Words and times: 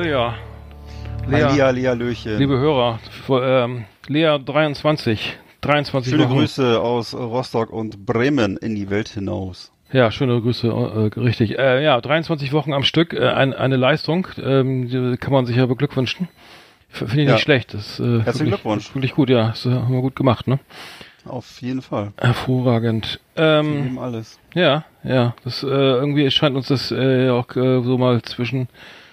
Lea. 0.00 0.32
Lea, 1.28 1.48
Lea, 1.54 1.70
Lea 1.72 1.94
Löche. 1.94 2.36
Liebe 2.36 2.58
Hörer, 2.58 2.98
ähm, 3.28 3.84
Lea 4.08 4.38
23, 4.44 5.36
23 5.60 6.10
Schöne 6.10 6.24
Wochen. 6.24 6.38
Grüße 6.38 6.80
aus 6.80 7.14
Rostock 7.14 7.70
und 7.70 8.06
Bremen 8.06 8.56
in 8.56 8.74
die 8.74 8.88
Welt 8.88 9.08
hinaus. 9.08 9.72
Ja, 9.92 10.10
schöne 10.10 10.40
Grüße, 10.40 10.68
äh, 10.68 11.20
richtig. 11.20 11.58
Äh, 11.58 11.84
ja, 11.84 12.00
23 12.00 12.52
Wochen 12.52 12.72
am 12.72 12.82
Stück, 12.84 13.12
äh, 13.12 13.28
ein, 13.28 13.52
eine 13.52 13.76
Leistung, 13.76 14.26
ähm, 14.42 15.18
kann 15.20 15.32
man 15.32 15.44
sich 15.46 15.56
ja 15.56 15.66
beglückwünschen. 15.66 16.28
Finde 16.88 17.20
ich 17.22 17.26
Ja. 17.28 17.34
nicht 17.34 17.42
schlecht. 17.42 17.74
Das, 17.74 18.00
äh, 18.00 18.02
Herzlichen 18.02 18.24
wirklich, 18.24 18.48
Glückwunsch. 18.48 18.94
Wirklich 18.94 19.14
gut, 19.14 19.28
ja. 19.30 19.48
Das 19.48 19.66
äh, 19.66 19.70
haben 19.70 19.92
wir 19.92 20.00
gut 20.00 20.16
gemacht, 20.16 20.48
ne? 20.48 20.58
Auf 21.26 21.60
jeden 21.60 21.82
Fall. 21.82 22.12
Hervorragend. 22.18 23.20
Ähm, 23.36 23.98
alles. 24.00 24.40
ja, 24.54 24.84
ja. 25.04 25.34
Das 25.44 25.62
äh, 25.62 25.66
irgendwie 25.66 26.30
scheint 26.30 26.56
uns 26.56 26.68
das 26.68 26.90
äh, 26.90 27.28
auch 27.28 27.54
äh, 27.54 27.82
so 27.82 27.98
mal 27.98 28.22
zwischen 28.22 28.68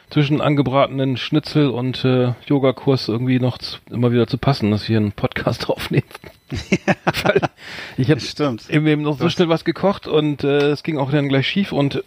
zwischen 0.09 0.39
angebratenen 0.41 1.17
Schnitzel 1.17 1.69
und 1.69 2.05
äh, 2.05 2.33
Yogakurs 2.45 3.07
irgendwie 3.09 3.39
noch 3.39 3.57
zu, 3.57 3.77
immer 3.89 4.11
wieder 4.11 4.25
zu 4.27 4.37
passen, 4.37 4.71
dass 4.71 4.87
wir 4.87 4.97
einen 4.97 5.11
Podcast 5.11 5.69
aufnehmen. 5.69 6.05
Weil 7.23 7.41
ich 7.97 8.09
habe 8.09 8.21
eben 8.69 8.87
eben 8.87 9.01
noch 9.01 9.19
so 9.19 9.29
schnell 9.29 9.49
was 9.49 9.65
gekocht 9.65 10.07
und 10.07 10.43
äh, 10.45 10.69
es 10.69 10.83
ging 10.83 10.97
auch 10.97 11.11
dann 11.11 11.27
gleich 11.27 11.47
schief 11.47 11.73
und 11.73 12.01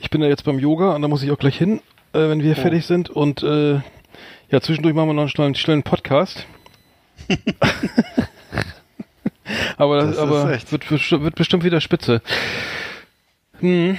ich 0.00 0.10
bin 0.10 0.20
ja 0.22 0.28
jetzt 0.28 0.44
beim 0.44 0.58
Yoga 0.58 0.94
und 0.94 1.00
da 1.02 1.08
muss 1.08 1.22
ich 1.22 1.30
auch 1.30 1.38
gleich 1.38 1.56
hin, 1.56 1.80
äh, 2.12 2.28
wenn 2.28 2.42
wir 2.42 2.52
Oh. 2.52 2.60
fertig 2.60 2.84
sind 2.84 3.08
und 3.08 3.42
äh, 3.42 3.80
ja, 4.50 4.60
zwischendurch 4.60 4.94
machen 4.94 5.08
wir 5.08 5.14
noch 5.14 5.22
einen 5.22 5.30
schnellen, 5.30 5.54
schnellen 5.54 5.82
Podcast. 5.82 6.46
aber 9.78 9.96
das, 9.98 10.10
Das 10.10 10.18
aber 10.18 10.48
wird, 10.50 10.90
wird 11.22 11.34
bestimmt 11.36 11.64
wieder 11.64 11.80
spitze. 11.80 12.20
Hm. 13.60 13.98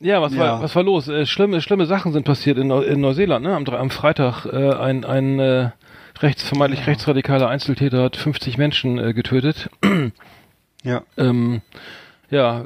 Ja, 0.00 0.20
was 0.22 0.34
Ja. 0.34 0.40
war 0.40 0.62
was 0.62 0.74
war 0.76 0.82
los? 0.82 1.08
Äh, 1.08 1.26
schlimme 1.26 1.60
schlimme 1.60 1.86
Sachen 1.86 2.12
sind 2.12 2.24
passiert 2.24 2.58
in, 2.58 2.70
in 2.70 3.00
Neuseeland. 3.00 3.44
Ne? 3.44 3.54
Am, 3.54 3.64
am 3.66 3.90
Freitag 3.90 4.46
äh, 4.46 4.72
ein 4.74 5.04
ein 5.04 5.38
äh, 5.38 5.70
rechts 6.20 6.42
vermeintlich 6.46 6.86
rechtsradikaler 6.86 7.48
Einzeltäter 7.48 8.02
hat 8.02 8.16
50 8.16 8.58
Menschen 8.58 8.98
äh, 8.98 9.12
getötet. 9.14 9.68
Ja. 10.84 11.02
Ähm, 11.16 11.60
ja, 12.28 12.60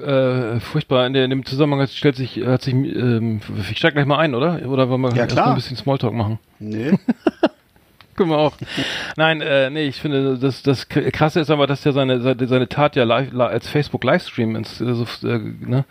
äh, 0.55 0.61
furchtbar. 0.61 1.07
In, 1.07 1.13
der, 1.13 1.25
in 1.25 1.29
dem 1.31 1.45
Zusammenhang 1.45 1.83
hat- 1.83 1.91
stellt 1.91 2.17
sich, 2.17 2.41
hat 2.47 2.63
sich, 2.63 2.73
ähm, 2.73 3.41
ich 3.71 3.77
steig 3.77 3.93
gleich 3.93 4.07
mal 4.07 4.17
ein, 4.17 4.35
oder? 4.35 4.67
Oder 4.67 4.89
wollen 4.89 5.03
wir 5.03 5.11
Ja, 5.11 5.25
erst 5.25 5.33
klar. 5.35 5.47
mal 5.49 5.53
ein 5.53 5.57
bisschen 5.57 5.77
Smalltalk 5.77 6.15
machen? 6.15 6.39
Nee. 6.59 6.93
Können 8.17 8.31
wir 8.31 8.39
auch. 8.39 8.57
Nein, 9.17 9.41
äh, 9.41 9.71
nee, 9.71 9.87
ich 9.87 10.01
finde, 10.01 10.39
das, 10.39 10.63
das 10.63 10.89
Krasse 10.89 11.41
ist 11.41 11.51
aber, 11.51 11.67
dass 11.67 11.85
er 11.85 11.93
seine, 11.93 12.21
seine, 12.21 12.47
seine 12.49 12.69
Tat 12.69 12.97
ja 12.97 13.05
live, 13.05 13.33
li- 13.33 13.41
als 13.43 13.69
Facebook-Livestream 13.69 14.57
ins, 14.57 14.81
äh, 14.81 14.95
so, 14.95 15.05
äh, 15.29 15.39
ne, 15.39 15.85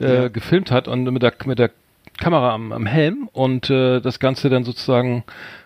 äh, 0.00 0.14
Ja. 0.22 0.28
gefilmt 0.28 0.70
hat 0.70 0.86
und 0.88 1.04
mit 1.04 1.22
der, 1.22 1.32
mit 1.44 1.58
der 1.58 1.70
Kamera 2.18 2.54
am, 2.54 2.72
am 2.72 2.86
Helm 2.86 3.28
und 3.32 3.68
äh, 3.68 4.00
das 4.00 4.20
Ganze 4.20 4.48
dann 4.48 4.64
sozusagen 4.64 5.24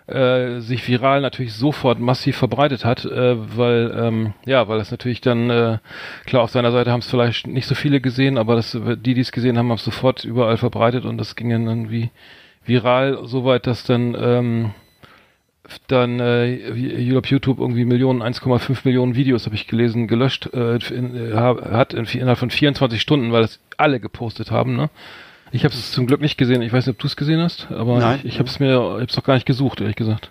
äh, 0.09 0.59
sich 0.59 0.89
viral 0.89 1.21
natürlich 1.21 1.53
sofort 1.55 2.01
massiv 2.01 2.37
verbreitet 2.39 2.85
hat, 2.85 3.05
äh, 3.05 3.37
weil 3.57 3.95
ähm, 3.97 4.33
ja, 4.47 4.67
weil 4.67 4.79
das 4.79 4.91
natürlich 4.91 5.21
dann 5.21 5.49
äh, 5.49 5.79
klar 6.27 6.43
auf 6.43 6.51
seiner 6.51 6.73
Seite 6.73 6.91
haben 6.91 7.01
es 7.01 7.09
vielleicht 7.11 7.47
nicht 7.47 7.67
so 7.69 7.77
viele 7.77 8.01
gesehen, 8.01 8.37
aber 8.37 8.57
das, 8.57 8.77
die, 8.97 9.15
die 9.15 9.21
es 9.21 9.31
gesehen 9.31 9.59
haben, 9.59 9.69
haben 9.69 9.77
es 9.77 9.85
sofort 9.85 10.25
überall 10.25 10.57
verbreitet 10.57 11.05
und 11.05 11.19
das 11.19 11.37
ging 11.37 11.51
dann 11.51 11.69
irgendwie 11.69 12.11
viral, 12.67 13.21
soweit 13.25 13.69
dass 13.69 13.85
dann 13.85 14.17
ähm, 14.21 14.71
dann 15.89 16.21
äh, 16.21 16.55
ich 16.55 17.09
glaube 17.09 17.29
YouTube 17.29 17.59
irgendwie 17.59 17.85
Millionen 17.85 18.23
1,5 18.23 18.79
Millionen 18.85 19.15
Videos 19.15 19.47
habe 19.47 19.55
ich 19.55 19.67
gelesen 19.67 20.09
gelöscht 20.09 20.51
äh, 20.53 20.77
in, 20.93 21.15
äh, 21.15 21.35
hat 21.35 21.95
in, 21.95 22.05
innerhalb 22.05 22.39
von 22.39 22.51
24 22.51 23.01
Stunden, 23.01 23.33
weil 23.33 23.43
das 23.43 23.61
alle 23.77 24.01
gepostet 24.01 24.51
haben, 24.51 24.77
ne? 24.77 24.91
Ich 25.53 25.65
habe 25.65 25.75
es 25.75 25.91
zum 25.91 26.07
Glück 26.07 26.21
nicht 26.21 26.37
gesehen. 26.37 26.63
Ich 26.63 26.73
weiß 26.73 26.87
nicht, 26.87 26.95
ob 26.95 27.01
du 27.01 27.09
es 27.09 27.17
gesehen 27.17 27.41
hast, 27.41 27.73
aber 27.73 27.99
Nein. 27.99 28.21
ich, 28.23 28.35
ich 28.35 28.39
habe 28.39 28.49
es 28.49 28.61
mir, 28.61 28.69
ich 28.69 28.77
habe 28.77 29.05
es 29.05 29.15
doch 29.17 29.25
gar 29.25 29.35
nicht 29.35 29.47
gesucht, 29.47 29.81
ehrlich 29.81 29.97
gesagt. 29.97 30.31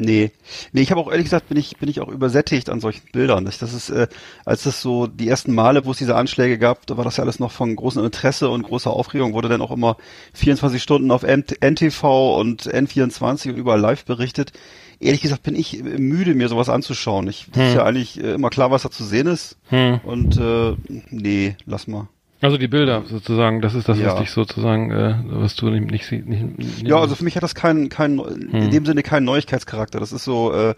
Nee. 0.00 0.32
Nee, 0.72 0.80
ich 0.80 0.90
habe 0.90 1.00
auch 1.00 1.10
ehrlich 1.10 1.24
gesagt, 1.24 1.48
bin 1.48 1.58
ich, 1.58 1.76
bin 1.76 1.88
ich 1.88 2.00
auch 2.00 2.08
übersättigt 2.08 2.70
an 2.70 2.80
solchen 2.80 3.06
Bildern. 3.12 3.44
Das 3.44 3.58
das 3.58 3.74
ist, 3.74 3.90
äh, 3.90 4.08
als 4.44 4.64
das 4.64 4.80
so 4.80 5.06
die 5.06 5.28
ersten 5.28 5.54
Male, 5.54 5.84
wo 5.84 5.92
es 5.92 5.98
diese 5.98 6.16
Anschläge 6.16 6.58
gab, 6.58 6.86
da 6.86 6.96
war 6.96 7.04
das 7.04 7.16
ja 7.16 7.24
alles 7.24 7.38
noch 7.38 7.52
von 7.52 7.76
großem 7.76 8.04
Interesse 8.04 8.48
und 8.48 8.62
großer 8.62 8.90
Aufregung, 8.90 9.34
wurde 9.34 9.48
dann 9.48 9.62
auch 9.62 9.70
immer 9.70 9.96
24 10.34 10.82
Stunden 10.82 11.10
auf 11.10 11.22
NTV 11.22 12.38
und 12.38 12.62
N24 12.62 13.50
und 13.50 13.56
überall 13.56 13.80
live 13.80 14.04
berichtet. 14.04 14.52
Ehrlich 14.98 15.22
gesagt 15.22 15.42
bin 15.42 15.56
ich 15.56 15.82
müde, 15.82 16.34
mir 16.34 16.48
sowas 16.48 16.68
anzuschauen. 16.68 17.26
Ich, 17.28 17.46
das 17.52 17.68
ist 17.68 17.74
ja 17.74 17.84
eigentlich 17.84 18.22
äh, 18.22 18.32
immer 18.32 18.50
klar, 18.50 18.70
was 18.70 18.82
da 18.82 18.90
zu 18.90 19.04
sehen 19.04 19.26
ist. 19.26 19.56
Hm. 19.68 20.00
Und 20.04 20.36
äh, 20.36 20.74
nee, 21.10 21.56
lass 21.64 21.86
mal. 21.86 22.08
Also 22.42 22.56
die 22.56 22.68
Bilder 22.68 23.02
sozusagen, 23.06 23.60
das 23.60 23.74
ist 23.74 23.88
das, 23.88 23.98
was 23.98 24.04
Ja. 24.04 24.18
dich 24.18 24.30
sozusagen, 24.30 24.90
äh, 24.90 25.14
was 25.26 25.56
du 25.56 25.68
nicht, 25.68 25.90
nicht, 25.90 26.26
nicht, 26.26 26.58
nicht 26.58 26.88
Ja, 26.88 26.96
also 26.98 27.14
für 27.14 27.24
mich 27.24 27.36
hat 27.36 27.42
das 27.42 27.54
keinen, 27.54 27.90
keinen, 27.90 28.18
in 28.50 28.70
dem 28.70 28.86
Sinne 28.86 29.02
keinen 29.02 29.24
Neuigkeitscharakter. 29.24 30.00
Das 30.00 30.12
ist 30.12 30.24
so 30.24 30.50
äh, 30.52 30.74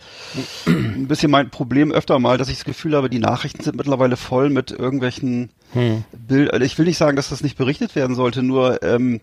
ein 0.66 1.06
bisschen 1.06 1.30
mein 1.30 1.50
Problem 1.50 1.92
öfter 1.92 2.18
mal, 2.18 2.36
dass 2.36 2.48
ich 2.48 2.56
das 2.56 2.64
Gefühl 2.64 2.96
habe, 2.96 3.08
die 3.08 3.20
Nachrichten 3.20 3.62
sind 3.62 3.76
mittlerweile 3.76 4.16
voll 4.16 4.50
mit 4.50 4.70
irgendwelchen 4.72 5.50
Hm. 5.72 6.04
Bildern. 6.12 6.60
Ich 6.62 6.76
will 6.78 6.84
nicht 6.86 6.98
sagen, 6.98 7.16
dass 7.16 7.30
das 7.30 7.42
nicht 7.42 7.56
berichtet 7.56 7.94
werden 7.96 8.14
sollte, 8.14 8.42
nur 8.42 8.82
ähm, 8.82 9.20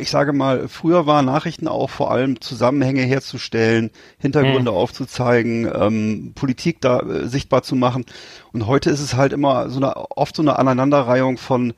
ich 0.00 0.10
sage 0.10 0.32
mal, 0.32 0.68
früher 0.68 1.06
waren 1.06 1.26
Nachrichten 1.26 1.68
auch 1.68 1.90
vor 1.90 2.10
allem 2.10 2.40
Zusammenhänge 2.40 3.02
herzustellen, 3.02 3.90
Hintergründe 4.18 4.70
aufzuzeigen, 4.70 5.70
ähm, 5.74 6.32
Politik 6.34 6.80
da 6.80 7.00
äh, 7.00 7.26
sichtbar 7.26 7.62
zu 7.62 7.74
machen. 7.74 8.04
Und 8.52 8.66
heute 8.66 8.90
ist 8.90 9.00
es 9.00 9.14
halt 9.14 9.32
immer 9.32 9.70
so 9.70 9.78
eine, 9.78 9.96
oft 10.16 10.36
so 10.36 10.42
eine 10.42 10.58
Aneinanderreihung 10.58 11.38
von 11.38 11.74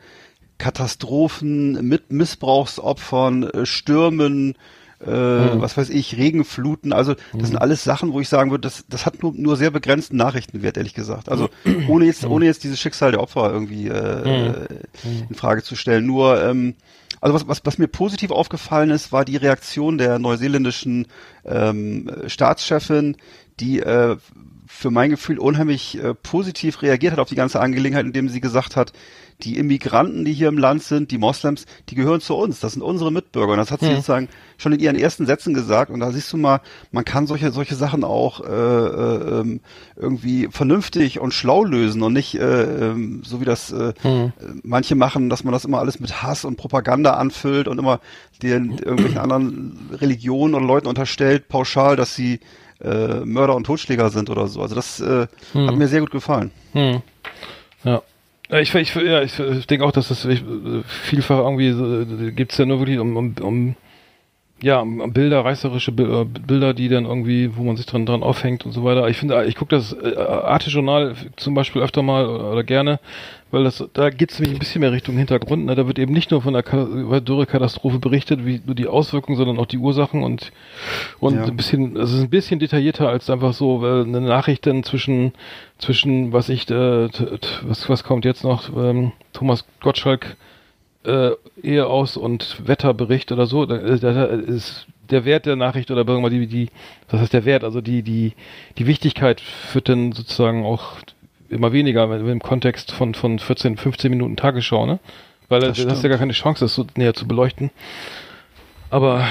Katastrophen, 0.58 1.86
mit 1.86 2.12
Missbrauchsopfern, 2.12 3.44
äh, 3.44 3.66
Stürmen, 3.66 4.54
äh, 5.00 5.08
was 5.08 5.76
weiß 5.76 5.90
ich, 5.90 6.16
Regenfluten. 6.16 6.92
Also 6.92 7.14
das 7.32 7.48
sind 7.48 7.58
alles 7.58 7.84
Sachen, 7.84 8.12
wo 8.12 8.20
ich 8.20 8.28
sagen 8.28 8.50
würde, 8.50 8.62
das, 8.62 8.84
das 8.88 9.06
hat 9.06 9.22
nur, 9.22 9.32
nur 9.34 9.56
sehr 9.56 9.70
begrenzten 9.70 10.16
Nachrichtenwert, 10.16 10.76
ehrlich 10.76 10.94
gesagt. 10.94 11.28
Also 11.28 11.48
ohne 11.88 12.06
jetzt, 12.06 12.24
ohne 12.24 12.46
jetzt 12.46 12.64
dieses 12.64 12.80
Schicksal 12.80 13.12
der 13.12 13.20
Opfer 13.20 13.50
irgendwie 13.50 13.88
äh, 13.88 14.66
in 15.28 15.34
Frage 15.34 15.62
zu 15.62 15.76
stellen. 15.76 16.06
Nur 16.06 16.42
ähm, 16.42 16.74
also 17.24 17.34
was, 17.34 17.48
was, 17.48 17.64
was 17.64 17.78
mir 17.78 17.88
positiv 17.88 18.30
aufgefallen 18.30 18.90
ist, 18.90 19.10
war 19.10 19.24
die 19.24 19.38
Reaktion 19.38 19.96
der 19.96 20.18
neuseeländischen 20.18 21.06
ähm, 21.46 22.10
Staatschefin, 22.26 23.16
die 23.60 23.80
äh, 23.80 24.16
für 24.66 24.90
mein 24.90 25.08
Gefühl 25.08 25.38
unheimlich 25.38 25.98
äh, 25.98 26.12
positiv 26.12 26.82
reagiert 26.82 27.12
hat 27.12 27.18
auf 27.18 27.30
die 27.30 27.34
ganze 27.34 27.60
Angelegenheit, 27.60 28.04
indem 28.04 28.28
sie 28.28 28.42
gesagt 28.42 28.76
hat, 28.76 28.92
die 29.40 29.58
Immigranten, 29.58 30.24
die 30.24 30.32
hier 30.32 30.48
im 30.48 30.58
Land 30.58 30.82
sind, 30.82 31.10
die 31.10 31.18
Moslems, 31.18 31.66
die 31.88 31.94
gehören 31.94 32.20
zu 32.20 32.34
uns. 32.34 32.60
Das 32.60 32.72
sind 32.72 32.82
unsere 32.82 33.12
Mitbürger. 33.12 33.52
Und 33.52 33.58
das 33.58 33.70
hat 33.70 33.80
sie 33.80 33.90
sozusagen 33.90 34.28
schon 34.56 34.72
in 34.72 34.80
ihren 34.80 34.96
ersten 34.96 35.26
Sätzen 35.26 35.54
gesagt. 35.54 35.90
Und 35.90 36.00
da 36.00 36.12
siehst 36.12 36.32
du 36.32 36.36
mal, 36.36 36.60
man 36.92 37.04
kann 37.04 37.26
solche 37.26 37.50
solche 37.50 37.74
Sachen 37.74 38.04
auch 38.04 38.40
äh, 38.40 38.46
äh, 38.46 39.40
ähm, 39.40 39.60
irgendwie 39.96 40.48
vernünftig 40.50 41.20
und 41.20 41.34
schlau 41.34 41.64
lösen 41.64 42.02
und 42.02 42.12
nicht 42.12 42.34
äh, 42.36 42.90
ähm, 42.90 43.22
so 43.24 43.40
wie 43.40 43.44
das 43.44 43.72
äh, 43.72 43.92
äh, 44.04 44.30
manche 44.62 44.94
machen, 44.94 45.28
dass 45.28 45.44
man 45.44 45.52
das 45.52 45.64
immer 45.64 45.80
alles 45.80 46.00
mit 46.00 46.22
Hass 46.22 46.44
und 46.44 46.56
Propaganda 46.56 47.14
anfüllt 47.14 47.68
und 47.68 47.78
immer 47.78 48.00
den 48.42 48.78
irgendwelchen 48.78 49.18
anderen 49.18 49.90
Religionen 49.92 50.54
oder 50.54 50.64
Leuten 50.64 50.88
unterstellt 50.88 51.48
pauschal, 51.48 51.96
dass 51.96 52.14
sie 52.14 52.40
äh, 52.80 53.24
Mörder 53.24 53.54
und 53.54 53.64
Totschläger 53.64 54.10
sind 54.10 54.30
oder 54.30 54.46
so. 54.48 54.62
Also 54.62 54.74
das 54.74 55.00
äh, 55.00 55.26
hat 55.54 55.76
mir 55.76 55.88
sehr 55.88 56.00
gut 56.00 56.10
gefallen. 56.10 56.50
Hm. 56.72 57.02
Ja. 57.84 58.02
Ich, 58.50 58.74
ich, 58.74 58.94
ja, 58.94 59.22
ich, 59.22 59.36
denke 59.66 59.84
auch, 59.86 59.92
dass 59.92 60.08
das 60.08 60.24
äh, 60.26 60.36
vielfach 60.86 61.38
irgendwie 61.38 61.72
so, 61.72 62.04
gibt's 62.32 62.58
ja 62.58 62.66
nur 62.66 62.78
wirklich 62.80 62.98
um, 62.98 63.16
um, 63.16 63.34
um 63.40 63.76
ja, 64.64 64.82
Bilder, 64.84 65.44
reißerische 65.44 65.90
äh, 65.90 66.24
Bilder, 66.24 66.72
die 66.72 66.88
dann 66.88 67.04
irgendwie, 67.04 67.54
wo 67.56 67.62
man 67.64 67.76
sich 67.76 67.84
dran, 67.86 68.06
dran 68.06 68.22
aufhängt 68.22 68.64
und 68.64 68.72
so 68.72 68.82
weiter. 68.82 69.08
Ich 69.08 69.18
finde, 69.18 69.44
ich 69.44 69.56
gucke 69.56 69.76
das 69.76 69.92
äh, 69.92 70.16
Arte-Journal 70.16 71.14
zum 71.36 71.54
Beispiel 71.54 71.82
öfter 71.82 72.02
mal 72.02 72.26
oder, 72.26 72.50
oder 72.52 72.64
gerne, 72.64 72.98
weil 73.50 73.64
das, 73.64 73.84
da 73.92 74.08
geht 74.10 74.32
es 74.32 74.38
nämlich 74.40 74.56
ein 74.56 74.58
bisschen 74.58 74.80
mehr 74.80 74.90
Richtung 74.92 75.16
Hintergrund. 75.18 75.66
Ne? 75.66 75.74
Da 75.74 75.86
wird 75.86 75.98
eben 75.98 76.12
nicht 76.14 76.30
nur 76.30 76.40
von 76.40 76.54
der 76.54 76.62
Ka- 76.62 77.20
Dürrekatastrophe 77.20 77.98
berichtet, 77.98 78.46
wie 78.46 78.60
nur 78.64 78.74
die 78.74 78.86
Auswirkungen, 78.88 79.36
sondern 79.36 79.58
auch 79.58 79.66
die 79.66 79.78
Ursachen 79.78 80.22
und 80.22 80.50
und 81.20 81.36
Ja. 81.36 81.44
ein 81.44 81.56
bisschen, 81.56 81.96
es 81.96 82.12
ist 82.12 82.22
ein 82.22 82.30
bisschen 82.30 82.58
detaillierter 82.58 83.08
als 83.08 83.28
einfach 83.28 83.52
so 83.52 83.84
äh, 83.84 84.02
eine 84.02 84.22
Nachricht 84.22 84.66
dann 84.66 84.82
zwischen 84.82 85.32
zwischen 85.78 86.32
was 86.32 86.48
ich 86.48 86.70
äh, 86.70 87.08
was 87.68 87.88
was 87.88 88.02
kommt 88.02 88.24
jetzt 88.24 88.44
noch 88.44 88.74
ähm, 88.76 89.12
Thomas 89.34 89.64
Gottschalk 89.82 90.36
äh, 91.04 91.30
Ehe 91.62 91.86
aus 91.86 92.16
und 92.16 92.66
Wetterbericht 92.66 93.32
oder 93.32 93.46
so, 93.46 93.66
da, 93.66 93.78
da, 93.78 93.96
da 94.12 94.24
ist 94.24 94.86
der 95.10 95.24
Wert 95.24 95.46
der 95.46 95.56
Nachricht 95.56 95.90
oder 95.90 96.04
mal 96.04 96.30
die, 96.30 96.46
die, 96.46 96.68
was 97.10 97.20
heißt 97.20 97.32
der 97.32 97.44
Wert, 97.44 97.64
also 97.64 97.80
die, 97.80 98.02
die, 98.02 98.32
die 98.78 98.86
Wichtigkeit 98.86 99.42
wird 99.72 99.88
dann 99.88 100.12
sozusagen 100.12 100.64
auch 100.64 100.92
immer 101.48 101.72
weniger 101.72 102.04
im 102.18 102.40
Kontext 102.40 102.92
von, 102.92 103.14
von 103.14 103.38
14, 103.38 103.76
15 103.76 104.10
Minuten 104.10 104.36
Tagesschau, 104.36 104.86
ne? 104.86 104.98
Weil 105.48 105.60
da 105.60 105.68
Das 105.68 105.86
hast 105.86 106.02
ja 106.02 106.08
gar 106.08 106.18
keine 106.18 106.32
Chance, 106.32 106.64
das 106.64 106.74
so 106.74 106.86
näher 106.96 107.14
zu 107.14 107.28
beleuchten. 107.28 107.70
Aber 108.90 109.26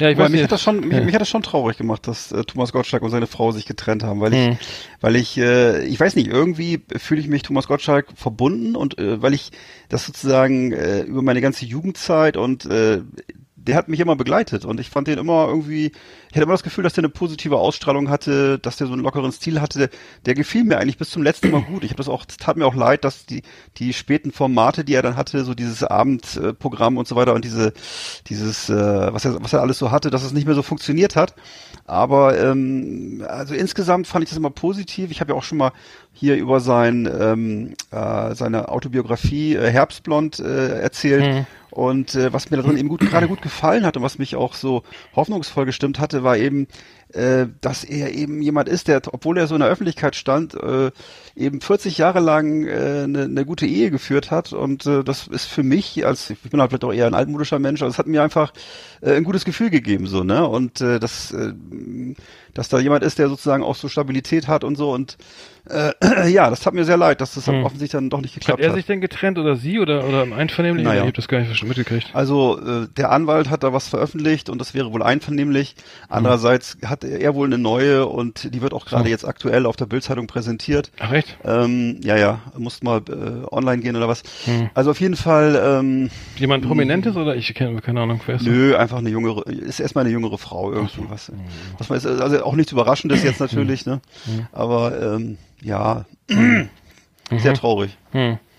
ja, 0.00 0.10
ich 0.10 0.18
weiß 0.18 0.28
mich 0.30 0.32
nicht. 0.40 0.44
hat 0.44 0.52
das 0.52 0.62
schon, 0.62 0.80
mich, 0.80 0.92
Ja. 0.98 1.04
mich 1.04 1.14
hat 1.14 1.20
das 1.20 1.28
schon 1.28 1.42
traurig 1.42 1.76
gemacht, 1.76 2.06
dass 2.08 2.32
äh, 2.32 2.44
Thomas 2.44 2.72
Gottschalk 2.72 3.02
und 3.02 3.10
seine 3.10 3.26
Frau 3.26 3.52
sich 3.52 3.66
getrennt 3.66 4.02
haben, 4.02 4.20
weil 4.20 4.34
ich, 4.34 4.46
Hm. 4.46 4.58
weil 5.00 5.16
ich, 5.16 5.36
äh, 5.38 5.84
ich 5.84 5.98
weiß 6.00 6.16
nicht, 6.16 6.28
irgendwie 6.28 6.82
fühle 6.96 7.20
ich 7.20 7.28
mich 7.28 7.42
Thomas 7.42 7.66
Gottschalk 7.68 8.06
verbunden 8.14 8.76
und 8.76 8.98
äh, 8.98 9.20
weil 9.22 9.34
ich 9.34 9.50
das 9.88 10.06
sozusagen 10.06 10.72
äh, 10.72 11.00
über 11.02 11.22
meine 11.22 11.40
ganze 11.40 11.64
Jugendzeit 11.66 12.36
und 12.36 12.66
äh, 12.66 13.02
der 13.66 13.76
hat 13.76 13.88
mich 13.88 14.00
immer 14.00 14.16
begleitet 14.16 14.64
und 14.64 14.78
ich 14.78 14.90
fand 14.90 15.08
den 15.08 15.18
immer 15.18 15.46
irgendwie, 15.48 15.86
ich 15.86 16.34
hatte 16.34 16.42
immer 16.42 16.52
das 16.52 16.62
Gefühl, 16.62 16.84
dass 16.84 16.92
der 16.92 17.02
eine 17.02 17.08
positive 17.08 17.56
Ausstrahlung 17.56 18.10
hatte, 18.10 18.58
dass 18.58 18.76
der 18.76 18.86
so 18.86 18.92
einen 18.92 19.02
lockeren 19.02 19.32
Stil 19.32 19.60
hatte. 19.60 19.78
Der, 19.78 19.88
der 20.26 20.34
gefiel 20.34 20.64
mir 20.64 20.78
eigentlich 20.78 20.98
bis 20.98 21.10
zum 21.10 21.22
letzten 21.22 21.50
Mal 21.50 21.62
gut. 21.62 21.82
Ich 21.82 21.90
habe 21.90 21.98
das 21.98 22.08
auch, 22.08 22.24
es 22.28 22.36
tat 22.36 22.56
mir 22.56 22.66
auch 22.66 22.74
leid, 22.74 23.04
dass 23.04 23.26
die 23.26 23.42
die 23.78 23.92
späten 23.92 24.32
Formate, 24.32 24.84
die 24.84 24.94
er 24.94 25.02
dann 25.02 25.16
hatte, 25.16 25.44
so 25.44 25.54
dieses 25.54 25.82
Abendprogramm 25.82 26.98
und 26.98 27.08
so 27.08 27.16
weiter 27.16 27.34
und 27.34 27.44
diese 27.44 27.72
dieses 28.28 28.68
äh, 28.68 28.74
was 29.12 29.24
er 29.24 29.42
was 29.42 29.52
er 29.52 29.62
alles 29.62 29.78
so 29.78 29.90
hatte, 29.90 30.10
dass 30.10 30.24
es 30.24 30.32
nicht 30.32 30.46
mehr 30.46 30.54
so 30.54 30.62
funktioniert 30.62 31.16
hat. 31.16 31.34
Aber 31.86 32.38
ähm, 32.40 33.22
also 33.28 33.54
insgesamt 33.54 34.06
fand 34.06 34.24
ich 34.24 34.30
das 34.30 34.38
immer 34.38 34.50
positiv. 34.50 35.10
Ich 35.10 35.20
habe 35.20 35.32
ja 35.32 35.38
auch 35.38 35.42
schon 35.42 35.58
mal 35.58 35.72
hier 36.12 36.36
über 36.36 36.60
sein 36.60 37.10
ähm, 37.20 37.74
äh, 37.90 38.34
seine 38.34 38.68
Autobiografie 38.68 39.54
äh, 39.54 39.70
Herbstblond 39.70 40.38
äh, 40.38 40.80
erzählt. 40.80 41.24
Mhm. 41.24 41.46
Und 41.70 42.14
äh, 42.14 42.32
was 42.32 42.50
mir 42.50 42.56
darin 42.56 42.78
eben 42.78 42.88
gut 42.88 43.00
gerade 43.00 43.26
gut 43.28 43.42
gefallen 43.42 43.84
hat 43.84 43.96
und 43.96 44.02
was 44.02 44.18
mich 44.18 44.36
auch 44.36 44.54
so 44.54 44.84
hoffnungsvoll 45.16 45.66
gestimmt 45.66 45.98
hatte, 45.98 46.22
war 46.22 46.36
eben, 46.36 46.68
äh, 47.14 47.46
dass 47.60 47.84
er 47.84 48.12
eben 48.12 48.42
jemand 48.42 48.68
ist, 48.68 48.88
der, 48.88 49.02
obwohl 49.12 49.38
er 49.38 49.46
so 49.46 49.54
in 49.54 49.60
der 49.60 49.70
Öffentlichkeit 49.70 50.16
stand, 50.16 50.54
äh, 50.54 50.90
eben 51.36 51.60
40 51.60 51.98
Jahre 51.98 52.20
lang 52.20 52.66
äh, 52.66 53.02
eine, 53.04 53.22
eine 53.22 53.44
gute 53.44 53.66
Ehe 53.66 53.90
geführt 53.90 54.30
hat. 54.30 54.52
Und 54.52 54.86
äh, 54.86 55.04
das 55.04 55.26
ist 55.28 55.46
für 55.46 55.62
mich, 55.62 56.04
als 56.06 56.30
ich 56.30 56.40
bin 56.40 56.60
halt 56.60 56.70
vielleicht 56.70 56.84
auch 56.84 56.92
eher 56.92 57.06
ein 57.06 57.14
altmodischer 57.14 57.58
Mensch, 57.58 57.82
aber 57.82 57.90
es 57.90 57.98
hat 57.98 58.06
mir 58.06 58.22
einfach 58.22 58.52
äh, 59.00 59.14
ein 59.14 59.24
gutes 59.24 59.44
Gefühl 59.44 59.70
gegeben, 59.70 60.06
so, 60.06 60.24
ne? 60.24 60.46
Und 60.46 60.80
äh, 60.80 60.98
das, 60.98 61.32
äh, 61.32 61.52
dass 62.54 62.68
da 62.68 62.78
jemand 62.78 63.04
ist, 63.04 63.18
der 63.18 63.28
sozusagen 63.28 63.62
auch 63.62 63.74
so 63.74 63.88
Stabilität 63.88 64.48
hat 64.48 64.64
und 64.64 64.76
so 64.76 64.92
und 64.92 65.16
äh, 65.68 65.92
ja, 66.30 66.50
das 66.50 66.66
hat 66.66 66.74
mir 66.74 66.84
sehr 66.84 66.96
leid, 66.96 67.20
dass 67.20 67.34
das 67.34 67.46
hm. 67.46 67.64
offensichtlich 67.64 67.92
dann 67.92 68.10
doch 68.10 68.20
nicht 68.20 68.34
geklappt 68.34 68.60
hat. 68.60 68.66
Hat 68.66 68.72
er 68.72 68.76
sich 68.76 68.86
denn 68.86 69.00
getrennt 69.00 69.38
oder 69.38 69.56
sie 69.56 69.78
oder, 69.78 70.06
oder 70.06 70.22
einvernehmlich? 70.36 70.84
Naja. 70.84 71.00
Ich 71.00 71.06
habe 71.06 71.12
das 71.12 71.28
gar 71.28 71.40
nicht 71.40 71.64
mitgekriegt. 71.64 72.10
Also 72.12 72.58
äh, 72.58 72.86
der 72.96 73.10
Anwalt 73.10 73.48
hat 73.48 73.62
da 73.62 73.72
was 73.72 73.88
veröffentlicht 73.88 74.50
und 74.50 74.60
das 74.60 74.74
wäre 74.74 74.92
wohl 74.92 75.02
einvernehmlich. 75.02 75.74
Andererseits 76.08 76.76
hm. 76.80 76.90
hat 76.90 77.04
er 77.04 77.34
wohl 77.34 77.46
eine 77.46 77.58
neue 77.58 78.06
und 78.06 78.54
die 78.54 78.60
wird 78.60 78.74
auch 78.74 78.84
gerade 78.84 79.04
so. 79.04 79.10
jetzt 79.10 79.26
aktuell 79.26 79.64
auf 79.64 79.76
der 79.76 79.86
Bildzeitung 79.86 80.26
präsentiert. 80.26 80.90
Ach 80.98 81.12
echt? 81.12 81.38
Ähm, 81.44 82.00
ja, 82.02 82.16
ja, 82.16 82.40
muss 82.58 82.82
mal 82.82 83.00
äh, 83.08 83.46
online 83.50 83.82
gehen 83.82 83.96
oder 83.96 84.08
was. 84.08 84.22
Hm. 84.44 84.68
Also 84.74 84.90
auf 84.90 85.00
jeden 85.00 85.16
Fall. 85.16 85.60
Ähm, 85.64 86.10
Jemand 86.36 86.66
Prominentes 86.66 87.16
oder 87.16 87.36
ich 87.36 87.54
kenne 87.54 87.80
keine 87.80 88.02
Ahnung, 88.02 88.20
wer 88.26 88.36
ist 88.36 88.42
Nö, 88.42 88.76
einfach 88.76 88.98
eine 88.98 89.08
jüngere, 89.08 89.46
ist 89.46 89.80
erstmal 89.80 90.04
eine 90.04 90.12
jüngere 90.12 90.36
Frau 90.36 90.72
irgendwie 90.72 91.02
so. 91.02 91.10
was. 91.10 91.32
was 91.78 91.88
man 91.88 91.98
ist, 91.98 92.06
also 92.06 92.43
auch 92.44 92.54
nichts 92.54 92.72
Überraschendes 92.72 93.22
jetzt 93.22 93.40
natürlich, 93.40 93.86
ne? 93.86 94.00
Aber 94.52 95.00
ähm, 95.00 95.38
ja, 95.62 96.04
mhm. 96.28 96.68
sehr 97.38 97.54
traurig. 97.54 97.96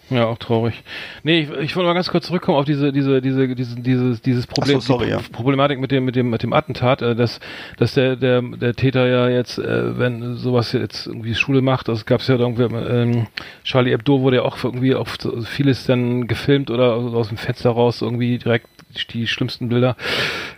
Ja, 0.09 0.25
auch 0.25 0.37
traurig. 0.37 0.83
Nee, 1.23 1.41
ich, 1.41 1.49
ich 1.49 1.75
wollte 1.75 1.87
mal 1.87 1.93
ganz 1.93 2.09
kurz 2.09 2.27
zurückkommen 2.27 2.57
auf 2.57 2.65
diese, 2.65 2.91
diese, 2.91 3.21
diese, 3.21 3.55
diese 3.55 3.75
dieses, 3.75 4.21
dieses 4.21 4.47
Problem, 4.47 4.79
so, 4.79 4.93
sorry, 4.93 5.05
die 5.05 5.11
ja. 5.11 5.19
Problematik 5.31 5.79
mit 5.79 5.91
dem, 5.91 6.05
mit 6.05 6.15
dem, 6.15 6.29
mit 6.29 6.43
dem 6.43 6.53
Attentat, 6.53 7.01
äh, 7.01 7.15
dass, 7.15 7.39
dass 7.77 7.95
der, 7.95 8.15
der, 8.15 8.41
der 8.41 8.75
Täter 8.75 9.07
ja 9.07 9.29
jetzt, 9.29 9.57
äh, 9.57 9.97
wenn 9.97 10.35
sowas 10.35 10.73
jetzt 10.73 11.07
irgendwie 11.07 11.33
Schule 11.33 11.61
macht, 11.61 11.87
das 11.87 12.05
gab 12.05 12.21
es 12.21 12.27
ja 12.27 12.35
irgendwie, 12.35 12.63
ähm, 12.63 13.27
Charlie 13.63 13.91
Hebdo 13.91 14.21
wurde 14.21 14.37
ja 14.37 14.41
auch 14.43 14.63
irgendwie 14.63 14.93
auf 14.93 15.17
vieles 15.45 15.85
dann 15.85 16.27
gefilmt 16.27 16.69
oder 16.69 16.93
aus 16.93 17.29
dem 17.29 17.37
Fenster 17.37 17.71
raus 17.71 18.01
irgendwie 18.01 18.37
direkt 18.37 18.67
die 19.09 19.27
schlimmsten 19.27 19.69
Bilder 19.69 19.97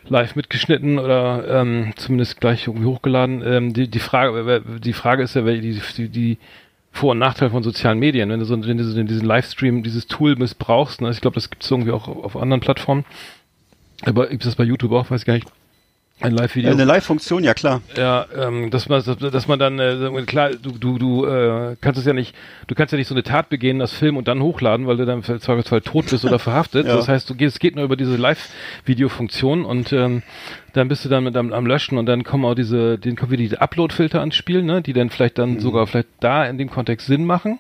live 0.09 0.35
mitgeschnitten 0.35 0.99
oder 0.99 1.44
ähm, 1.47 1.94
zumindest 1.95 2.39
gleich 2.39 2.67
irgendwie 2.67 2.85
hochgeladen. 2.85 3.41
Ähm, 3.45 3.73
die, 3.73 3.88
die 3.88 3.99
Frage, 3.99 4.61
die 4.79 4.94
Frage 4.94 5.23
ist 5.23 5.35
ja, 5.35 5.41
die, 5.41 5.81
die, 5.97 6.09
die 6.09 6.38
vor- 6.97 7.11
und 7.11 7.19
Nachteil 7.19 7.51
von 7.51 7.63
sozialen 7.63 7.99
Medien, 7.99 8.29
wenn 8.29 8.39
du 8.39 8.45
so 8.45 8.55
wenn 8.55 8.77
du 8.77 9.05
diesen 9.05 9.25
Livestream, 9.25 9.83
dieses 9.83 10.07
Tool 10.07 10.35
missbrauchst. 10.35 11.01
Ne? 11.01 11.09
Ich 11.11 11.21
glaube, 11.21 11.35
das 11.35 11.49
gibt 11.49 11.63
es 11.63 11.71
irgendwie 11.71 11.91
auch 11.91 12.07
auf 12.07 12.35
anderen 12.35 12.59
Plattformen. 12.59 13.05
Aber 14.01 14.27
gibt 14.27 14.44
es 14.44 14.49
das 14.49 14.55
bei 14.55 14.63
YouTube 14.63 14.91
auch, 14.91 15.09
weiß 15.09 15.21
ich 15.21 15.25
gar 15.25 15.33
nicht. 15.35 15.47
Ein 16.19 16.31
Live-Video. 16.31 16.71
Eine 16.71 16.83
Live-Funktion, 16.83 17.43
ja 17.43 17.53
klar. 17.53 17.81
Ja, 17.95 18.25
ähm, 18.35 18.71
dass 18.71 18.89
man, 18.89 19.03
dass 19.03 19.47
man 19.47 19.59
dann, 19.59 19.77
äh, 19.77 20.23
klar, 20.25 20.49
du, 20.49 20.71
du, 20.71 20.97
du 20.97 21.25
äh, 21.25 21.75
kannst 21.79 21.99
es 21.99 22.07
ja 22.07 22.13
nicht, 22.13 22.35
du 22.65 22.73
kannst 22.73 22.91
ja 22.91 22.97
nicht 22.97 23.07
so 23.07 23.13
eine 23.13 23.21
Tat 23.21 23.49
begehen, 23.49 23.77
das 23.77 23.93
Film 23.93 24.17
und 24.17 24.27
dann 24.27 24.41
hochladen, 24.41 24.87
weil 24.87 24.97
du 24.97 25.05
dann 25.05 25.19
im 25.19 25.23
Zweifelsfall 25.23 25.81
tot 25.81 26.09
bist 26.09 26.25
oder 26.25 26.39
verhaftet. 26.39 26.87
ja. 26.87 26.95
Das 26.95 27.07
heißt, 27.07 27.29
du 27.29 27.35
gehst, 27.35 27.57
es 27.57 27.59
geht 27.59 27.75
nur 27.75 27.85
über 27.85 27.95
diese 27.95 28.15
Live-Video-Funktion 28.15 29.63
und 29.63 29.93
ähm, 29.93 30.23
dann 30.73 30.87
bist 30.87 31.05
du 31.05 31.09
dann 31.09 31.23
mit 31.23 31.37
am, 31.37 31.53
am 31.53 31.67
Löschen 31.67 31.99
und 31.99 32.07
dann 32.07 32.23
kommen 32.23 32.45
auch 32.45 32.55
diese, 32.55 32.97
den 32.97 33.15
kommen 33.15 33.31
wieder 33.31 33.43
diese 33.43 33.61
Upload-Filter 33.61 34.19
ans 34.19 34.35
Spiel, 34.35 34.63
ne, 34.63 34.81
die 34.81 34.93
dann 34.93 35.11
vielleicht 35.11 35.37
dann 35.37 35.51
mhm. 35.51 35.59
sogar 35.59 35.85
vielleicht 35.85 36.09
da 36.19 36.45
in 36.45 36.57
dem 36.57 36.71
Kontext 36.71 37.05
Sinn 37.05 37.25
machen, 37.25 37.59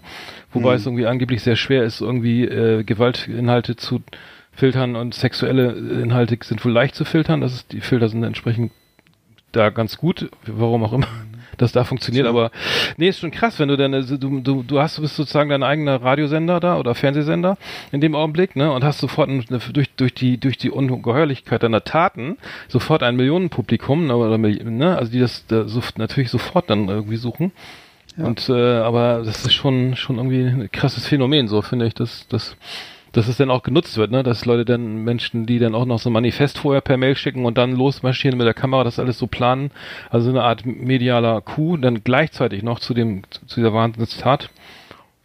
wobei 0.51 0.71
mhm. 0.71 0.75
es 0.77 0.85
irgendwie 0.87 1.05
angeblich 1.05 1.43
sehr 1.43 1.57
schwer 1.57 1.83
ist, 1.83 2.01
irgendwie 2.01 2.45
äh, 2.45 2.83
Gewaltinhalte 2.83 3.75
zu 3.75 4.01
filtern 4.57 4.95
und 4.95 5.13
sexuelle 5.13 5.71
Inhalte 5.71 6.35
sind 6.41 6.65
wohl 6.65 6.71
leicht 6.71 6.95
zu 6.95 7.05
filtern. 7.05 7.41
Das 7.41 7.53
ist, 7.53 7.71
die 7.71 7.79
Filter 7.79 8.09
sind 8.09 8.23
entsprechend 8.23 8.71
da 9.51 9.69
ganz 9.69 9.97
gut, 9.97 10.31
warum 10.47 10.83
auch 10.83 10.93
immer 10.93 11.07
das 11.57 11.71
da 11.71 11.83
funktioniert, 11.83 12.25
so. 12.25 12.29
aber 12.29 12.51
nee, 12.97 13.07
ist 13.07 13.19
schon 13.19 13.31
krass, 13.31 13.59
wenn 13.59 13.69
du 13.69 13.77
dann, 13.77 13.93
also 13.93 14.17
du, 14.17 14.39
du, 14.39 14.63
du 14.63 14.79
hast, 14.79 14.99
bist 14.99 15.15
sozusagen 15.15 15.51
dein 15.51 15.61
eigener 15.61 16.01
Radiosender 16.01 16.59
da 16.59 16.77
oder 16.77 16.95
Fernsehsender 16.95 17.57
in 17.91 18.01
dem 18.01 18.15
Augenblick, 18.15 18.55
ne, 18.55 18.71
und 18.71 18.83
hast 18.83 18.97
sofort 18.97 19.29
eine, 19.29 19.43
durch, 19.43 19.91
durch 19.95 20.13
die, 20.15 20.39
durch 20.39 20.57
die 20.57 20.71
Ungeheuerlichkeit 20.71 21.61
deiner 21.61 21.83
Taten 21.83 22.37
sofort 22.67 23.03
ein 23.03 23.15
Millionenpublikum, 23.15 24.07
ne, 24.07 24.15
oder, 24.15 24.39
ne, 24.39 24.97
also 24.97 25.11
die 25.11 25.19
das 25.19 25.45
da 25.47 25.67
so, 25.67 25.81
natürlich 25.97 26.31
sofort 26.31 26.69
dann 26.69 26.89
irgendwie 26.89 27.17
suchen. 27.17 27.51
Ja. 28.17 28.25
Und, 28.25 28.49
äh, 28.49 28.53
aber 28.53 29.21
das 29.23 29.45
ist 29.45 29.53
schon, 29.53 29.95
schon 29.95 30.17
irgendwie 30.17 30.41
ein 30.41 30.71
krasses 30.71 31.05
Phänomen, 31.05 31.47
so 31.47 31.61
finde 31.61 31.85
ich, 31.85 31.93
dass, 31.93 32.27
dass, 32.27 32.57
dass 33.11 33.27
es 33.27 33.37
dann 33.37 33.51
auch 33.51 33.63
genutzt 33.63 33.97
wird, 33.97 34.11
ne? 34.11 34.23
Dass 34.23 34.45
Leute 34.45 34.65
dann 34.65 35.03
Menschen, 35.03 35.45
die 35.45 35.59
dann 35.59 35.75
auch 35.75 35.85
noch 35.85 35.99
so 35.99 36.09
ein 36.09 36.13
Manifest 36.13 36.59
vorher 36.59 36.81
per 36.81 36.97
Mail 36.97 37.15
schicken 37.15 37.45
und 37.45 37.57
dann 37.57 37.73
losmarschieren 37.73 38.37
mit 38.37 38.47
der 38.47 38.53
Kamera, 38.53 38.83
das 38.83 38.99
alles 38.99 39.17
so 39.17 39.27
planen. 39.27 39.71
Also 40.09 40.29
eine 40.29 40.43
Art 40.43 40.65
medialer 40.65 41.41
Coup, 41.41 41.79
dann 41.81 42.03
gleichzeitig 42.03 42.63
noch 42.63 42.79
zu 42.79 42.93
dem, 42.93 43.23
zu 43.29 43.55
dieser 43.55 43.73
Wahnsinnstat. 43.73 44.49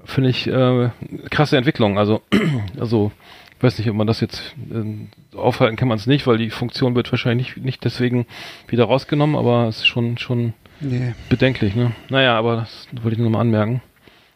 Finde 0.04 0.30
ich 0.30 0.46
äh, 0.48 0.90
krasse 1.30 1.56
Entwicklung. 1.56 1.98
Also, 1.98 2.22
also 2.78 3.12
ich 3.56 3.62
weiß 3.62 3.78
nicht, 3.78 3.88
ob 3.90 3.96
man 3.96 4.06
das 4.06 4.20
jetzt 4.20 4.54
äh, 4.72 5.36
aufhalten 5.36 5.76
kann 5.76 5.88
man 5.88 5.98
es 5.98 6.06
nicht, 6.06 6.26
weil 6.26 6.38
die 6.38 6.50
Funktion 6.50 6.94
wird 6.94 7.12
wahrscheinlich 7.12 7.56
nicht, 7.56 7.64
nicht 7.64 7.84
deswegen 7.84 8.26
wieder 8.68 8.84
rausgenommen, 8.84 9.36
aber 9.36 9.68
es 9.68 9.78
ist 9.78 9.86
schon 9.86 10.18
schon 10.18 10.54
nee. 10.80 11.14
bedenklich, 11.28 11.76
ne? 11.76 11.92
Naja, 12.08 12.36
aber 12.36 12.56
das 12.56 12.88
wollte 13.02 13.16
ich 13.16 13.18
nur 13.18 13.30
mal 13.30 13.40
anmerken. 13.40 13.80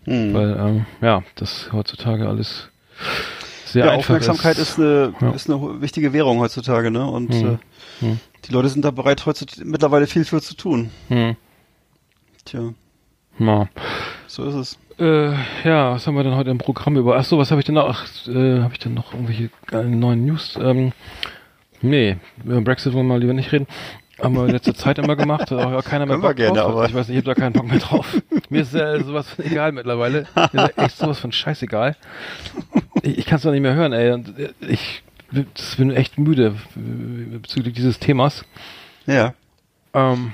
Mhm. 0.05 0.35
Weil, 0.35 0.57
ähm, 0.59 0.87
ja, 1.01 1.23
das 1.35 1.71
heutzutage 1.73 2.29
alles 2.29 2.71
sehr 3.77 3.87
ja, 3.87 3.93
Aufmerksamkeit 3.93 4.57
ist, 4.57 4.71
ist 4.71 4.79
eine, 4.79 5.13
ja. 5.21 5.31
ist 5.33 5.51
eine 5.51 5.83
wichtige 5.83 6.15
Währung 6.15 6.39
heutzutage, 6.39 6.91
ne? 6.91 7.07
Und 7.07 7.35
hm. 7.35 7.47
Äh, 7.47 8.07
hm. 8.07 8.21
die 8.47 8.53
Leute 8.53 8.71
sind 8.71 8.87
da 8.87 8.91
bereit, 8.91 9.27
heutzutage 9.27 9.67
mittlerweile 9.67 10.07
viel 10.07 10.25
für 10.25 10.41
zu 10.41 10.57
tun. 10.57 10.91
Hm. 11.09 11.37
Tja. 12.47 12.73
Na. 13.39 13.69
So 14.29 14.45
ist 14.45 14.55
es. 14.55 14.79
Äh, 14.99 15.33
ja, 15.69 15.93
was 15.93 16.07
haben 16.07 16.15
wir 16.15 16.25
denn 16.25 16.37
heute 16.37 16.49
im 16.49 16.57
Programm 16.57 16.97
über? 16.97 17.17
Achso, 17.17 17.37
was 17.37 17.51
habe 17.51 17.61
ich 17.61 17.67
denn 17.67 17.75
noch? 17.75 17.87
Ach, 17.87 18.07
äh, 18.29 18.61
habe 18.61 18.73
ich 18.73 18.79
denn 18.79 18.95
noch 18.95 19.13
irgendwelche 19.13 19.51
neuen 19.71 20.25
News? 20.25 20.59
Ähm, 20.59 20.93
nee, 21.83 22.17
über 22.43 22.63
Brexit 22.63 22.95
wollen 22.95 23.07
wir 23.07 23.15
mal 23.15 23.21
lieber 23.21 23.35
nicht 23.35 23.53
reden. 23.53 23.67
Haben 24.21 24.35
wir 24.35 24.47
in 24.47 24.53
letzter 24.53 24.75
Zeit 24.75 24.99
immer 24.99 25.17
gemacht, 25.17 25.51
hat 25.51 25.53
auch 25.53 25.85
keiner 25.85 26.07
mehr 26.07 26.19
Bock 26.19 26.37
gerne, 26.37 26.59
drauf. 26.59 26.73
Aber 26.73 26.87
ich 26.87 26.95
weiß 26.95 27.09
nicht, 27.09 27.19
ich 27.19 27.25
habe 27.25 27.35
da 27.35 27.41
keinen 27.41 27.53
Bock 27.53 27.67
mehr 27.67 27.79
drauf. 27.79 28.21
Mir 28.49 28.63
ist 28.63 28.75
äh, 28.75 29.03
sowas 29.03 29.29
von 29.29 29.45
egal 29.45 29.73
mittlerweile. 29.73 30.27
Mir 30.53 30.65
ist 30.65 30.79
echt 30.79 30.99
sowas 30.99 31.19
von 31.19 31.33
scheißegal. 31.33 31.97
Ich, 33.03 33.19
ich 33.19 33.27
kann 33.27 33.37
es 33.37 33.43
doch 33.43 33.51
nicht 33.51 33.61
mehr 33.61 33.75
hören, 33.75 33.93
ey. 33.93 34.13
Und 34.13 34.39
äh, 34.39 34.53
ich 34.61 35.03
bin 35.77 35.91
echt 35.91 36.19
müde 36.19 36.55
bezüglich 36.75 37.75
dieses 37.75 37.99
Themas. 37.99 38.45
Ja. 39.07 39.35
Ähm, 39.93 40.33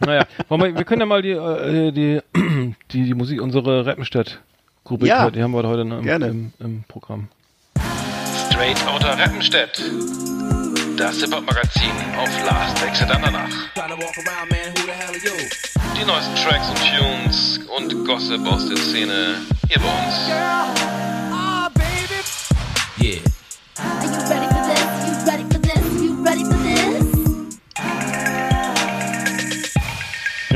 naja, 0.00 0.26
wir, 0.48 0.58
wir, 0.58 0.84
können 0.84 1.00
ja 1.00 1.06
mal 1.06 1.22
die, 1.22 1.30
äh, 1.30 1.92
die, 1.92 2.20
die, 2.92 3.04
die 3.04 3.14
Musik, 3.14 3.40
unsere 3.40 3.84
Reppenstedt-Rubrik, 3.86 5.08
ja, 5.08 5.30
die 5.30 5.42
haben 5.42 5.52
wir 5.52 5.66
heute 5.66 5.82
im, 5.82 5.92
im, 5.92 6.52
im 6.58 6.84
Programm. 6.88 7.28
Straight 8.48 8.86
Outer 8.86 9.18
Reppenstedt 9.18 9.82
das 10.96 11.20
Hip-Hop-Magazin 11.20 11.90
auf 12.16 12.30
Last 12.46 12.82
Exit 12.82 13.10
Andernach. 13.10 13.50
Die 15.94 16.04
neuesten 16.04 16.34
Tracks 16.36 16.68
und 16.70 16.78
Tunes 16.78 17.60
und 17.76 18.06
Gossip 18.06 18.46
aus 18.46 18.66
der 18.66 18.78
Szene 18.78 19.36
hier 19.68 19.80
bei 19.80 19.86
uns. 19.86 20.28
Yeah. 22.98 23.20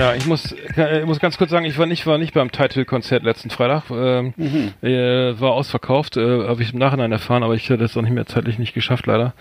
Ja, 0.00 0.14
ich 0.14 0.25
muss, 0.25 0.52
ich 0.52 1.04
muss 1.04 1.20
ganz 1.20 1.37
kurz 1.37 1.50
sagen, 1.50 1.66
ich 1.66 1.76
war 1.76 1.85
nicht, 1.85 2.06
war 2.06 2.16
nicht 2.16 2.32
beim 2.32 2.50
Title-Konzert 2.50 3.23
letzten 3.23 3.50
Freitag. 3.50 3.90
Ähm, 3.90 4.32
mhm. 4.35 4.73
äh, 4.80 5.38
war 5.38 5.52
ausverkauft, 5.52 6.16
äh, 6.16 6.47
habe 6.49 6.62
ich 6.62 6.73
im 6.73 6.78
Nachhinein 6.78 7.12
erfahren, 7.12 7.42
aber 7.42 7.54
ich 7.54 7.64
hatte 7.64 7.76
das 7.76 7.94
auch 7.99 8.00
nicht 8.00 8.14
mehr 8.14 8.25
zeitlich 8.25 8.59
nicht 8.59 8.73
geschafft, 8.73 9.04
leider. 9.04 9.35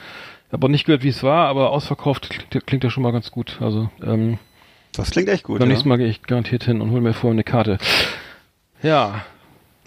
Habe 0.52 0.66
auch 0.66 0.70
nicht 0.70 0.86
gehört, 0.86 1.04
wie 1.04 1.10
es 1.10 1.24
war, 1.24 1.48
aber 1.48 1.70
ausverkauft 1.72 2.30
klingt, 2.30 2.66
klingt 2.66 2.84
ja 2.84 2.90
schon 2.90 3.04
mal 3.04 3.12
ganz 3.12 3.32
gut. 3.32 3.58
Also 3.62 3.90
ähm, 4.04 4.40
das 4.94 5.12
klingt 5.12 5.30
echt 5.30 5.44
gut. 5.44 5.60
Beim 5.60 5.70
ja. 5.70 5.74
nächsten 5.74 5.90
Mal 5.90 5.98
gehe 5.98 6.08
ich 6.08 6.24
garantiert 6.24 6.64
hin 6.64 6.82
und 6.82 6.92
hole 6.92 7.02
mir 7.02 7.14
vorher 7.14 7.34
eine 7.34 7.44
Karte. 7.44 7.78
Ja. 8.82 9.24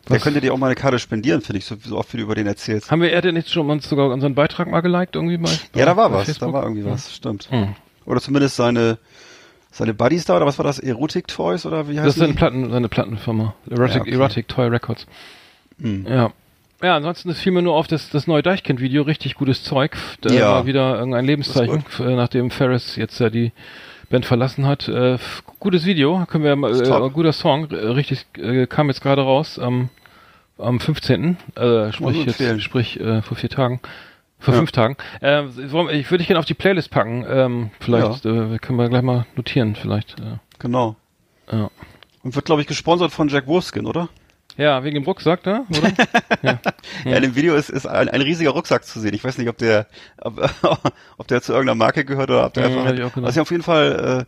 Der 0.08 0.18
könnte 0.18 0.40
dir 0.40 0.52
auch 0.52 0.58
mal 0.58 0.66
eine 0.66 0.74
Karte 0.74 0.98
spendieren, 0.98 1.42
finde 1.42 1.58
ich, 1.58 1.64
so, 1.64 1.76
so 1.80 1.96
oft 1.96 2.12
wie 2.12 2.16
du 2.16 2.24
über 2.24 2.34
den 2.34 2.46
erzählst. 2.46 2.90
Haben 2.90 3.02
wir, 3.02 3.12
er 3.12 3.22
denn 3.22 3.34
nicht 3.34 3.48
schon 3.48 3.70
uns 3.70 3.88
sogar 3.88 4.10
unseren 4.10 4.34
Beitrag 4.34 4.68
mal 4.68 4.80
geliked 4.80 5.14
irgendwie 5.14 5.38
mal? 5.38 5.52
Ja, 5.74 5.86
da 5.86 5.96
war 5.96 6.12
was, 6.12 6.24
Facebook? 6.24 6.48
da 6.48 6.52
war 6.52 6.62
irgendwie 6.64 6.84
was, 6.84 7.14
stimmt. 7.14 7.48
Hm. 7.50 7.74
Oder 8.04 8.20
zumindest 8.20 8.56
seine, 8.56 8.98
seine 9.70 9.94
Buddies 9.94 10.24
da, 10.24 10.36
oder 10.36 10.46
was 10.46 10.58
war 10.58 10.64
das? 10.64 10.80
Erotic 10.80 11.28
Toys, 11.28 11.66
oder 11.66 11.88
wie 11.88 12.00
heißt 12.00 12.06
das? 12.08 12.14
Das 12.14 12.16
ist 12.16 12.20
seine 12.20 12.34
Platten, 12.34 12.70
seine 12.70 12.88
Plattenfirma. 12.88 13.54
Erotic, 13.70 13.94
ja, 13.94 14.00
okay. 14.02 14.10
Erotic 14.10 14.48
Toy 14.48 14.68
Records. 14.68 15.06
Hm. 15.80 16.06
Ja. 16.08 16.32
Ja, 16.82 16.96
ansonsten 16.96 17.32
fiel 17.34 17.52
mir 17.52 17.62
nur 17.62 17.74
auf 17.74 17.86
das, 17.86 18.10
das 18.10 18.26
neue 18.26 18.42
Deichkind-Video, 18.42 19.02
richtig 19.02 19.36
gutes 19.36 19.62
Zeug. 19.62 19.96
Da 20.20 20.32
ja. 20.34 20.50
war 20.50 20.66
wieder 20.66 20.98
irgendein 20.98 21.24
Lebenszeichen, 21.24 21.84
nachdem 21.98 22.50
Ferris 22.50 22.96
jetzt 22.96 23.20
ja 23.20 23.30
die 23.30 23.52
Band 24.10 24.26
verlassen 24.26 24.66
hat. 24.66 24.88
Äh, 24.88 25.18
gutes 25.60 25.86
Video, 25.86 26.26
können 26.26 26.42
wir 26.42 26.56
mal, 26.56 26.72
äh, 26.72 27.10
guter 27.10 27.32
Song, 27.32 27.66
richtig, 27.66 28.26
äh, 28.36 28.66
kam 28.66 28.88
jetzt 28.88 29.00
gerade 29.00 29.22
raus 29.22 29.60
am, 29.60 29.90
am 30.58 30.80
15. 30.80 31.36
Äh, 31.54 31.92
sprich, 31.92 32.26
jetzt, 32.26 32.62
sprich 32.62 32.98
äh, 32.98 33.22
vor 33.22 33.36
vier 33.36 33.48
Tagen. 33.48 33.80
Vor 34.40 34.54
ja. 34.54 34.58
fünf 34.58 34.72
Tagen. 34.72 34.96
Äh, 35.20 35.44
ich 35.46 35.72
würde 36.10 36.18
dich 36.18 36.26
gerne 36.26 36.40
auf 36.40 36.44
die 36.46 36.54
Playlist 36.54 36.90
packen. 36.90 37.24
Ähm, 37.28 37.70
vielleicht 37.78 38.24
ja. 38.24 38.54
äh, 38.54 38.58
können 38.58 38.76
wir 38.76 38.88
gleich 38.88 39.02
mal 39.02 39.24
notieren, 39.36 39.76
vielleicht. 39.76 40.18
Äh. 40.18 40.38
Genau. 40.58 40.96
Ja. 41.50 41.70
Und 42.24 42.34
wird, 42.34 42.44
glaube 42.44 42.60
ich, 42.60 42.66
gesponsert 42.66 43.12
von 43.12 43.28
Jack 43.28 43.46
Wolfskin, 43.46 43.86
oder? 43.86 44.08
Ja, 44.56 44.84
wegen 44.84 44.94
dem 44.94 45.04
Rucksack 45.04 45.42
da, 45.42 45.64
oder? 45.70 45.92
ja. 46.42 46.60
ja, 47.04 47.16
in 47.16 47.22
dem 47.22 47.34
Video 47.34 47.54
ist, 47.54 47.70
ist 47.70 47.86
ein, 47.86 48.08
ein 48.08 48.20
riesiger 48.20 48.50
Rucksack 48.50 48.84
zu 48.84 49.00
sehen. 49.00 49.14
Ich 49.14 49.24
weiß 49.24 49.38
nicht, 49.38 49.48
ob 49.48 49.56
der, 49.56 49.86
ob, 50.20 50.38
ob 51.18 51.28
der 51.28 51.40
zu 51.40 51.52
irgendeiner 51.52 51.76
Marke 51.76 52.04
gehört 52.04 52.30
oder 52.30 52.46
ob 52.46 52.54
der 52.54 52.64
ja, 52.64 52.68
einfach. 52.68 52.84
Halt, 52.84 53.24
also 53.24 53.40
auf 53.40 53.50
jeden 53.50 53.62
Fall 53.62 54.26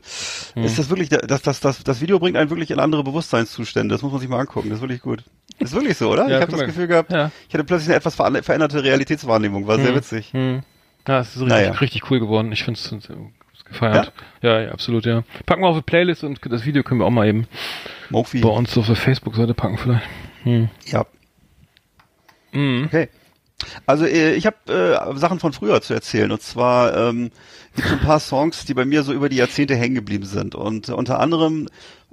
äh, 0.57 0.59
mhm. 0.59 0.65
ist 0.65 0.79
das 0.79 0.89
wirklich, 0.89 1.11
das, 1.11 1.43
das, 1.43 1.61
das, 1.61 1.83
das 1.83 2.01
Video 2.01 2.19
bringt 2.19 2.37
einen 2.37 2.51
wirklich 2.51 2.71
in 2.71 2.79
andere 2.79 3.05
Bewusstseinszustände. 3.05 3.95
Das 3.95 4.03
muss 4.03 4.13
man 4.13 4.21
sich 4.21 4.31
mal 4.31 4.41
angucken. 4.41 4.71
Das 4.71 4.79
ist 4.79 4.83
wirklich 4.83 5.03
gut. 5.03 5.25
Das 5.59 5.71
ist 5.71 5.75
wirklich 5.75 5.97
so, 5.97 6.11
oder? 6.11 6.29
Ja, 6.29 6.37
ich 6.37 6.43
habe 6.43 6.53
das 6.53 6.67
Gefühl 6.67 6.87
gehabt, 6.87 7.13
ja. 7.13 7.31
ich 7.49 7.55
hatte 7.55 7.65
plötzlich 7.65 7.91
eine 7.91 7.97
etwas 7.97 8.15
veränderte 8.17 8.83
Realitätswahrnehmung. 8.83 9.67
War 9.67 9.79
mhm. 9.79 9.83
sehr 9.83 9.95
witzig. 9.95 10.33
Mhm. 10.33 10.63
Ja, 11.07 11.21
es 11.21 11.29
ist 11.37 11.43
richtig, 11.43 11.49
naja. 11.49 11.73
richtig 11.73 12.11
cool 12.11 12.19
geworden. 12.19 12.51
Ich 12.53 12.65
finde 12.65 12.81
es 12.81 12.91
gefeiert. 13.75 14.13
Ja? 14.41 14.51
ja? 14.51 14.61
Ja, 14.63 14.73
absolut, 14.73 15.05
ja. 15.05 15.25
Packen 15.47 15.63
wir 15.63 15.69
auf 15.69 15.77
die 15.77 15.83
Playlist 15.83 16.25
und 16.25 16.41
das 16.51 16.65
Video 16.65 16.83
können 16.83 17.01
wir 17.01 17.07
auch 17.07 17.11
mal 17.11 17.29
eben 17.29 17.47
Mofi. 18.11 18.41
bei 18.41 18.49
uns 18.49 18.77
auf 18.79 18.87
der 18.87 18.97
Facebook-Seite 18.97 19.55
packen 19.55 19.79
vielleicht. 19.79 20.07
Hm. 20.45 20.69
Ja. 20.87 21.07
Mhm. 22.53 22.85
Okay. 22.87 23.09
Also 23.87 24.05
äh, 24.05 24.35
ich 24.35 24.47
habe 24.47 24.57
äh, 24.69 25.19
Sachen 25.19 25.39
von 25.39 25.53
früher 25.53 25.81
zu 25.81 25.95
erzählen 25.95 26.31
und 26.31 26.43
zwar 26.43 26.97
ähm, 26.97 27.31
gibt 27.75 27.87
es 27.87 27.93
ein 27.93 28.01
paar 28.01 28.21
Songs, 28.21 28.65
die 28.65 28.75
bei 28.75 28.85
mir 28.85 29.03
so 29.03 29.13
über 29.13 29.29
die 29.29 29.37
Jahrzehnte 29.37 29.77
hängen 29.77 29.95
geblieben 29.95 30.27
sind 30.27 30.55
und 30.55 30.89
unter 30.91 31.21
anderem 31.21 31.69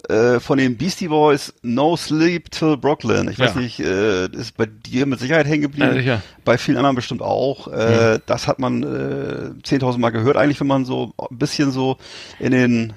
äh, 0.09 0.39
von 0.39 0.57
den 0.57 0.77
Beastie 0.77 1.07
Boys 1.07 1.53
No 1.61 1.95
Sleep 1.95 2.51
Till 2.51 2.77
Brooklyn. 2.77 3.29
Ich 3.29 3.37
ja. 3.37 3.45
weiß 3.45 3.55
nicht, 3.55 3.79
äh, 3.79 4.27
ist 4.27 4.57
bei 4.57 4.65
dir 4.65 5.05
mit 5.05 5.19
Sicherheit 5.19 5.47
hängen 5.47 5.63
geblieben. 5.63 6.01
Ja, 6.03 6.21
bei 6.45 6.57
vielen 6.57 6.77
anderen 6.77 6.95
bestimmt 6.95 7.21
auch. 7.21 7.67
Äh, 7.67 8.15
mhm. 8.15 8.21
Das 8.25 8.47
hat 8.47 8.59
man 8.59 8.83
äh, 8.83 8.85
10.000 9.63 9.97
Mal 9.97 10.09
gehört 10.11 10.37
eigentlich, 10.37 10.59
wenn 10.59 10.67
man 10.67 10.85
so 10.85 11.13
ein 11.17 11.37
bisschen 11.37 11.71
so 11.71 11.97
in 12.39 12.51
den 12.51 12.93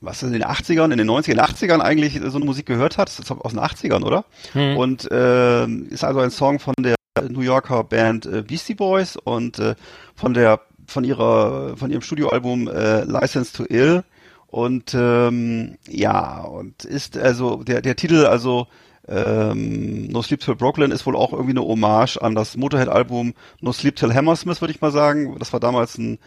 was 0.00 0.22
ist 0.22 0.28
in 0.28 0.32
den 0.32 0.44
80ern, 0.44 0.92
in 0.92 0.98
den 0.98 1.10
90ern, 1.10 1.30
in 1.30 1.36
den 1.38 1.40
80ern 1.40 1.80
eigentlich 1.80 2.20
so 2.24 2.36
eine 2.36 2.44
Musik 2.44 2.66
gehört 2.66 2.98
hat. 2.98 3.08
Das 3.08 3.18
ist 3.18 3.30
aus 3.30 3.52
den 3.52 3.60
80ern, 3.60 4.04
oder? 4.04 4.24
Mhm. 4.54 4.76
Und 4.76 5.10
äh, 5.10 5.66
ist 5.66 6.04
also 6.04 6.20
ein 6.20 6.30
Song 6.30 6.60
von 6.60 6.74
der 6.78 6.94
New 7.28 7.40
Yorker 7.40 7.84
Band 7.84 8.26
äh, 8.26 8.42
Beastie 8.42 8.74
Boys 8.74 9.16
und 9.16 9.58
äh, 9.58 9.74
von 10.14 10.34
der 10.34 10.60
von 10.86 11.02
ihrer 11.02 11.76
von 11.76 11.90
ihrem 11.90 12.02
Studioalbum 12.02 12.68
äh, 12.68 13.02
License 13.04 13.52
to 13.52 13.64
Ill 13.64 14.04
und 14.48 14.94
ähm, 14.94 15.76
ja, 15.88 16.42
und 16.42 16.84
ist 16.84 17.16
also 17.18 17.62
der, 17.62 17.82
der 17.82 17.96
Titel, 17.96 18.26
also 18.26 18.66
ähm, 19.08 20.08
No 20.08 20.22
Sleep 20.22 20.40
Till 20.40 20.56
Brooklyn 20.56 20.90
ist 20.90 21.06
wohl 21.06 21.16
auch 21.16 21.32
irgendwie 21.32 21.52
eine 21.52 21.62
Hommage 21.62 22.18
an 22.18 22.34
das 22.34 22.56
Motorhead-Album 22.56 23.34
No 23.60 23.72
Sleep 23.72 23.96
Till 23.96 24.14
Hammersmith, 24.14 24.60
würde 24.60 24.72
ich 24.72 24.80
mal 24.80 24.92
sagen. 24.92 25.36
Das 25.38 25.52
war 25.52 25.60
damals 25.60 25.98
ein 25.98 26.18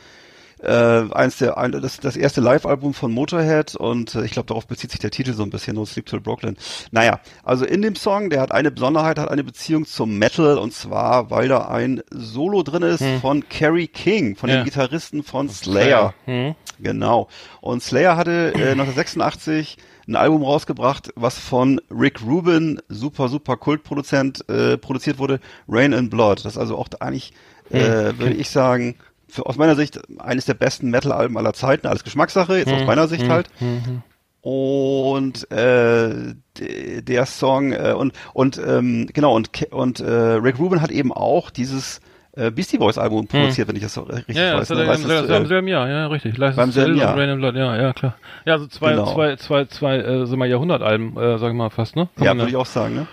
äh, 0.62 1.06
eins 1.12 1.38
der 1.38 1.58
ein, 1.58 1.72
das, 1.72 2.00
das 2.00 2.18
erste 2.18 2.42
Live-Album 2.42 2.94
von 2.94 3.12
Motorhead 3.12 3.76
und 3.76 4.16
äh, 4.16 4.26
ich 4.26 4.32
glaube, 4.32 4.48
darauf 4.48 4.68
bezieht 4.68 4.92
sich 4.92 5.00
der 5.00 5.12
Titel 5.12 5.34
so 5.34 5.44
ein 5.44 5.50
bisschen, 5.50 5.76
No 5.76 5.86
Sleep 5.86 6.06
Till 6.06 6.20
Brooklyn. 6.20 6.58
Naja, 6.92 7.22
also 7.44 7.66
in 7.66 7.82
dem 7.82 7.96
Song, 7.96 8.30
der 8.30 8.42
hat 8.42 8.52
eine 8.52 8.72
Besonderheit, 8.72 9.20
hat 9.20 9.30
eine 9.30 9.44
Beziehung 9.44 9.86
zum 9.86 10.18
Metal 10.18 10.58
und 10.58 10.74
zwar, 10.74 11.30
weil 11.30 11.48
da 11.48 11.70
ein 11.70 12.02
Solo 12.12 12.64
drin 12.64 12.84
ist 12.84 13.00
hm. 13.00 13.22
von 13.22 13.48
Kerry 13.48 13.88
King, 13.88 14.36
von 14.36 14.50
ja. 14.50 14.58
dem 14.58 14.66
Gitarristen 14.66 15.24
von 15.24 15.50
Slayer. 15.50 16.14
Hm. 16.26 16.56
Genau. 16.80 17.28
Und 17.62 17.84
Slayer 17.84 18.16
hatte 18.16 18.54
äh, 18.56 18.72
1986 18.72 19.78
ein 20.08 20.16
Album 20.16 20.44
rausgebracht, 20.44 21.12
was 21.16 21.38
von 21.38 21.80
Rick 21.92 22.22
Rubin, 22.26 22.82
super, 22.90 23.30
super 23.30 23.58
Kultproduzent, 23.58 24.48
äh, 24.50 24.78
produziert 24.78 25.20
wurde, 25.20 25.40
Rain 25.68 25.94
and 25.94 26.10
Blood. 26.10 26.46
Das 26.46 26.54
ist 26.54 26.58
also 26.58 26.78
auch 26.78 26.88
eigentlich, 27.00 27.34
äh, 27.70 28.14
würde 28.18 28.34
ich 28.34 28.50
sagen, 28.50 28.96
für, 29.28 29.46
aus 29.46 29.58
meiner 29.58 29.76
Sicht 29.76 30.00
eines 30.20 30.46
der 30.46 30.56
besten 30.56 30.90
Metal-Alben 30.90 31.38
aller 31.38 31.54
Zeiten, 31.54 31.88
alles 31.88 32.04
Geschmackssache, 32.04 32.58
jetzt 32.58 32.72
aus 32.72 32.80
hm, 32.80 32.88
meiner 32.88 33.08
Sicht 33.08 33.24
hm, 33.24 33.30
halt. 33.30 33.50
Hm, 33.60 34.02
und 34.42 35.52
äh, 35.52 36.34
der 36.56 37.26
Song 37.26 37.74
äh, 37.74 37.94
und 37.96 38.14
und 38.34 38.58
ähm, 38.58 39.08
genau 39.14 39.36
und 39.36 39.72
und 39.72 40.00
äh, 40.00 40.10
Rick 40.10 40.60
Rubin 40.60 40.82
hat 40.82 40.92
eben 40.92 41.12
auch 41.12 41.50
dieses 41.50 42.00
äh, 42.40 42.52
Beastie 42.52 42.78
Boys 42.78 42.98
Album 42.98 43.28
produziert, 43.28 43.68
wenn 43.68 43.76
ich 43.76 43.84
das 43.84 43.94
so 43.94 44.02
richtig 44.02 44.36
ja, 44.36 44.58
weiß. 44.58 44.70
Ja, 44.70 44.76
ne? 44.76 44.86
das 44.86 45.04
hat 45.04 45.30
er 45.30 45.38
im 45.38 45.48
selben 45.48 45.68
Jahr, 45.68 45.90
ja, 45.90 46.08
richtig. 46.08 46.38
License 46.38 46.56
beim 46.56 46.72
selben 46.72 46.98
Jahr. 46.98 47.14
Blood, 47.14 47.56
ja, 47.56 47.76
ja, 47.76 47.94
klar. 47.94 48.16
Ja, 48.46 48.54
also 48.54 48.68
zwei, 48.68 48.92
genau. 48.92 49.14
zwei, 49.14 49.36
zwei, 49.36 49.66
zwei, 49.66 49.98
äh, 49.98 50.26
sind 50.26 50.40
mal 50.40 50.48
Jahrhundertalben, 50.48 51.18
äh, 51.18 51.38
sag 51.38 51.50
ich 51.50 51.56
mal 51.56 51.70
fast, 51.70 51.96
ne? 51.96 52.10
Kann 52.16 52.26
ja, 52.26 52.36
würde 52.36 52.50
ich 52.50 52.56
auch 52.56 52.66
sagen, 52.66 52.96
ne? 52.96 53.08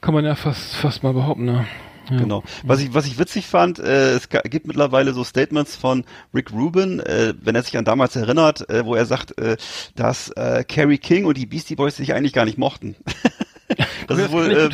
Kann 0.00 0.14
man 0.14 0.24
ja 0.24 0.34
fast, 0.34 0.76
fast 0.76 1.02
mal 1.02 1.12
behaupten, 1.12 1.44
ne? 1.44 1.66
Ja. 2.10 2.18
Genau. 2.18 2.42
Was 2.62 2.80
ich, 2.80 2.92
was 2.92 3.06
ich 3.06 3.18
witzig 3.18 3.46
fand, 3.46 3.78
äh, 3.78 4.12
es 4.12 4.28
gibt 4.28 4.66
mittlerweile 4.66 5.14
so 5.14 5.24
Statements 5.24 5.76
von 5.76 6.04
Rick 6.34 6.52
Rubin, 6.52 7.00
äh, 7.00 7.34
wenn 7.40 7.54
er 7.54 7.62
sich 7.62 7.76
an 7.78 7.84
damals 7.84 8.14
erinnert, 8.16 8.68
äh, 8.68 8.84
wo 8.84 8.94
er 8.94 9.06
sagt, 9.06 9.38
äh, 9.38 9.56
dass 9.94 10.28
äh, 10.30 10.64
Carrie 10.64 10.98
King 10.98 11.24
und 11.24 11.38
die 11.38 11.46
Beastie 11.46 11.76
Boys 11.76 11.96
sich 11.96 12.12
eigentlich 12.12 12.34
gar 12.34 12.44
nicht 12.44 12.58
mochten. 12.58 12.96
das 14.06 14.18
ist 14.18 14.32
wohl, 14.32 14.50
äh, 14.50 14.68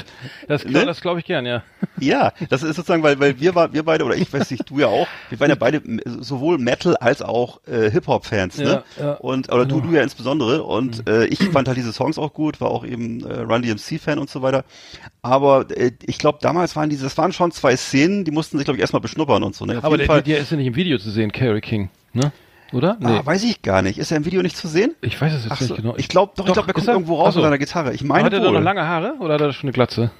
das, 0.48 0.64
ne? 0.64 0.84
das 0.84 1.00
glaube 1.00 1.20
ich 1.20 1.26
gern, 1.26 1.46
ja. 1.46 1.62
Ja, 1.98 2.32
das 2.48 2.62
ist 2.62 2.76
sozusagen, 2.76 3.02
weil, 3.02 3.18
weil 3.20 3.40
wir, 3.40 3.54
wir 3.54 3.82
beide, 3.82 4.04
oder 4.04 4.16
ich 4.16 4.32
weiß 4.32 4.50
nicht, 4.50 4.68
du 4.68 4.78
ja 4.78 4.86
auch, 4.86 5.06
wir 5.28 5.40
waren 5.40 5.50
ja 5.50 5.56
beide 5.56 5.82
sowohl 6.04 6.58
Metal 6.58 6.96
als 6.96 7.22
auch 7.22 7.60
äh, 7.66 7.90
Hip-Hop-Fans, 7.90 8.58
ne? 8.58 8.82
Ja, 8.98 9.04
ja. 9.04 9.12
Und, 9.14 9.52
oder 9.52 9.66
du, 9.66 9.80
du 9.80 9.92
ja 9.92 10.02
insbesondere. 10.02 10.62
Und 10.62 11.06
mhm. 11.06 11.12
äh, 11.12 11.24
ich 11.26 11.42
fand 11.50 11.68
halt 11.68 11.76
diese 11.76 11.92
Songs 11.92 12.18
auch 12.18 12.32
gut, 12.32 12.60
war 12.60 12.70
auch 12.70 12.84
eben 12.84 13.24
äh, 13.24 13.40
Run 13.40 13.62
DMC-Fan 13.62 14.18
und 14.18 14.30
so 14.30 14.42
weiter. 14.42 14.64
Aber 15.22 15.66
äh, 15.70 15.92
ich 16.06 16.18
glaube, 16.18 16.38
damals 16.40 16.76
waren 16.76 16.90
diese, 16.90 17.04
das 17.04 17.16
waren 17.18 17.32
schon 17.32 17.52
zwei 17.52 17.76
Szenen, 17.76 18.24
die 18.24 18.30
mussten 18.30 18.58
sich, 18.58 18.64
glaube 18.64 18.76
ich, 18.76 18.80
erstmal 18.80 19.02
beschnuppern 19.02 19.42
und 19.42 19.54
so, 19.54 19.66
ne? 19.66 19.78
Auf 19.78 19.84
Aber 19.84 19.96
der, 19.98 20.06
Fall. 20.06 20.22
der 20.22 20.38
ist 20.38 20.50
ja 20.50 20.56
nicht 20.56 20.66
im 20.66 20.76
Video 20.76 20.98
zu 20.98 21.10
sehen, 21.10 21.32
Carrie 21.32 21.60
King, 21.60 21.90
ne? 22.12 22.32
Oder? 22.72 22.96
Nee. 23.00 23.08
Ah, 23.08 23.26
weiß 23.26 23.44
ich 23.44 23.62
gar 23.62 23.82
nicht. 23.82 23.98
Ist 23.98 24.10
er 24.10 24.16
im 24.16 24.24
Video 24.24 24.42
nicht 24.42 24.56
zu 24.56 24.68
sehen? 24.68 24.94
Ich 25.00 25.20
weiß 25.20 25.32
es 25.32 25.44
jetzt 25.44 25.58
so, 25.58 25.74
nicht 25.74 25.82
genau. 25.82 25.96
Ich 25.96 26.08
glaube, 26.08 26.32
doch, 26.36 26.44
doch, 26.44 26.48
ich 26.48 26.52
glaube, 26.54 26.68
er 26.68 26.74
kommt 26.74 26.88
er? 26.88 26.94
irgendwo 26.94 27.16
raus 27.16 27.34
so. 27.34 27.40
mit 27.40 27.44
seiner 27.44 27.58
Gitarre. 27.58 27.92
Ich 27.94 28.04
meine 28.04 28.24
Hat 28.24 28.32
er 28.32 28.40
da 28.40 28.50
noch 28.50 28.60
lange 28.60 28.86
Haare 28.86 29.14
oder 29.20 29.34
hat 29.34 29.40
er 29.40 29.52
schon 29.52 29.68
eine 29.68 29.72
Glatze? 29.72 30.10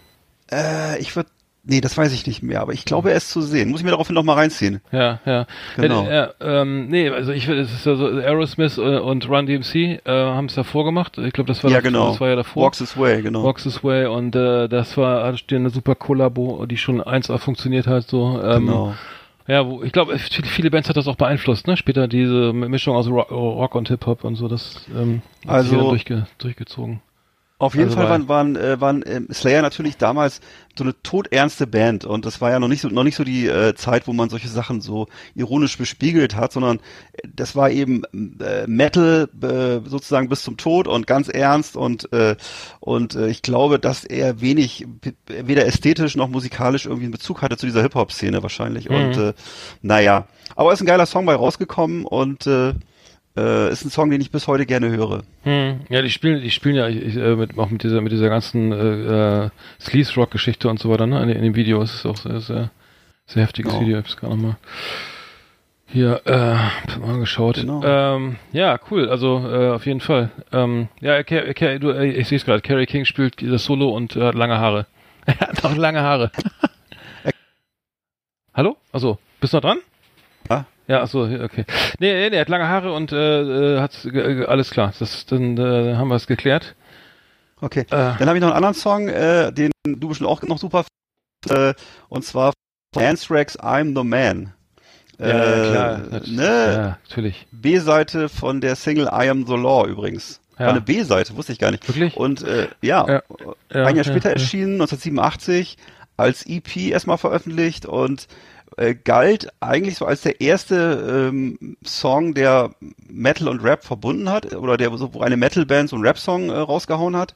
Äh, 0.51 0.99
ich 1.01 1.15
würde 1.15 1.31
Nee, 1.63 1.83
das 1.83 1.97
weiß 1.97 2.13
ich 2.15 2.27
nicht 2.27 2.43
mehr, 2.43 2.63
aber 2.63 2.73
ich 2.73 2.87
glaube, 2.87 3.11
er 3.11 3.17
ist 3.17 3.29
zu 3.29 3.43
sehen. 3.43 3.71
Muss 3.71 3.81
ich 3.81 3.85
mir 3.85 3.91
daraufhin 3.91 4.15
noch 4.15 4.23
mal 4.23 4.33
reinziehen. 4.33 4.81
Ja, 4.93 5.21
ja. 5.27 5.47
Genau. 5.77 6.07
Äh, 6.07 6.23
äh, 6.23 6.29
ähm, 6.41 6.89
nee, 6.89 7.11
also 7.11 7.33
ich 7.33 7.47
es 7.49 7.73
ist 7.73 7.85
ja 7.85 7.97
so 7.97 8.07
Aerosmith 8.07 8.79
äh, 8.79 8.99
und 8.99 9.29
Run 9.29 9.45
DMC 9.45 9.75
äh, 9.75 10.01
haben 10.07 10.47
es 10.47 10.55
davor 10.55 10.87
gemacht. 10.87 11.19
Ich 11.19 11.35
glaube, 11.35 11.49
das 11.49 11.63
war 11.63 11.71
ja, 11.71 11.81
genau. 11.81 12.09
das 12.09 12.21
war 12.21 12.31
ja 12.31 12.37
davor. 12.37 12.65
Walks 12.65 12.79
This 12.79 12.97
Way, 12.97 13.21
genau. 13.23 13.45
Walks 13.45 13.65
This 13.65 13.85
Way 13.85 14.07
und 14.07 14.35
äh, 14.35 14.69
das 14.69 14.97
war 14.97 15.23
eine 15.25 15.71
super 15.71 15.95
Kollabo, 15.95 16.65
die 16.65 16.79
schon 16.79 17.03
1A 17.03 17.37
funktioniert 17.37 17.87
hat 17.87 18.09
so. 18.09 18.41
Ähm, 18.43 18.67
genau. 18.67 18.95
Ja, 19.51 19.67
wo, 19.67 19.83
ich 19.83 19.91
glaube, 19.91 20.17
viele 20.17 20.71
Bands 20.71 20.89
hat 20.89 20.97
das 20.97 21.09
auch 21.09 21.17
beeinflusst, 21.17 21.67
ne? 21.67 21.77
Später 21.77 22.07
diese 22.07 22.53
Mischung 22.53 22.95
aus 22.95 23.09
Rock, 23.09 23.33
Rock 23.33 23.75
und 23.75 23.89
Hip-Hop 23.89 24.23
und 24.23 24.37
so, 24.37 24.47
das 24.47 24.87
ähm, 24.97 25.23
also, 25.45 25.91
durchge, 25.91 26.29
durchgezogen. 26.39 27.01
Auf 27.61 27.75
jeden 27.75 27.89
also 27.89 27.97
Fall 27.99 28.09
waren, 28.09 28.29
waren, 28.29 28.57
äh, 28.57 28.81
waren 28.81 29.03
äh, 29.03 29.21
Slayer 29.35 29.61
natürlich 29.61 29.99
damals 29.99 30.41
so 30.79 30.83
eine 30.83 30.95
todernste 31.03 31.67
Band. 31.67 32.07
Und 32.07 32.25
das 32.25 32.41
war 32.41 32.51
ja 32.51 32.59
noch 32.59 32.69
nicht 32.69 32.81
so 32.81 32.89
noch 32.89 33.05
nicht 33.05 33.17
so 33.17 33.23
die 33.23 33.49
äh, 33.49 33.75
Zeit, 33.75 34.07
wo 34.07 34.15
man 34.15 34.31
solche 34.31 34.49
Sachen 34.49 34.81
so 34.81 35.09
ironisch 35.35 35.77
bespiegelt 35.77 36.35
hat, 36.35 36.53
sondern 36.53 36.79
äh, 37.13 37.29
das 37.37 37.57
war 37.57 37.71
eben 37.71 38.05
äh, 38.41 38.67
Metal 38.67 39.29
äh, 39.43 39.87
sozusagen 39.87 40.31
bis 40.31 40.43
zum 40.43 40.57
Tod 40.57 40.89
und 40.89 41.07
ganz 41.07 41.29
ernst. 41.29 41.77
Und 41.77 42.11
äh, 42.15 42.35
und 42.81 43.15
äh, 43.15 43.29
ich 43.29 43.43
glaube, 43.43 43.79
dass 43.79 44.05
er 44.05 44.41
wenig 44.41 44.87
weder 45.27 45.67
ästhetisch 45.67 46.17
noch 46.17 46.29
musikalisch 46.29 46.87
irgendwie 46.87 47.05
einen 47.05 47.13
Bezug 47.13 47.43
hatte 47.43 47.59
zu 47.59 47.67
dieser 47.67 47.83
Hip 47.83 47.95
Hop 47.95 48.11
Szene 48.11 48.43
wahrscheinlich 48.43 48.89
mhm. 48.89 48.97
und 48.97 49.17
äh, 49.19 49.35
naja, 49.83 50.27
aber 50.57 50.73
ist 50.73 50.81
ein 50.81 50.87
geiler 50.87 51.05
Song 51.05 51.27
bei 51.27 51.35
rausgekommen 51.35 52.07
und 52.07 52.47
äh, 52.47 52.73
äh, 53.41 53.73
ist 53.73 53.85
ein 53.85 53.91
Song, 53.91 54.11
den 54.11 54.21
ich 54.21 54.31
bis 54.31 54.47
heute 54.47 54.67
gerne 54.67 54.91
höre. 54.91 55.23
Hm. 55.45 55.81
Ja, 55.89 56.03
die 56.03 56.11
spielen, 56.11 56.43
die 56.43 56.51
spielen 56.51 56.77
ja 56.77 56.89
ich, 56.89 57.17
äh, 57.17 57.37
mit, 57.37 57.59
auch 57.59 57.71
mit 57.71 57.83
dieser, 57.83 58.01
mit 58.01 58.13
dieser 58.13 58.29
ganzen 58.29 58.73
äh, 58.73 59.45
äh, 59.45 59.51
Sleaze 59.81 60.15
Rock 60.17 60.31
Geschichte 60.31 60.69
und 60.69 60.79
so 60.79 60.91
weiter, 60.91 61.07
ne? 61.07 61.23
In, 61.23 61.29
in 61.31 61.43
dem 61.43 61.55
Video 61.55 61.83
ist 61.83 61.95
es 61.95 62.07
auch 62.07 62.17
sehr, 62.17 62.41
sehr, 62.41 62.71
sehr 63.27 63.43
heftiges 63.43 63.75
oh. 63.75 63.81
Video. 63.81 63.99
Ich 63.99 64.05
hab's 64.05 64.17
gerade 64.17 64.37
nochmal 64.37 64.57
hier 65.93 66.23
äh, 66.25 66.99
mal 66.99 67.19
geschaut. 67.19 67.57
Genau. 67.57 67.83
Ähm, 67.83 68.37
ja, 68.53 68.79
cool. 68.91 69.09
Also 69.09 69.45
äh, 69.51 69.71
auf 69.71 69.87
jeden 69.87 70.01
Fall. 70.01 70.31
Ähm, 70.53 70.89
ja, 71.01 71.23
Car 71.23 71.53
Car 71.55 71.79
du, 71.79 71.91
äh, 71.91 72.11
ich 72.11 72.29
sehe 72.29 72.37
es 72.37 72.45
gerade. 72.45 72.61
Carrie 72.61 72.87
King 72.87 73.05
spielt 73.05 73.43
das 73.43 73.65
Solo 73.65 73.91
und 73.91 74.17
äh, 74.17 74.23
hat 74.23 74.35
lange 74.35 74.59
Haare. 74.59 74.87
er 75.27 75.39
hat 75.41 75.63
noch 75.63 75.77
lange 75.77 76.01
Haare. 76.01 76.31
Hallo? 78.55 78.77
Achso, 78.93 79.19
bist 79.41 79.53
du 79.53 79.57
noch 79.59 79.63
dran? 79.63 79.79
Ja. 80.49 80.67
Ja, 80.91 81.03
achso, 81.03 81.23
okay. 81.23 81.65
Nee, 82.01 82.15
nee, 82.15 82.31
nee, 82.31 82.37
er 82.37 82.41
hat 82.41 82.49
lange 82.49 82.67
Haare 82.67 82.93
und 82.93 83.13
äh, 83.13 83.77
äh 83.77 83.81
hat 83.81 84.05
äh, 84.07 84.45
alles 84.47 84.73
klar. 84.73 84.93
Das, 84.99 85.25
dann 85.25 85.57
äh, 85.57 85.95
haben 85.95 86.09
wir 86.09 86.17
es 86.17 86.27
geklärt. 86.27 86.75
Okay. 87.61 87.83
Äh. 87.83 87.87
Dann 87.91 88.27
habe 88.27 88.37
ich 88.37 88.41
noch 88.41 88.49
einen 88.49 88.57
anderen 88.57 88.75
Song, 88.75 89.09
äh, 89.09 89.53
den 89.53 89.71
du 89.87 90.09
bestimmt 90.09 90.29
auch 90.29 90.43
noch 90.43 90.59
super 90.59 90.85
findest, 91.45 91.79
äh, 91.79 91.81
und 92.09 92.25
zwar 92.25 92.53
Anthrax 92.97 93.57
I'm 93.61 93.97
the 93.97 94.03
Man. 94.03 94.53
Ja, 95.21 95.27
äh, 95.27 95.71
klar. 95.71 96.01
Ne? 96.27 96.45
Ja, 96.45 96.99
natürlich. 97.09 97.47
B-Seite 97.53 98.29
von 98.29 98.61
der 98.61 98.75
Single 98.75 99.07
I 99.13 99.29
Am 99.29 99.47
the 99.47 99.55
Law 99.55 99.87
übrigens. 99.87 100.41
Ja. 100.59 100.67
War 100.67 100.73
eine 100.73 100.81
B-Seite, 100.81 101.37
wusste 101.37 101.53
ich 101.53 101.61
gar 101.61 101.71
nicht. 101.71 101.87
Wirklich? 101.87 102.17
Und 102.17 102.43
äh, 102.43 102.67
ja, 102.83 103.07
ja. 103.07 103.23
ein 103.71 103.95
Jahr 103.95 104.05
später 104.05 104.31
erschienen, 104.31 104.73
1987, 104.73 105.77
als 106.17 106.45
EP 106.47 106.77
erstmal 106.77 107.17
veröffentlicht 107.17 107.87
und 107.87 108.27
äh, 108.81 108.95
galt 108.95 109.49
eigentlich 109.61 109.97
so 109.97 110.07
als 110.07 110.23
der 110.23 110.41
erste 110.41 111.29
ähm, 111.31 111.77
Song, 111.85 112.33
der 112.33 112.71
Metal 113.09 113.49
und 113.49 113.63
Rap 113.63 113.85
verbunden 113.85 114.31
hat 114.31 114.55
oder 114.55 114.77
der 114.79 114.97
so, 114.97 115.13
wo 115.13 115.21
eine 115.21 115.37
Metal-Band 115.37 115.91
so 115.91 115.97
einen 115.97 116.07
Rap-Song 116.07 116.49
äh, 116.49 116.57
rausgehauen 116.57 117.15
hat. 117.15 117.35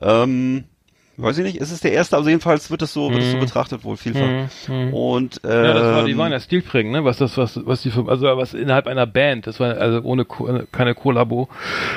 Ähm, 0.00 0.64
weiß 1.16 1.38
ich 1.38 1.44
nicht, 1.44 1.56
ist 1.56 1.72
es 1.72 1.80
der 1.80 1.92
erste, 1.92 2.16
also 2.16 2.28
jedenfalls 2.28 2.70
wird 2.70 2.82
es 2.82 2.92
so, 2.92 3.10
wird 3.10 3.22
es 3.22 3.30
so 3.32 3.36
mhm. 3.36 3.40
betrachtet 3.40 3.82
wohl 3.82 3.96
vielfach. 3.96 4.48
Mm, 4.68 4.94
Und 4.94 5.42
äh, 5.44 5.48
ja, 5.48 5.72
das 5.72 5.82
war, 5.82 6.04
die 6.04 6.12
ähm, 6.12 6.18
waren 6.18 6.30
ja 6.30 6.38
stilprägend, 6.38 6.92
ne? 6.92 7.04
Was 7.04 7.16
das, 7.16 7.36
was, 7.36 7.58
was 7.66 7.82
die, 7.82 7.90
also 8.06 8.26
was 8.36 8.54
innerhalb 8.54 8.86
einer 8.86 9.06
Band, 9.06 9.46
das 9.46 9.58
war 9.58 9.76
also 9.78 10.02
ohne 10.02 10.24
keine 10.70 10.94
Kollabo, 10.94 11.48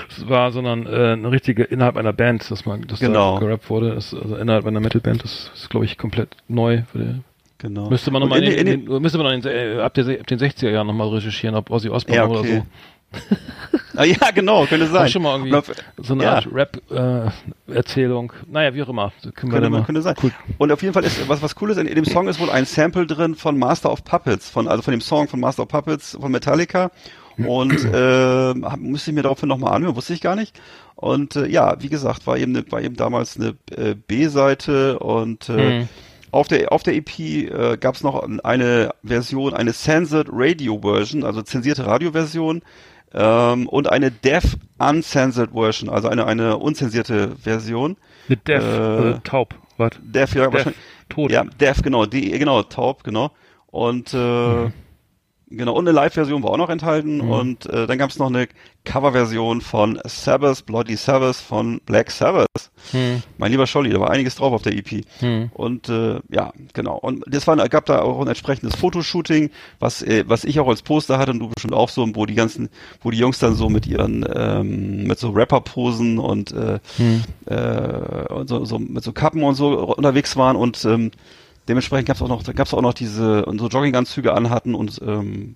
das 0.07 0.29
war, 0.29 0.51
sondern 0.51 0.87
äh, 0.87 1.13
eine 1.13 1.31
richtige 1.31 1.63
innerhalb 1.63 1.97
einer 1.97 2.13
Band, 2.13 2.49
dass 2.49 2.65
man, 2.65 2.87
dass 2.87 3.01
genau. 3.01 3.35
da 3.35 3.45
gerappt 3.45 3.69
wurde, 3.69 3.93
das, 3.93 4.15
also 4.15 4.35
innerhalb 4.35 4.65
einer 4.65 4.79
Metalband, 4.79 5.23
das 5.23 5.51
ist, 5.53 5.69
glaube 5.69 5.85
ich, 5.85 5.97
komplett 5.97 6.37
neu 6.47 6.83
für 6.91 6.99
die, 6.99 7.21
Genau. 7.59 7.89
Müsste 7.89 8.09
man 8.09 8.21
nochmal 8.21 8.43
in, 8.43 8.51
in, 8.51 8.67
in, 8.67 8.87
in, 8.87 9.01
müsste 9.01 9.17
man 9.17 9.33
in, 9.33 9.45
äh, 9.45 9.81
ab, 9.81 9.93
der, 9.93 10.19
ab 10.19 10.27
den 10.27 10.39
60er 10.39 10.69
Jahren 10.69 10.87
nochmal 10.87 11.09
recherchieren, 11.09 11.55
ob 11.55 11.69
Ozzy 11.69 11.89
Osbourne 11.89 12.15
ja, 12.15 12.25
okay. 12.25 12.39
oder 12.39 12.47
so 12.47 12.65
ah, 13.95 14.03
ja, 14.03 14.31
genau, 14.33 14.65
könnte 14.65 14.87
sein. 14.87 15.05
Auch 15.05 15.09
schon 15.09 15.23
mal 15.23 15.39
irgendwie 15.39 15.73
so 15.97 16.13
eine 16.13 16.23
ja. 16.23 16.35
Art 16.35 16.47
Rap-Erzählung. 16.51 18.31
Äh, 18.31 18.51
naja, 18.51 18.73
wie 18.73 18.83
auch 18.83 18.89
immer. 18.89 19.11
Können 19.33 19.51
könnte, 19.51 19.69
man, 19.69 19.85
könnte 19.85 20.01
sein. 20.01 20.15
Cool. 20.21 20.31
Und 20.57 20.71
auf 20.71 20.81
jeden 20.81 20.93
Fall 20.93 21.03
ist, 21.03 21.27
was, 21.27 21.41
was 21.41 21.55
cool 21.59 21.71
ist, 21.71 21.77
in, 21.77 21.87
in, 21.87 21.95
dem 21.95 22.05
Song 22.05 22.27
ist 22.27 22.39
wohl 22.39 22.49
ein 22.49 22.65
Sample 22.65 23.07
drin 23.07 23.35
von 23.35 23.57
Master 23.57 23.91
of 23.91 24.03
Puppets, 24.03 24.49
von, 24.49 24.67
also 24.67 24.83
von 24.83 24.91
dem 24.91 25.01
Song 25.01 25.27
von 25.27 25.39
Master 25.39 25.63
of 25.63 25.69
Puppets 25.69 26.17
von 26.19 26.31
Metallica. 26.31 26.91
Und 27.37 27.83
äh, 27.93 28.53
müsste 28.77 29.11
ich 29.11 29.15
mir 29.15 29.23
daraufhin 29.23 29.49
nochmal 29.49 29.73
anhören, 29.73 29.95
wusste 29.95 30.13
ich 30.13 30.21
gar 30.21 30.35
nicht. 30.35 30.59
Und 30.95 31.35
äh, 31.35 31.47
ja, 31.47 31.81
wie 31.81 31.89
gesagt, 31.89 32.27
war 32.27 32.37
eben, 32.37 32.51
ne, 32.51 32.63
war 32.69 32.81
eben 32.81 32.95
damals 32.95 33.37
eine 33.37 33.55
äh, 33.75 33.95
B-Seite 33.95 34.99
und 34.99 35.49
äh, 35.49 35.79
mhm. 35.79 35.89
Auf 36.31 36.47
der, 36.47 36.71
auf 36.71 36.83
der 36.83 36.95
EP 36.95 37.19
äh, 37.19 37.77
gab 37.77 37.95
es 37.95 38.03
noch 38.03 38.27
eine 38.43 38.91
Version, 39.03 39.53
eine 39.53 39.73
Censored 39.73 40.27
Radio 40.31 40.79
Version, 40.81 41.23
also 41.23 41.41
zensierte 41.41 41.85
Radioversion, 41.85 42.61
ähm, 43.13 43.67
und 43.67 43.91
eine 43.91 44.11
Deaf 44.11 44.57
Uncensored 44.77 45.51
Version, 45.51 45.89
also 45.89 46.07
eine, 46.07 46.25
eine 46.25 46.57
unzensierte 46.57 47.35
Version. 47.37 47.97
Mit 48.27 48.47
Deaf, 48.47 48.63
äh, 48.63 48.67
also 48.67 49.19
taub, 49.23 49.55
was? 49.77 49.91
Deaf, 50.01 50.35
ja, 50.35 50.43
Deaf, 50.43 50.53
wahrscheinlich. 50.53 50.81
Tot. 51.09 51.31
Ja, 51.31 51.43
Deaf, 51.43 51.81
genau, 51.81 52.05
die, 52.05 52.29
genau, 52.31 52.61
taub, 52.63 53.03
genau. 53.03 53.31
Und 53.67 54.13
äh, 54.13 54.17
mhm. 54.17 54.73
Genau, 55.51 55.73
und 55.73 55.87
eine 55.87 55.95
Live-Version 55.95 56.43
war 56.43 56.51
auch 56.51 56.57
noch 56.57 56.69
enthalten. 56.69 57.17
Mhm. 57.17 57.31
Und 57.31 57.65
äh, 57.65 57.87
dann 57.87 57.97
gab 57.97 58.11
es 58.11 58.19
noch 58.19 58.27
eine 58.27 58.47
Cover-Version 58.85 59.61
von 59.61 59.99
Sabbath, 60.05 60.65
Bloody 60.65 60.95
Sabbath 60.95 61.37
von 61.37 61.81
Black 61.85 62.11
Sabbath. 62.11 62.71
Mhm. 62.93 63.23
Mein 63.37 63.51
lieber 63.51 63.67
Scholli, 63.67 63.91
da 63.91 63.99
war 63.99 64.09
einiges 64.09 64.35
drauf 64.35 64.53
auf 64.53 64.61
der 64.61 64.73
EP. 64.73 65.05
Mhm. 65.21 65.51
Und 65.53 65.89
äh, 65.89 66.19
ja, 66.29 66.53
genau. 66.73 66.97
Und 66.97 67.23
das 67.27 67.47
war, 67.47 67.55
gab 67.69 67.85
da 67.85 68.01
auch 68.01 68.21
ein 68.21 68.27
entsprechendes 68.27 68.79
Fotoshooting, 68.79 69.49
was, 69.79 70.01
äh, 70.01 70.23
was 70.27 70.43
ich 70.43 70.59
auch 70.59 70.67
als 70.67 70.81
Poster 70.81 71.17
hatte 71.17 71.31
und 71.31 71.39
du 71.39 71.49
bestimmt 71.49 71.73
auch 71.73 71.89
so, 71.89 72.07
wo 72.13 72.25
die 72.25 72.35
ganzen, 72.35 72.69
wo 73.01 73.11
die 73.11 73.17
Jungs 73.17 73.39
dann 73.39 73.55
so 73.55 73.69
mit 73.69 73.87
ihren, 73.87 74.25
ähm, 74.33 75.03
mit 75.03 75.19
so 75.19 75.29
Rapper-Posen 75.29 76.19
und, 76.19 76.51
äh, 76.51 76.79
mhm. 76.97 77.23
äh, 77.45 78.33
und 78.33 78.49
so, 78.49 78.65
so 78.65 78.79
mit 78.79 79.03
so 79.03 79.11
Kappen 79.11 79.43
und 79.43 79.55
so 79.55 79.95
unterwegs 79.95 80.35
waren 80.35 80.55
und 80.55 80.83
ähm, 80.85 81.11
Dementsprechend 81.69 82.07
gab 82.07 82.15
es 82.15 82.21
auch 82.23 82.27
noch, 82.27 82.43
gab 82.43 82.65
es 82.65 82.73
auch 82.73 82.81
noch 82.81 82.95
diese 82.95 83.45
so 83.45 83.67
Jogginganzüge 83.67 84.33
anhatten 84.33 84.73
und 84.73 84.99
ähm, 85.05 85.55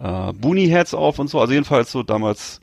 äh, 0.00 0.32
Boonie 0.32 0.68
Heads 0.68 0.94
auf 0.94 1.18
und 1.18 1.28
so. 1.28 1.40
Also 1.40 1.52
jedenfalls 1.52 1.90
so 1.90 2.04
damals 2.04 2.60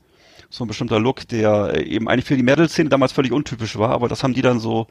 so 0.49 0.63
ein 0.63 0.67
bestimmter 0.67 0.99
Look, 0.99 1.27
der 1.27 1.73
äh, 1.75 1.83
eben 1.83 2.07
eigentlich 2.07 2.25
für 2.25 2.35
die 2.35 2.43
Metal-Szene 2.43 2.89
damals 2.89 3.11
völlig 3.11 3.31
untypisch 3.31 3.77
war, 3.77 3.89
aber 3.89 4.07
das 4.07 4.23
haben 4.23 4.33
die 4.33 4.41
dann 4.41 4.59
so 4.59 4.87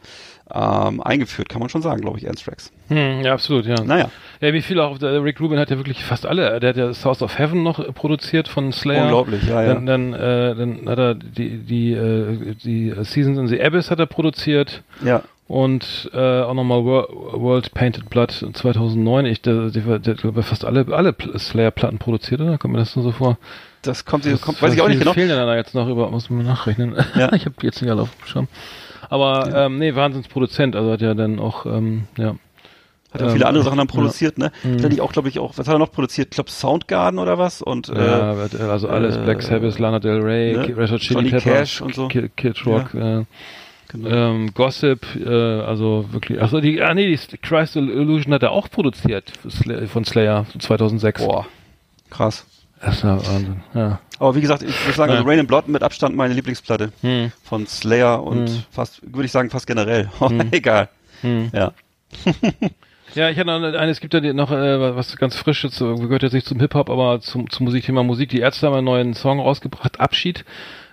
ähm, 0.52 1.00
eingeführt, 1.00 1.48
kann 1.48 1.60
man 1.60 1.68
schon 1.68 1.82
sagen, 1.82 2.00
glaube 2.00 2.18
ich, 2.18 2.28
Anthrax. 2.28 2.72
Hm, 2.88 3.22
ja, 3.22 3.32
absolut, 3.32 3.66
ja. 3.66 3.82
Naja. 3.82 4.10
Ja, 4.40 4.52
wie 4.52 4.62
viel 4.62 4.78
auch, 4.80 4.98
der 4.98 5.24
Rick 5.24 5.40
Rubin 5.40 5.58
hat 5.58 5.70
ja 5.70 5.76
wirklich 5.76 6.04
fast 6.04 6.26
alle, 6.26 6.60
der 6.60 6.70
hat 6.70 6.76
ja 6.76 6.92
South 6.92 7.22
of 7.22 7.38
Heaven 7.38 7.62
noch 7.62 7.94
produziert 7.94 8.48
von 8.48 8.72
Slayer. 8.72 9.04
Unglaublich, 9.04 9.44
ja, 9.44 9.62
ja. 9.62 9.74
Dann, 9.74 9.86
dann, 9.86 10.12
äh, 10.12 10.54
dann 10.54 10.88
hat 10.88 10.98
er 10.98 11.14
die, 11.14 11.58
die, 11.58 11.92
äh, 11.92 12.54
die 12.62 12.94
Seasons 13.02 13.38
in 13.38 13.48
the 13.48 13.60
Abyss 13.62 13.90
hat 13.90 13.98
er 13.98 14.06
produziert. 14.06 14.82
Ja 15.04 15.22
und 15.48 16.10
äh, 16.12 16.40
auch 16.40 16.54
nochmal 16.54 16.84
World 16.84 17.72
Painted 17.72 18.10
Blood 18.10 18.32
2009. 18.52 19.26
Ich, 19.26 19.42
der 19.42 19.70
fast 20.42 20.64
alle, 20.64 20.86
alle 20.90 21.14
Slayer-Platten 21.38 21.98
produziert, 21.98 22.40
oder? 22.40 22.58
Kommt 22.58 22.72
mir 22.72 22.80
das 22.80 22.96
nur 22.96 23.04
so 23.04 23.12
vor? 23.12 23.38
Das 23.86 24.04
kommt, 24.04 24.26
das 24.26 24.40
kommt 24.40 24.60
weiß 24.60 24.74
ich 24.74 24.80
auch 24.80 24.88
nicht 24.88 24.98
genau. 24.98 25.12
fehlen 25.12 25.28
denn 25.28 25.38
da 25.38 25.56
jetzt 25.56 25.74
noch 25.74 25.88
über, 25.88 26.10
muss 26.10 26.30
man 26.30 26.44
nachrechnen. 26.44 26.96
Ja. 27.14 27.32
ich 27.34 27.46
habe 27.46 27.54
jetzt 27.62 27.80
nicht 27.80 27.90
alle 27.90 28.02
aufgeschaut. 28.02 28.46
Aber 29.08 29.48
ja. 29.48 29.66
ähm, 29.66 29.78
nee, 29.78 29.94
Wahnsinnsproduzent, 29.94 30.74
also 30.76 30.92
hat 30.92 31.00
ja 31.00 31.14
dann 31.14 31.38
auch, 31.38 31.66
ähm, 31.66 32.04
ja. 32.16 32.36
Hat 33.12 33.20
ja 33.20 33.28
ähm, 33.28 33.32
viele 33.32 33.46
andere 33.46 33.64
Sachen 33.64 33.78
dann 33.78 33.86
produziert, 33.86 34.38
ja. 34.38 34.46
ne? 34.46 34.52
Mhm. 34.64 34.82
Hat 34.82 34.92
ich 34.92 35.00
auch, 35.00 35.12
glaube 35.12 35.28
ich, 35.28 35.38
auch, 35.38 35.56
was 35.56 35.68
hat 35.68 35.74
er 35.74 35.78
noch 35.78 35.92
produziert? 35.92 36.28
Ich 36.30 36.34
glaube 36.34 36.50
Soundgarden 36.50 37.20
oder 37.20 37.38
was? 37.38 37.62
Und, 37.62 37.88
ja, 37.88 38.32
äh, 38.32 38.62
also 38.62 38.88
alles, 38.88 39.16
äh, 39.16 39.20
Black 39.20 39.42
Sabbath, 39.42 39.78
Lana 39.78 40.00
Del 40.00 40.20
Rey, 40.20 40.54
ne? 40.54 40.90
Hot 40.90 41.00
Chili 41.00 41.30
Peppers, 41.30 41.44
Cash 41.44 41.80
und 41.82 41.94
so. 41.94 42.08
Kid, 42.08 42.36
Kid 42.36 42.66
Rock, 42.66 42.94
ja. 42.94 43.20
äh, 43.20 43.24
Genau. 43.88 44.08
Ähm, 44.08 44.52
Gossip, 44.52 45.06
äh, 45.14 45.28
also 45.28 46.06
wirklich, 46.10 46.42
achso, 46.42 46.60
die, 46.60 46.82
ah 46.82 46.92
nee, 46.92 47.06
die 47.06 47.38
Christ 47.38 47.76
Illusion 47.76 48.34
hat 48.34 48.42
er 48.42 48.50
auch 48.50 48.68
produziert 48.68 49.32
von 49.86 50.04
Slayer 50.04 50.46
2006. 50.58 51.24
Boah, 51.24 51.46
krass. 52.10 52.46
Das 52.80 52.96
ist 52.96 53.04
ja 53.04 53.16
Wahnsinn, 53.16 53.62
ja. 53.74 54.00
Aber 54.18 54.34
wie 54.34 54.40
gesagt, 54.40 54.62
ich 54.62 54.84
würde 54.84 54.96
sagen, 54.96 55.12
ja. 55.12 55.18
also 55.18 55.28
Rain 55.28 55.40
and 55.40 55.48
Blood 55.48 55.68
mit 55.68 55.82
Abstand 55.82 56.16
meine 56.16 56.34
Lieblingsplatte 56.34 56.92
hm. 57.00 57.32
von 57.42 57.66
Slayer 57.66 58.22
und 58.22 58.48
hm. 58.48 58.62
fast, 58.70 59.00
würde 59.02 59.26
ich 59.26 59.32
sagen, 59.32 59.50
fast 59.50 59.66
generell. 59.66 60.10
Hm. 60.18 60.48
Egal. 60.52 60.88
Hm. 61.22 61.50
Ja. 61.52 61.72
Ja, 63.14 63.30
ich 63.30 63.38
hatte 63.38 63.46
noch 63.46 63.62
eine, 63.62 63.90
es 63.90 64.00
gibt 64.00 64.12
ja 64.12 64.20
noch 64.34 64.50
äh, 64.50 64.94
was 64.94 65.16
ganz 65.16 65.36
frisches, 65.36 65.78
gehört 65.78 66.22
jetzt 66.22 66.34
nicht 66.34 66.46
zum 66.46 66.60
Hip-Hop, 66.60 66.90
aber 66.90 67.20
zum, 67.20 67.48
zum 67.48 67.64
Musikthema 67.64 68.02
Musik. 68.02 68.28
Die 68.28 68.40
Ärzte 68.40 68.66
haben 68.66 68.74
einen 68.74 68.84
neuen 68.84 69.14
Song 69.14 69.40
rausgebracht, 69.40 70.00
Abschied 70.00 70.44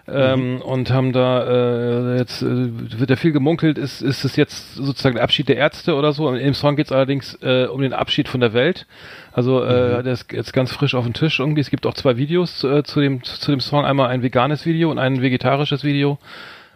ähm, 0.06 0.56
mhm. 0.56 0.62
und 0.62 0.92
haben 0.92 1.14
da 1.14 2.14
äh, 2.14 2.18
jetzt 2.18 2.42
äh, 2.42 3.00
wird 3.00 3.10
ja 3.10 3.16
viel 3.16 3.32
gemunkelt, 3.32 3.78
ist 3.78 4.02
ist 4.02 4.26
es 4.26 4.36
jetzt 4.36 4.76
sozusagen 4.76 5.16
der 5.16 5.24
Abschied 5.24 5.48
der 5.48 5.56
Ärzte 5.56 5.96
oder 5.96 6.12
so? 6.12 6.34
Im 6.34 6.54
Song 6.54 6.76
geht 6.76 6.88
es 6.88 6.92
allerdings 6.92 7.38
äh, 7.42 7.66
um 7.66 7.82
den 7.82 7.94
Abschied 7.94 8.28
von 8.28 8.42
der 8.42 8.54
Welt. 8.54 8.86
Also 9.32 9.64
äh, 9.64 10.00
mhm. 10.00 10.04
der 10.04 10.14
ist 10.14 10.32
jetzt 10.34 10.52
ganz 10.52 10.74
frisch 10.74 10.94
auf 10.94 11.06
dem 11.06 11.14
Tisch 11.14 11.40
irgendwie. 11.40 11.62
Es 11.62 11.70
gibt 11.70 11.86
auch 11.86 11.94
zwei 11.94 12.18
Videos 12.18 12.64
äh, 12.64 12.84
zu 12.84 13.00
dem 13.00 13.24
zu 13.24 13.52
dem 13.52 13.62
Song, 13.62 13.86
einmal 13.86 14.10
ein 14.10 14.24
veganes 14.24 14.66
Video 14.66 14.92
und 14.92 15.00
ein 15.00 15.22
vegetarisches 15.22 15.84
Video. 15.84 16.20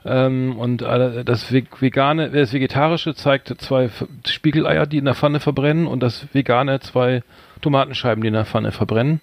Ähm, 0.05 0.57
und 0.57 0.81
äh, 0.81 1.25
das 1.25 1.51
vegane, 1.51 2.29
das 2.29 2.53
vegetarische 2.53 3.13
zeigt 3.13 3.53
zwei 3.59 3.89
Spiegeleier, 4.25 4.85
die 4.85 4.99
in 4.99 5.05
der 5.05 5.15
Pfanne 5.15 5.41
verbrennen, 5.41 5.85
und 5.85 6.01
das 6.01 6.27
vegane 6.33 6.79
zwei 6.79 7.23
Tomatenscheiben, 7.61 8.21
die 8.21 8.29
in 8.29 8.35
der 8.35 8.45
Pfanne 8.45 8.71
verbrennen. 8.71 9.19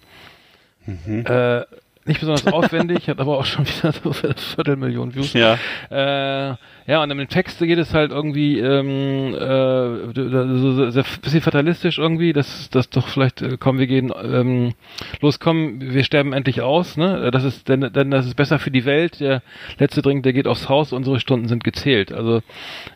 Mhm. 0.84 1.24
Äh, 1.26 1.62
nicht 2.06 2.20
besonders 2.20 2.46
aufwendig, 2.46 3.08
hat 3.08 3.20
aber 3.20 3.38
auch 3.38 3.44
schon 3.44 3.66
wieder 3.66 3.92
so 3.92 4.10
eine 4.22 4.34
Viertelmillion 4.34 5.14
Views. 5.14 5.32
Ja. 5.32 5.58
Äh, 5.90 6.56
ja, 6.86 7.02
und 7.02 7.10
im 7.10 7.28
Text 7.28 7.58
geht 7.60 7.78
es 7.78 7.94
halt 7.94 8.12
irgendwie 8.12 8.58
ähm, 8.58 9.34
äh, 9.34 10.58
so 10.58 10.90
sehr, 10.90 11.04
bisschen 11.22 11.40
fatalistisch 11.40 11.98
irgendwie, 11.98 12.32
dass 12.34 12.68
dass 12.68 12.90
doch 12.90 13.08
vielleicht 13.08 13.40
äh, 13.40 13.56
komm, 13.58 13.78
wir 13.78 13.86
gehen 13.86 14.12
ähm, 14.22 14.74
los, 15.22 15.40
komm, 15.40 15.80
wir 15.80 16.04
sterben 16.04 16.34
endlich 16.34 16.60
aus, 16.60 16.98
ne? 16.98 17.30
Das 17.30 17.44
ist 17.44 17.68
denn, 17.68 17.92
denn 17.92 18.10
das 18.10 18.26
ist 18.26 18.34
besser 18.34 18.58
für 18.58 18.70
die 18.70 18.84
Welt. 18.84 19.20
Der 19.20 19.42
letzte 19.78 20.02
Drink, 20.02 20.24
der 20.24 20.34
geht 20.34 20.46
aufs 20.46 20.68
Haus, 20.68 20.92
unsere 20.92 21.20
Stunden 21.20 21.48
sind 21.48 21.64
gezählt. 21.64 22.12
Also 22.12 22.42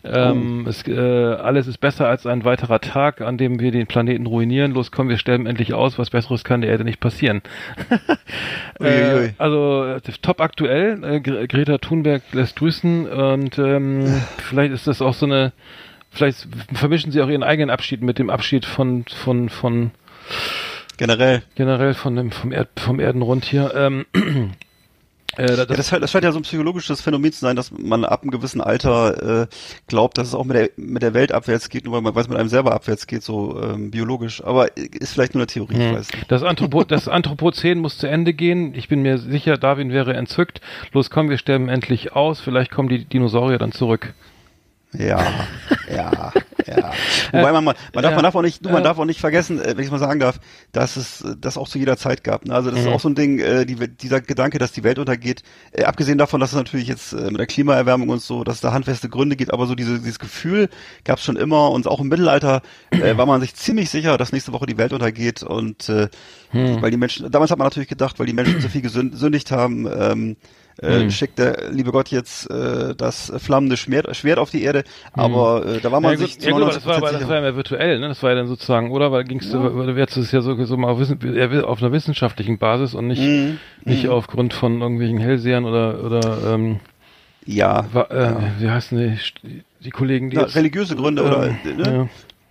ähm, 0.05 0.65
oh. 0.67 0.69
es, 0.69 0.87
äh, 0.87 0.99
alles 0.99 1.67
ist 1.67 1.79
besser 1.79 2.09
als 2.09 2.27
ein 2.27 2.45
weiterer 2.45 2.81
Tag, 2.81 3.23
an 3.23 3.39
dem 3.39 3.59
wir 3.59 3.73
den 3.73 3.87
Planeten 3.87 4.27
ruinieren. 4.27 4.75
Los, 4.75 4.93
komm, 4.93 5.09
wir 5.09 5.19
sterben 5.19 5.47
endlich 5.47 5.73
aus. 5.73 5.99
Was 5.99 6.11
Besseres 6.11 6.45
kann 6.45 6.61
der 6.61 6.71
Erde 6.71 6.85
nicht 6.85 7.01
passieren. 7.01 7.41
äh, 8.81 9.31
also 9.39 9.97
top 10.21 10.43
aktuell. 10.43 11.03
Äh, 11.03 11.21
Greta 11.21 11.79
Thunberg 11.79 12.23
lässt 12.33 12.57
grüßen 12.57 13.07
und 13.09 13.57
äh, 13.59 13.78
ähm, 13.79 14.23
vielleicht 14.39 14.73
ist 14.73 14.87
das 14.87 15.03
auch 15.03 15.15
so 15.15 15.27
eine, 15.27 15.53
vielleicht 16.11 16.47
vermischen 16.73 17.13
sie 17.13 17.23
auch 17.23 17.29
ihren 17.29 17.43
eigenen 17.43 17.71
Abschied 17.71 18.03
mit 18.03 18.19
dem 18.19 18.31
Abschied 18.31 18.65
von, 18.65 19.05
von, 19.07 19.49
von 19.49 19.91
generell. 20.97 21.43
Generell 21.55 21.95
von 21.95 22.17
dem, 22.17 22.31
vom, 22.31 22.53
Erd, 22.53 22.69
vom 22.79 23.01
Erdenrund 23.01 23.45
hier. 23.45 23.73
Ähm, 23.75 24.07
Äh, 25.37 25.47
das, 25.47 25.59
ja, 25.59 25.67
das, 25.67 25.91
das, 25.91 26.11
scheint 26.11 26.25
ja 26.25 26.33
so 26.33 26.39
ein 26.39 26.43
psychologisches 26.43 27.01
Phänomen 27.01 27.33
zu 27.33 27.41
sein, 27.41 27.55
dass 27.55 27.71
man 27.71 28.05
ab 28.05 28.23
einem 28.23 28.31
gewissen 28.31 28.61
Alter 28.61 29.43
äh, 29.43 29.47
glaubt, 29.87 30.19
dass 30.19 30.29
es 30.29 30.35
auch 30.35 30.45
mit 30.45 30.57
der, 30.57 30.71
mit 30.77 31.03
der 31.03 31.15
Welt 31.15 31.33
abwärts 31.33 31.69
geht, 31.69 31.85
nur 31.85 31.95
weil 31.95 32.01
man 32.01 32.15
weiß, 32.15 32.29
mit 32.29 32.39
einem 32.39 32.49
selber 32.49 32.73
abwärts 32.73 33.07
geht, 33.07 33.23
so 33.23 33.61
ähm, 33.63 33.91
biologisch. 33.91 34.43
Aber 34.43 34.77
ist 34.77 35.13
vielleicht 35.13 35.35
nur 35.35 35.43
eine 35.43 35.47
Theorie, 35.47 35.75
hm. 35.75 35.81
ich 35.81 35.93
weiß 35.93 36.13
nicht. 36.13 36.31
Das, 36.33 36.43
Anthropo 36.43 36.85
das 36.85 37.09
Anthropozän 37.09 37.79
muss 37.79 37.99
zu 37.99 38.09
Ende 38.09 38.33
gehen. 38.33 38.75
Ich 38.75 38.89
bin 38.89 39.03
mir 39.03 39.19
sicher, 39.19 39.59
Darwin 39.59 39.93
wäre 39.93 40.15
entzückt. 40.15 40.61
Los, 40.93 41.11
komm, 41.11 41.29
wir 41.29 41.39
sterben 41.39 41.69
endlich 41.69 42.13
aus. 42.15 42.41
Vielleicht 42.41 42.71
kommen 42.71 42.89
die 42.89 43.05
Dinosaurier 43.05 43.59
dann 43.59 43.73
zurück. 43.73 44.15
Ja, 44.93 45.21
ja, 45.95 46.33
ja. 46.77 46.93
Wobei 47.33 47.53
man, 47.53 47.65
man, 47.65 47.75
man, 47.95 48.03
darf, 48.03 48.15
man 48.15 48.23
darf 48.23 48.35
auch 48.35 48.43
nicht, 48.43 48.63
man 48.65 48.85
darf 48.85 48.99
auch 48.99 49.05
nicht 49.05 49.21
vergessen, 49.21 49.61
äh, 49.61 49.77
wenn 49.77 49.85
ich 49.85 49.91
mal 49.91 49.99
sagen 49.99 50.21
darf, 50.21 50.39
dass 50.73 50.97
es 50.97 51.25
das 51.39 51.57
auch 51.57 51.69
zu 51.69 51.79
jeder 51.79 51.97
Zeit 51.97 52.25
gab. 52.25 52.45
Ne? 52.45 52.55
Also 52.55 52.71
das 52.71 52.81
mhm. 52.81 52.87
ist 52.87 52.93
auch 52.93 53.01
so 53.01 53.09
ein 53.09 53.15
Ding, 53.15 53.39
äh, 53.39 53.67
die, 53.67 53.77
dieser 53.77 54.21
Gedanke, 54.21 54.59
dass 54.59 54.73
die 54.73 54.85
Welt 54.85 54.99
untergeht. 54.99 55.43
Äh, 55.73 55.85
abgesehen 55.85 56.19
davon, 56.19 56.41
dass 56.41 56.51
es 56.51 56.57
natürlich 56.57 56.89
jetzt 56.89 57.13
äh, 57.13 57.31
mit 57.31 57.39
der 57.39 57.47
Klimaerwärmung 57.47 58.09
und 58.09 58.23
so, 58.23 58.45
dass 58.45 58.57
es 58.57 58.61
da 58.61 58.73
handfeste 58.73 59.09
Gründe 59.09 59.37
gibt, 59.37 59.53
aber 59.53 59.67
so 59.67 59.75
diese, 59.75 59.99
dieses 59.99 60.19
Gefühl 60.19 60.69
gab 61.05 61.19
es 61.19 61.25
schon 61.25 61.37
immer 61.37 61.71
und 61.71 61.87
auch 61.87 62.01
im 62.01 62.09
Mittelalter 62.09 62.63
äh, 62.91 62.99
war 63.17 63.27
man 63.27 63.41
sich 63.41 63.55
ziemlich 63.55 63.91
sicher, 63.91 64.19
dass 64.19 64.33
nächste 64.33 64.53
Woche 64.53 64.67
die 64.67 64.79
Welt 64.79 64.93
untergeht 64.93 65.43
und 65.43 65.89
äh, 65.89 66.09
hm. 66.51 66.83
weil 66.83 66.91
die 66.91 66.97
Menschen, 66.97 67.31
damals 67.31 67.51
hat 67.51 67.59
man 67.59 67.67
natürlich 67.67 67.89
gedacht, 67.89 68.19
weil 68.19 68.27
die 68.27 68.33
Menschen 68.33 68.61
so 68.61 68.69
viel 68.69 68.83
gesündigt 68.83 69.51
haben, 69.51 69.87
ähm, 69.87 70.37
äh, 70.81 71.05
mhm. 71.05 71.11
schickt 71.11 71.39
der 71.39 71.71
liebe 71.71 71.91
Gott 71.91 72.09
jetzt 72.09 72.49
äh, 72.51 72.95
das 72.95 73.33
flammende 73.39 73.77
Schwert, 73.77 74.15
Schwert 74.17 74.39
auf 74.39 74.51
die 74.51 74.63
Erde, 74.63 74.85
hm. 75.13 75.23
aber 75.23 75.67
äh, 75.67 75.81
da 75.81 75.91
war 75.91 76.01
man 76.01 76.13
ja, 76.13 76.19
sich 76.19 76.41
ja, 76.41 76.53
gut, 76.53 76.63
aber 76.63 76.73
das 76.73 76.87
war, 76.87 76.97
aber 76.97 77.13
das 77.13 77.29
war 77.29 77.37
ja 77.37 77.43
mehr 77.43 77.57
virtuell, 77.57 77.99
ne? 77.99 78.09
Das 78.09 78.23
war 78.23 78.31
ja 78.31 78.37
dann 78.37 78.47
sozusagen, 78.47 78.91
oder? 78.91 79.11
Weil 79.11 79.25
ging's, 79.25 79.53
ja. 79.53 79.59
du 79.59 79.91
jetzt 79.93 80.17
ist 80.17 80.33
ja 80.33 80.41
so, 80.41 80.65
so 80.65 80.77
mal 80.77 80.91
auf, 80.91 81.01
auf 81.01 81.83
einer 81.83 81.93
wissenschaftlichen 81.93 82.59
Basis 82.59 82.95
und 82.95 83.09
nicht, 83.09 83.23
mhm. 83.23 83.59
nicht 83.85 84.05
mhm. 84.05 84.11
aufgrund 84.11 84.55
von 84.55 84.81
irgendwelchen 84.81 85.19
Hellsehern 85.19 85.65
oder 85.65 86.05
oder 86.05 86.55
ähm, 86.55 86.81
ja, 87.45 87.87
war, 87.93 88.11
äh, 88.11 88.25
ja. 88.25 88.41
wie 88.59 88.71
heißen 88.71 89.19
die, 89.43 89.63
die 89.81 89.91
Kollegen, 89.91 90.31
die 90.31 90.37
Na, 90.37 90.45
religiöse 90.45 90.95
Gründe 90.95 91.25
oder 91.25 91.57
ne? 91.65 92.09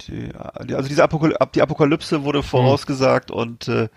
ja. 0.10 0.64
die, 0.66 0.74
also 0.76 0.90
diese 0.90 1.04
Apokalypse, 1.04 1.50
die 1.56 1.62
Apokalypse 1.62 2.24
wurde 2.24 2.40
hm. 2.40 2.46
vorausgesagt 2.46 3.32
und 3.32 3.68
äh, 3.68 3.88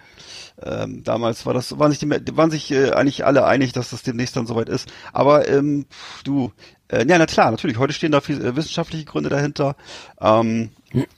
ähm, 0.64 1.02
damals 1.04 1.46
war 1.46 1.54
das, 1.54 1.78
waren 1.78 1.90
sich, 1.90 1.98
die, 2.00 2.36
waren 2.36 2.50
sich 2.50 2.70
äh, 2.70 2.90
eigentlich 2.90 3.24
alle 3.24 3.44
einig, 3.44 3.72
dass 3.72 3.90
das 3.90 4.02
demnächst 4.02 4.36
dann 4.36 4.46
soweit 4.46 4.68
ist. 4.68 4.92
Aber 5.12 5.48
ähm, 5.48 5.86
du, 6.24 6.52
äh, 6.88 7.06
ja, 7.06 7.18
na 7.18 7.26
klar, 7.26 7.50
natürlich. 7.50 7.78
Heute 7.78 7.92
stehen 7.92 8.12
da 8.12 8.20
viel, 8.20 8.44
äh, 8.44 8.56
wissenschaftliche 8.56 9.04
Gründe 9.04 9.30
dahinter. 9.30 9.76
Ähm, 10.20 10.70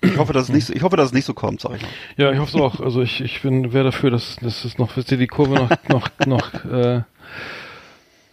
ich 0.02 0.18
hoffe, 0.18 0.32
dass 0.32 0.44
es 0.44 0.48
nicht, 0.50 0.66
so, 0.66 0.72
ich 0.72 0.82
hoffe, 0.82 0.96
dass 0.96 1.06
es 1.06 1.12
nicht 1.12 1.24
so 1.24 1.34
kommt, 1.34 1.60
sag 1.60 1.76
ich 1.76 1.82
mal. 1.82 1.88
Ja, 2.16 2.30
ich 2.32 2.38
hoffe 2.38 2.56
es 2.56 2.62
auch. 2.62 2.80
Also 2.80 3.00
ich, 3.00 3.20
ich 3.20 3.40
bin, 3.42 3.72
wäre 3.72 3.84
dafür, 3.84 4.10
dass, 4.10 4.36
dass 4.36 4.64
es 4.64 4.78
noch, 4.78 4.94
dass 4.94 5.06
die 5.06 5.26
Kurve 5.26 5.54
noch, 5.54 5.70
noch, 5.88 6.08
noch 6.26 6.64
äh, 6.64 7.02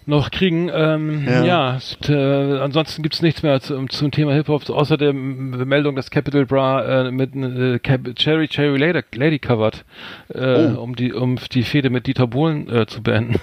noch 0.09 0.31
kriegen. 0.31 0.69
Ähm, 0.73 1.25
ja, 1.25 1.43
ja 1.43 1.77
ist, 1.77 2.09
äh, 2.09 2.59
ansonsten 2.59 3.01
gibt's 3.03 3.21
nichts 3.21 3.43
mehr 3.43 3.61
zum, 3.61 3.89
zum 3.89 4.11
Thema 4.11 4.33
Hip-Hop, 4.33 4.69
außer 4.69 4.97
der 4.97 5.13
Meldung, 5.13 5.95
dass 5.95 6.11
Capital 6.11 6.45
Bra 6.45 7.07
äh, 7.07 7.11
mit 7.11 7.35
äh, 7.35 7.79
Cherry 8.15 8.47
Cherry 8.47 8.77
Lady, 8.77 9.01
Lady 9.15 9.39
covert, 9.39 9.85
äh, 10.33 10.67
oh. 10.75 10.81
um 10.81 10.95
die 10.95 11.13
um 11.13 11.37
die 11.53 11.63
Fehde 11.63 11.89
mit 11.89 12.07
Dieter 12.07 12.27
Bohlen 12.27 12.69
äh, 12.69 12.85
zu 12.87 13.01
beenden. 13.01 13.39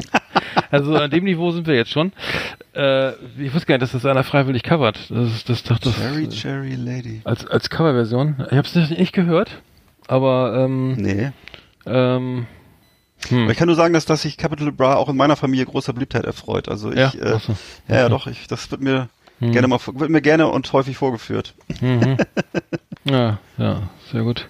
also 0.70 0.94
an 0.96 1.10
dem 1.10 1.24
Niveau 1.24 1.50
sind 1.52 1.66
wir 1.66 1.74
jetzt 1.74 1.90
schon. 1.90 2.12
Äh, 2.74 3.10
ich 3.38 3.54
wusste 3.54 3.66
gar 3.66 3.74
nicht, 3.74 3.82
dass 3.82 3.92
das 3.92 4.06
einer 4.06 4.24
freiwillig 4.24 4.62
covert. 4.62 4.98
Das 5.10 5.32
ist 5.32 5.48
das, 5.48 5.62
das, 5.62 5.80
das 5.80 5.96
Cherry 5.96 6.28
Cherry 6.28 6.74
Lady. 6.74 7.20
Als 7.24 7.46
als 7.46 7.70
Coverversion. 7.70 8.36
Ich 8.50 8.56
habe 8.56 8.66
es 8.66 8.90
nicht 8.90 9.12
gehört, 9.12 9.62
aber 10.08 10.64
ähm, 10.64 10.94
nee. 10.94 11.30
Ähm, 11.86 12.46
hm. 13.28 13.50
Ich 13.50 13.56
kann 13.56 13.66
nur 13.66 13.76
sagen, 13.76 13.94
dass, 13.94 14.06
dass 14.06 14.22
sich 14.22 14.36
Capital 14.36 14.72
Bra 14.72 14.96
auch 14.96 15.08
in 15.08 15.16
meiner 15.16 15.36
Familie 15.36 15.66
großer 15.66 15.92
Beliebtheit 15.92 16.24
erfreut. 16.24 16.68
Also 16.68 16.90
ich, 16.90 16.98
ja, 16.98 17.12
äh, 17.14 17.38
so. 17.38 17.54
ja, 17.88 17.96
ja, 17.96 18.08
doch, 18.08 18.26
ich, 18.26 18.46
das 18.46 18.70
wird 18.70 18.80
mir 18.80 19.08
hm. 19.40 19.52
gerne 19.52 19.68
mal, 19.68 19.78
wird 19.94 20.10
mir 20.10 20.22
gerne 20.22 20.48
und 20.48 20.72
häufig 20.72 20.96
vorgeführt. 20.96 21.54
Mhm. 21.80 22.16
ja, 23.04 23.38
ja, 23.58 23.82
sehr 24.10 24.22
gut. 24.22 24.46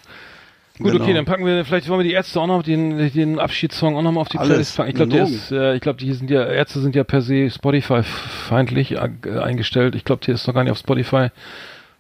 Gut, 0.79 0.93
genau. 0.93 1.05
okay, 1.05 1.13
dann 1.13 1.27
packen 1.27 1.45
wir, 1.45 1.63
vielleicht 1.67 1.89
wollen 1.91 2.01
wir 2.01 2.05
die 2.05 2.13
Ärzte 2.13 2.41
auch 2.41 2.47
noch, 2.47 2.63
den, 2.63 3.13
den 3.13 3.39
Abschiedssong 3.39 3.97
auch 3.97 4.03
noch 4.03 4.13
mal 4.13 4.23
auf 4.23 4.31
die 4.31 4.39
Playlist 4.39 4.77
packen. 4.77 4.89
Ich 4.89 4.95
glaube, 4.95 5.13
der 5.13 5.25
ist, 5.25 5.53
äh, 5.53 5.75
ich 5.75 5.83
glaube, 5.83 5.99
die 5.99 6.11
sind 6.15 6.31
ja, 6.31 6.47
Ärzte 6.47 6.81
sind 6.81 6.97
ja 6.97 7.05
per 7.05 7.21
se 7.21 7.51
Spotify-feindlich 7.51 8.93
äh, 8.93 8.99
eingestellt. 9.41 9.95
Ich 9.95 10.05
glaube, 10.05 10.25
der 10.25 10.35
ist 10.35 10.47
noch 10.47 10.55
gar 10.55 10.65
nicht 10.65 10.73
auf 10.73 10.79
Spotify 10.79 11.29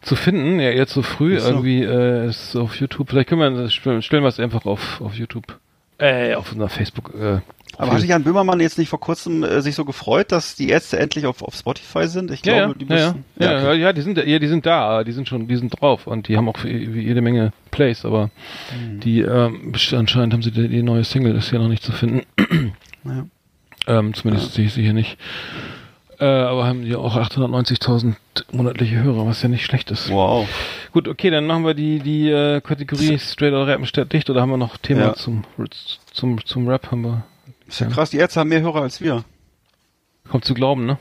zu 0.01 0.17
finden. 0.17 0.61
Ja, 0.61 0.71
jetzt 0.71 0.95
so 0.95 1.03
früh 1.03 1.39
so. 1.39 1.49
irgendwie 1.49 1.83
äh, 1.83 2.29
ist 2.29 2.57
auf 2.57 2.75
YouTube. 2.77 3.11
Vielleicht 3.11 3.29
können 3.29 3.55
wir, 3.55 3.69
stellen 3.69 4.23
wir 4.23 4.29
es 4.29 4.41
einfach 4.41 4.65
auf, 4.65 5.03
auf 5.03 5.15
YouTube. 5.15 5.59
Äh, 6.01 6.35
auf 6.35 6.51
unserer 6.53 6.71
Facebook. 6.71 7.13
Äh, 7.15 7.41
aber 7.77 7.93
hat 7.93 8.01
sich 8.01 8.11
Jan 8.11 8.25
Böhmermann 8.25 8.61
jetzt 8.61 8.79
nicht 8.79 8.89
vor 8.89 9.01
kurzem 9.01 9.43
äh, 9.43 9.63
sich 9.63 9.75
so 9.75 9.85
gefreut, 9.85 10.33
dass 10.33 10.55
die 10.55 10.69
Ärzte 10.69 10.99
endlich 10.99 11.27
auf, 11.27 11.43
auf 11.43 11.55
Spotify 11.55 12.07
sind? 12.09 12.31
Ich 12.31 12.43
glaube, 12.43 12.59
ja, 12.59 12.75
die 12.75 12.85
müssen. 12.85 13.25
Ja, 13.39 13.47
ja, 13.47 13.53
ja, 13.53 13.69
okay. 13.69 13.81
ja, 13.81 13.93
die 13.93 14.01
sind 14.03 14.19
ja, 14.19 14.39
die 14.39 14.49
sind 14.49 14.67
da, 14.67 15.05
die 15.05 15.13
sind 15.13 15.29
schon, 15.29 15.49
die 15.49 15.57
sind 15.57 15.81
drauf 15.81 16.07
und 16.07 16.29
die 16.29 16.37
haben 16.37 16.49
auch 16.49 16.65
jede 16.65 17.23
Menge 17.23 17.53
Plays, 17.71 18.05
aber 18.05 18.31
mhm. 18.75 19.01
die 19.01 19.21
ähm, 19.21 19.73
anscheinend 19.93 20.33
haben 20.35 20.43
sie 20.43 20.51
die, 20.51 20.69
die, 20.69 20.83
neue 20.83 21.05
Single 21.05 21.37
ist 21.37 21.51
ja 21.53 21.59
noch 21.59 21.69
nicht 21.69 21.83
zu 21.83 21.93
finden. 21.93 22.23
ähm, 23.87 24.15
zumindest 24.15 24.53
sehe 24.55 24.67
ich 24.67 24.75
sie 24.75 24.83
hier 24.83 24.95
nicht. 24.95 25.17
Äh, 26.19 26.25
aber 26.25 26.67
haben 26.67 26.85
die 26.85 26.95
auch 26.97 27.17
890.000 27.17 28.15
monatliche 28.53 29.03
Hörer, 29.03 29.27
was 29.27 29.43
ja 29.43 29.49
nicht 29.49 29.65
schlecht 29.65 29.91
ist. 29.91 30.11
Wow. 30.11 30.47
Gut, 30.93 31.07
okay, 31.07 31.31
dann 31.31 31.47
machen 31.47 31.65
wir 31.65 31.75
die, 31.75 32.01
die 32.01 32.29
äh, 32.29 32.61
Kategorie 32.61 33.19
Straight 33.19 33.53
oder 33.53 33.67
Rappen 33.67 33.87
statt 33.87 34.13
dicht 34.13 34.29
oder 34.29 34.41
haben 34.41 34.51
wir 34.51 34.57
noch 34.57 34.77
Thema 34.77 35.01
ja. 35.01 35.15
zum, 35.15 35.45
zum, 36.13 36.45
zum 36.45 36.69
Rap 36.69 36.91
haben 36.91 37.03
wir. 37.03 37.25
Ist 37.69 37.81
ja 37.81 37.87
krass, 37.87 38.11
die 38.11 38.17
Ärzte 38.17 38.41
haben 38.41 38.49
mehr 38.49 38.61
Hörer 38.61 38.83
als 38.83 39.01
wir. 39.01 39.25
Kommt 40.29 40.45
zu 40.45 40.55
glauben, 40.55 40.87
ne? 40.87 40.99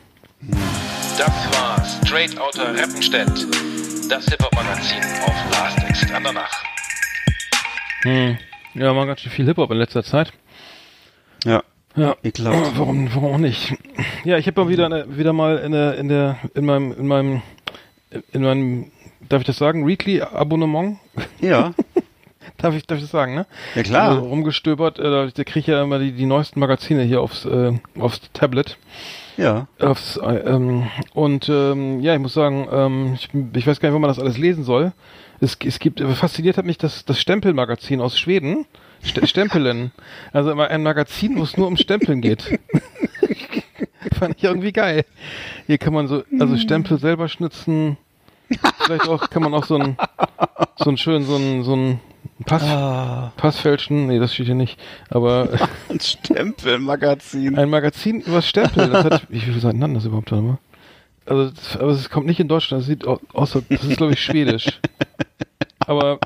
Das 1.17 1.29
war 1.53 1.83
Straight 1.83 2.39
Outer 2.39 2.75
Rappenstedt, 2.75 3.47
das 4.09 4.25
Hip-Hop-Magazin 4.25 5.03
auf 5.25 5.35
Last 5.51 5.83
Exit 5.89 6.11
Andernach. 6.11 6.63
Hm. 8.03 8.37
Ja, 8.75 8.95
war 8.95 9.05
ganz 9.07 9.21
schön 9.21 9.31
viel 9.31 9.45
Hip-Hop 9.45 9.71
in 9.71 9.77
letzter 9.77 10.03
Zeit. 10.03 10.31
Ja. 11.43 11.63
Ja, 11.95 12.15
ekelhaft. 12.23 12.71
Warum, 12.77 13.13
warum 13.13 13.33
auch 13.33 13.37
nicht? 13.37 13.75
Ja, 14.23 14.37
ich 14.37 14.47
habe 14.47 14.63
mal 14.63 14.69
wieder, 14.69 15.17
wieder 15.17 15.33
mal 15.33 15.57
in 15.57 15.71
der, 15.71 15.97
in 15.97 16.07
der, 16.07 16.37
in 16.53 16.65
meinem, 16.65 16.91
in 16.91 17.07
meinem, 17.07 17.41
in 18.31 18.41
meinem, 18.43 18.91
darf 19.27 19.41
ich 19.41 19.47
das 19.47 19.57
sagen, 19.57 19.87
Weekly 19.87 20.21
Abonnement? 20.21 20.97
Ja. 21.41 21.73
darf 22.57 22.75
ich, 22.75 22.85
darf 22.85 22.97
ich 22.97 23.03
das 23.03 23.11
sagen, 23.11 23.35
ne? 23.35 23.45
Ja 23.75 23.83
klar. 23.83 24.09
Also, 24.09 24.21
rumgestöbert, 24.21 24.99
äh, 24.99 25.29
da 25.31 25.43
kriege 25.43 25.59
ich 25.59 25.67
ja 25.67 25.83
immer 25.83 25.99
die, 25.99 26.11
die 26.11 26.25
neuesten 26.25 26.59
Magazine 26.59 27.03
hier 27.03 27.21
aufs, 27.21 27.45
äh, 27.45 27.73
aufs 27.97 28.21
Tablet. 28.33 28.77
Ja. 29.37 29.67
Aufs, 29.79 30.17
äh, 30.17 30.35
ähm, 30.35 30.87
und 31.13 31.47
ähm, 31.49 32.01
ja, 32.01 32.13
ich 32.13 32.19
muss 32.19 32.33
sagen, 32.33 32.67
ähm, 32.71 33.13
ich, 33.15 33.29
ich 33.55 33.67
weiß 33.67 33.79
gar 33.79 33.89
nicht, 33.89 33.95
wo 33.95 33.99
man 33.99 34.09
das 34.09 34.19
alles 34.19 34.37
lesen 34.37 34.63
soll. 34.63 34.91
Es, 35.41 35.57
es 35.63 35.79
gibt, 35.79 36.01
fasziniert 36.01 36.57
hat 36.57 36.65
mich 36.65 36.77
das, 36.77 37.05
das 37.05 37.19
Stempelmagazin 37.19 38.01
aus 38.01 38.19
Schweden. 38.19 38.65
St 39.05 39.27
Stempeln. 39.27 39.91
Also 40.33 40.51
ein 40.51 40.83
Magazin, 40.83 41.37
wo 41.37 41.43
es 41.43 41.55
nur 41.55 41.67
um 41.67 41.77
Stempeln 41.77 42.21
geht. 42.21 42.59
Fand 44.19 44.35
ich 44.37 44.43
irgendwie 44.43 44.73
geil. 44.73 45.05
Hier 45.67 45.77
kann 45.77 45.93
man 45.93 46.07
so, 46.07 46.23
also 46.39 46.57
Stempel 46.57 46.99
selber 46.99 47.29
schnitzen. 47.29 47.97
Vielleicht 48.85 49.07
auch, 49.07 49.29
kann 49.29 49.43
man 49.43 49.53
auch 49.53 49.65
so 49.65 49.75
ein, 49.75 49.97
so 50.77 50.89
ein 50.89 50.97
schön, 50.97 51.23
so 51.25 51.35
ein, 51.35 51.63
so 51.63 51.75
ein 51.75 51.99
Pass, 52.45 52.63
ah. 52.63 53.33
Pass 53.35 53.59
fälschen. 53.59 54.07
Nee, 54.07 54.19
das 54.19 54.33
steht 54.33 54.45
hier 54.45 54.55
nicht. 54.55 54.79
Aber. 55.09 55.49
Ein 55.89 55.99
Stempelmagazin. 55.99 57.57
Ein 57.57 57.69
Magazin 57.69 58.21
über 58.21 58.41
Stempel. 58.41 58.89
Das 58.89 59.03
hat, 59.03 59.29
wie 59.29 59.41
viele 59.41 59.59
Seiten 59.59 59.83
hat 59.83 59.93
das 59.93 60.05
überhaupt? 60.05 60.31
Warte 60.31 60.43
mal. 60.43 60.57
Also, 61.25 61.51
das, 61.51 61.77
aber 61.77 61.91
es 61.91 62.09
kommt 62.09 62.27
nicht 62.27 62.39
in 62.39 62.47
Deutschland. 62.47 62.81
Das 62.81 62.87
sieht 62.87 63.05
aus, 63.05 63.51
das 63.51 63.83
ist 63.83 63.97
glaube 63.97 64.13
ich 64.13 64.23
schwedisch. 64.23 64.79
Aber 65.79 66.19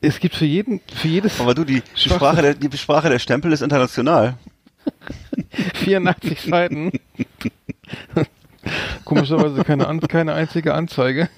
es 0.00 0.18
gibt 0.18 0.34
für 0.34 0.44
jeden, 0.44 0.80
für 0.92 1.08
jedes. 1.08 1.40
Aber 1.40 1.54
du, 1.54 1.64
die 1.64 1.82
Sprache 1.94 2.42
der, 2.42 2.54
die 2.54 2.76
Sprache 2.76 3.08
der 3.08 3.18
Stempel 3.18 3.52
ist 3.52 3.62
international. 3.62 4.34
84 5.74 6.40
Seiten. 6.40 6.92
Komischerweise 9.04 9.64
keine, 9.64 9.98
keine 10.08 10.34
einzige 10.34 10.74
Anzeige. 10.74 11.28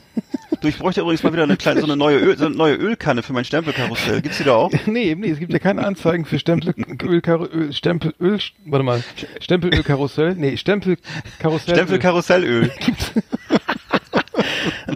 Du, 0.61 0.69
ich 0.69 0.79
bräuchte 0.79 1.01
übrigens 1.01 1.23
mal 1.23 1.33
wieder 1.33 1.43
eine 1.43 1.57
kleine, 1.57 1.81
so 1.81 1.87
eine 1.87 1.97
neue, 1.97 2.19
Öl, 2.19 2.37
so 2.39 2.47
eine 2.47 2.55
neue 2.55 2.75
Ölkanne 2.75 3.23
für 3.23 3.33
mein 3.33 3.45
Stempelkarussell. 3.45 4.23
Gibt's 4.23 4.39
die 4.39 4.45
da 4.45 4.55
auch? 4.55 4.73
Nee, 4.87 5.11
eben 5.11 5.21
nicht. 5.23 5.33
Es 5.33 5.39
gibt 5.39 5.53
ja 5.53 5.59
keine 5.59 5.85
Anzeigen 5.85 6.25
für 6.25 6.39
Stempel, 6.39 6.75
Öl, 7.03 7.73
Stempel, 7.73 8.15
Öl, 8.21 8.39
warte 8.67 8.85
mal. 8.85 9.03
Stempelölkarussell? 9.41 10.35
Nee, 10.37 10.57
Stempelkarussell. 10.57 11.75
Stempelkarussellöl. 11.75 12.71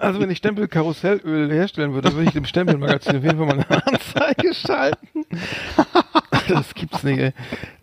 Also 0.01 0.21
wenn 0.21 0.31
ich 0.31 0.39
Stempelkarussellöl 0.39 1.53
herstellen 1.53 1.93
würde, 1.93 2.13
würde 2.15 2.25
ich 2.25 2.33
dem 2.33 2.45
Stempelmagazin 2.45 3.17
auf 3.17 3.25
jeden 3.25 3.39
Fall 3.39 3.47
mal 3.47 3.65
eine 3.69 3.87
Anzeige 3.87 4.55
schalten. 4.55 5.25
Das 6.49 6.75
gibt's 6.75 7.03
nicht, 7.03 7.19
ey. 7.19 7.33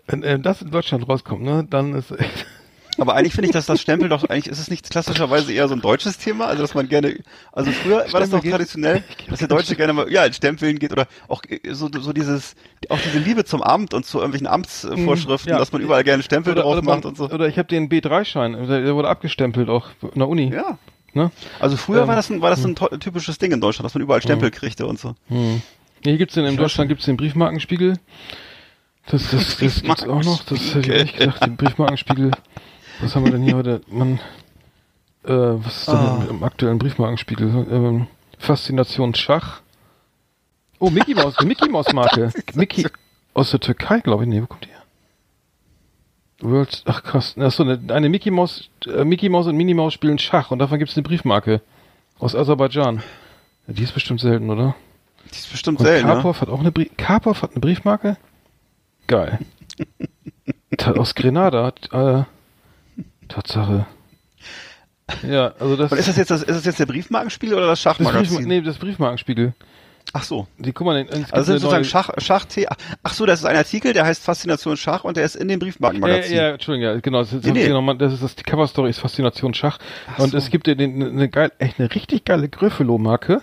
Wenn 0.07 0.23
äh, 0.23 0.39
das 0.39 0.63
in 0.63 0.71
Deutschland 0.71 1.07
rauskommt, 1.07 1.43
ne, 1.43 1.67
dann 1.69 1.93
ist 1.93 2.09
echt 2.11 2.47
Aber 2.97 3.15
eigentlich 3.15 3.33
finde 3.33 3.47
ich, 3.47 3.51
dass 3.53 3.65
das 3.65 3.81
Stempel 3.81 4.07
doch 4.09 4.23
eigentlich 4.25 4.47
ist 4.47 4.59
es 4.59 4.69
nicht 4.69 4.89
klassischerweise 4.89 5.51
eher 5.51 5.67
so 5.67 5.73
ein 5.75 5.81
deutsches 5.81 6.17
Thema, 6.17 6.45
also 6.45 6.61
dass 6.61 6.73
man 6.73 6.87
gerne, 6.87 7.17
also 7.51 7.71
früher 7.71 7.97
war 7.97 8.03
das 8.03 8.09
Stempel 8.11 8.29
doch 8.29 8.41
geht- 8.43 8.51
traditionell, 8.51 9.03
dass 9.29 9.39
der 9.39 9.47
Deutsche 9.49 9.75
gerne 9.75 9.93
mal 9.93 10.11
ja 10.11 10.23
in 10.25 10.33
Stempeln 10.33 10.79
geht 10.79 10.91
oder 10.91 11.07
auch 11.27 11.41
äh, 11.49 11.59
so 11.73 11.89
so 11.99 12.13
dieses 12.13 12.55
auch 12.89 12.99
diese 12.99 13.19
Liebe 13.19 13.43
zum 13.43 13.61
Amt 13.61 13.93
und 13.93 14.05
zu 14.05 14.17
irgendwelchen 14.19 14.47
Amtsvorschriften, 14.47 15.51
ja. 15.51 15.57
dass 15.59 15.71
man 15.71 15.81
überall 15.81 16.03
gerne 16.03 16.23
Stempel 16.23 16.53
Oder, 16.53 16.61
drauf 16.61 16.73
oder, 16.73 16.81
macht 16.83 17.03
man, 17.03 17.09
und 17.11 17.17
so. 17.17 17.29
oder 17.29 17.47
ich 17.47 17.57
habe 17.57 17.67
den 17.67 17.89
B3-Schein, 17.89 18.53
der, 18.67 18.95
wurde 18.95 19.09
abgestempelt 19.09 19.67
auch 19.69 19.87
in 20.13 20.19
der 20.19 20.27
Uni. 20.29 20.53
Ja. 20.53 20.77
Ne? 21.13 21.31
Also 21.59 21.77
früher 21.77 22.01
Ähm, 22.03 22.07
war 22.07 22.15
das 22.15 22.29
ein, 22.29 22.41
war 22.41 22.49
das 22.49 22.63
ein 22.65 22.75
to- 22.75 22.95
typisches 22.97 23.37
Ding 23.37 23.51
in 23.51 23.61
Deutschland, 23.61 23.85
dass 23.85 23.93
man 23.93 24.03
überall 24.03 24.21
Stempel 24.21 24.51
kriegte 24.51 24.85
und 24.85 24.99
so. 24.99 25.15
Hm. 25.29 25.61
Hier 26.03 26.17
gibt's 26.17 26.35
den, 26.35 26.45
in 26.45 26.57
Deutschland 26.57 26.89
gibt's 26.89 27.05
den 27.05 27.17
Briefmarkenspiegel. 27.17 27.95
Das, 29.07 29.29
das, 29.29 29.57
das 29.57 29.81
gibt's 29.83 30.03
auch 30.03 30.23
noch. 30.23 30.43
Das 30.43 30.75
hätte 30.75 30.93
ich 30.93 31.01
echt 31.01 31.17
gedacht, 31.17 31.45
den 31.45 31.55
Briefmarkenspiegel. 31.57 32.31
Was 33.01 33.15
haben 33.15 33.25
wir 33.25 33.31
denn 33.31 33.43
hier 33.43 33.55
heute? 33.57 33.81
Man, 33.87 34.19
äh, 35.23 35.29
was 35.33 35.77
ist 35.79 35.87
denn 35.87 35.95
Ah. 35.95 36.17
mit 36.19 36.29
dem 36.29 36.43
aktuellen 36.43 36.77
Briefmarkenspiegel? 36.79 37.67
Ähm, 37.71 38.07
Faszination 38.37 39.13
Schach. 39.15 39.61
Oh, 40.79 40.89
Mickey 40.89 41.13
Maus, 41.15 41.35
die 41.39 41.45
Mickey 41.45 41.69
Maus 41.69 41.91
Marke. 41.93 42.31
Mickey 42.53 42.85
aus 43.33 43.51
der 43.51 43.59
Türkei, 43.59 43.99
glaube 44.01 44.23
ich. 44.23 44.29
Nee, 44.29 44.41
wo 44.41 44.45
kommt 44.45 44.65
die 44.65 44.69
her? 44.69 44.81
World, 46.41 46.83
ach 46.85 47.01
krass. 47.03 47.35
Achso, 47.37 47.63
eine, 47.63 47.79
eine 47.93 48.09
Mickey 48.09 48.29
Maus, 48.29 48.69
äh, 48.85 49.05
Mickey 49.05 49.29
Maus 49.29 49.47
und 49.47 49.55
Minnie 49.55 49.73
Maus 49.73 49.93
spielen 49.93 50.19
Schach 50.19 50.51
und 50.51 50.59
davon 50.59 50.79
gibt's 50.79 50.95
eine 50.97 51.03
Briefmarke. 51.03 51.61
Aus 52.19 52.35
Aserbaidschan. 52.35 53.01
Ja, 53.67 53.73
die 53.73 53.83
ist 53.83 53.93
bestimmt 53.93 54.19
selten, 54.19 54.49
oder? 54.49 54.75
Die 55.25 55.37
ist 55.37 55.49
bestimmt 55.51 55.79
Und 55.79 55.85
selten, 55.85 56.07
ne? 56.07 56.13
Karpov 56.13 56.41
hat 56.41 56.49
auch 56.49 56.59
eine 56.59 56.71
Brie 56.71 56.91
Karpov 56.97 57.41
hat 57.41 57.51
eine 57.51 57.61
Briefmarke? 57.61 58.17
Geil. 59.07 59.39
Aus 60.97 61.15
Grenada. 61.15 61.73
Äh, 61.91 62.23
Tatsache. 63.27 63.85
Ja, 65.27 65.53
also 65.59 65.75
das, 65.75 65.91
Und 65.91 65.97
ist 65.99 66.07
das 66.07 66.17
jetzt 66.17 66.31
das, 66.31 66.41
ist 66.41 66.49
das 66.55 66.65
jetzt 66.65 66.79
der 66.79 66.87
Briefmarkenspiel 66.87 67.53
oder 67.53 67.67
das 67.67 67.81
das, 67.83 67.97
Briefma 67.97 68.11
Schachmagazin? 68.11 68.47
nee, 68.47 68.61
das 68.61 68.77
Briefmarkenspiegel. 68.77 69.53
Ach 70.13 70.23
so. 70.23 70.47
Die, 70.57 70.71
guck 70.71 70.85
mal, 70.87 70.97
Also 70.97 71.13
eine 71.33 71.43
sind 71.43 71.59
sozusagen 71.59 71.83
Schach, 71.83 72.09
Schachtee. 72.19 72.67
Ach 73.03 73.13
so, 73.13 73.25
das 73.25 73.39
ist 73.39 73.45
ein 73.45 73.55
Artikel, 73.55 73.91
der 73.93 74.05
heißt 74.05 74.23
Faszination 74.23 74.77
Schach 74.77 75.03
und 75.03 75.17
der 75.17 75.25
ist 75.25 75.35
in 75.35 75.47
dem 75.47 75.59
Ja, 75.59 75.65
Briefmarkenmagazin. 75.65 76.35
ja, 76.35 76.49
Entschuldigung, 76.51 76.93
ja, 76.95 76.99
genau. 77.01 77.19
Das 77.19 77.33
ist, 77.33 77.45
Nee, 77.45 77.51
nee. 77.51 77.67
genau, 77.67 77.93
das 77.95 78.13
ist 78.13 78.23
das, 78.23 78.35
die 78.35 78.43
Coverstory 78.43 78.89
ist 78.89 78.99
Faszination 78.99 79.53
Schach. 79.53 79.77
Ach 80.07 80.19
und 80.19 80.31
so. 80.31 80.37
es 80.37 80.49
gibt 80.49 80.67
ja 80.67 80.75
den, 80.75 81.03
eine 81.03 81.27
geil, 81.29 81.51
echt 81.59 81.79
eine 81.79 81.93
richtig 81.93 82.25
geile 82.25 82.47
Gröffelo-Marke 82.49 83.41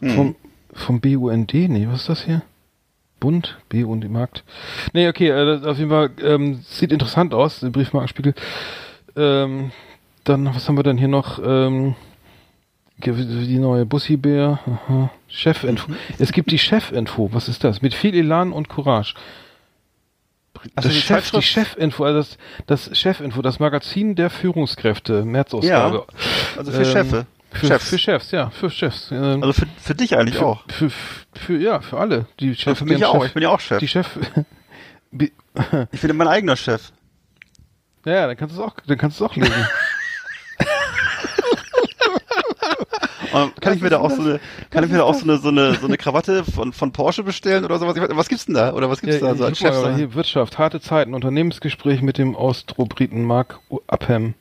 Hm. 0.00 0.10
vom, 0.14 0.36
vom 0.72 1.00
BUND. 1.00 1.52
Nee, 1.52 1.88
was 1.90 2.00
ist 2.02 2.08
das 2.08 2.24
hier? 2.24 2.42
Bund, 3.18 3.58
BUND 3.68 4.08
Markt. 4.10 4.44
Nee, 4.94 5.08
okay, 5.08 5.28
äh, 5.28 5.44
das 5.44 5.64
auf 5.64 5.76
jeden 5.76 5.90
Fall 5.90 6.10
ähm, 6.22 6.60
sieht 6.66 6.90
interessant 6.92 7.34
aus, 7.34 7.60
der 7.60 7.68
Briefmarkenspiegel. 7.68 8.34
Ähm, 9.20 9.70
dann, 10.24 10.54
was 10.54 10.66
haben 10.68 10.76
wir 10.76 10.82
denn 10.82 10.98
hier 10.98 11.08
noch? 11.08 11.38
Ähm, 11.44 11.94
die 12.96 13.58
neue 13.58 13.86
Bussi-Bär. 13.86 14.58
Chefinfo. 15.28 15.92
Es 16.18 16.32
gibt 16.32 16.50
die 16.50 16.58
Chefinfo, 16.58 17.30
was 17.32 17.48
ist 17.48 17.64
das? 17.64 17.80
Mit 17.82 17.94
viel 17.94 18.14
Elan 18.14 18.52
und 18.52 18.68
Courage. 18.68 19.14
Also 20.74 20.88
das 20.90 20.92
die 20.96 21.00
Chef, 21.02 21.30
die 21.30 21.40
Chefinfo, 21.42 22.04
also 22.04 22.18
das, 22.66 22.88
das 22.88 22.98
Chefinfo, 22.98 23.40
das 23.40 23.58
Magazin 23.60 24.14
der 24.14 24.28
Führungskräfte, 24.28 25.24
März-Ausgabe. 25.24 26.04
Also 26.58 26.72
für 26.72 26.78
Ähm, 26.78 26.84
Chefe. 26.84 27.26
Für 27.52 27.66
Chefs. 27.66 27.88
für 27.88 27.98
Chefs, 27.98 28.30
ja, 28.30 28.50
für 28.50 28.70
Chefs. 28.70 29.10
Ähm, 29.10 29.42
Also 29.42 29.54
für, 29.54 29.66
für 29.80 29.94
dich 29.94 30.16
eigentlich 30.16 30.36
für, 30.36 30.46
auch. 30.46 30.62
Für, 30.68 30.90
für, 30.90 31.56
ja, 31.58 31.80
für 31.80 31.98
alle. 31.98 32.26
Die 32.38 32.50
Ja, 32.50 32.54
Chefs, 32.54 32.78
für 32.80 32.84
mich 32.84 33.04
auch. 33.04 33.14
Chef- 33.22 33.26
Ich 33.28 33.32
bin 33.34 33.42
ja 33.42 33.48
auch 33.48 33.60
Chef. 33.60 33.78
Die 33.78 33.88
Chef. 33.88 34.06
Ich 35.92 36.00
bin 36.00 36.16
mein 36.16 36.28
eigener 36.28 36.56
Chef. 36.56 36.92
Ja, 38.10 38.16
ja, 38.20 38.26
dann 38.26 38.36
kannst 38.36 38.56
du 38.56 38.60
es 38.60 38.66
auch, 38.66 38.74
dann 38.86 38.98
kannst 38.98 39.20
du 39.20 39.24
es 39.24 39.30
auch 39.30 39.36
lesen. 39.36 39.52
Kann 43.60 43.74
ich 43.74 43.80
mir 43.80 43.90
da 43.90 43.98
auch 43.98 44.10
so 44.10 44.22
eine, 44.22 44.40
kann 44.70 44.82
ich 44.84 44.90
mir 44.90 44.98
da 44.98 45.04
auch 45.04 45.14
so 45.14 45.22
eine, 45.22 45.38
so 45.38 45.48
eine, 45.48 45.74
so 45.74 45.86
eine 45.86 45.96
Krawatte 45.96 46.44
von, 46.44 46.72
von 46.72 46.90
Porsche 46.92 47.22
bestellen 47.22 47.64
oder 47.64 47.78
sowas? 47.78 47.94
Was 47.96 48.28
gibt's 48.28 48.46
denn 48.46 48.54
da? 48.56 48.72
Oder 48.72 48.90
was 48.90 49.00
gibt's 49.00 49.20
da 49.20 49.34
so 49.36 49.44
als 49.44 49.58
Chefsache? 49.58 49.94
hier 49.96 50.14
Wirtschaft, 50.14 50.58
harte 50.58 50.80
Zeiten, 50.80 51.14
Unternehmensgespräch 51.14 52.02
mit 52.02 52.18
dem 52.18 52.34
Austrobriten 52.34 53.24
Mark 53.24 53.60
Upham. 53.68 54.34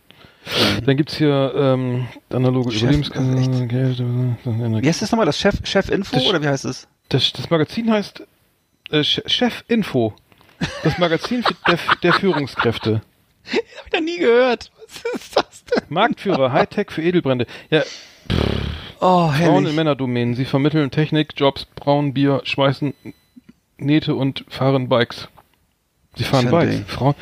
Dann 0.85 0.97
gibt's 0.97 1.15
hier 1.17 1.53
ähm, 1.55 2.07
analoge 2.31 2.71
Chef, 2.71 2.81
Überlebenskanäle. 2.83 3.67
Geld, 3.67 3.99
äh, 3.99 4.81
Wie 4.81 4.87
heißt 4.87 5.01
das 5.03 5.11
nochmal? 5.11 5.25
Das 5.27 5.37
Chef, 5.37 5.55
Chef-Info 5.63 6.15
Das- 6.15 6.25
oder 6.25 6.41
wie 6.41 6.47
heißt 6.47 6.65
es? 6.65 6.87
Das, 7.09 7.31
das 7.33 7.49
Magazin 7.49 7.91
heißt 7.91 8.23
äh, 8.91 9.01
Che- 9.03 9.23
Chef 9.27 9.63
Info. 9.67 10.13
Das 10.83 10.97
Magazin 10.97 11.43
für- 11.43 11.53
der, 11.67 11.77
der 12.01 12.13
Führungskräfte. 12.13 13.01
Hab 13.45 13.87
ich 13.87 13.93
noch 13.93 14.01
nie 14.01 14.17
gehört. 14.17 14.71
Was 14.87 15.13
ist 15.21 15.35
das 15.37 15.63
denn? 15.65 15.83
Marktführer, 15.89 16.51
Hightech 16.51 16.91
für 16.91 17.01
Edelbrände. 17.01 17.45
Ja, 17.69 17.83
Oh, 19.01 19.29
Frauen 19.29 19.33
in 19.33 19.37
herrlich. 19.39 19.75
Männerdomänen. 19.75 20.35
Sie 20.35 20.43
vermitteln 20.45 20.91
Technik, 20.91 21.33
Jobs, 21.37 21.65
brauen 21.75 22.13
Bier, 22.13 22.41
schweißen 22.43 22.93
Nähte 23.77 24.13
und 24.15 24.45
fahren 24.49 24.89
Bikes. 24.89 25.29
Sie 26.15 26.25
fahren 26.25 26.41
Schön 26.43 26.51
Bikes. 26.51 26.75
Ding. 26.75 26.85
Frauen, 26.85 27.15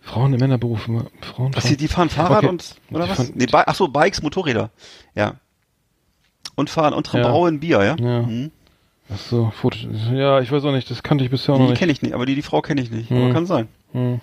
Frauen 0.00 0.32
in 0.34 0.38
Männerberufen. 0.40 1.08
Frauen, 1.20 1.54
Was, 1.54 1.64
Frauen. 1.64 1.70
die, 1.72 1.76
die 1.76 1.88
fahren 1.88 2.08
Fahrrad 2.08 2.38
Okay. 2.38 2.48
und, 2.48 2.76
oder 2.92 3.04
Die 3.04 3.10
was? 3.10 3.16
fahren- 3.16 3.32
nee, 3.34 3.46
Bi 3.46 3.52
ach 3.66 3.74
so, 3.74 3.88
Bikes, 3.88 4.22
Motorräder. 4.22 4.70
Ja. 5.16 5.34
Und 6.54 6.70
fahren 6.70 6.94
und 6.94 7.12
Ja. 7.12 7.22
brauen 7.22 7.58
Bier, 7.58 7.82
ja? 7.82 7.96
Ja. 7.98 8.22
Mhm. 8.22 8.52
Ach 9.12 9.18
so, 9.18 9.50
Foto. 9.60 9.76
Ja, 10.12 10.40
ich 10.40 10.52
weiß 10.52 10.64
auch 10.64 10.72
nicht. 10.72 10.88
Das 10.90 11.02
kannte 11.02 11.24
ich 11.24 11.30
bisher 11.30 11.54
auch 11.54 11.58
noch 11.58 11.66
Die 11.66 11.70
nicht. 11.70 11.78
kenne 11.80 11.90
ich 11.92 12.00
nicht, 12.02 12.14
aber 12.14 12.26
die, 12.26 12.34
die 12.36 12.42
Frau 12.42 12.60
kenne 12.62 12.80
ich 12.80 12.90
nicht. 12.92 13.10
Hm. 13.10 13.22
Aber 13.24 13.32
kann 13.32 13.46
sein. 13.46 13.66
Hm. 13.92 14.20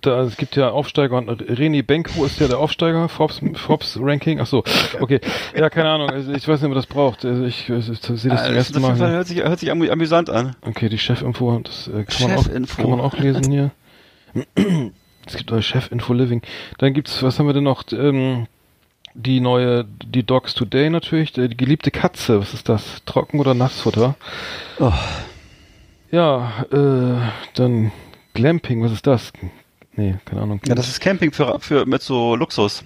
Da, 0.00 0.22
es 0.22 0.36
gibt 0.36 0.56
ja 0.56 0.70
Aufsteiger 0.70 1.16
und 1.16 1.30
René 1.42 1.82
Benko 1.82 2.24
ist 2.24 2.40
ja 2.40 2.48
der 2.48 2.58
Aufsteiger, 2.58 3.08
Forbes, 3.08 3.40
Forbes 3.54 3.98
Ranking. 4.00 4.40
Ach 4.40 4.46
so, 4.46 4.64
okay. 5.00 5.20
Ja, 5.56 5.70
keine 5.70 5.90
Ahnung. 5.90 6.10
Also 6.10 6.32
ich 6.32 6.46
weiß 6.46 6.60
nicht, 6.60 6.64
ob 6.64 6.70
man 6.70 6.76
das 6.76 6.86
braucht. 6.86 7.24
Also 7.24 7.44
ich, 7.44 7.68
ich, 7.68 7.76
ich 7.76 7.84
sehe 7.84 7.88
das 7.90 8.00
zum 8.00 8.30
das 8.30 8.48
ersten 8.48 8.80
Mal. 8.80 8.98
hört 8.98 9.26
sich, 9.26 9.42
hört 9.42 9.58
sich 9.58 9.70
amü 9.70 9.90
amüsant 9.90 10.30
an. 10.30 10.56
Okay, 10.62 10.88
die 10.88 10.98
Chefinfo, 10.98 11.60
das 11.60 11.88
äh, 11.88 12.04
kann, 12.04 12.30
man 12.30 12.38
auch, 12.38 12.76
kann 12.76 12.90
man 12.90 13.00
auch 13.00 13.16
lesen 13.18 13.50
hier. 13.50 13.70
Es 15.26 15.36
gibt 15.36 15.52
auch 15.52 15.60
Chefinfo 15.60 16.12
Living. 16.12 16.42
Dann 16.78 16.94
gibt's, 16.94 17.22
was 17.22 17.38
haben 17.38 17.46
wir 17.46 17.54
denn 17.54 17.64
noch? 17.64 17.84
Ähm, 17.92 18.46
die 19.14 19.40
neue, 19.40 19.84
die 19.84 20.22
Dogs 20.22 20.54
Today 20.54 20.90
natürlich, 20.90 21.32
die 21.32 21.48
geliebte 21.48 21.90
Katze, 21.90 22.40
was 22.40 22.54
ist 22.54 22.68
das? 22.68 23.02
Trocken- 23.04 23.40
oder 23.40 23.52
Nassfutter? 23.54 24.14
Oh. 24.78 24.92
Ja, 26.10 26.64
äh, 26.70 27.16
dann 27.54 27.92
Glamping, 28.34 28.82
was 28.82 28.92
ist 28.92 29.06
das? 29.06 29.32
Nee, 29.98 30.14
keine 30.24 30.42
Ahnung. 30.42 30.60
Ja, 30.64 30.76
das 30.76 30.88
ist 30.88 31.00
Camping 31.00 31.32
für, 31.32 31.58
für 31.58 31.84
mit 31.84 32.02
so 32.02 32.36
Luxus. 32.36 32.84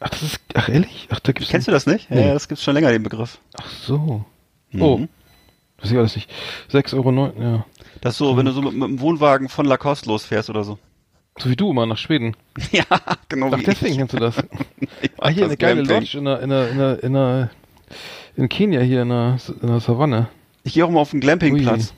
ach, 0.00 0.08
das 0.08 0.22
ist, 0.22 0.40
ach 0.54 0.70
ehrlich? 0.70 1.08
Ach, 1.10 1.20
da 1.20 1.32
gibt's 1.32 1.50
Kennst 1.50 1.68
du 1.68 1.72
das 1.72 1.84
nicht? 1.84 2.10
Nee. 2.10 2.26
Ja, 2.26 2.32
das 2.32 2.48
gibt's 2.48 2.64
schon 2.64 2.72
länger, 2.72 2.90
den 2.90 3.02
Begriff. 3.02 3.38
Ach 3.60 3.68
so. 3.68 4.24
Mhm. 4.70 4.82
Oh, 4.82 5.00
weiß 5.82 5.90
ich 5.90 5.98
alles 5.98 6.16
nicht. 6.16 6.30
6,9 6.72 6.94
Euro, 6.94 7.32
ja. 7.38 7.66
Das 8.00 8.14
ist 8.14 8.18
so, 8.18 8.38
wenn 8.38 8.46
du 8.46 8.52
so 8.52 8.62
mit, 8.62 8.72
mit 8.72 8.88
dem 8.88 9.00
Wohnwagen 9.00 9.50
von 9.50 9.66
Lacoste 9.66 10.08
losfährst 10.08 10.48
oder 10.48 10.64
so. 10.64 10.78
So 11.38 11.50
wie 11.50 11.56
du 11.56 11.70
immer 11.70 11.84
nach 11.84 11.98
Schweden. 11.98 12.34
ja, 12.72 12.84
genau 13.28 13.50
Ach, 13.52 13.58
wie 13.58 13.64
deswegen 13.64 13.98
kennst 13.98 14.14
du 14.14 14.18
das. 14.18 14.36
Ah, 15.18 15.28
hier 15.28 15.42
das 15.42 15.50
eine 15.50 15.56
geile 15.56 15.82
Glamping. 15.82 16.00
Lodge 16.02 16.18
in 16.18 16.24
der, 16.24 16.40
in 16.40 16.50
der, 16.50 16.70
in 16.70 16.78
der, 16.78 17.02
in 17.02 17.12
der, 17.12 17.50
in 18.36 18.48
Kenia 18.48 18.80
hier 18.80 19.02
in 19.02 19.08
der, 19.10 19.38
in 19.60 19.68
der 19.68 19.80
Savanne. 19.80 20.28
Ich 20.64 20.74
gehe 20.74 20.84
auch 20.84 20.90
mal 20.90 21.00
auf 21.00 21.10
den 21.10 21.20
Glampingplatz. 21.20 21.94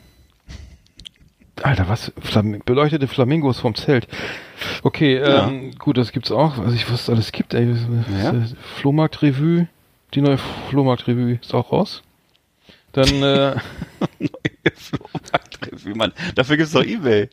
Alter, 1.62 1.88
was? 1.88 2.12
Flam 2.20 2.60
beleuchtete 2.64 3.08
Flamingos 3.08 3.58
vom 3.58 3.74
Zelt. 3.74 4.06
Okay, 4.82 5.18
Ja. 5.20 5.48
ähm, 5.48 5.72
gut, 5.78 5.96
das 5.98 6.12
gibt's 6.12 6.30
auch. 6.30 6.58
Also 6.58 6.72
ich 6.74 6.90
was 6.90 7.02
es 7.02 7.10
alles 7.10 7.32
gibt, 7.32 7.54
ey. 7.54 7.74
Ja. 8.22 8.34
Flohmarkt-Revue. 8.76 9.68
Die 10.14 10.20
neue 10.20 10.38
Flohmarkt-Revue 10.70 11.38
ist 11.42 11.52
auch 11.54 11.72
raus. 11.72 12.02
Dann, 12.92 13.08
äh, 13.22 13.56
Flohmarkt-Revue, 14.74 15.94
Mann. 15.94 16.12
Dafür 16.34 16.56
gibt's 16.56 16.72
doch 16.72 16.84
Ebay. 16.84 17.28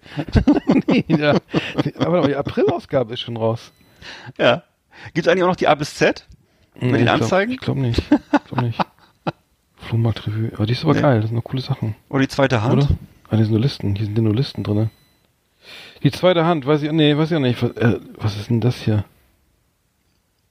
nee, 0.88 1.06
ja. 1.08 1.36
aber 2.00 2.28
die 2.28 2.36
April-Ausgabe 2.36 3.14
ist 3.14 3.22
schon 3.22 3.38
raus. 3.38 3.72
Ja. 4.38 4.64
Gibt's 5.14 5.28
eigentlich 5.28 5.44
auch 5.44 5.48
noch 5.48 5.56
die 5.56 5.68
A 5.68 5.76
bis 5.76 5.96
Z? 5.96 6.28
Nee, 6.80 6.98
den 6.98 7.08
Anzeigen? 7.08 7.54
Ich 7.54 7.60
glaube 7.60 7.80
nicht. 7.82 8.00
Ich 8.00 8.44
glaub 8.50 8.62
nicht. 8.62 8.80
Flohmarkt-Revue. 9.78 10.52
Aber 10.56 10.66
die 10.66 10.74
ist 10.74 10.84
aber 10.84 10.94
Nee. 10.94 11.02
geil, 11.02 11.16
das 11.22 11.26
sind 11.30 11.36
nur 11.36 11.44
coole 11.44 11.62
Sachen. 11.62 11.96
Oder 12.10 12.22
die 12.22 12.28
zweite 12.28 12.62
Hand? 12.62 12.74
Oder? 12.84 12.88
Ah, 13.30 13.36
hier 13.36 13.46
sind 13.46 13.52
nur 13.52 13.62
Listen. 13.62 13.96
Hier 13.96 14.06
sind 14.06 14.18
ja 14.18 14.24
nur 14.24 14.36
Listen 14.36 14.64
drin. 14.64 14.90
Die 16.04 16.12
zweite 16.12 16.46
Hand, 16.46 16.66
weiß 16.66 16.84
ich, 16.84 16.92
nee, 16.92 17.18
weiß 17.18 17.32
ich 17.32 17.38
auch 17.38 17.42
nicht. 17.42 17.62
Was, 17.62 17.72
äh, 17.72 18.00
was 18.18 18.38
ist 18.38 18.50
denn 18.50 18.62
das 18.62 18.78
hier? 18.82 19.06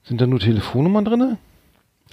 Sind 0.03 0.19
da 0.19 0.27
nur 0.27 0.39
Telefonnummern 0.39 1.05
drinne? 1.05 1.37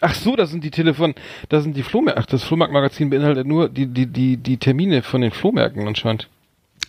Ach 0.00 0.14
so, 0.14 0.36
das 0.36 0.50
sind 0.50 0.64
die 0.64 0.70
Telefon, 0.70 1.14
das 1.48 1.62
sind 1.62 1.76
die 1.76 1.82
Flohmärkte. 1.82 2.22
Ach, 2.22 2.26
das 2.26 2.42
Flohmarktmagazin 2.44 3.10
beinhaltet 3.10 3.46
nur 3.46 3.68
die, 3.68 3.86
die, 3.86 4.06
die, 4.06 4.36
die 4.36 4.56
Termine 4.56 5.02
von 5.02 5.20
den 5.20 5.30
Flohmärkten 5.30 5.86
anscheinend. 5.86 6.28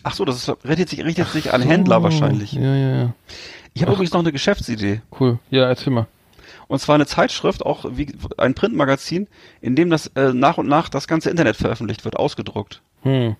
Ach 0.02 0.14
so, 0.14 0.24
das 0.24 0.36
ist, 0.36 0.64
richtet 0.64 0.88
sich, 0.88 1.04
richtet 1.04 1.28
sich 1.28 1.52
an 1.52 1.62
Händler 1.62 1.96
So, 1.96 2.02
wahrscheinlich. 2.04 2.52
Ja, 2.52 2.74
ja, 2.74 2.96
ja. 2.96 3.14
Ich 3.74 3.82
habe 3.82 3.92
übrigens 3.92 4.12
noch 4.12 4.20
eine 4.20 4.32
Geschäftsidee. 4.32 5.00
Cool. 5.18 5.38
Ja, 5.50 5.68
erzähl 5.68 5.92
mal. 5.92 6.06
Und 6.68 6.78
zwar 6.78 6.94
eine 6.94 7.06
Zeitschrift, 7.06 7.64
auch 7.64 7.84
wie 7.92 8.08
ein 8.38 8.54
Printmagazin, 8.54 9.28
in 9.60 9.76
dem 9.76 9.90
das 9.90 10.06
äh, 10.08 10.32
nach 10.32 10.58
und 10.58 10.68
nach 10.68 10.88
das 10.88 11.06
ganze 11.06 11.30
Internet 11.30 11.56
veröffentlicht 11.56 12.04
wird, 12.04 12.16
ausgedruckt. 12.16 12.80
Hm. 13.02 13.36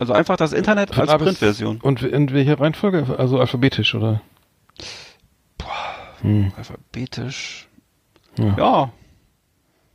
Also 0.00 0.14
einfach 0.14 0.36
das 0.36 0.54
Internet 0.54 0.98
als 0.98 1.14
Printversion. 1.14 1.78
Und 1.82 2.02
in 2.02 2.32
welcher 2.32 2.58
Reihenfolge? 2.58 3.16
Also 3.18 3.38
alphabetisch, 3.38 3.94
oder? 3.94 4.22
Hm. 6.22 6.52
Alphabetisch. 6.56 7.68
Ja. 8.38 8.56
Ja. 8.56 8.92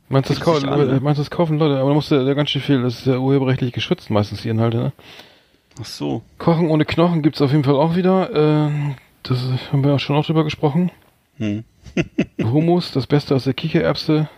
Meinst 0.08 0.30
du, 0.30 0.34
das, 0.34 0.38
Bietet 0.38 0.44
kau 0.44 0.54
sich 0.60 0.68
an, 0.68 1.02
meinst 1.02 1.18
du, 1.18 1.22
das 1.22 1.30
kaufen 1.30 1.58
Leute? 1.58 1.80
Aber 1.80 1.88
da 1.88 1.94
musst 1.94 2.12
du 2.12 2.14
ja 2.14 2.34
ganz 2.34 2.50
schön 2.50 2.62
viel, 2.62 2.82
das 2.82 3.00
ist 3.00 3.06
ja 3.06 3.18
urheberrechtlich 3.18 3.72
geschützt 3.72 4.08
meistens, 4.08 4.42
die 4.42 4.48
Inhalte, 4.48 4.76
ne? 4.76 4.92
Ach 5.80 5.84
so. 5.84 6.22
Kochen 6.38 6.70
ohne 6.70 6.84
Knochen 6.84 7.22
gibt's 7.22 7.42
auf 7.42 7.50
jeden 7.50 7.64
Fall 7.64 7.74
auch 7.74 7.96
wieder. 7.96 8.30
Ähm, 8.32 8.94
das 9.24 9.40
haben 9.72 9.84
wir 9.84 9.92
auch 9.92 9.98
schon 9.98 10.14
auch 10.14 10.24
drüber 10.24 10.44
gesprochen. 10.44 10.92
Hm. 11.38 11.64
Hummus, 12.40 12.92
das 12.92 13.08
Beste 13.08 13.34
aus 13.34 13.42
der 13.42 13.54
Kichererbse. 13.54 14.28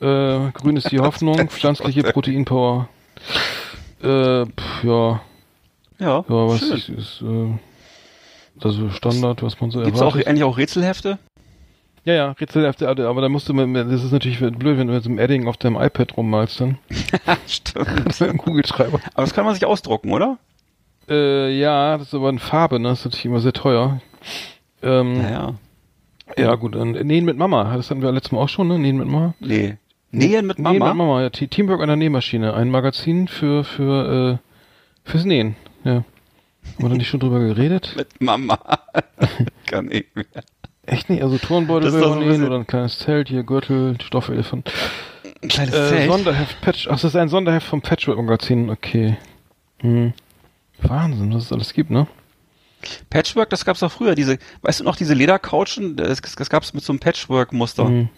Äh, 0.00 0.50
grün 0.50 0.76
ist 0.76 0.90
die 0.90 0.98
Hoffnung, 0.98 1.48
pflanzliche 1.48 2.02
Proteinpower. 2.02 2.88
Äh, 4.02 4.46
pf, 4.46 4.84
ja, 4.84 5.20
Ja, 5.98 6.18
ja, 6.18 6.24
was 6.28 6.60
schön. 6.60 6.76
ist, 6.76 6.88
ist 6.88 7.22
äh, 7.22 7.58
also 8.62 8.90
Standard, 8.90 9.42
was 9.42 9.60
man 9.60 9.70
so 9.70 9.82
Gibt's 9.82 10.00
erwartet. 10.00 10.26
eigentlich 10.26 10.44
auch 10.44 10.56
Rätselhefte? 10.58 11.18
ja, 12.04 12.14
ja, 12.14 12.30
Rätselhefte, 12.32 12.88
aber 12.88 13.08
aber 13.08 13.20
da 13.20 13.28
musst 13.28 13.48
du 13.48 13.54
mit, 13.54 13.90
das 13.90 14.04
ist 14.04 14.12
natürlich 14.12 14.38
blöd, 14.38 14.78
wenn 14.78 14.86
du 14.86 14.92
mit 14.94 15.02
so 15.02 15.08
einem 15.10 15.18
Edding 15.18 15.48
auf 15.48 15.56
deinem 15.56 15.76
iPad 15.76 16.16
rummalst 16.16 16.60
dann. 16.60 16.78
Stimmt. 17.46 18.04
mit 18.06 18.22
einem 18.22 18.38
Kugelschreiber. 18.38 19.00
Aber 19.14 19.22
das 19.22 19.34
kann 19.34 19.44
man 19.44 19.54
sich 19.54 19.64
ausdrucken, 19.66 20.12
oder? 20.12 20.38
Äh, 21.08 21.58
ja, 21.58 21.96
das 21.98 22.08
ist 22.08 22.14
aber 22.14 22.28
eine 22.28 22.38
Farbe, 22.38 22.78
ne? 22.78 22.88
Das 22.90 23.00
ist 23.00 23.04
natürlich 23.06 23.26
immer 23.26 23.40
sehr 23.40 23.52
teuer. 23.52 24.00
Ähm, 24.82 25.22
Naja. 25.22 25.54
Ja, 26.36 26.54
gut, 26.56 26.74
dann 26.74 26.90
Nähen 26.90 27.24
mit 27.24 27.36
Mama. 27.38 27.76
Das 27.76 27.88
hatten 27.90 28.02
wir 28.02 28.10
letztes 28.10 28.32
Mal 28.32 28.40
auch 28.40 28.48
schon, 28.48 28.66
ne? 28.68 28.78
Nähen 28.78 28.96
mit 28.98 29.06
Mama. 29.06 29.34
Nee. 29.40 29.76
Nähen 30.10 30.46
mit 30.46 30.58
Nähen 30.58 30.78
Mama? 30.78 30.88
mit 30.94 30.96
Mama, 30.98 31.22
ja. 31.22 31.30
Te- 31.30 31.48
Teamwork 31.48 31.80
an 31.80 31.88
der 31.88 31.96
Nähmaschine. 31.96 32.54
Ein 32.54 32.70
Magazin 32.70 33.28
für, 33.28 33.64
für, 33.64 34.40
äh, 34.40 35.08
fürs 35.10 35.24
Nähen. 35.24 35.56
Ja. 35.84 35.92
Haben 35.94 36.04
wir 36.78 36.88
da 36.88 36.94
nicht 36.96 37.08
schon 37.08 37.20
drüber 37.20 37.40
geredet? 37.40 37.92
Mit 37.96 38.20
Mama. 38.20 38.58
kann 39.66 39.90
ich 39.90 40.06
mehr. 40.14 40.24
Echt 40.84 41.10
nicht? 41.10 41.22
Also 41.22 41.38
Turnbeutel 41.38 41.92
will 41.92 42.00
man 42.08 42.18
nähen 42.20 42.44
oder 42.46 42.56
ein 42.56 42.66
kleines 42.66 42.98
Zelt, 43.00 43.28
hier 43.28 43.42
Gürtel, 43.42 43.96
Stoffelefant. 44.00 44.70
Ein 45.42 45.48
kleines 45.48 45.74
Äh, 45.74 45.88
Zelt. 45.88 46.10
Sonderheft, 46.10 46.60
Patch, 46.60 46.86
ach, 46.88 46.92
das 46.92 47.04
ist 47.04 47.16
ein 47.16 47.28
Sonderheft 47.28 47.66
vom 47.66 47.82
Patchwork-Magazin, 47.82 48.70
okay. 48.70 49.16
Hm. 49.80 50.12
Wahnsinn, 50.80 51.34
was 51.34 51.44
es 51.44 51.52
alles 51.52 51.72
gibt, 51.72 51.90
ne? 51.90 52.06
Patchwork, 53.10 53.50
das 53.50 53.64
gab's 53.64 53.80
doch 53.80 53.90
früher. 53.90 54.14
Diese, 54.14 54.38
weißt 54.62 54.80
du 54.80 54.84
noch, 54.84 54.94
diese 54.96 55.14
Ledercouchen? 55.14 55.96
Das, 55.96 56.20
das 56.22 56.48
gab's 56.50 56.72
mit 56.72 56.84
so 56.84 56.92
einem 56.92 57.00
Patchwork-Muster. 57.00 57.88
Hm. 57.88 58.08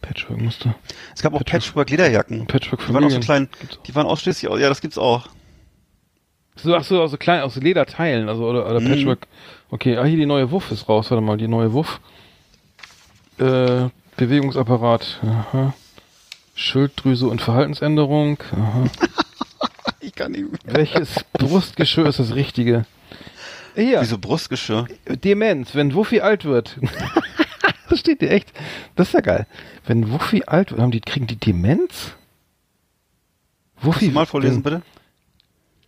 Patchwork-Muster. 0.00 0.74
Es 1.14 1.22
gab 1.22 1.32
auch 1.34 1.38
Patchwork. 1.44 1.86
Patchwork-Lederjacken. 1.88 2.46
Patchwork 2.46 2.86
Die 2.86 2.94
waren 2.94 3.04
auch 3.04 3.10
so 3.10 3.20
klein, 3.20 3.48
die 3.86 3.94
waren 3.94 4.06
ausschließlich, 4.06 4.50
ja, 4.60 4.68
das 4.68 4.80
gibt's 4.80 4.98
auch. 4.98 5.28
So, 6.56 6.74
ach 6.74 6.84
so, 6.84 7.00
also 7.00 7.16
klein, 7.16 7.40
aus 7.42 7.56
Lederteilen, 7.56 8.28
also 8.28 8.44
oder, 8.46 8.68
oder 8.68 8.80
Mhm. 8.80 8.88
Patchwork. 8.88 9.26
Okay, 9.70 9.96
ah, 9.96 10.04
hier 10.04 10.16
die 10.18 10.26
neue 10.26 10.50
Wuff 10.50 10.70
ist 10.70 10.88
raus, 10.88 11.10
warte 11.10 11.22
mal, 11.22 11.36
die 11.36 11.48
neue 11.48 11.72
Wuff. 11.72 12.00
Äh, 13.38 13.88
Bewegungsapparat, 14.16 15.20
aha. 15.22 15.74
Schilddrüse 16.54 17.26
und 17.28 17.40
Verhaltensänderung, 17.40 18.38
aha. 18.52 18.84
Ich 20.02 20.14
kann 20.14 20.32
nicht 20.32 20.42
mehr. 20.50 20.74
Welches 20.76 21.24
Brustgeschirr 21.34 22.06
ist 22.06 22.18
das 22.18 22.34
richtige? 22.34 22.86
Hier, 23.74 24.00
Wieso 24.00 24.18
Brustgeschirr? 24.18 24.86
Demenz, 25.06 25.74
wenn 25.74 25.94
Wuffi 25.94 26.20
alt 26.20 26.44
wird. 26.44 26.76
das 27.90 28.00
steht 28.00 28.20
dir 28.20 28.30
echt. 28.30 28.52
Das 28.96 29.08
ist 29.08 29.14
ja 29.14 29.20
geil. 29.20 29.46
Wenn 29.86 30.10
Wuffi 30.10 30.44
alt 30.46 30.70
wird, 30.70 30.80
haben 30.80 30.90
die, 30.90 31.00
kriegen 31.00 31.26
die 31.26 31.36
Demenz? 31.36 32.14
Kannst 33.76 33.86
Wuffi, 33.96 34.08
du 34.08 34.14
mal 34.14 34.26
vorlesen, 34.26 34.62
bitte? 34.62 34.82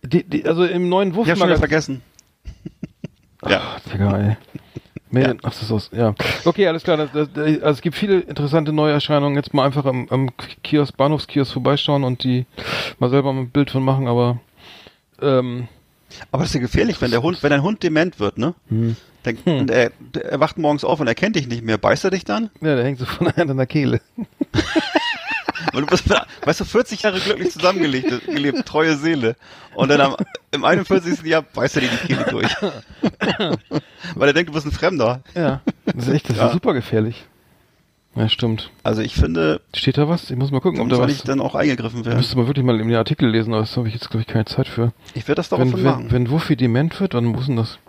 Die, 0.03 0.23
die, 0.23 0.45
also 0.45 0.65
im 0.65 0.89
neuen 0.89 1.15
Wuff 1.15 1.25
Ich 1.25 1.31
hab 1.31 1.37
schon 1.37 1.47
wieder 1.47 1.57
vergessen. 1.57 2.01
ja. 3.47 3.77
Digga, 3.91 4.17
ey. 4.17 4.37
Mehr, 5.09 5.35
Ach, 5.43 5.51
das 5.51 5.61
ist 5.61 5.71
aus, 5.71 5.91
ja. 5.93 6.15
Okay, 6.43 6.67
alles 6.67 6.83
klar. 6.83 6.97
Das, 6.97 7.11
das, 7.11 7.29
also 7.35 7.69
es 7.69 7.81
gibt 7.81 7.95
viele 7.95 8.19
interessante 8.21 8.73
Neuerscheinungen. 8.73 9.35
Jetzt 9.35 9.53
mal 9.53 9.63
einfach 9.63 9.85
am, 9.85 10.07
am 10.09 10.31
Kiosk, 10.63 10.97
Bahnhofskiosk 10.97 11.53
vorbeischauen 11.53 12.03
und 12.03 12.23
die 12.23 12.47
mal 12.97 13.11
selber 13.11 13.29
ein 13.29 13.51
Bild 13.51 13.69
von 13.69 13.83
machen, 13.83 14.07
aber 14.07 14.39
ähm, 15.21 15.67
Aber 16.31 16.41
das 16.41 16.49
ist 16.49 16.55
ja 16.55 16.61
gefährlich, 16.61 16.99
wenn 17.01 17.11
der 17.11 17.21
Hund, 17.21 17.43
wenn 17.43 17.53
ein 17.53 17.61
Hund 17.61 17.83
dement 17.83 18.19
wird, 18.19 18.37
ne? 18.37 18.55
hm. 18.69 18.95
Dann, 19.23 19.37
und 19.45 19.71
er, 19.71 19.91
er 20.21 20.39
wacht 20.39 20.57
morgens 20.57 20.83
auf 20.83 20.99
und 20.99 21.07
er 21.07 21.15
kennt 21.15 21.35
dich 21.35 21.47
nicht 21.47 21.63
mehr. 21.63 21.77
Beißt 21.77 22.03
er 22.03 22.11
dich 22.11 22.25
dann? 22.25 22.49
ja, 22.61 22.75
der 22.75 22.83
hängt 22.83 22.99
so 22.99 23.05
von 23.05 23.27
einer 23.27 23.51
an 23.51 23.57
der 23.57 23.65
Kehle. 23.67 24.01
Weil 25.71 25.81
du 25.81 25.87
bist, 25.87 26.03
weißt 26.45 26.59
du, 26.59 26.65
40 26.65 27.01
Jahre 27.03 27.19
glücklich 27.19 27.51
zusammengelebt, 27.51 28.25
gelebt, 28.27 28.65
treue 28.65 28.95
Seele. 28.97 29.35
Und 29.75 29.89
dann 29.89 30.01
am, 30.01 30.15
im 30.51 30.65
41. 30.65 31.23
Jahr 31.23 31.41
beißt 31.41 31.77
er 31.77 31.81
dir 31.83 31.89
die 31.89 32.07
Kehle 32.07 32.25
durch. 32.29 32.53
Weil 34.15 34.27
er 34.29 34.33
denkt, 34.33 34.49
du 34.49 34.53
bist 34.53 34.65
ein 34.65 34.71
Fremder. 34.71 35.21
Ja, 35.35 35.61
das 35.85 36.07
ist 36.07 36.13
echt, 36.13 36.29
das 36.29 36.37
Ja. 36.37 36.47
ist 36.47 36.53
super 36.53 36.73
gefährlich. 36.73 37.25
Ja, 38.15 38.29
stimmt. 38.29 38.69
Also 38.83 39.01
ich 39.01 39.15
finde, 39.15 39.61
Steht 39.73 39.97
da 39.97 40.07
was? 40.07 40.29
Ich 40.29 40.35
muss 40.37 40.51
mal 40.51 40.59
gucken, 40.59 40.79
ob 40.81 40.89
da 40.89 40.99
was. 40.99 41.11
ich 41.11 41.23
dann 41.23 41.39
auch 41.41 41.55
eingegriffen 41.55 42.05
werden. 42.05 42.17
müsste 42.17 42.37
man 42.37 42.45
wirklich 42.45 42.63
mal 42.63 42.79
in 42.79 42.87
den 42.87 42.97
Artikel 42.97 43.27
lesen, 43.29 43.53
aber 43.53 43.61
das 43.61 43.75
habe 43.75 43.87
ich 43.87 43.93
jetzt, 43.95 44.11
glaube 44.11 44.21
ich, 44.21 44.27
keine 44.27 44.45
Zeit 44.45 44.67
für. 44.67 44.91
Ich 45.15 45.27
werde 45.27 45.39
das 45.39 45.49
doch 45.49 45.57
Wenn, 45.59 45.73
wenn, 45.73 45.81
machen. 45.83 46.11
wenn 46.11 46.29
Wuffi 46.29 46.55
dement 46.55 46.99
wird, 46.99 47.15
wann 47.15 47.25
muss 47.25 47.47
denn 47.47 47.55
das? 47.55 47.79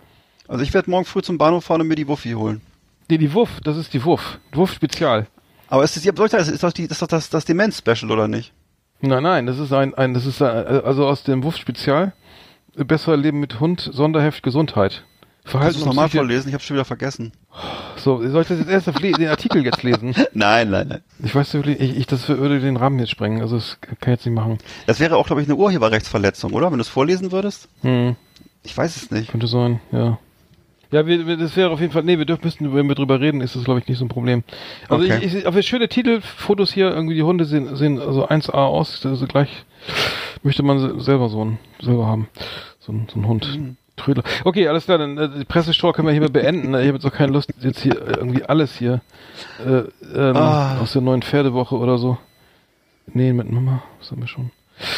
Also 0.47 0.63
ich 0.63 0.73
werde 0.73 0.89
morgen 0.89 1.05
früh 1.05 1.21
zum 1.21 1.37
Bahnhof 1.37 1.65
fahren 1.65 1.81
und 1.81 1.87
mir 1.87 1.95
die 1.95 2.07
Wuffi 2.07 2.31
holen. 2.31 2.61
Nee, 3.09 3.17
die 3.17 3.33
Wuff, 3.33 3.59
das 3.63 3.77
ist 3.77 3.93
die 3.93 4.03
Wuff. 4.03 4.39
Wuff 4.53 4.71
Spezial. 4.73 5.27
Aber 5.67 5.83
ist 5.83 5.95
das, 5.95 6.05
ist 6.05 6.63
das, 6.63 6.73
die, 6.73 6.83
ist 6.83 7.01
das, 7.01 7.07
das, 7.09 7.29
das 7.29 7.45
Demenz-Special 7.45 8.11
oder 8.11 8.27
nicht? 8.27 8.53
Nein, 9.01 9.23
nein, 9.23 9.45
das 9.45 9.59
ist 9.59 9.73
ein, 9.73 9.93
ein 9.95 10.13
das 10.13 10.25
ist 10.25 10.41
äh, 10.41 10.45
also 10.45 11.07
aus 11.07 11.23
dem 11.23 11.43
Wuff 11.43 11.57
Spezial. 11.57 12.13
Besser 12.75 13.15
Leben 13.15 13.39
mit 13.39 13.59
Hund, 13.59 13.89
Sonderheft 13.93 14.43
Gesundheit. 14.43 15.03
Kannst 15.45 15.51
Verhalten 15.51 15.73
du 15.75 15.79
es 15.81 15.85
nochmal 15.85 16.09
vorlesen? 16.09 16.47
Ich 16.49 16.53
habe 16.53 16.63
schon 16.63 16.75
wieder 16.75 16.85
vergessen. 16.85 17.31
So, 17.97 18.27
soll 18.27 18.41
ich 18.41 18.47
das 18.47 18.59
jetzt 18.59 18.69
erst 18.69 18.87
den 18.99 19.27
Artikel 19.27 19.63
jetzt 19.63 19.83
lesen? 19.83 20.15
Nein, 20.33 20.69
nein, 20.71 20.87
nein. 20.87 21.01
Ich 21.23 21.33
weiß 21.33 21.53
wirklich, 21.53 21.79
ich, 21.79 21.95
ich 21.97 22.07
das 22.07 22.27
würde 22.27 22.59
den 22.59 22.77
Rahmen 22.77 22.99
jetzt 22.99 23.11
sprengen, 23.11 23.41
also 23.41 23.55
das 23.55 23.77
kann 23.81 23.95
ich 24.01 24.07
jetzt 24.19 24.25
nicht 24.25 24.35
machen. 24.35 24.57
Das 24.87 24.99
wäre 24.99 25.15
auch, 25.15 25.27
glaube 25.27 25.41
ich, 25.41 25.47
eine 25.47 25.55
Urheberrechtsverletzung, 25.55 26.53
oder? 26.53 26.71
Wenn 26.71 26.79
du 26.79 26.81
es 26.81 26.89
vorlesen 26.89 27.31
würdest? 27.31 27.69
Hm, 27.81 28.15
Ich 28.63 28.75
weiß 28.75 28.95
es 28.95 29.11
nicht. 29.11 29.29
könnte 29.31 29.47
sein, 29.47 29.79
ja. 29.91 30.17
Ja, 30.91 31.05
wir, 31.07 31.25
wir, 31.27 31.37
das 31.37 31.55
wäre 31.57 31.69
auf 31.71 31.79
jeden 31.81 31.91
Fall, 31.91 32.03
nee, 32.03 32.17
wir 32.17 32.25
dürfen, 32.25 32.45
müssen, 32.45 32.73
wenn 32.75 32.87
wir 32.87 32.95
drüber 32.95 33.19
reden, 33.19 33.41
ist 33.41 33.55
das, 33.55 33.63
glaube 33.63 33.79
ich, 33.79 33.87
nicht 33.87 33.97
so 33.97 34.05
ein 34.05 34.09
Problem. 34.09 34.43
Also 34.89 35.05
Okay. 35.05 35.19
ich, 35.25 35.35
ich, 35.35 35.47
auf 35.47 35.59
schöne 35.61 35.87
Titelfotos 35.89 36.71
hier, 36.73 36.89
irgendwie 36.91 37.15
die 37.15 37.23
Hunde 37.23 37.45
sehen, 37.45 37.75
sehen 37.75 37.99
also 37.99 38.27
1A 38.27 38.51
aus, 38.53 39.05
also 39.05 39.25
gleich 39.27 39.49
möchte 40.43 40.63
man 40.63 40.79
se- 40.79 40.99
selber 41.01 41.29
so 41.29 41.41
einen, 41.41 41.59
selber 41.81 42.05
haben. 42.07 42.27
So 42.79 42.91
ein, 42.93 43.07
so 43.11 43.19
ein 43.19 43.27
Hund. 43.27 43.57
Mhm. 43.57 43.77
Trödler. 43.97 44.23
Okay, 44.43 44.67
alles 44.67 44.83
klar, 44.85 44.97
dann 44.97 45.17
äh, 45.17 45.29
die 45.39 45.45
Pressestor 45.45 45.93
können 45.93 46.07
wir 46.07 46.11
hiermit 46.11 46.33
beenden. 46.33 46.67
Ich 46.75 46.87
habe 46.87 46.97
jetzt 46.97 47.05
auch 47.05 47.13
keine 47.13 47.31
Lust, 47.31 47.49
jetzt 47.61 47.79
hier 47.79 47.93
äh, 47.95 48.17
irgendwie 48.17 48.43
alles 48.43 48.75
hier 48.77 48.99
äh, 49.65 49.83
ähm, 50.13 50.35
Ah. 50.35 50.79
aus 50.81 50.91
der 50.91 51.01
neuen 51.01 51.21
Pferdewoche 51.21 51.75
oder 51.77 51.97
so. 51.97 52.17
Nee, 53.07 53.31
mit 53.31 53.49
Mama, 53.49 53.81
das 53.99 54.11
haben 54.11 54.19
wir 54.21 54.27
schon. 54.27 54.51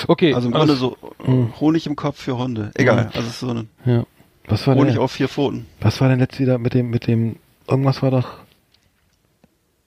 Okay, 0.08 0.34
Also 0.34 0.48
im 0.48 0.54
Grunde 0.54 0.76
so 0.76 0.98
Mhm. 1.26 1.54
Honig 1.60 1.86
im 1.86 1.96
Kopf 1.96 2.20
für 2.20 2.38
Hunde. 2.40 2.72
Egal. 2.74 3.04
Mhm. 3.06 3.10
Also 3.14 3.30
so 3.30 3.54
ein 3.54 3.70
Ja. 3.86 4.04
Was 4.48 4.66
war 4.68 4.76
Honig 4.76 4.94
denn, 4.94 5.02
auf 5.02 5.12
vier 5.12 5.28
Pfoten. 5.28 5.66
was 5.82 6.00
war 6.02 6.10
denn 6.10 6.20
letzt 6.20 6.40
wieder 6.40 6.58
mit 6.58 6.74
dem, 6.74 6.90
mit 6.90 7.08
dem, 7.08 7.36
irgendwas 7.70 8.02
war 8.02 8.12
doch 8.12 8.28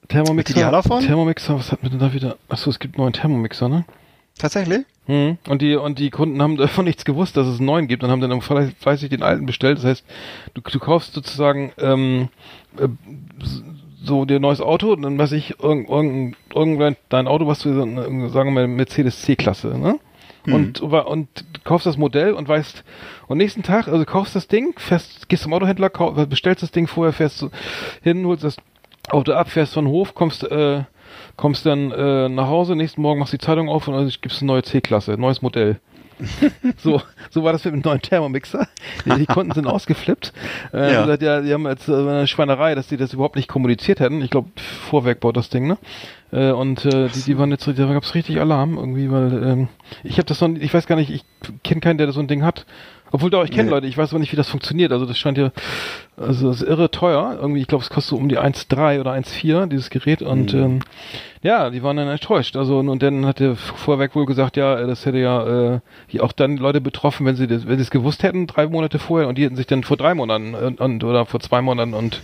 Thermomixer? 0.09 0.35
Mit 0.35 0.51
Idealafon? 0.51 1.03
Thermomixer, 1.03 1.57
was 1.59 1.73
hat 1.73 1.83
mir 1.83 1.91
denn 1.91 1.99
da 1.99 2.13
wieder? 2.13 2.37
Achso, 2.49 2.71
es 2.71 2.79
gibt 2.79 2.97
einen 2.97 3.05
neuen 3.05 3.13
Thermomixer, 3.13 3.69
ne? 3.69 3.85
Tatsächlich? 4.39 4.85
Mhm. 5.07 5.39
Und 5.49 5.63
die 5.63 5.77
und 5.77 5.99
die 5.99 6.11
Kunden 6.11 6.41
haben 6.43 6.57
davon 6.59 6.85
nichts 6.85 7.05
gewusst, 7.05 7.37
dass 7.37 7.47
es 7.47 7.59
einen 7.59 7.67
neuen 7.67 7.89
gibt 7.89 8.03
und 8.05 8.11
haben 8.11 8.21
dann 8.21 8.33
fle- 8.41 8.73
fleißig 8.79 9.11
den 9.11 9.23
alten 9.23 9.47
bestellt. 9.47 9.79
Das 9.79 9.85
heißt, 9.85 10.05
du, 10.55 10.61
du 10.61 10.79
kaufst 10.79 11.15
sozusagen 11.15 11.73
ähm, 11.79 12.29
äh, 12.79 12.89
so 14.03 14.25
dir 14.25 14.37
ein 14.37 14.43
neues 14.43 14.61
Auto 14.61 14.93
und 14.93 15.03
dann 15.03 15.19
weiß 15.19 15.33
ich 15.33 15.61
irgend, 15.63 15.89
irgend, 15.89 16.37
irgendwann 16.55 16.97
dein 17.09 17.29
Auto, 17.29 17.47
was 17.47 17.61
du 17.61 17.73
so, 17.73 17.81
sagen 18.29 18.49
wir 18.49 18.51
mal 18.53 18.67
Mercedes 18.67 19.23
C-Klasse, 19.23 19.79
ne? 19.79 19.99
Und, 20.47 20.81
und 20.81 20.93
und 20.93 21.29
du 21.53 21.61
kaufst 21.65 21.87
das 21.87 21.97
Modell 21.97 22.33
und 22.33 22.49
weißt 22.49 22.85
und 23.27 23.39
nächsten 23.39 23.63
Tag, 23.63 23.89
also 23.89 24.05
kaufst 24.05 24.35
das 24.35 24.49
Ding, 24.49 24.79
fährst, 24.79 25.29
gehst 25.29 25.43
zum 25.43 25.53
Autohändler, 25.53 25.91
kauf, 25.91 26.15
bestellst 26.29 26.63
das 26.63 26.71
Ding 26.71 26.87
vorher, 26.87 27.13
fährst 27.13 27.43
du 27.43 27.51
hin, 28.03 28.27
holst 28.27 28.45
das 28.45 28.57
Auto 29.11 29.33
ab, 29.33 29.51
fährst 29.51 29.75
von 29.75 29.87
Hof, 29.87 30.15
kommst 30.15 30.45
äh, 30.45 30.85
kommst 31.37 31.67
dann 31.67 31.91
äh, 31.91 32.29
nach 32.29 32.47
Hause, 32.49 32.77
nächsten 32.77 33.03
Morgen 33.03 33.19
machst 33.19 33.33
die 33.33 33.39
Zeitung 33.39 33.69
auf 33.69 33.89
und 33.89 33.95
dann 33.95 34.09
gibt's 34.09 34.41
eine 34.41 34.47
neue 34.47 34.63
C-Klasse, 34.63 35.13
neues 35.19 35.43
Modell. 35.43 35.81
so, 36.79 37.03
so 37.31 37.45
war 37.45 37.53
das 37.53 37.65
mit 37.65 37.75
dem 37.75 37.81
neuen 37.81 38.01
Thermomixer. 38.01 38.69
Die, 39.05 39.11
die 39.11 39.27
Kunden 39.27 39.53
sind 39.53 39.67
ausgeflippt. 39.67 40.33
Äh, 40.73 40.93
Ja. 40.93 41.07
ja. 41.07 41.41
Die, 41.41 41.53
haben 41.53 41.67
jetzt 41.67 41.89
äh, 41.89 41.93
eine 41.93 42.27
Schweinerei, 42.27 42.75
dass 42.75 42.89
die 42.89 42.97
das 42.97 43.13
überhaupt 43.13 43.37
nicht 43.37 43.49
kommuniziert 43.49 44.01
hätten. 44.01 44.23
Ich 44.23 44.31
glaube, 44.31 44.51
Vorwerk 44.57 45.21
baut 45.21 45.37
das 45.37 45.49
Ding, 45.51 45.67
ne? 45.67 45.79
Äh, 46.33 46.53
und 46.53 46.85
äh, 46.85 47.09
die, 47.09 47.23
die 47.23 47.39
waren 47.39 47.51
jetzt, 47.51 47.67
da 47.67 47.93
gab's 47.93 48.15
richtig 48.15 48.41
Alarm 48.41 48.77
irgendwie, 48.77 49.11
weil 49.11 49.43
ähm, 49.43 49.69
ich 50.05 50.19
habe 50.19 50.27
das 50.27 50.41
noch, 50.41 50.51
ich 50.51 50.73
weiß 50.73 50.87
gar 50.87 50.97
nicht, 50.97 51.11
ich 51.11 51.25
kenne 51.65 51.81
keinen, 51.81 51.99
der 51.99 52.13
so 52.13 52.21
ein 52.21 52.29
Ding 52.29 52.45
hat. 52.45 52.67
Obwohl 53.13 53.31
doch, 53.31 53.45
ich 53.45 53.51
kenne 53.51 53.65
Nee. 53.65 53.71
Leute, 53.71 53.87
ich 53.87 53.99
weiß 53.99 54.11
aber 54.11 54.21
nicht, 54.21 54.33
wie 54.33 54.37
das 54.37 54.49
funktioniert. 54.49 54.93
Also 54.93 55.05
das 55.07 55.19
scheint 55.19 55.37
ja, 55.39 55.51
also 56.17 56.49
das 56.49 56.63
ist 56.63 56.69
irre 56.69 56.91
teuer. 56.91 57.39
Irgendwie, 57.41 57.61
ich 57.61 57.67
glaube, 57.67 57.83
es 57.83 57.91
kostet 57.91 58.11
so 58.11 58.17
um 58.17 58.29
die 58.29 58.39
1,3 58.39 59.01
oder 59.01 59.13
1,4, 59.13 59.67
dieses 59.67 59.91
Gerät. 59.91 60.23
Und 60.23 60.53
Mhm. 60.55 60.61
ähm, 60.61 60.79
ja, 61.43 61.71
die 61.71 61.83
waren 61.83 61.97
dann 61.97 62.09
enttäuscht. 62.09 62.57
Also 62.57 62.79
und 62.79 63.03
dann 63.03 63.27
hat 63.27 63.41
der 63.41 63.57
vorweg 63.57 64.15
wohl 64.15 64.27
gesagt, 64.27 64.57
ja, 64.57 64.87
das 64.87 65.07
hätte 65.07 65.19
ja 65.19 65.75
äh, 66.13 66.21
auch 66.21 66.33
dann 66.33 66.57
Leute 66.57 66.81
betroffen, 66.81 67.27
wenn 67.27 67.37
sie 67.37 67.47
das, 67.47 67.67
wenn 67.67 67.77
sie 67.79 67.83
es 67.83 67.91
gewusst 67.91 68.23
hätten, 68.23 68.47
drei 68.47 68.67
Monate 68.67 68.99
vorher 68.99 69.29
und 69.29 69.39
die 69.39 69.45
hätten 69.45 69.57
sich 69.57 69.67
dann 69.67 69.83
vor 69.83 69.97
drei 69.97 70.15
Monaten 70.15 70.55
und, 70.55 70.81
und 70.81 71.03
oder 71.05 71.27
vor 71.27 71.41
zwei 71.41 71.61
Monaten 71.63 71.95
und 71.95 72.21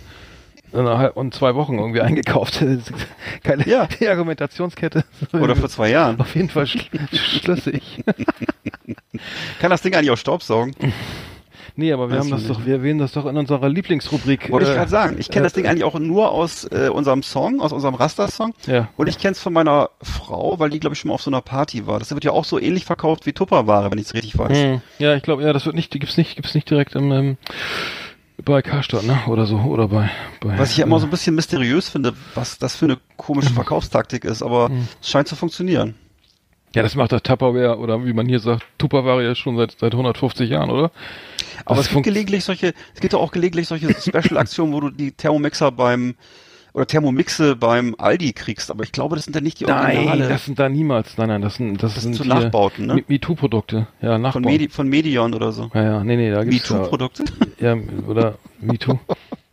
und 0.85 1.33
zwei 1.33 1.55
Wochen 1.55 1.77
irgendwie 1.79 2.01
eingekauft. 2.01 2.63
Keine 3.43 3.67
Ja. 3.67 3.87
Argumentationskette. 4.09 5.03
Oder 5.33 5.55
vor 5.55 5.69
zwei 5.69 5.89
Jahren. 5.89 6.19
auf 6.19 6.35
jeden 6.35 6.49
Fall 6.49 6.67
schl 6.67 6.85
schlüssig. 7.13 8.03
Kann 9.59 9.71
das 9.71 9.81
Ding 9.81 9.95
eigentlich 9.95 10.11
auch 10.11 10.17
Staubsaugen? 10.17 10.75
Nee, 11.79 11.93
aber 11.93 12.09
wir 12.09 12.17
Weiß 12.17 12.23
haben 12.25 12.31
das 12.31 12.41
ich 12.41 12.47
doch, 12.47 12.57
nicht. 12.57 12.65
wir 12.67 12.73
erwähnen 12.75 12.97
das 12.97 13.11
doch 13.11 13.27
in 13.27 13.37
unserer 13.37 13.69
Lieblingsrubrik. 13.69 14.49
Wollte 14.51 14.65
ich 14.65 14.71
äh, 14.71 14.75
gerade 14.75 14.89
sagen. 14.89 15.15
Ich 15.19 15.29
kenne 15.29 15.43
das 15.43 15.53
Ding 15.53 15.67
eigentlich 15.67 15.83
auch 15.83 15.99
nur 15.99 16.31
aus 16.31 16.63
äh, 16.65 16.89
unserem 16.89 17.21
Song, 17.21 17.61
aus 17.61 17.71
unserem 17.71 17.93
Raster-Song. 17.93 18.53
Ja. 18.65 18.89
Und 18.97 19.07
ich 19.07 19.19
kenne 19.19 19.33
es 19.33 19.39
von 19.39 19.53
meiner 19.53 19.91
Frau, 20.01 20.57
weil 20.57 20.71
die, 20.71 20.79
glaube 20.79 20.95
ich, 20.95 20.99
schon 20.99 21.09
mal 21.09 21.15
auf 21.15 21.21
so 21.21 21.29
einer 21.29 21.41
Party 21.41 21.85
war. 21.85 21.99
Das 21.99 22.11
wird 22.11 22.23
ja 22.23 22.31
auch 22.31 22.45
so 22.45 22.59
ähnlich 22.59 22.85
verkauft 22.85 23.27
wie 23.27 23.33
Tupperware, 23.33 23.91
wenn 23.91 23.99
ich 23.99 24.05
es 24.05 24.13
richtig 24.15 24.37
weiß. 24.39 24.57
Hm. 24.57 24.81
Ja, 24.97 25.15
ich 25.15 25.21
glaube, 25.21 25.43
ja, 25.43 25.53
das 25.53 25.67
wird 25.67 25.75
nicht, 25.75 25.93
die 25.93 25.99
gibt's 25.99 26.17
nicht, 26.17 26.35
gibt's 26.35 26.55
nicht 26.55 26.67
direkt 26.67 26.95
im, 26.95 27.11
ähm, 27.11 27.37
bei 28.43 28.61
Karstadt, 28.61 29.03
ne? 29.03 29.19
Oder 29.27 29.45
so, 29.45 29.57
oder 29.57 29.87
bei, 29.87 30.09
bei 30.41 30.57
Was 30.57 30.71
ich 30.71 30.77
ja 30.77 30.85
immer 30.85 30.97
äh, 30.97 30.99
so 30.99 31.07
ein 31.07 31.09
bisschen 31.09 31.35
mysteriös 31.35 31.89
finde, 31.89 32.13
was 32.35 32.57
das 32.59 32.75
für 32.75 32.85
eine 32.85 32.97
komische 33.17 33.49
Verkaufstaktik 33.53 34.23
ist, 34.25 34.41
aber 34.43 34.69
Hm. 34.69 34.87
es 35.01 35.09
scheint 35.09 35.27
zu 35.27 35.35
funktionieren. 35.35 35.95
Ja, 36.75 36.83
das 36.83 36.95
macht 36.95 37.11
das 37.11 37.23
Tupperware 37.23 37.79
oder 37.79 38.05
wie 38.05 38.13
man 38.13 38.27
hier 38.27 38.39
sagt, 38.39 38.63
Tupperware 38.77 39.23
ja 39.23 39.33
schon 39.35 39.57
seit 39.57 39.77
seit 39.79 39.93
150 39.93 40.49
Jahren, 40.49 40.69
oder? 40.69 40.91
Aber 41.65 41.77
Das 41.77 41.87
es 41.87 41.91
gibt 41.91 42.03
gelegentlich 42.03 42.43
solche, 42.43 42.73
es 42.93 42.99
gibt 42.99 43.13
ja 43.13 43.19
auch 43.19 43.31
gelegentlich 43.31 43.67
solche 43.67 43.89
Special-Aktionen, 43.99 44.73
wo 44.73 44.81
du 44.81 44.89
die 44.91 45.11
Thermomixer 45.11 45.71
beim 45.71 46.15
oder 46.77 46.85
Thermomixe 46.85 47.55
beim 47.55 47.95
Aldi 47.97 48.33
kriegst, 48.33 48.69
aber 48.69 48.83
ich 48.83 48.91
glaube, 48.91 49.15
das 49.15 49.25
sind 49.25 49.35
dann 49.35 49.43
nicht 49.43 49.59
die 49.59 49.65
Nein, 49.65 49.97
Originale. 49.97 50.29
das 50.29 50.45
sind 50.45 50.59
da 50.59 50.69
niemals. 50.69 51.17
Nein, 51.17 51.29
nein, 51.29 51.41
das 51.41 51.55
sind 51.55 51.81
das, 51.81 51.95
Das 51.95 52.03
sind 52.03 52.13
so 52.13 52.23
hier 52.23 52.35
Nachbauten, 52.35 52.85
ne? 52.85 53.03
MeToo-Produkte. 53.07 53.87
Ja, 53.99 54.13
von, 54.13 54.21
Nachbauten. 54.21 54.47
Medi 54.51 54.69
von 54.69 54.87
Medion 54.87 55.33
oder 55.33 55.51
so. 55.51 55.71
ja, 55.73 55.83
ja, 55.83 56.03
nee, 56.03 56.15
nee, 56.15 56.29
da 56.29 56.43
gibt's 56.43 56.69
ja, 56.69 56.75
MeToo-Produkte? 56.77 57.23
ja, 57.59 57.75
oder 58.07 58.35
MeToo. 58.61 58.99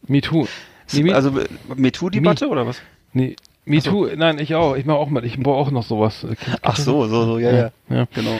MeToo. 0.06 0.46
Nee, 0.92 1.02
Me- 1.02 1.14
Also 1.14 1.32
MeToo-Debatte 1.74 2.46
oder 2.46 2.66
was? 2.66 2.76
nee, 3.14 3.36
MeToo, 3.64 4.06
nein, 4.14 4.38
ich 4.38 4.54
auch. 4.54 4.76
Ich 4.76 4.84
mache 4.84 4.98
auch 4.98 5.08
mal. 5.08 5.24
Ich 5.24 5.38
baue 5.42 5.56
auch 5.56 5.70
noch 5.70 5.82
sowas. 5.82 6.26
Ach 6.60 6.76
so, 6.76 7.06
so, 7.08 7.24
so, 7.24 7.38
ja, 7.38 7.52
ja. 7.52 7.70
ja. 7.88 8.06
Genau. 8.14 8.38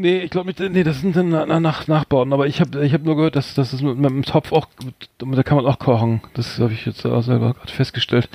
Nee, 0.00 0.20
ich 0.20 0.30
glaube 0.30 0.46
nicht, 0.46 0.58
nee, 0.58 0.82
das 0.82 1.02
sind 1.02 1.14
dann 1.14 1.28
nach, 1.28 1.60
nach, 1.60 1.86
Nachbauten, 1.86 2.32
aber 2.32 2.46
ich 2.46 2.62
habe 2.62 2.86
ich 2.86 2.94
hab 2.94 3.02
nur 3.02 3.16
gehört, 3.16 3.36
dass 3.36 3.52
das 3.52 3.74
ist 3.74 3.82
mit, 3.82 3.98
mit 3.98 4.08
dem 4.08 4.22
Topf 4.22 4.50
auch, 4.50 4.66
da 5.18 5.42
kann 5.42 5.58
man 5.58 5.66
auch 5.66 5.78
kochen. 5.78 6.22
Das 6.32 6.58
habe 6.58 6.72
ich 6.72 6.86
jetzt 6.86 7.04
auch 7.04 7.20
selber 7.20 7.52
gerade 7.52 7.70
festgestellt. 7.70 8.30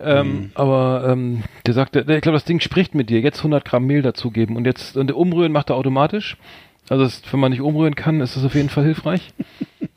Ähm, 0.00 0.50
Aber 0.54 1.04
ähm, 1.06 1.44
der 1.64 1.74
sagt, 1.74 1.94
der, 1.94 2.08
ich 2.08 2.22
glaube, 2.22 2.34
das 2.34 2.44
Ding 2.44 2.58
spricht 2.58 2.96
mit 2.96 3.08
dir. 3.08 3.20
Jetzt 3.20 3.38
100 3.38 3.64
Gramm 3.64 3.86
Mehl 3.86 4.02
dazugeben 4.02 4.56
und 4.56 4.64
jetzt 4.64 4.96
und 4.96 5.06
der 5.06 5.16
umrühren 5.16 5.52
macht 5.52 5.70
er 5.70 5.76
automatisch. 5.76 6.36
Also 6.88 7.04
das, 7.04 7.22
wenn 7.30 7.38
man 7.38 7.52
nicht 7.52 7.60
umrühren 7.60 7.94
kann, 7.94 8.20
ist 8.20 8.36
das 8.36 8.44
auf 8.44 8.56
jeden 8.56 8.68
Fall 8.68 8.82
hilfreich. 8.82 9.32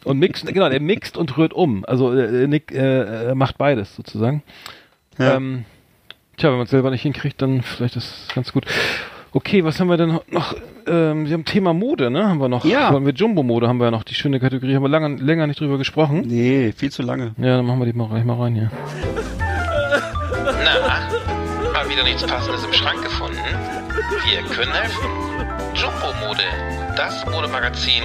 Und 0.03 0.19
mixt, 0.19 0.45
genau, 0.45 0.67
er 0.67 0.79
mixt 0.79 1.17
und 1.17 1.37
rührt 1.37 1.53
um. 1.53 1.85
Also 1.85 2.13
äh, 2.13 2.45
Nick 2.47 2.71
äh, 2.71 3.29
er 3.29 3.35
macht 3.35 3.57
beides 3.57 3.95
sozusagen. 3.95 4.43
Ja. 5.17 5.37
Ähm, 5.37 5.65
tja, 6.37 6.49
wenn 6.49 6.57
man 6.57 6.65
es 6.65 6.71
selber 6.71 6.91
nicht 6.91 7.01
hinkriegt, 7.01 7.41
dann 7.41 7.63
vielleicht 7.63 7.95
ist 7.95 8.27
es 8.27 8.35
ganz 8.35 8.53
gut. 8.53 8.67
Okay, 9.35 9.63
was 9.63 9.79
haben 9.79 9.89
wir 9.89 9.97
denn 9.97 10.19
noch? 10.29 10.53
Ähm, 10.85 11.25
wir 11.25 11.33
haben 11.33 11.45
Thema 11.45 11.73
Mode, 11.73 12.11
ne? 12.11 12.29
Haben 12.29 12.39
wir 12.39 12.49
noch? 12.49 12.65
Ja. 12.65 12.93
Wollen 12.93 13.05
wir 13.05 13.13
Jumbo-Mode 13.13 13.67
haben 13.67 13.79
wir 13.79 13.85
ja 13.85 13.91
noch, 13.91 14.03
die 14.03 14.13
schöne 14.13 14.39
Kategorie. 14.39 14.75
Haben 14.75 14.83
wir 14.83 14.89
lange, 14.89 15.15
länger 15.15 15.47
nicht 15.47 15.59
drüber 15.59 15.79
gesprochen. 15.79 16.23
Nee, 16.27 16.71
viel 16.71 16.91
zu 16.91 17.01
lange. 17.01 17.33
Ja, 17.37 17.57
dann 17.57 17.65
machen 17.65 17.79
wir 17.79 17.85
die 17.87 17.93
mal 17.93 18.07
gleich 18.09 18.23
mal 18.25 18.39
rein 18.39 18.53
hier. 18.53 18.71
Na, 20.45 21.71
mal 21.73 21.89
wieder 21.89 22.03
nichts 22.03 22.23
Passendes 22.27 22.63
im 22.63 22.73
Schrank 22.73 23.01
gefunden? 23.01 23.39
Wir 24.25 24.41
können 24.55 24.71
helfen. 24.71 25.09
Jumbo 25.73 26.13
Mode, 26.27 26.43
das 26.95 27.25
Modemagazin 27.25 28.03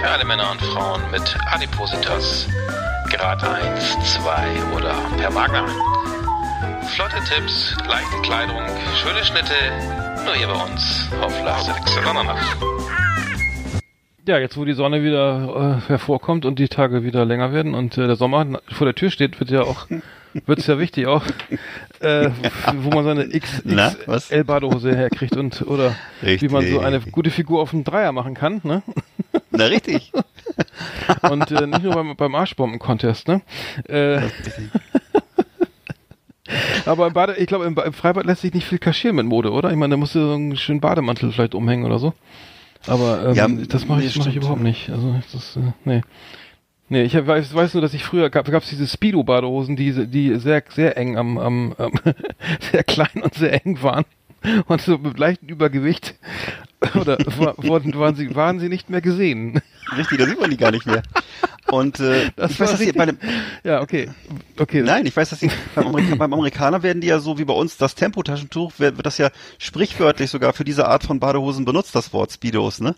für 0.00 0.08
alle 0.08 0.24
Männer 0.24 0.50
und 0.50 0.60
Frauen 0.60 1.02
mit 1.12 1.22
Adipositas. 1.52 2.48
Grad 3.10 3.44
1, 3.44 3.96
2 4.14 4.76
oder 4.76 4.94
per 5.18 5.30
Magna. 5.30 5.66
Flotte 6.96 7.22
Tipps, 7.28 7.76
leichte 7.88 8.20
Kleidung, 8.22 8.60
schöne 8.96 9.24
Schnitte, 9.24 9.54
nur 10.24 10.34
hier 10.34 10.46
bei 10.46 10.64
uns 10.64 11.08
auf 11.20 11.32
Extra 11.76 12.36
Ja, 14.26 14.38
jetzt 14.38 14.56
wo 14.56 14.64
die 14.64 14.74
Sonne 14.74 15.02
wieder 15.02 15.80
äh, 15.84 15.88
hervorkommt 15.88 16.44
und 16.44 16.58
die 16.58 16.68
Tage 16.68 17.02
wieder 17.02 17.24
länger 17.24 17.52
werden 17.52 17.74
und 17.74 17.98
äh, 17.98 18.06
der 18.06 18.16
Sommer 18.16 18.60
vor 18.70 18.84
der 18.86 18.94
Tür 18.94 19.10
steht, 19.10 19.40
wird 19.40 19.50
ja 19.50 19.62
auch 19.62 19.86
wird's 20.46 20.66
ja 20.66 20.78
wichtig 20.78 21.06
auch, 21.06 21.22
äh, 22.00 22.30
wo 22.76 22.90
man 22.90 23.04
seine? 23.04 23.28
XXL 23.28 24.44
Badehose 24.44 24.94
herkriegt 24.96 25.36
und 25.36 25.62
oder 25.62 25.94
wie 26.22 26.48
man 26.48 26.66
so 26.66 26.80
eine 26.80 26.96
Richtig. 26.96 27.12
gute 27.12 27.30
Figur 27.30 27.60
auf 27.60 27.70
dem 27.70 27.84
Dreier 27.84 28.12
machen 28.12 28.34
kann, 28.34 28.60
ne? 28.64 28.82
Na, 29.50 29.66
richtig. 29.66 30.12
Und 31.30 31.50
äh, 31.50 31.66
nicht 31.66 31.82
nur 31.82 31.94
beim, 31.94 32.16
beim 32.16 32.34
Arschbomben-Contest, 32.34 33.28
ne? 33.28 33.40
Äh, 33.88 34.28
aber 36.86 37.06
im 37.06 37.12
Bade, 37.12 37.36
ich 37.36 37.46
glaube, 37.46 37.64
im, 37.64 37.76
im 37.76 37.92
Freibad 37.92 38.26
lässt 38.26 38.42
sich 38.42 38.52
nicht 38.54 38.66
viel 38.66 38.78
kaschieren 38.78 39.16
mit 39.16 39.26
Mode, 39.26 39.50
oder? 39.52 39.70
Ich 39.70 39.76
meine, 39.76 39.92
da 39.92 39.96
musst 39.96 40.14
du 40.14 40.20
so 40.26 40.34
einen 40.34 40.56
schönen 40.56 40.80
Bademantel 40.80 41.32
vielleicht 41.32 41.54
umhängen 41.54 41.84
oder 41.84 41.98
so. 41.98 42.12
Aber 42.86 43.26
ähm, 43.26 43.34
Ja, 43.34 43.48
das 43.48 43.86
mache 43.86 44.00
nee, 44.00 44.06
ich, 44.06 44.16
mach 44.16 44.26
ich 44.26 44.36
überhaupt 44.36 44.62
nicht. 44.62 44.90
Also 44.90 45.14
das, 45.32 45.56
äh, 45.56 45.60
nee. 45.84 46.00
Nee, 46.88 47.02
ich 47.04 47.14
weiß, 47.14 47.54
weiß 47.54 47.74
nur, 47.74 47.80
dass 47.80 47.94
ich 47.94 48.04
früher 48.04 48.28
gab 48.28 48.46
es 48.48 48.68
diese 48.68 48.86
Speedo-Badehosen, 48.86 49.76
die, 49.76 50.06
die 50.08 50.34
sehr, 50.38 50.62
sehr 50.68 50.96
eng 50.98 51.16
am, 51.16 51.38
am, 51.38 51.74
am 51.78 51.92
sehr 52.70 52.84
klein 52.84 53.22
und 53.22 53.32
sehr 53.34 53.64
eng 53.64 53.82
waren. 53.82 54.04
Und 54.66 54.80
so 54.82 54.98
mit 54.98 55.18
leichtem 55.18 55.48
Übergewicht. 55.48 56.16
Oder 57.00 57.16
wa- 57.38 57.54
wurden, 57.58 57.94
waren, 57.94 58.16
sie, 58.16 58.34
waren 58.34 58.58
sie 58.58 58.68
nicht 58.68 58.90
mehr 58.90 59.00
gesehen. 59.00 59.62
Richtig, 59.96 60.18
da 60.18 60.26
sieht 60.26 60.40
man 60.40 60.50
die 60.50 60.56
gar 60.56 60.70
nicht 60.70 60.86
mehr. 60.86 61.02
Und 61.70 62.00
äh, 62.00 62.30
Das 62.36 62.52
ich 62.52 62.60
weiß, 62.60 62.70
dass 62.72 62.80
die 62.80 62.92
bei 62.92 63.06
dem, 63.06 63.18
Ja, 63.64 63.80
okay. 63.80 64.10
Okay. 64.58 64.82
Nein, 64.82 65.06
ich 65.06 65.16
weiß, 65.16 65.30
dass 65.30 65.40
die 65.40 65.50
beim, 65.74 65.88
Amerika 65.88 66.14
beim 66.14 66.32
Amerikaner 66.32 66.82
werden 66.82 67.00
die 67.00 67.08
ja 67.08 67.18
so 67.18 67.38
wie 67.38 67.44
bei 67.44 67.54
uns 67.54 67.76
das 67.76 67.94
Tempotaschentuch, 67.94 68.72
wird, 68.78 68.96
wird 68.96 69.06
das 69.06 69.18
ja 69.18 69.30
sprichwörtlich 69.58 70.30
sogar 70.30 70.52
für 70.52 70.64
diese 70.64 70.86
Art 70.88 71.04
von 71.04 71.20
Badehosen 71.20 71.64
benutzt, 71.64 71.94
das 71.94 72.12
Wort 72.12 72.32
Speedos, 72.32 72.80
ne? 72.80 72.94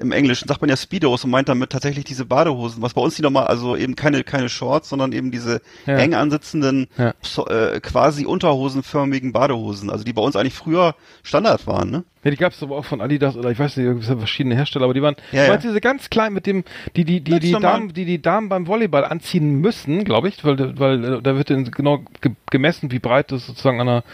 Im 0.00 0.12
Englischen 0.12 0.46
sagt 0.46 0.60
man 0.60 0.70
ja 0.70 0.76
Speedos 0.76 1.24
und 1.24 1.30
meint 1.30 1.48
damit 1.48 1.70
tatsächlich 1.70 2.04
diese 2.04 2.24
Badehosen, 2.24 2.80
was 2.82 2.94
bei 2.94 3.00
uns 3.00 3.16
die 3.16 3.22
nochmal, 3.22 3.48
also 3.48 3.76
eben 3.76 3.96
keine, 3.96 4.22
keine 4.22 4.48
Shorts, 4.48 4.88
sondern 4.88 5.10
eben 5.12 5.32
diese 5.32 5.60
Ja. 5.86 5.96
eng 5.96 6.14
ansitzenden, 6.14 6.86
Ja. 6.96 7.14
äh, 7.48 7.80
quasi 7.80 8.24
unterhosenförmigen 8.24 9.32
Badehosen, 9.32 9.90
also 9.90 10.04
die 10.04 10.12
bei 10.12 10.22
uns 10.22 10.36
eigentlich 10.36 10.54
früher 10.54 10.94
Standard 11.24 11.66
waren, 11.66 11.90
ne? 11.90 12.04
Ja, 12.24 12.30
die 12.32 12.36
gab 12.36 12.52
es 12.52 12.62
aber 12.62 12.76
auch 12.76 12.84
von 12.84 13.00
Adidas 13.00 13.36
oder 13.36 13.50
ich 13.50 13.58
weiß 13.58 13.76
nicht, 13.76 14.04
verschiedene 14.04 14.54
Hersteller, 14.54 14.84
aber 14.84 14.94
die 14.94 15.02
waren, 15.02 15.16
Ja, 15.32 15.46
ja. 15.46 15.56
diese 15.56 15.80
ganz 15.80 16.10
klein 16.10 16.32
mit 16.32 16.46
dem, 16.46 16.64
die 16.96 17.04
die 17.04 17.20
die 17.20 17.38
die. 17.40 17.52
Damen, 17.52 17.92
die 17.92 18.04
die 18.04 18.20
Damen 18.22 18.48
beim 18.48 18.66
Volleyball 18.66 19.04
anziehen 19.04 19.60
müssen, 19.60 20.04
glaube 20.04 20.28
ich, 20.28 20.44
weil 20.44 20.78
weil 20.78 21.04
äh, 21.04 21.22
da 21.22 21.36
wird 21.36 21.48
genau 21.74 22.02
ge 22.20 22.32
gemessen, 22.50 22.90
wie 22.92 22.98
breit 22.98 23.32
das 23.32 23.46
sozusagen 23.46 23.80
an 23.80 23.88
einer 23.88 24.04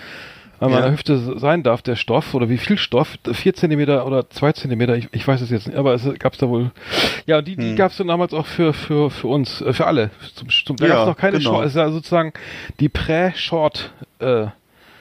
an 0.61 0.70
Ja. 0.70 0.78
einer 0.78 0.92
Hüfte 0.92 1.38
sein 1.38 1.62
darf, 1.62 1.82
der 1.82 1.96
Stoff, 1.96 2.34
oder 2.34 2.48
wie 2.48 2.59
viel 2.59 2.78
Stoff, 2.78 3.16
vier 3.32 3.55
Zentimeter 3.55 4.07
oder 4.07 4.28
zwei 4.30 4.52
Zentimeter, 4.52 4.96
ich, 4.96 5.09
ich 5.12 5.26
weiß 5.26 5.40
es 5.40 5.50
jetzt 5.50 5.66
nicht, 5.66 5.76
aber 5.76 5.94
es 5.94 6.05
gab 6.18 6.32
es 6.34 6.38
da 6.38 6.48
wohl, 6.48 6.70
ja, 7.26 7.42
die, 7.42 7.57
die 7.57 7.70
Hm. 7.70 7.76
gab 7.76 7.90
es 7.90 7.96
dann 7.98 8.09
damals 8.09 8.32
auch 8.34 8.46
für, 8.46 8.72
für, 8.72 9.11
für 9.11 9.28
uns, 9.28 9.61
äh, 9.61 9.72
für 9.72 9.86
alle, 9.86 10.11
zum, 10.34 10.48
zum, 10.48 10.76
da 10.76 10.86
Ja, 10.86 10.92
gab 10.94 11.02
es 11.02 11.09
noch 11.09 11.16
keine 11.16 11.38
genau. 11.38 11.50
Short, 11.50 11.64
es 11.66 11.72
ist 11.72 11.76
ja 11.76 11.90
sozusagen 11.90 12.32
die 12.80 12.88
Prä-Short, 12.88 13.92
äh, 14.20 14.46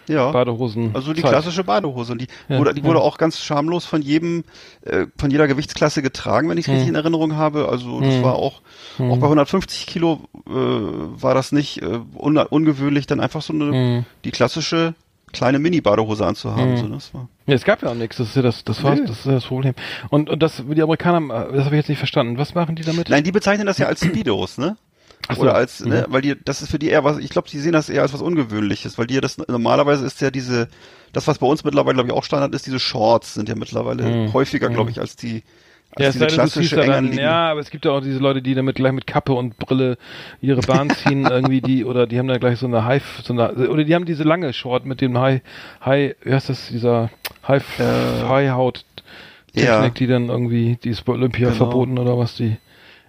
Ja. 0.08 0.32
Badehosen. 0.32 0.92
Also 0.94 1.14
die 1.14 1.22
Zeit. 1.22 1.32
klassische 1.32 1.64
Badehose. 1.64 2.12
Und 2.12 2.20
die, 2.20 2.28
Ja, 2.50 2.58
wurde, 2.60 2.74
die 2.74 2.82
ja. 2.82 2.86
wurde 2.88 3.00
auch 3.00 3.18
ganz 3.18 3.40
schamlos 3.40 3.86
von 3.86 4.02
jedem, 4.02 4.44
äh, 4.82 5.06
von 5.18 5.32
jeder 5.32 5.48
Gewichtsklasse 5.48 6.02
getragen, 6.02 6.50
wenn 6.50 6.58
ich 6.58 6.68
es 6.68 6.72
richtig 6.74 6.90
in 6.90 6.96
Erinnerung 6.96 7.38
habe. 7.38 7.70
Also 7.70 8.02
das 8.02 8.16
Hm. 8.16 8.24
war 8.24 8.36
auch, 8.36 8.62
auch 9.00 9.18
bei 9.18 9.28
150 9.30 9.88
Kilo 9.88 10.20
äh, 10.46 10.52
war 10.52 11.34
das 11.36 11.54
nicht 11.54 11.82
äh, 11.82 12.00
un 12.18 12.38
ungewöhnlich, 12.38 13.08
dann 13.08 13.22
einfach 13.22 13.42
so 13.42 13.54
eine, 13.54 13.72
Hm. 13.72 14.06
die 14.26 14.32
klassische 14.32 14.94
kleine 15.34 15.60
Mini-Badehose 15.60 16.26
anzuhaben. 16.26 16.72
Hm. 16.72 16.78
So, 16.78 16.88
das 16.88 17.14
war. 17.14 17.28
Ja, 17.48 17.56
es 17.56 17.66
gab 17.66 17.82
ja 17.82 17.90
auch 17.90 17.96
nichts, 17.96 18.18
das 18.18 18.30
ist 18.30 18.36
ja 18.36 18.42
das, 18.42 18.64
das 18.64 18.82
war 18.84 18.96
das, 18.96 19.10
ist 19.20 19.26
ja 19.26 19.34
das 19.34 19.46
Problem. 19.46 19.74
Und, 20.10 20.30
und 20.30 20.42
das, 20.42 20.64
die 20.66 20.82
Amerikaner, 20.82 21.50
äh, 21.50 21.54
das 21.56 21.66
habe 21.66 21.76
ich 21.76 21.80
jetzt 21.82 21.90
nicht 21.90 21.98
verstanden. 21.98 22.38
Was 22.38 22.56
machen 22.56 22.76
die 22.76 22.84
damit? 22.84 23.10
Nein, 23.10 23.24
die 23.24 23.32
bezeichnen 23.34 23.66
das 23.68 23.78
ja 23.80 23.88
als 23.88 24.06
Speedos, 24.06 24.58
ne? 24.58 24.78
Ach 25.28 25.36
so. 25.36 25.42
Oder 25.44 25.56
als, 25.56 25.80
ne, 25.86 26.06
Mhm. 26.08 26.14
weil 26.14 26.22
die, 26.22 26.36
das 26.44 26.62
ist 26.62 26.70
für 26.72 26.80
die 26.80 26.90
eher 26.90 27.04
was, 27.04 27.18
ich 27.18 27.30
glaube, 27.30 27.48
die 27.50 27.58
sehen 27.60 27.72
das 27.74 27.90
eher 27.90 28.02
als 28.02 28.14
was 28.14 28.22
Ungewöhnliches, 28.22 28.98
weil 28.98 29.08
die 29.08 29.16
ja 29.16 29.22
das, 29.22 29.38
normalerweise 29.38 30.06
ist 30.06 30.20
ja 30.22 30.32
diese, 30.32 30.68
das, 31.14 31.28
was 31.28 31.40
bei 31.40 31.48
uns 31.48 31.64
mittlerweile, 31.64 31.96
glaube 31.96 32.10
ich, 32.10 32.14
auch 32.14 32.24
Standard 32.26 32.54
ist, 32.54 32.66
diese 32.66 32.80
Shorts 32.80 33.34
sind 33.34 33.48
ja 33.50 33.56
mittlerweile 33.56 34.04
Mhm. 34.04 34.34
häufiger, 34.34 34.70
Mhm. 34.70 34.74
glaube 34.74 34.92
ich, 34.92 35.00
als 35.00 35.16
die, 35.16 35.44
Ja, 36.00 36.08
es 36.08 36.14
diese 36.14 36.20
sei 36.26 36.28
denn, 36.28 36.38
du 36.38 36.44
ziehst 36.44 36.54
klassische 36.72 36.76
da 36.76 36.82
eng 36.84 37.10
dann, 37.10 37.14
ja, 37.18 37.52
aber 37.52 37.60
es 37.60 37.70
gibt 37.70 37.86
ja 37.86 37.92
auch 37.92 38.02
diese 38.02 38.20
Leute, 38.20 38.42
die 38.42 38.56
damit 38.56 38.76
gleich 38.76 38.92
mit 38.94 39.06
Kappe 39.08 39.34
und 39.34 39.58
Brille 39.58 39.98
ihre 40.42 40.62
Bahn 40.62 40.90
ziehen, 40.90 41.26
irgendwie 41.30 41.62
die, 41.62 41.86
oder 41.86 42.08
die 42.08 42.18
haben 42.20 42.28
dann 42.28 42.40
gleich 42.40 42.58
so 42.60 42.66
eine 42.68 42.84
High, 42.86 43.04
so 43.24 43.34
eine, 43.34 43.70
oder 43.70 43.84
die 43.84 43.94
haben 43.94 44.06
diese 44.06 44.24
lange 44.24 44.52
Short 44.54 44.86
mit 44.86 45.02
dem 45.02 45.18
High, 45.20 45.42
High, 45.86 46.16
wie 46.24 46.34
heißt 46.34 46.50
das, 46.50 46.70
dieser 46.70 47.10
High, 47.48 47.64
Äh. 47.80 48.28
High 48.28 48.50
Haut, 48.52 48.86
Technik, 49.54 49.66
Ja. 49.70 49.90
die 49.90 50.08
dann 50.08 50.30
irgendwie, 50.30 50.78
die 50.84 50.90
ist 50.90 51.04
bei 51.04 51.14
Olympia 51.14 51.48
Genau. 51.50 51.58
verboten 51.58 52.00
oder 52.00 52.18
was, 52.18 52.36
die. 52.36 52.58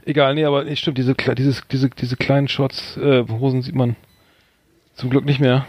Egal, 0.04 0.34
nee, 0.34 0.44
aber 0.44 0.64
nee, 0.64 0.76
stimmt, 0.76 0.98
diese, 0.98 1.14
dieses, 1.14 1.62
diese, 1.68 1.88
diese 1.88 2.16
kleinen 2.16 2.48
Shorts, 2.48 2.98
äh, 2.98 3.24
Hosen 3.26 3.62
sieht 3.62 3.74
man 3.74 3.96
zum 4.94 5.08
Glück 5.08 5.24
nicht 5.24 5.40
mehr. 5.40 5.64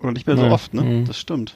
Oder 0.00 0.10
nicht 0.10 0.26
mehr 0.26 0.36
so 0.36 0.46
oft, 0.46 0.74
ne? 0.74 0.82
Mhm. 0.82 1.04
Das 1.04 1.16
stimmt. 1.20 1.54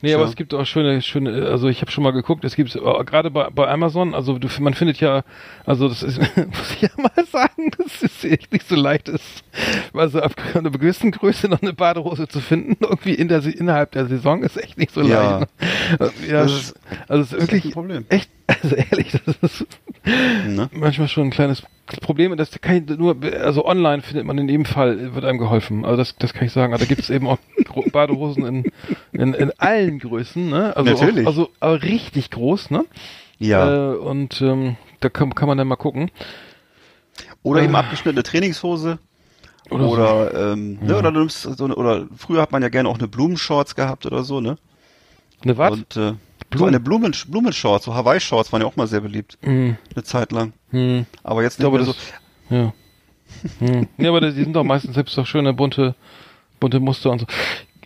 Nee, 0.00 0.14
aber 0.14 0.24
es 0.24 0.36
gibt 0.36 0.54
auch 0.54 0.64
schöne, 0.64 1.02
schöne, 1.02 1.46
also 1.48 1.68
ich 1.68 1.80
habe 1.80 1.90
schon 1.90 2.04
mal 2.04 2.12
geguckt, 2.12 2.44
es 2.44 2.54
gibt 2.54 2.74
äh, 2.76 2.78
gerade 3.04 3.30
bei, 3.30 3.48
bei 3.50 3.68
Amazon, 3.68 4.14
also 4.14 4.38
du, 4.38 4.48
man 4.60 4.74
findet 4.74 5.00
ja, 5.00 5.24
also 5.66 5.88
das 5.88 6.02
ist, 6.04 6.18
muss 6.36 6.70
ich 6.74 6.82
ja 6.82 6.88
mal 6.96 7.24
sagen, 7.26 7.70
das 7.78 8.02
ist 8.02 8.24
echt 8.24 8.52
nicht 8.52 8.68
so 8.68 8.76
leicht 8.76 9.08
ist, 9.08 9.42
also 9.92 10.20
ab 10.20 10.34
einer 10.54 10.70
gewissen 10.70 11.10
Größe 11.10 11.48
noch 11.48 11.62
eine 11.62 11.72
Badehose 11.72 12.28
zu 12.28 12.40
finden, 12.40 12.76
irgendwie 12.80 13.14
in 13.14 13.28
der, 13.28 13.44
innerhalb 13.44 13.90
der 13.92 14.06
Saison 14.06 14.42
ist 14.44 14.56
echt 14.56 14.78
nicht 14.78 14.92
so 14.92 15.02
Ja. 15.02 15.38
leicht. 15.40 15.50
ne? 16.00 16.10
Ja, 16.28 16.42
Das 16.42 16.52
es 16.52 16.60
ist- 16.60 16.74
also 17.08 17.22
es 17.22 17.32
ist 17.32 17.40
wirklich 17.40 17.64
ein 17.64 17.70
Problem. 17.72 18.04
echt, 18.08 18.30
also 18.46 18.76
ehrlich, 18.76 19.12
das 19.24 19.36
ist 19.42 19.66
Ne? 20.46 20.70
manchmal 20.72 21.08
schon 21.08 21.24
ein 21.24 21.30
kleines 21.30 21.62
Problem. 21.96 22.36
Das 22.36 22.50
kann 22.60 22.76
ich 22.88 22.98
nur, 22.98 23.16
also 23.42 23.64
online 23.64 24.02
findet 24.02 24.26
man 24.26 24.36
in 24.38 24.48
jedem 24.48 24.64
Fall, 24.64 25.14
wird 25.14 25.24
einem 25.24 25.38
geholfen. 25.38 25.84
Also 25.84 25.96
das, 25.96 26.14
das 26.16 26.34
kann 26.34 26.46
ich 26.46 26.52
sagen. 26.52 26.72
Aber 26.74 26.80
da 26.80 26.86
gibt 26.86 27.00
es 27.00 27.10
eben 27.10 27.26
auch 27.26 27.38
Badehosen 27.92 28.44
in, 28.44 28.64
in, 29.12 29.34
in 29.34 29.52
allen 29.58 29.98
Größen, 29.98 30.48
ne? 30.48 30.76
Also 30.76 30.90
Natürlich. 30.92 31.24
Auch, 31.26 31.30
also 31.30 31.48
aber 31.60 31.82
richtig 31.82 32.30
groß, 32.30 32.70
ne? 32.70 32.84
Ja. 33.38 33.92
Äh, 33.92 33.96
und 33.96 34.40
ähm, 34.42 34.76
da 35.00 35.08
kann, 35.08 35.34
kann 35.34 35.48
man 35.48 35.56
dann 35.58 35.68
mal 35.68 35.76
gucken. 35.76 36.10
Oder 37.42 37.62
eben 37.62 37.74
Ah. 37.74 37.80
abgeschnittene 37.80 38.22
Trainingshose. 38.22 38.98
Oder 39.70 39.88
Oder, 39.88 40.30
so. 40.30 40.38
ähm, 40.52 40.78
ne, 40.80 40.96
oder 40.96 41.12
du 41.12 41.18
nimmst 41.20 41.42
so 41.42 41.64
eine, 41.64 41.74
oder 41.76 42.06
früher 42.16 42.40
hat 42.40 42.52
man 42.52 42.62
ja 42.62 42.68
gerne 42.70 42.88
auch 42.88 42.98
eine 42.98 43.06
Blumenshorts 43.08 43.74
gehabt 43.74 44.06
oder 44.06 44.24
so, 44.24 44.40
ne? 44.40 44.56
Eine 45.42 45.58
was? 45.58 45.72
Und 45.72 45.96
äh, 45.96 46.14
Blumen- 46.50 46.68
eine 46.68 46.80
Blumen, 46.80 47.14
Blumenshorts, 47.28 47.84
so 47.84 47.94
Hawaii-Shorts 47.94 48.52
waren 48.52 48.62
ja 48.62 48.66
auch 48.66 48.76
mal 48.76 48.86
sehr 48.86 49.00
beliebt, 49.00 49.36
Hm, 49.42 49.76
eine 49.94 50.04
Zeit 50.04 50.32
lang. 50.32 50.52
hm, 50.70 51.06
Aber 51.22 51.42
jetzt 51.42 51.54
Ich 51.54 51.58
nicht 51.58 51.70
glaube, 51.70 51.78
mehr 51.78 51.86
das, 51.86 51.96
so. 52.48 52.54
ja. 52.54 52.72
Hm. 53.58 53.86
Ja, 53.98 54.08
aber 54.08 54.20
die 54.22 54.30
sind 54.32 54.54
doch 54.54 54.64
meistens 54.64 54.94
selbst 54.94 55.16
doch 55.18 55.26
schöne 55.26 55.52
bunte, 55.52 55.94
bunte 56.60 56.80
Muster 56.80 57.10
und 57.10 57.20
so. 57.20 57.26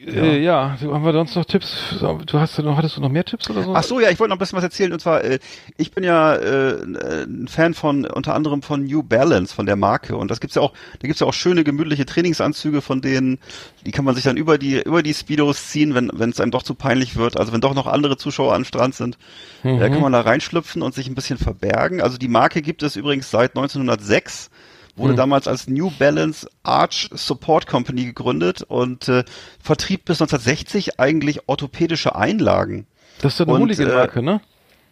Äh, 0.07 0.43
ja, 0.43 0.77
haben 0.81 1.05
wir 1.05 1.13
sonst 1.13 1.37
noch 1.37 1.45
Tipps? 1.45 1.95
Du 2.01 2.39
hast 2.41 2.57
ja 2.57 2.65
noch, 2.65 2.77
hattest 2.77 2.97
du 2.97 3.01
noch 3.01 3.09
mehr 3.09 3.25
Tipps 3.25 3.49
oder 3.49 3.63
so? 3.63 3.75
Ach 3.75 3.83
so, 3.85 4.01
ja, 4.01 4.11
ich 4.11 4.19
wollte 4.19 4.31
noch 4.31 4.37
ein 4.37 4.39
bisschen 4.41 4.57
was 4.57 4.65
erzählen. 4.65 4.93
Und 4.93 5.01
zwar, 5.01 5.23
äh, 5.23 5.39
ich 5.77 5.93
bin 5.93 6.03
ja 6.03 6.35
äh, 6.35 6.83
ein 6.83 7.47
Fan 7.49 7.75
von 7.75 8.05
unter 8.07 8.35
anderem 8.35 8.63
von 8.63 8.85
New 8.85 9.03
Balance, 9.03 9.55
von 9.55 9.67
der 9.67 9.77
Marke. 9.77 10.17
Und 10.17 10.31
das 10.31 10.41
gibt's 10.41 10.57
ja 10.57 10.63
auch, 10.63 10.73
da 11.01 11.07
gibt's 11.07 11.21
ja 11.21 11.27
auch 11.27 11.33
schöne 11.35 11.63
gemütliche 11.63 12.05
Trainingsanzüge 12.05 12.83
von 12.83 13.01
denen. 13.01 13.39
Die 13.87 13.93
kann 13.93 14.05
man 14.05 14.15
sich 14.15 14.25
dann 14.25 14.37
über 14.37 14.59
die 14.59 14.83
über 14.83 15.03
die 15.03 15.15
Speedos 15.15 15.69
ziehen, 15.69 15.95
wenn 15.95 16.11
wenn 16.13 16.31
es 16.31 16.41
einem 16.41 16.51
doch 16.51 16.63
zu 16.65 16.75
peinlich 16.75 17.17
wird. 17.17 17.39
Also 17.39 17.53
wenn 17.53 17.61
doch 17.61 17.75
noch 17.75 17.87
andere 17.87 18.17
Zuschauer 18.17 18.55
am 18.55 18.65
Strand 18.65 18.95
sind, 18.95 19.19
Mhm. 19.63 19.79
da 19.79 19.89
kann 19.89 20.01
man 20.01 20.13
da 20.13 20.23
reinschlüpfen 20.23 20.83
und 20.83 20.95
sich 20.95 21.07
ein 21.07 21.15
bisschen 21.15 21.39
verbergen. 21.39 22.01
Also 22.03 22.19
die 22.19 22.29
Marke 22.29 22.63
gibt 22.63 22.83
es 22.83 22.97
übrigens 22.97 23.31
seit 23.31 23.55
1906. 23.55 24.51
Wurde 24.97 25.15
Mhm. 25.15 25.17
damals 25.17 25.49
als 25.49 25.69
New 25.69 25.91
Balance 25.99 26.49
Arch 26.63 27.09
Support 27.13 27.67
Company 27.67 28.05
gegründet 28.05 28.63
und 28.63 29.09
äh, 29.09 29.25
vertrieb 29.63 30.05
bis 30.05 30.21
1960 30.21 31.01
eigentlich 31.01 31.49
orthopädische 31.49 32.15
Einlagen. 32.15 32.87
Das 33.23 33.33
ist 33.35 33.39
ja 33.41 33.47
eine 33.47 33.59
Hooligan-Marke, 33.59 34.23
ne? 34.23 34.41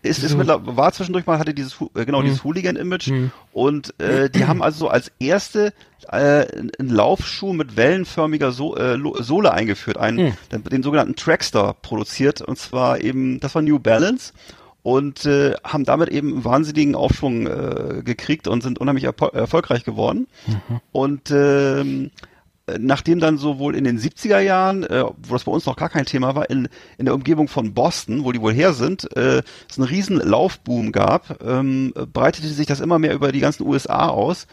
ist, 0.03 0.23
ist 0.25 0.35
mittler- 0.35 0.63
war 0.65 0.93
zwischendurch 0.93 1.27
mal, 1.27 1.39
hatte 1.39 1.53
dieses, 1.53 1.77
äh, 1.95 2.07
genau, 2.07 2.21
Hm. 2.21 2.25
dieses 2.25 2.45
Hooligan-Image 2.45 3.09
Hm. 3.09 3.31
und 3.53 4.01
äh, 4.01 4.31
die 4.31 4.47
haben 4.47 4.63
also 4.63 4.79
so 4.79 4.89
als 4.89 5.13
erste 5.19 5.75
äh, 6.11 6.47
einen 6.47 6.73
Laufschuh 6.89 7.53
mit 7.53 7.77
wellenförmiger 7.77 8.53
so 8.53 8.79
äh, 8.79 8.97
Sohle 9.19 9.53
eingeführt, 9.53 9.99
einen, 9.99 10.19
Hm. 10.19 10.33
den, 10.53 10.65
den 10.65 10.83
sogenannten 10.83 11.17
Trackstar 11.17 11.75
produziert 11.75 12.41
und 12.41 12.59
zwar 12.59 13.03
eben, 13.03 13.41
das 13.41 13.55
war 13.55 13.61
New 13.61 13.79
Balance 13.79 14.33
und 14.83 15.27
äh, 15.27 15.55
haben 15.65 15.85
damit 15.85 16.09
eben 16.09 16.33
einen 16.33 16.45
wahnsinnigen 16.45 16.95
Aufschwung 16.95 17.47
äh, 17.47 18.03
gekriegt 18.05 18.49
und 18.49 18.63
sind 18.63 18.79
unheimlich 18.79 19.07
erpo- 19.07 19.33
erfolgreich 19.35 19.85
geworden. 19.85 20.27
Mhm. 20.47 20.81
Und 20.93 21.31
ähm, 21.31 22.11
äh, 22.67 22.79
nachdem 22.79 23.21
dann 23.21 23.37
so 23.37 23.59
wohl 23.59 23.75
in 23.75 23.85
den 23.85 23.99
70er 23.99 24.39
Jahren, 24.41 24.83
äh, 24.85 25.05
wo 25.05 25.35
das 25.35 25.45
bei 25.45 25.53
uns 25.53 25.67
noch 25.67 25.77
gar 25.77 25.89
kein 25.91 26.07
Thema 26.07 26.35
war, 26.35 26.49
in, 26.49 26.69
in 26.99 27.05
der 27.05 27.15
Umgebung 27.15 27.49
von 27.49 27.75
Boston, 27.75 28.25
wo 28.25 28.33
die 28.33 28.41
wohl 28.41 28.55
her 28.55 28.73
sind, 28.73 29.15
äh, 29.17 29.43
es 29.69 29.79
einen 29.79 29.89
riesen 29.89 30.17
Laufboom 30.17 30.93
gab, 30.93 31.43
ähm, 31.45 31.93
breitete 32.13 32.49
sich 32.49 32.67
das 32.67 32.81
immer 32.81 32.99
mehr 32.99 33.15
über 33.15 33.33
die 33.33 33.41
ganzen 33.41 33.67
USA 33.67 34.09
aus. 34.09 34.47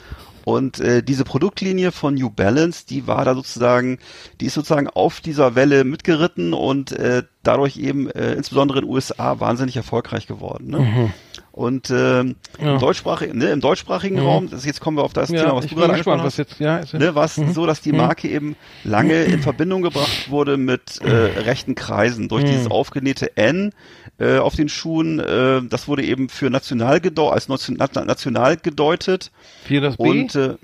Und 0.47 0.79
äh, 0.79 1.03
diese 1.03 1.25
Produktlinie 1.25 1.91
von 1.91 2.13
New 2.13 2.29
Balance, 2.29 2.85
die 2.89 3.05
war 3.05 3.25
da 3.25 3.35
sozusagen, 3.35 3.99
die 4.39 4.45
ist 4.45 4.53
sozusagen 4.53 4.87
auf 4.87 5.19
dieser 5.19 5.55
Welle 5.55 5.83
mitgeritten 5.83 6.53
und 6.53 6.93
äh, 6.93 7.23
dadurch 7.43 7.75
eben 7.75 8.09
äh, 8.11 8.31
insbesondere 8.31 8.79
in 8.79 8.85
den 8.85 8.93
USA 8.93 9.41
wahnsinnig 9.41 9.75
erfolgreich 9.75 10.25
geworden. 10.25 10.69
Ne? 10.69 11.11
Und 11.51 11.89
ähm, 11.89 12.37
Ja. 12.61 12.75
im, 12.75 12.79
deutschsprachigen, 12.79 13.37
ne, 13.37 13.49
im 13.49 13.59
deutschsprachigen 13.59 14.15
Mhm. 14.19 14.21
Raum, 14.21 14.49
das, 14.49 14.63
jetzt 14.63 14.79
kommen 14.79 14.95
wir 14.95 15.03
auf 15.03 15.11
das 15.11 15.31
Ja, 15.31 15.41
Thema, 15.41 15.55
was 15.57 15.65
ich 15.65 15.71
du 15.71 15.75
gerade 15.75 15.91
angesprochen 15.93 16.19
was 16.19 16.25
hast 16.25 16.37
jetzt, 16.37 16.59
ja, 16.59 16.77
ist 16.77 16.93
ne, 16.93 17.13
war 17.13 17.25
es 17.25 17.35
so, 17.35 17.65
dass 17.65 17.81
die 17.81 17.91
Mhm. 17.91 17.97
Marke 17.97 18.29
eben 18.29 18.55
lange 18.83 19.23
in 19.25 19.41
Verbindung 19.41 19.81
gebracht 19.81 20.29
wurde 20.29 20.55
mit 20.55 21.01
äh, 21.03 21.09
rechten 21.09 21.75
Kreisen 21.75 22.29
durch 22.29 22.43
Mhm. 22.43 22.47
dieses 22.47 22.67
aufgenähte 22.71 23.35
N 23.35 23.73
äh, 24.19 24.37
auf 24.37 24.55
den 24.55 24.69
Schuhen. 24.69 25.19
Äh, 25.19 25.61
das 25.69 25.87
wurde 25.87 26.03
eben 26.03 26.29
für 26.29 26.49
national 26.49 26.99
gedeu 27.01 27.29
als 27.29 27.47
nation 27.49 27.77
national 27.77 28.57
gedeutet 28.57 29.31
Hier 29.67 29.81
das 29.81 29.97
B? 29.97 30.03
und 30.03 30.35
äh, 30.35 30.55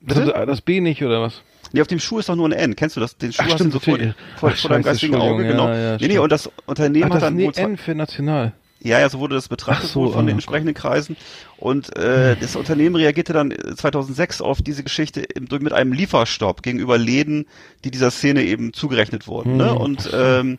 das, 0.00 0.18
das 0.46 0.60
B 0.60 0.80
nicht, 0.80 1.02
oder 1.02 1.20
was? 1.22 1.42
Nee, 1.72 1.80
auf 1.80 1.86
dem 1.86 2.00
Schuh 2.00 2.18
ist 2.18 2.28
doch 2.28 2.36
nur 2.36 2.48
ein 2.48 2.52
N. 2.52 2.76
Kennst 2.76 2.96
du 2.96 3.00
das? 3.00 3.16
Den 3.16 3.32
Schuh 3.32 3.42
Ach, 3.42 3.46
hast 3.46 3.54
stimmt, 3.54 3.74
du 3.74 3.78
so 3.78 3.84
vor, 3.84 3.98
vor, 4.36 4.50
Ach, 4.52 4.56
vor 4.56 4.70
deinem 4.70 4.82
geistigen 4.82 5.14
Auge, 5.14 5.46
genau. 5.46 5.68
ja, 5.68 5.76
ja, 5.92 5.96
nee, 5.98 6.08
nee, 6.08 6.18
und 6.18 6.30
das 6.32 6.50
Unternehmen 6.66 7.04
Ach, 7.04 7.14
hat 7.16 7.22
das 7.22 7.28
dann 7.28 7.36
nee, 7.36 7.50
N 7.54 7.76
für 7.76 7.94
national. 7.94 8.52
Ja, 8.84 8.98
ja, 8.98 9.08
so 9.08 9.20
wurde 9.20 9.36
das 9.36 9.46
betrachtet 9.48 9.86
Ach 9.88 9.92
so, 9.92 10.10
von 10.10 10.26
den 10.26 10.34
ah. 10.34 10.38
entsprechenden 10.38 10.74
Kreisen. 10.74 11.16
Und 11.56 11.96
äh, 11.96 12.36
das 12.40 12.56
Unternehmen 12.56 12.96
reagierte 12.96 13.32
dann 13.32 13.52
äh, 13.52 13.76
2006 13.76 14.40
auf 14.42 14.60
diese 14.60 14.82
Geschichte 14.82 15.20
im- 15.20 15.48
durch- 15.48 15.62
mit 15.62 15.72
einem 15.72 15.92
Lieferstopp 15.92 16.62
gegenüber 16.62 16.98
Läden, 16.98 17.46
die 17.84 17.92
dieser 17.92 18.10
Szene 18.10 18.42
eben 18.42 18.72
zugerechnet 18.72 19.28
wurden. 19.28 19.56
Ne? 19.56 19.70
Hm. 19.70 19.76
Und 19.76 20.10
ähm, 20.12 20.58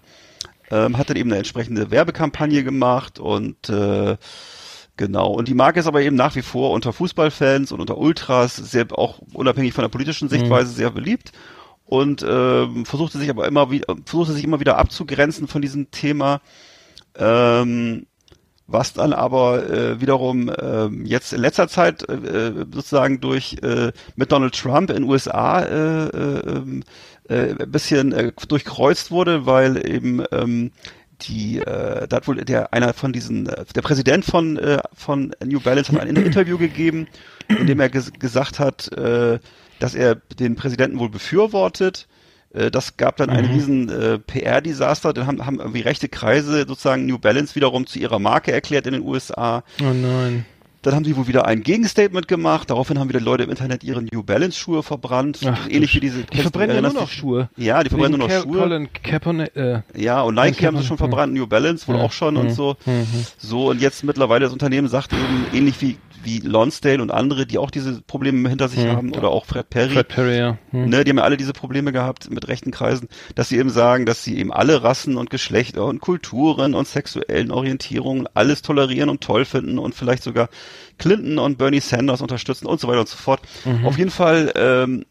ähm, 0.74 0.98
hat 0.98 1.10
dann 1.10 1.18
eben 1.18 1.30
eine 1.30 1.38
entsprechende 1.38 1.92
Werbekampagne 1.92 2.64
gemacht 2.64 3.20
und 3.20 3.70
äh, 3.70 4.18
genau. 4.98 5.28
Und 5.32 5.48
die 5.48 5.54
Marke 5.54 5.80
ist 5.80 5.88
aber 5.88 6.02
eben 6.02 6.16
nach 6.16 6.36
wie 6.36 6.42
vor 6.42 6.72
unter 6.72 6.94
Fußballfans 6.94 7.72
und 7.72 7.80
unter 7.80 7.98
Ultras 7.98 8.56
sehr 8.56 8.88
auch 8.92 9.20
unabhängig 9.34 9.74
von 9.74 9.84
der 9.84 9.90
politischen 9.90 10.30
Sichtweise 10.30 10.72
sehr 10.72 10.90
beliebt 10.90 11.32
und 11.86 12.26
ähm, 12.28 12.86
versuchte 12.86 13.20
sich 13.20 13.30
aber 13.30 13.48
immer 13.48 13.70
wieder 13.70 13.96
versuchte 14.06 14.34
sich 14.34 14.44
immer 14.44 14.60
wieder 14.60 14.78
abzugrenzen 14.78 15.48
von 15.48 15.62
diesem 15.62 15.92
Thema. 15.92 16.42
Ähm, 17.16 18.08
was 18.66 18.94
dann 18.94 19.14
aber 19.14 19.70
äh, 19.70 20.02
wiederum 20.02 20.50
ähm, 20.60 21.06
jetzt 21.06 21.34
in 21.34 21.42
letzter 21.42 21.68
Zeit 21.68 22.08
äh, 22.10 22.54
sozusagen 22.72 23.20
durch 23.20 23.58
äh, 23.62 23.92
mit 24.16 24.32
Donald 24.32 24.58
Trump 24.58 24.90
in 24.90 25.04
USA 25.04 25.62
äh, 25.62 26.08
äh, 26.08 26.82
äh, 27.30 27.56
ein 27.60 27.72
bisschen 27.72 28.12
äh, 28.12 28.32
durchkreuzt 28.48 29.12
wurde, 29.12 29.46
weil 29.46 29.86
eben 29.90 30.24
ähm, 30.32 30.72
die 31.22 31.60
äh, 31.60 32.08
da 32.08 32.18
hat 32.18 32.28
wohl 32.28 32.36
der 32.38 32.74
einer 32.74 32.94
von 32.94 33.14
diesen 33.14 33.48
äh, 33.48 33.66
der 33.76 33.82
Präsident 33.82 34.26
von 34.26 34.58
äh, 34.58 34.80
von 34.94 35.34
New 35.46 35.60
Balance 35.62 35.92
hat 35.94 36.02
ein 36.02 36.16
Interview 36.16 36.58
gegeben, 36.58 37.08
in 37.48 37.68
dem 37.68 37.80
er 37.80 37.90
ges 37.90 38.12
gesagt 38.14 38.60
hat, 38.60 38.92
äh, 38.98 39.40
dass 39.80 39.96
er 39.96 40.16
den 40.40 40.56
Präsidenten 40.56 41.00
wohl 41.00 41.10
befürwortet. 41.10 42.08
Äh, 42.54 42.72
Das 42.72 42.98
gab 42.98 43.18
dann 43.18 43.30
ein 43.30 43.46
Mhm. 43.46 43.52
riesen 43.52 43.90
äh, 43.90 44.20
PR-Desaster. 44.20 45.14
Dann 45.14 45.28
haben, 45.28 45.46
haben 45.46 45.60
irgendwie 45.60 45.82
rechte 45.82 46.10
Kreise 46.10 46.66
sozusagen 46.68 47.06
New 47.06 47.20
Balance 47.20 47.56
wiederum 47.56 47.88
zu 47.88 48.00
ihrer 48.00 48.20
Marke 48.20 48.52
erklärt 48.52 48.86
in 48.88 48.94
den 48.94 49.04
USA. 49.04 49.64
Oh 49.82 49.94
nein. 49.94 50.46
Dann 50.84 50.94
haben 50.96 51.06
sie 51.06 51.16
wohl 51.16 51.28
wieder 51.28 51.46
ein 51.48 51.64
Gegenstatement 51.64 52.28
gemacht. 52.28 52.70
Daraufhin 52.70 53.00
haben 53.00 53.08
wieder 53.10 53.22
Leute 53.22 53.44
im 53.44 53.50
Internet 53.50 53.84
ihre 53.84 54.02
New 54.04 54.22
Balance 54.22 54.58
Schuhe 54.60 54.84
verbrannt. 54.84 55.40
Ach, 55.46 55.68
Ähnlich 55.70 55.96
wie 55.96 56.02
diese. 56.02 56.24
Die 56.26 56.38
verbrennen 56.40 56.76
ja 56.76 56.82
nur 56.82 56.94
noch 56.94 57.10
Schuhe. 57.10 57.50
Ja, 57.58 57.82
die 57.84 57.90
verbrennen 57.90 58.20
nur 58.20 58.28
noch 58.28 58.36
Schuhe. 58.42 58.60
Colin 58.60 58.90
Kaepernick, 58.92 59.56
äh, 59.56 59.82
Ja, 59.96 60.22
und 60.22 60.36
Nike 60.36 60.66
haben 60.68 60.78
sie 60.78 60.84
schon 60.84 60.98
verbrannt, 60.98 61.34
New 61.34 61.48
Balance 61.48 61.88
wohl 61.88 61.96
auch 61.96 62.12
schon 62.12 62.36
und 62.38 62.48
Mhm. 62.48 62.54
so. 62.54 62.76
Mhm. 62.86 63.06
So, 63.38 63.70
und 63.70 63.82
jetzt 63.82 64.04
mittlerweile 64.04 64.44
das 64.46 64.54
Unternehmen 64.54 64.90
sagt 64.90 65.14
eben, 65.14 65.46
ähnlich 65.54 65.82
wie, 65.82 65.98
wie 66.24 66.40
Lonsdale 66.40 67.02
und 67.02 67.12
andere, 67.12 67.46
die 67.46 67.58
auch 67.58 67.72
diese 67.72 68.02
Probleme 68.02 68.48
hinter 68.50 68.70
sich 68.70 68.84
Mhm. 68.84 68.92
haben, 68.92 69.12
oder 69.14 69.30
auch 69.30 69.46
Fred 69.46 69.70
Perry, 69.70 69.94
Fred 69.94 70.08
Perry, 70.08 70.38
ja. 70.38 70.58
Hm. 70.72 70.90
Ne, 70.90 71.04
die 71.04 71.10
haben 71.12 71.18
ja 71.18 71.24
alle 71.24 71.38
diese 71.38 71.54
Probleme 71.54 71.92
gehabt 71.92 72.30
mit 72.32 72.48
rechten 72.48 72.72
Kreisen, 72.72 73.08
dass 73.36 73.50
sie 73.50 73.58
eben 73.58 73.70
sagen, 73.70 74.06
dass 74.06 74.24
sie 74.24 74.38
eben 74.38 74.52
alle 74.54 74.84
Rassen 74.84 75.18
und 75.18 75.30
Geschlechter 75.30 75.86
und 75.86 76.00
Kulturen 76.02 76.74
und 76.74 76.88
sexuellen 76.88 77.52
Orientierungen 77.52 78.28
alles 78.34 78.62
tolerieren 78.62 79.10
und 79.10 79.22
toll 79.22 79.46
finden 79.46 79.80
und 79.80 79.96
vielleicht 79.96 80.24
sogar 80.24 80.50
Clinton 80.98 81.40
und 81.40 81.58
Bernie 81.58 81.80
Sanders 81.80 82.22
unterstützen 82.22 82.68
und 82.68 82.80
so 82.80 82.88
weiter 82.88 83.00
und 83.02 83.10
so 83.10 83.18
fort. 83.18 83.42
Mhm. 83.66 83.86
Auf 83.86 83.98
jeden 83.98 84.12
Fall 84.12 84.52
ähm, 84.56 85.06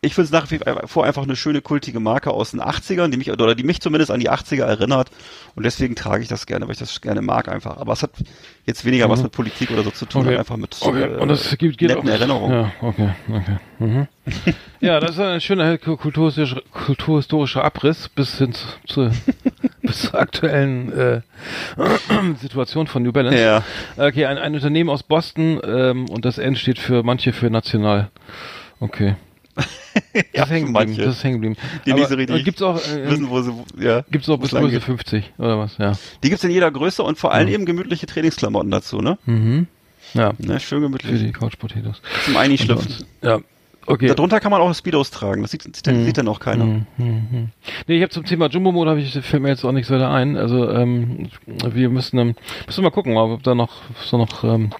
ich 0.00 0.14
finde 0.14 0.26
es 0.26 0.30
nach 0.30 0.48
wie 0.52 0.60
vor 0.86 1.04
einfach 1.04 1.24
eine 1.24 1.34
schöne 1.34 1.60
kultige 1.60 1.98
Marke 1.98 2.30
aus 2.30 2.52
den 2.52 2.60
80ern, 2.60 3.08
die 3.08 3.16
mich, 3.16 3.32
oder 3.32 3.56
die 3.56 3.64
mich 3.64 3.80
zumindest 3.80 4.12
an 4.12 4.20
die 4.20 4.30
80er 4.30 4.62
erinnert. 4.62 5.10
Und 5.56 5.66
deswegen 5.66 5.96
trage 5.96 6.22
ich 6.22 6.28
das 6.28 6.46
gerne, 6.46 6.66
weil 6.66 6.72
ich 6.72 6.78
das 6.78 7.00
gerne 7.00 7.20
mag 7.20 7.48
einfach. 7.48 7.78
Aber 7.78 7.94
es 7.94 8.04
hat 8.04 8.12
jetzt 8.64 8.84
weniger 8.84 9.08
mhm. 9.08 9.10
was 9.10 9.22
mit 9.24 9.32
Politik 9.32 9.72
oder 9.72 9.82
so 9.82 9.90
zu 9.90 10.06
tun, 10.06 10.24
okay. 10.24 10.36
einfach 10.36 10.56
mit 10.56 10.76
okay. 10.80 11.02
äh, 11.02 11.16
und 11.16 11.28
das 11.28 11.56
gibt, 11.58 11.78
geht 11.78 11.88
netten 11.88 12.08
auch, 12.08 12.12
Erinnerungen. 12.12 12.52
Ja, 12.52 12.72
okay, 12.80 13.10
okay. 13.28 13.56
Mhm. 13.80 14.06
ja, 14.80 15.00
das 15.00 15.12
ist 15.12 15.20
ein 15.20 15.40
schöner 15.40 15.78
kulturhistorischer, 15.78 16.62
kulturhistorischer 16.70 17.64
Abriss 17.64 18.08
bis 18.08 18.38
hin 18.38 18.52
zu, 18.52 18.66
zu 18.86 19.10
bis 19.82 20.02
zur 20.02 20.14
aktuellen 20.14 20.92
äh, 20.92 21.20
Situation 22.40 22.86
von 22.86 23.02
New 23.02 23.10
Balance. 23.10 23.36
Ja. 23.36 23.64
Okay, 23.96 24.26
ein, 24.26 24.38
ein 24.38 24.54
Unternehmen 24.54 24.90
aus 24.90 25.02
Boston 25.02 25.60
ähm, 25.64 26.08
und 26.08 26.24
das 26.24 26.38
N 26.38 26.54
steht 26.54 26.78
für 26.78 27.02
manche 27.02 27.32
für 27.32 27.50
national. 27.50 28.10
Okay. 28.78 29.16
Das 30.14 30.24
Ja, 30.32 30.44
ist 30.44 30.50
hängen 30.50 30.66
für 30.68 30.72
geblieben. 30.84 30.96
Das 31.04 31.16
ist 31.16 31.24
hängen 31.24 31.34
geblieben. 31.40 31.56
Die 31.84 31.90
Aber, 31.92 32.00
nicht 32.00 32.08
so 32.08 32.14
richtig 32.16 32.40
äh, 32.40 32.42
gibt's 32.44 32.62
auch 32.62 32.76
äh, 32.76 33.10
Wissen, 33.10 33.28
wo 33.30 33.40
sie, 33.42 33.52
ja. 33.80 34.02
gibt's 34.10 34.28
auch 34.28 34.38
bis 34.38 34.50
Größe 34.52 34.70
geht. 34.70 34.82
50 34.82 35.32
oder 35.38 35.58
was? 35.58 35.76
Ja. 35.78 35.92
Die 36.22 36.28
gibt's 36.30 36.44
in 36.44 36.50
jeder 36.50 36.70
Größe 36.70 37.02
und 37.02 37.18
vor 37.18 37.32
allem 37.32 37.48
Mhm. 37.48 37.54
eben 37.54 37.66
gemütliche 37.66 38.06
Trainingsklamotten 38.06 38.70
dazu, 38.70 39.00
ne? 39.00 39.18
Mhm. 39.26 39.66
Ja. 40.14 40.32
ne 40.38 40.60
schön 40.60 40.78
Für 40.78 40.86
gemütlich. 40.86 41.20
die 41.20 41.32
Couch 41.32 41.58
Potatoes. 41.58 42.00
Zum 42.24 42.36
Einschlüpfen. 42.36 43.04
Ja. 43.22 43.40
Okay. 43.86 44.06
Darunter 44.08 44.38
kann 44.40 44.50
man 44.50 44.60
auch 44.60 44.72
Speedos 44.74 45.10
tragen. 45.10 45.42
Das 45.42 45.50
sieht, 45.50 45.62
sieht, 45.62 45.86
Mhm. 45.86 46.04
sieht 46.04 46.18
dann 46.18 46.28
auch 46.28 46.40
keiner. 46.40 46.64
Hm, 46.64 46.86
hm, 46.96 47.26
hm. 47.30 47.48
Nee, 47.86 47.96
ich 47.96 48.02
habe 48.02 48.10
zum 48.10 48.24
Thema 48.24 48.48
Jumbo 48.48 48.70
Mode 48.70 48.90
habe 48.90 49.00
ich 49.00 49.12
fällt 49.12 49.42
mir 49.42 49.48
jetzt 49.48 49.64
auch 49.64 49.72
nichts 49.72 49.90
weiter 49.90 50.10
ein. 50.10 50.36
Also 50.36 50.70
ähm, 50.70 51.28
wir 51.46 51.88
müssen 51.88 52.18
ähm, 52.18 52.34
müssen 52.66 52.84
mal 52.84 52.90
gucken, 52.90 53.16
ob 53.16 53.42
da 53.42 53.54
noch 53.54 53.72
so 54.04 54.18
noch 54.18 54.44
ähm, 54.44 54.70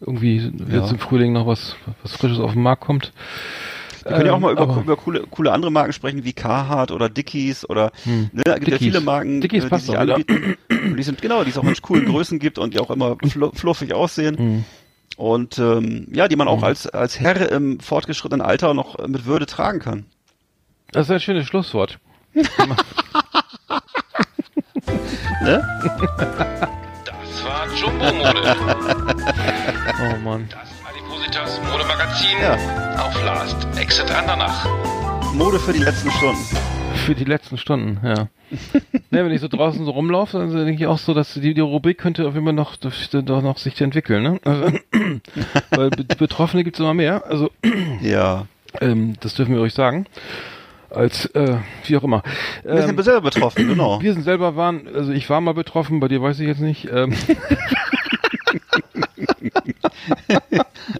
irgendwie 0.00 0.36
Ja. 0.70 0.80
jetzt 0.80 0.92
im 0.92 0.98
Frühling 0.98 1.32
noch 1.32 1.46
was 1.46 1.76
was 2.02 2.12
frisches 2.12 2.38
auf 2.38 2.52
den 2.52 2.62
Markt 2.62 2.82
kommt. 2.82 3.12
Wir 4.08 4.16
können 4.16 4.26
ja 4.26 4.32
auch 4.32 4.38
mal 4.40 4.52
über, 4.52 4.62
aber- 4.62 4.80
über 4.80 4.96
coole, 4.96 5.24
coole 5.30 5.52
andere 5.52 5.70
Marken 5.70 5.92
sprechen, 5.92 6.24
wie 6.24 6.32
Carhartt 6.32 6.90
oder 6.90 7.08
Dickies 7.08 7.68
oder 7.68 7.92
Hm. 8.04 8.30
ne, 8.32 8.42
da 8.44 8.54
gibt 8.54 8.68
ja 8.68 8.74
Dickies. 8.78 8.78
viele 8.94 9.00
Marken, 9.00 9.40
Dickies 9.40 9.60
äh, 9.64 9.66
die 9.66 9.70
passt 9.70 9.86
sich 9.86 9.96
auch 9.96 10.00
anbieten. 10.00 10.56
Und 10.70 10.96
die 10.96 11.02
sind 11.02 11.20
genau, 11.22 11.44
die 11.44 11.50
es 11.50 11.58
auch 11.58 11.64
in 11.64 11.74
coolen 11.82 12.06
Größen 12.06 12.38
gibt 12.38 12.58
und 12.58 12.74
die 12.74 12.80
auch 12.80 12.90
immer 12.90 13.16
fl 13.28 13.50
fluffig 13.54 13.92
aussehen. 13.94 14.36
Hm. 14.38 14.64
Und 15.16 15.58
ähm, 15.58 16.06
ja, 16.12 16.28
die 16.28 16.36
man 16.36 16.46
auch 16.48 16.62
als 16.62 16.86
als 16.86 17.18
Herr 17.18 17.50
im 17.50 17.80
fortgeschrittenen 17.80 18.40
Alter 18.44 18.72
noch 18.74 18.98
mit 19.08 19.26
Würde 19.26 19.46
tragen 19.46 19.80
kann. 19.80 20.06
Das 20.92 21.06
ist 21.06 21.10
ein 21.10 21.20
schönes 21.20 21.46
Schlusswort. 21.46 21.98
Ne? 25.42 25.62
Das 27.04 27.44
war 27.44 27.66
Jumbo 27.76 28.12
Mode. 28.12 28.56
Oh 30.02 30.18
Mann. 30.24 30.48
Das 30.50 30.68
Adipositas 31.28 31.60
Modemagazin 31.70 32.38
Ja. 32.40 32.56
auf 33.04 33.22
Last 33.22 33.56
Exit 33.78 34.10
Andernach. 34.10 34.66
Mode 35.34 35.58
für 35.58 35.72
die 35.74 35.80
letzten 35.80 36.10
Stunden. 36.10 36.42
Für 37.04 37.14
die 37.14 37.24
letzten 37.24 37.58
Stunden, 37.58 38.00
ja. 38.02 38.28
ne, 39.10 39.24
wenn 39.24 39.30
ich 39.32 39.42
so 39.42 39.48
draußen 39.48 39.84
so 39.84 39.90
rumlaufe, 39.90 40.38
dann 40.38 40.50
denke 40.54 40.82
ich 40.82 40.86
auch 40.86 40.96
so, 40.98 41.12
dass 41.12 41.34
die, 41.34 41.52
die 41.52 41.60
Rubrik 41.60 41.98
könnte 41.98 42.26
auf 42.26 42.32
jeden 42.34 42.46
Fall 42.46 42.54
noch, 42.54 42.76
doch 42.76 43.42
noch 43.42 43.58
sich 43.58 43.78
entwickeln, 43.80 44.22
ne? 44.22 44.40
Also, 44.44 44.78
weil 45.70 45.90
Be- 45.90 46.04
Betroffene 46.04 46.64
gibt 46.64 46.76
es 46.76 46.80
immer 46.80 46.94
mehr. 46.94 47.22
Also 47.26 47.50
Ja. 48.00 48.46
Ähm, 48.80 49.14
das 49.20 49.34
dürfen 49.34 49.54
wir 49.54 49.60
euch 49.60 49.74
sagen. 49.74 50.06
Als, 50.90 51.26
äh, 51.34 51.56
wie 51.84 51.96
auch 51.98 52.04
immer. 52.04 52.22
Wir 52.64 52.86
sind 52.86 53.02
selber 53.04 53.20
betroffen, 53.20 53.68
genau. 53.68 54.00
wir 54.00 54.14
sind 54.14 54.22
selber 54.22 54.56
waren, 54.56 54.88
also 54.94 55.12
ich 55.12 55.28
war 55.28 55.42
mal 55.42 55.52
betroffen, 55.52 56.00
bei 56.00 56.08
dir 56.08 56.22
weiß 56.22 56.40
ich 56.40 56.46
jetzt 56.46 56.60
nicht. 56.62 56.88
Ähm, 56.90 57.12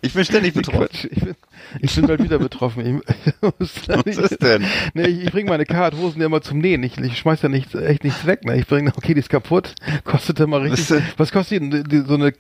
Ich 0.03 0.14
bin 0.14 0.24
ständig 0.24 0.55
betroffen. 0.55 0.89
Quatsch, 0.89 1.07
ich, 1.11 1.20
bin, 1.22 1.34
ich 1.80 1.95
bin 1.95 2.07
bald 2.07 2.22
wieder 2.22 2.39
betroffen. 2.39 3.03
Ich, 3.03 3.43
Was 3.86 4.07
ist 4.07 4.43
denn? 4.43 4.64
Nee, 4.95 5.07
ich, 5.07 5.24
ich 5.24 5.30
bringe 5.32 5.51
meine 5.51 5.64
Carhartt-Hosen 5.64 6.20
ja 6.20 6.26
immer 6.26 6.43
zum 6.43 6.59
Nähen. 6.59 6.82
Ich, 6.82 6.99
ich 6.99 7.18
schmeiß 7.18 7.43
ja 7.43 7.49
nicht, 7.49 7.74
echt 7.74 8.05
nichts 8.05 8.26
weg. 8.26 8.45
Ne? 8.45 8.57
Ich 8.57 8.66
bringe, 8.66 8.93
okay, 8.97 9.14
die 9.14 9.20
ist 9.20 9.30
kaputt. 9.30 9.74
Kostet 10.05 10.39
ja 10.39 10.47
mal 10.47 10.61
richtig. 10.61 10.91
Was? 10.91 11.03
Was 11.16 11.32
kostet 11.32 11.62
die, 11.62 11.82
die, 11.82 12.01
so 12.01 12.14
eine, 12.14 12.32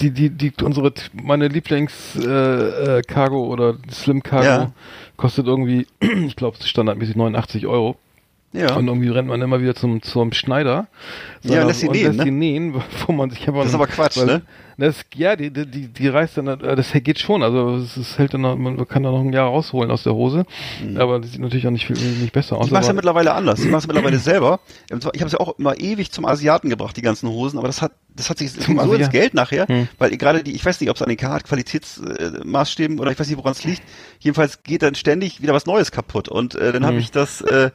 die, 0.00 0.10
die, 0.10 0.30
die, 0.30 0.52
unsere, 0.62 0.92
meine 1.12 1.48
Lieblings, 1.48 2.16
äh, 2.16 2.98
äh, 2.98 3.28
oder 3.30 3.76
Slim 3.90 4.22
Cargo 4.22 4.46
Ja. 4.46 4.72
kostet 5.16 5.46
irgendwie, 5.46 5.86
ich 6.00 6.36
glaube, 6.36 6.56
standardmäßig 6.62 7.16
89 7.16 7.66
Euro. 7.66 7.96
Ja. 8.52 8.74
Und 8.74 8.88
irgendwie 8.88 9.08
rennt 9.08 9.28
man 9.28 9.40
immer 9.42 9.60
wieder 9.60 9.76
zum, 9.76 10.02
zum 10.02 10.32
Schneider. 10.32 10.88
Ja, 11.42 11.64
lässt 11.64 11.80
sie 11.80 11.86
und 11.86 11.94
nähen, 11.94 12.16
lässt 12.16 12.24
ne? 12.26 12.32
nähen, 12.32 12.74
wo 13.06 13.12
man 13.12 13.30
sich 13.30 13.46
aber 13.46 13.60
Das 13.60 13.68
ist 13.68 13.74
aber 13.74 13.86
Quatsch, 13.86 14.16
ne? 14.16 14.42
Das, 14.80 15.04
ja, 15.14 15.36
die, 15.36 15.50
die, 15.50 15.88
die, 15.88 16.08
reißt 16.08 16.38
dann, 16.38 16.48
äh, 16.48 16.74
das 16.74 16.92
geht 16.92 17.18
schon, 17.18 17.42
also 17.42 17.76
es, 17.76 18.18
hält 18.18 18.34
dann, 18.34 18.40
noch, 18.40 18.56
man 18.56 18.88
kann 18.88 19.02
da 19.02 19.10
noch 19.10 19.20
ein 19.20 19.32
Jahr 19.32 19.46
rausholen 19.46 19.90
aus 19.90 20.02
der 20.02 20.14
Hose, 20.14 20.44
aber 20.96 21.20
das 21.20 21.32
sieht 21.32 21.40
natürlich 21.40 21.66
auch 21.66 21.70
nicht, 21.70 21.86
viel, 21.86 21.96
nicht 21.96 22.32
besser 22.32 22.56
aus. 22.56 22.66
Ich 22.66 22.72
mache 22.72 22.82
es 22.82 22.88
ja 22.88 22.94
mittlerweile 22.94 23.34
anders. 23.34 23.60
Ich 23.60 23.66
mache 23.70 23.80
es 23.80 23.86
mittlerweile 23.86 24.18
selber. 24.18 24.60
Ich 24.88 25.04
habe 25.04 25.26
es 25.26 25.32
ja 25.32 25.40
auch 25.40 25.58
immer 25.58 25.78
ewig 25.78 26.10
zum 26.10 26.24
Asiaten 26.24 26.70
gebracht, 26.70 26.96
die 26.96 27.02
ganzen 27.02 27.28
Hosen, 27.28 27.58
aber 27.58 27.68
das 27.68 27.82
hat 27.82 27.92
das 28.16 28.28
hat 28.28 28.38
sich 28.38 28.52
Zum 28.52 28.78
so 28.80 28.92
ins. 28.94 29.10
Geld 29.10 29.34
nachher, 29.34 29.68
Hm. 29.68 29.88
weil 29.98 30.16
gerade 30.16 30.42
die, 30.42 30.52
ich 30.52 30.64
weiß 30.64 30.80
nicht, 30.80 30.90
ob 30.90 30.96
es 30.96 31.02
an 31.02 31.08
den 31.08 31.16
Qualitätsmaßstäben 31.16 32.98
oder 32.98 33.10
ich 33.12 33.18
weiß 33.18 33.28
nicht, 33.28 33.38
woran 33.38 33.52
es 33.52 33.64
liegt. 33.64 33.82
Jedenfalls 34.18 34.62
geht 34.62 34.82
dann 34.82 34.94
ständig 34.94 35.40
wieder 35.42 35.54
was 35.54 35.66
Neues 35.66 35.90
kaputt 35.92 36.28
und 36.28 36.54
äh, 36.54 36.72
dann 36.72 36.84
habe 36.84 36.96
Hm. 36.96 37.00
ich 37.02 37.10
das 37.10 37.40
äh, 37.40 37.70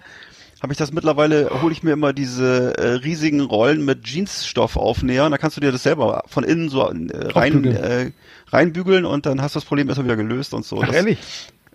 habe 0.61 0.73
ich 0.73 0.77
das 0.77 0.91
mittlerweile, 0.91 1.61
hole 1.61 1.71
ich 1.71 1.83
mir 1.83 1.91
immer 1.91 2.13
diese 2.13 2.77
äh, 2.77 2.87
riesigen 2.95 3.41
Rollen 3.41 3.83
mit 3.83 4.07
Jeansstoffaufnäher 4.07 5.25
und 5.25 5.31
da 5.31 5.37
kannst 5.37 5.57
du 5.57 5.61
dir 5.61 5.71
das 5.71 5.83
selber 5.83 6.23
von 6.27 6.43
innen 6.43 6.69
so 6.69 6.89
äh, 6.89 7.27
rein, 7.31 7.65
äh, 7.65 8.11
reinbügeln 8.47 9.05
und 9.05 9.25
dann 9.25 9.41
hast 9.41 9.55
du 9.55 9.59
das 9.59 9.65
Problem 9.65 9.87
erstmal 9.89 10.05
wieder 10.05 10.15
gelöst 10.15 10.53
und 10.53 10.65
so. 10.65 10.81
Ach, 10.81 10.87
das 10.87 10.95
ehrlich? 10.95 11.19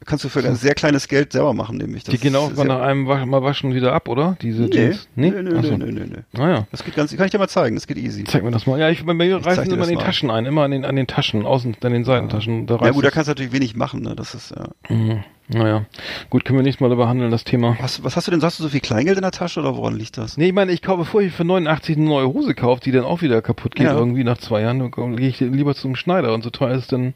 Kannst 0.05 0.25
du 0.25 0.29
für 0.29 0.45
ein 0.45 0.55
sehr 0.57 0.75
kleines 0.75 1.09
Geld 1.09 1.33
selber 1.33 1.53
machen, 1.55 1.77
nämlich. 1.77 2.05
Das 2.05 2.13
Die 2.15 2.19
gehen 2.21 2.35
auch 2.37 2.53
nach 2.53 2.81
einem 2.81 3.07
Wasch, 3.07 3.25
mal 3.27 3.43
waschen 3.43 3.75
wieder 3.75 3.93
ab, 3.93 4.09
oder? 4.09 4.37
Diese 4.43 4.63
Nee, 4.65 4.71
Jeans? 4.71 5.09
nee, 5.15 5.31
nee, 5.31 5.51
Ach 5.57 5.63
nee, 5.63 5.69
so. 5.69 5.77
nee, 5.77 5.93
nee, 5.93 6.01
nee. 6.07 6.23
Naja. 6.33 6.67
Das 6.71 6.85
geht 6.85 6.95
ganz, 6.97 7.15
kann 7.17 7.27
ich 7.27 7.33
dir 7.33 7.39
mal 7.39 7.49
zeigen, 7.49 7.77
das 7.77 7.87
geht 7.87 7.99
easy. 7.99 8.25
Zeig 8.25 8.43
mir 8.43 8.51
das 8.51 8.67
mal. 8.67 8.79
Ja, 8.79 8.89
ich, 8.91 9.05
bei 9.05 9.15
mir 9.15 9.37
reißen 9.45 9.67
immer 9.71 9.83
in 9.85 9.91
den 9.91 9.99
mal. 9.99 10.05
Taschen 10.05 10.31
ein, 10.31 10.47
immer 10.47 10.63
an 10.63 10.71
den, 10.71 10.85
an 10.85 10.97
den 10.97 11.07
Taschen, 11.07 11.45
außen, 11.47 11.77
an 11.83 11.93
den 11.93 12.05
Seitentaschen. 12.05 12.67
Da 12.67 12.77
Ja 12.83 12.91
gut, 12.91 13.05
da 13.05 13.11
kannst 13.11 13.29
du 13.29 13.33
natürlich 13.33 13.53
wenig 13.53 13.77
machen, 13.77 14.03
ne? 14.03 14.15
Das 14.17 14.35
ist, 14.35 14.51
ja. 14.51 14.69
Mhm. 14.95 15.23
Naja. 15.53 15.85
Gut, 16.31 16.45
können 16.45 16.59
wir 16.61 16.63
nächstes 16.63 16.81
Mal 16.81 16.95
behandeln, 16.95 17.33
das 17.33 17.43
Thema. 17.43 17.77
Was, 17.81 18.05
was 18.05 18.15
hast 18.17 18.29
du 18.29 18.31
denn? 18.31 18.41
Hast 18.41 18.61
du 18.61 18.63
so 18.63 18.69
viel 18.69 18.79
Kleingeld 18.81 19.17
in 19.19 19.23
der 19.23 19.33
Tasche 19.33 19.59
oder 19.59 19.77
woran 19.77 19.97
liegt 19.97 20.17
das? 20.17 20.37
Nee, 20.37 20.47
ich 20.49 20.53
meine, 20.53 20.71
ich 20.71 20.81
kaufe, 20.81 21.23
ich 21.23 21.33
für 21.33 21.45
89 21.45 21.97
eine 21.97 22.07
neue 22.07 22.29
Hose 22.29 22.55
kaufe, 22.55 22.81
die 22.85 22.93
dann 22.93 23.03
auch 23.05 23.21
wieder 23.21 23.43
kaputt 23.43 23.75
geht, 23.75 23.87
Ja. 23.87 23.95
irgendwie 23.99 24.23
nach 24.23 24.39
zwei 24.39 24.61
Jahren, 24.63 24.79
dann 24.79 25.17
gehe 25.17 25.29
ich 25.29 25.41
lieber 25.41 25.75
zum 25.75 25.97
Schneider 25.97 26.35
und 26.35 26.45
so 26.45 26.51
teuer 26.51 26.77
ist 26.77 26.93
dann, 26.93 27.15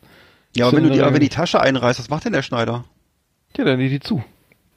Ja, 0.56 0.66
aber 0.66 0.76
wenn 0.76 0.84
du 0.84 0.90
die, 0.90 1.00
aber 1.00 1.12
wenn 1.12 1.20
die 1.20 1.28
Tasche 1.28 1.60
einreißt, 1.60 1.98
was 1.98 2.08
macht 2.10 2.24
denn 2.24 2.32
der 2.32 2.42
Schneider? 2.42 2.84
ja, 3.56 3.64
dann 3.64 3.78
geht 3.78 3.92
die 3.92 4.00
zu. 4.00 4.22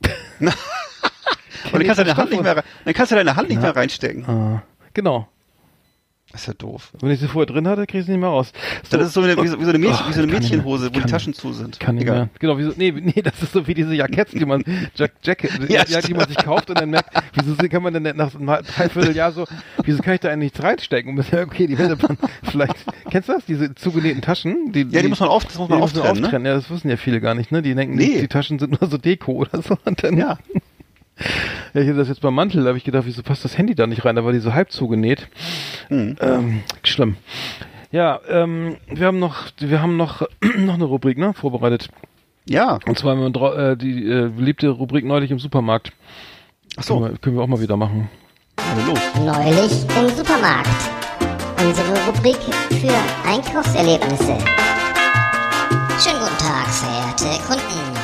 Und 0.39 1.73
dann 1.73 1.84
kannst 1.84 1.99
du 1.99 2.03
deine 2.03 2.17
Hand 2.17 2.32
nicht 2.32 2.43
mehr, 2.43 2.63
dann 2.86 2.93
kannst 2.93 3.11
du 3.11 3.15
deine 3.15 3.36
Hand 3.36 3.49
nicht 3.49 3.61
mehr 3.61 3.75
reinstecken. 3.75 4.25
Ah, 4.25 4.63
genau. 4.93 5.28
Ist 6.34 6.45
ja 6.45 6.53
doof. 6.53 6.91
Wenn 6.99 7.09
ich 7.11 7.21
sie 7.21 7.28
vorher 7.28 7.45
drin 7.45 7.67
hatte, 7.69 7.86
kriege 7.88 7.99
ich 7.99 8.05
sie 8.05 8.11
nicht 8.11 8.19
mehr 8.19 8.30
raus. 8.30 8.51
Das 8.89 9.01
ist 9.07 9.13
so 9.13 9.21
eine, 9.21 9.41
wie, 9.41 9.47
so, 9.47 9.59
wie 9.59 9.63
so 9.63 9.69
eine, 9.69 9.80
Mädchen, 9.80 9.97
Oh, 10.05 10.09
wie 10.09 10.13
so 10.13 10.21
eine 10.21 10.32
Mädchenhose, 10.32 10.84
mehr. 10.89 10.95
wo 10.95 10.99
die 11.05 11.09
Taschen 11.11 11.34
zu 11.34 11.53
sind. 11.53 11.80
Kann 11.80 11.97
Egal. 11.97 12.15
mehr. 12.17 12.30
Genau, 12.39 12.57
wieso, 12.57 12.73
nee, 12.75 12.91
nee, 12.91 13.21
das 13.23 13.41
ist 13.41 13.53
so 13.53 13.65
wie 13.65 13.73
diese 13.73 13.95
Jacketts, 13.95 14.34
die 14.34 14.45
man, 14.45 14.61
Jack, 14.93 15.13
Jacket, 15.23 15.51
Ja, 15.69 15.86
ja, 15.88 16.01
die 16.01 16.13
man 16.13 16.28
sich 16.28 16.38
kauft 16.38 16.69
und 16.69 16.80
dann 16.80 16.89
merkt, 16.89 17.11
wieso 17.34 17.55
kann 17.69 17.82
man 17.82 17.93
denn 17.93 18.15
nach 18.17 18.36
einem 18.36 18.45
Dreivierteljahr 18.45 19.32
so, 19.32 19.45
wieso 19.84 20.03
kann 20.03 20.15
ich 20.15 20.19
da 20.19 20.28
eigentlich 20.30 20.51
nichts 20.51 20.61
reinstecken? 20.63 21.17
Und 21.17 21.23
sagt, 21.25 21.45
okay, 21.47 21.65
die 21.65 21.78
wird 21.78 22.01
man 22.03 22.17
vielleicht, 22.43 22.75
kennst 23.09 23.30
du 23.30 23.34
das? 23.34 23.45
Diese 23.45 23.73
zugenähten 23.73 24.21
Taschen? 24.21 24.73
Die, 24.73 24.82
Ja, 24.89 25.01
die 25.01 25.07
muss 25.07 25.21
man 25.21 25.30
auf, 25.30 25.45
das 25.45 25.57
muss 25.57 25.69
man 25.69 25.78
die 25.80 25.97
man 25.97 26.03
auftrennen, 26.03 26.43
ne? 26.43 26.49
Ja, 26.49 26.55
das 26.55 26.69
wissen 26.69 26.89
ja 26.89 26.97
viele 26.97 27.21
gar 27.21 27.36
nicht, 27.36 27.53
ne? 27.53 27.61
Die 27.61 27.73
denken, 27.73 27.95
Nee. 27.95 28.05
die, 28.15 28.21
die 28.21 28.28
Taschen 28.28 28.59
sind 28.59 28.80
nur 28.80 28.89
so 28.89 28.97
Deko 28.97 29.32
oder 29.32 29.61
so. 29.61 29.78
Und 29.86 30.03
dann, 30.03 30.17
Ja. 30.17 30.38
Ja, 31.74 31.82
ich 31.82 31.88
hatte 31.88 31.97
das 31.97 32.07
jetzt 32.07 32.22
beim 32.22 32.36
Mantel, 32.36 32.61
da 32.63 32.70
habe 32.70 32.78
ich 32.78 32.84
gedacht, 32.84 33.03
wieso 33.05 33.24
passt 33.24 33.43
das 33.43 33.57
Handy 33.57 33.76
da 33.76 33.88
nicht 33.88 34.05
rein? 34.05 34.15
Da 34.15 34.24
war 34.24 34.32
die 34.34 34.39
so 34.39 34.53
halb 34.53 34.72
zugenäht. 34.72 35.28
Mhm. 35.89 36.15
Ähm, 36.22 36.63
schlimm. 36.84 37.18
Ja, 37.91 38.20
ähm, 38.30 38.78
wir 38.88 39.07
haben 39.07 39.20
noch, 39.20 39.45
wir 39.59 39.82
haben 39.82 39.97
noch, 39.97 40.22
noch 40.57 40.74
eine 40.76 40.84
Rubrik, 40.84 41.18
ne, 41.18 41.34
vorbereitet. 41.34 41.89
Ja. 42.45 42.80
Und 42.86 42.97
zwar 42.97 43.18
haben 43.18 43.34
wir 43.34 43.57
äh, 43.57 43.78
die 43.78 44.09
äh, 44.09 44.30
beliebte 44.30 44.70
Rubrik 44.70 45.05
neulich 45.05 45.32
im 45.32 45.39
Supermarkt. 45.39 45.91
Ach 46.78 46.84
so, 46.84 46.99
Können, 46.99 47.11
wir, 47.13 47.18
können 47.20 47.36
wir 47.38 47.43
auch 47.43 47.47
mal 47.47 47.59
wieder 47.61 47.78
machen. 47.78 48.09
also 48.57 48.91
los. 48.91 48.99
Neulich 49.26 49.86
im 49.97 50.15
Supermarkt. 50.15 50.70
Unsere 51.59 52.05
Rubrik 52.05 52.38
für 52.80 53.30
Einkaufserlebnisse. 53.30 54.38
Schönen 55.99 56.20
guten 56.20 56.38
Tag, 56.38 56.68
verehrte 56.68 57.43
Kunden. 57.47 57.97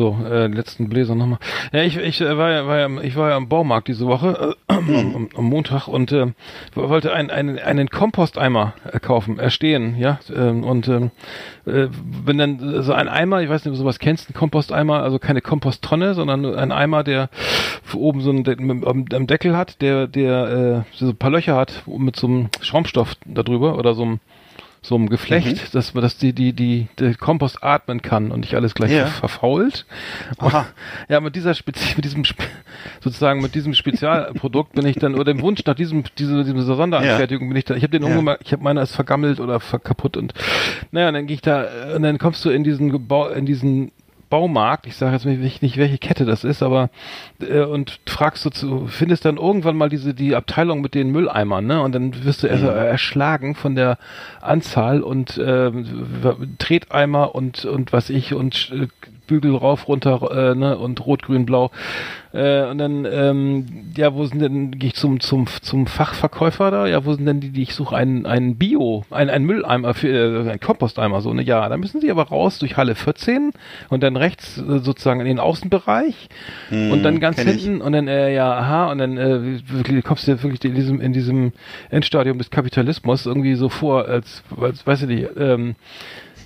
So, 0.00 0.16
äh, 0.24 0.46
letzten 0.46 0.88
Bläser 0.88 1.14
nochmal. 1.14 1.38
Ja, 1.72 1.82
ich, 1.82 1.98
ich 1.98 2.22
äh, 2.22 2.38
war 2.38 2.50
ja, 2.50 2.66
war 2.66 2.78
ja, 2.78 3.02
ich 3.02 3.16
war 3.16 3.28
ja 3.28 3.36
am 3.36 3.50
Baumarkt 3.50 3.86
diese 3.86 4.06
Woche, 4.06 4.56
äh, 4.66 4.72
am, 4.72 5.28
am 5.36 5.44
Montag 5.44 5.88
und 5.88 6.10
äh, 6.10 6.28
wollte 6.74 7.12
einen, 7.12 7.28
einen, 7.28 7.58
einen 7.58 7.90
Komposteimer 7.90 8.72
äh, 8.90 8.98
kaufen, 8.98 9.38
erstehen, 9.38 9.96
ja, 9.98 10.18
ähm, 10.34 10.64
und 10.64 10.88
ähm, 10.88 11.10
äh, 11.66 11.88
bin 12.24 12.38
dann 12.38 12.82
so 12.82 12.94
ein 12.94 13.10
Eimer, 13.10 13.42
ich 13.42 13.50
weiß 13.50 13.62
nicht, 13.62 13.72
ob 13.72 13.74
du 13.74 13.82
sowas 13.82 13.98
kennst, 13.98 14.30
ein 14.30 14.34
Komposteimer, 14.34 15.02
also 15.02 15.18
keine 15.18 15.42
Komposttonne, 15.42 16.14
sondern 16.14 16.46
ein 16.46 16.72
Eimer, 16.72 17.04
der 17.04 17.28
oben 17.92 18.22
so 18.22 18.30
einen 18.30 19.26
Deckel 19.26 19.54
hat, 19.54 19.82
der, 19.82 20.06
der 20.06 20.84
äh, 20.94 20.96
so 20.96 21.08
ein 21.08 21.16
paar 21.16 21.30
Löcher 21.30 21.56
hat 21.56 21.82
mit 21.86 22.16
so 22.16 22.26
einem 22.26 22.48
Schaumstoff 22.62 23.16
darüber 23.26 23.76
oder 23.76 23.92
so 23.92 24.04
einem 24.04 24.20
so 24.82 24.94
einem 24.94 25.10
Geflecht, 25.10 25.46
mhm. 25.46 25.72
dass, 25.72 25.92
dass 25.92 26.16
die, 26.16 26.32
die, 26.32 26.52
die, 26.54 26.88
der 26.98 27.14
Kompost 27.14 27.62
atmen 27.62 28.00
kann 28.00 28.30
und 28.30 28.40
nicht 28.40 28.54
alles 28.54 28.74
gleich 28.74 28.92
ja. 28.92 29.06
verfault. 29.06 29.86
Aha. 30.38 30.66
Ja, 31.08 31.20
mit 31.20 31.34
dieser 31.34 31.54
Spezi 31.54 31.94
mit 31.96 32.04
diesem 32.04 32.24
sozusagen 33.00 33.40
mit 33.40 33.54
diesem 33.54 33.74
Spezialprodukt 33.74 34.74
bin 34.74 34.86
ich 34.86 34.96
dann 34.96 35.14
oder 35.14 35.24
dem 35.24 35.40
Wunsch 35.40 35.64
nach 35.64 35.74
diesem 35.74 36.04
diese, 36.18 36.44
diese 36.44 36.62
Sonderanfertigung 36.62 37.48
ja. 37.48 37.48
bin 37.48 37.56
ich 37.56 37.64
da. 37.64 37.74
Ich 37.74 37.82
habe 37.82 37.90
den 37.90 38.02
irgendwo 38.02 38.22
mal, 38.22 38.38
ich 38.42 38.52
habe 38.52 38.62
meiner 38.62 38.82
ist 38.82 38.94
vergammelt 38.94 39.40
oder 39.40 39.58
kaputt 39.58 40.16
und 40.16 40.34
naja, 40.92 41.10
dann 41.10 41.26
gehe 41.26 41.34
ich 41.34 41.42
da 41.42 41.66
und 41.94 42.02
dann 42.02 42.18
kommst 42.18 42.44
du 42.44 42.50
in 42.50 42.64
diesen 42.64 42.90
Gebau 42.90 43.28
in 43.28 43.46
diesen 43.46 43.92
Baumarkt, 44.30 44.86
ich 44.86 44.96
sage 44.96 45.12
jetzt 45.12 45.26
nicht, 45.26 45.76
welche 45.76 45.98
Kette 45.98 46.24
das 46.24 46.44
ist, 46.44 46.62
aber 46.62 46.88
äh, 47.40 47.60
und 47.60 48.00
fragst 48.06 48.44
du 48.44 48.50
zu, 48.50 48.86
findest 48.86 49.24
dann 49.24 49.36
irgendwann 49.36 49.76
mal 49.76 49.88
diese 49.88 50.14
die 50.14 50.36
Abteilung 50.36 50.80
mit 50.80 50.94
den 50.94 51.10
Mülleimern, 51.10 51.66
ne? 51.66 51.82
Und 51.82 51.92
dann 51.92 52.24
wirst 52.24 52.44
du 52.44 52.48
mhm. 52.48 52.64
erschlagen 52.64 53.56
von 53.56 53.74
der 53.74 53.98
Anzahl 54.40 55.02
und 55.02 55.36
äh, 55.36 55.72
Treteimer 56.58 57.34
und 57.34 57.64
und 57.64 57.92
was 57.92 58.08
ich 58.08 58.32
und 58.32 58.72
äh, 58.72 58.86
Bügel 59.30 59.54
rauf, 59.54 59.86
runter, 59.86 60.50
äh, 60.50 60.54
ne, 60.56 60.76
und 60.76 61.06
rot, 61.06 61.22
grün, 61.22 61.46
blau. 61.46 61.70
Äh, 62.32 62.64
und 62.64 62.78
dann, 62.78 63.06
ähm, 63.10 63.66
ja, 63.96 64.14
wo 64.14 64.24
sind 64.24 64.40
denn, 64.40 64.72
gehe 64.72 64.88
ich 64.88 64.94
zum, 64.94 65.20
zum, 65.20 65.46
zum 65.46 65.86
Fachverkäufer 65.86 66.70
da? 66.70 66.86
Ja, 66.86 67.04
wo 67.04 67.14
sind 67.14 67.26
denn 67.26 67.40
die, 67.40 67.50
die 67.50 67.62
ich 67.62 67.74
suche? 67.74 67.96
Einen, 67.96 68.26
einen 68.26 68.56
Bio, 68.56 69.04
einen, 69.10 69.30
einen 69.30 69.46
Mülleimer 69.46 69.94
für, 69.94 70.08
äh, 70.08 70.50
einen 70.50 70.60
Komposteimer, 70.60 71.20
so, 71.20 71.32
ne? 71.32 71.42
Ja, 71.42 71.68
da 71.68 71.76
müssen 71.76 72.00
sie 72.00 72.10
aber 72.10 72.24
raus 72.24 72.58
durch 72.58 72.76
Halle 72.76 72.96
14 72.96 73.52
und 73.88 74.02
dann 74.02 74.16
rechts 74.16 74.58
äh, 74.58 74.78
sozusagen 74.80 75.20
in 75.20 75.26
den 75.26 75.38
Außenbereich 75.38 76.28
hm, 76.68 76.90
und 76.90 77.02
dann 77.04 77.20
ganz 77.20 77.40
hinten 77.40 77.76
ich. 77.76 77.82
und 77.82 77.92
dann, 77.92 78.08
äh, 78.08 78.34
ja, 78.34 78.52
aha, 78.52 78.90
und 78.90 78.98
dann, 78.98 79.16
äh, 79.16 79.60
wirklich, 79.68 80.04
kommst 80.04 80.26
du 80.26 80.42
wirklich 80.42 80.64
in 80.64 80.74
diesem, 80.74 81.00
in 81.00 81.12
diesem 81.12 81.52
Endstadium 81.90 82.38
des 82.38 82.50
Kapitalismus 82.50 83.26
irgendwie 83.26 83.54
so 83.54 83.68
vor, 83.68 84.06
als, 84.06 84.42
als 84.60 84.86
weiß 84.86 85.02
ich 85.02 85.08
nicht, 85.08 85.28
ähm, 85.36 85.74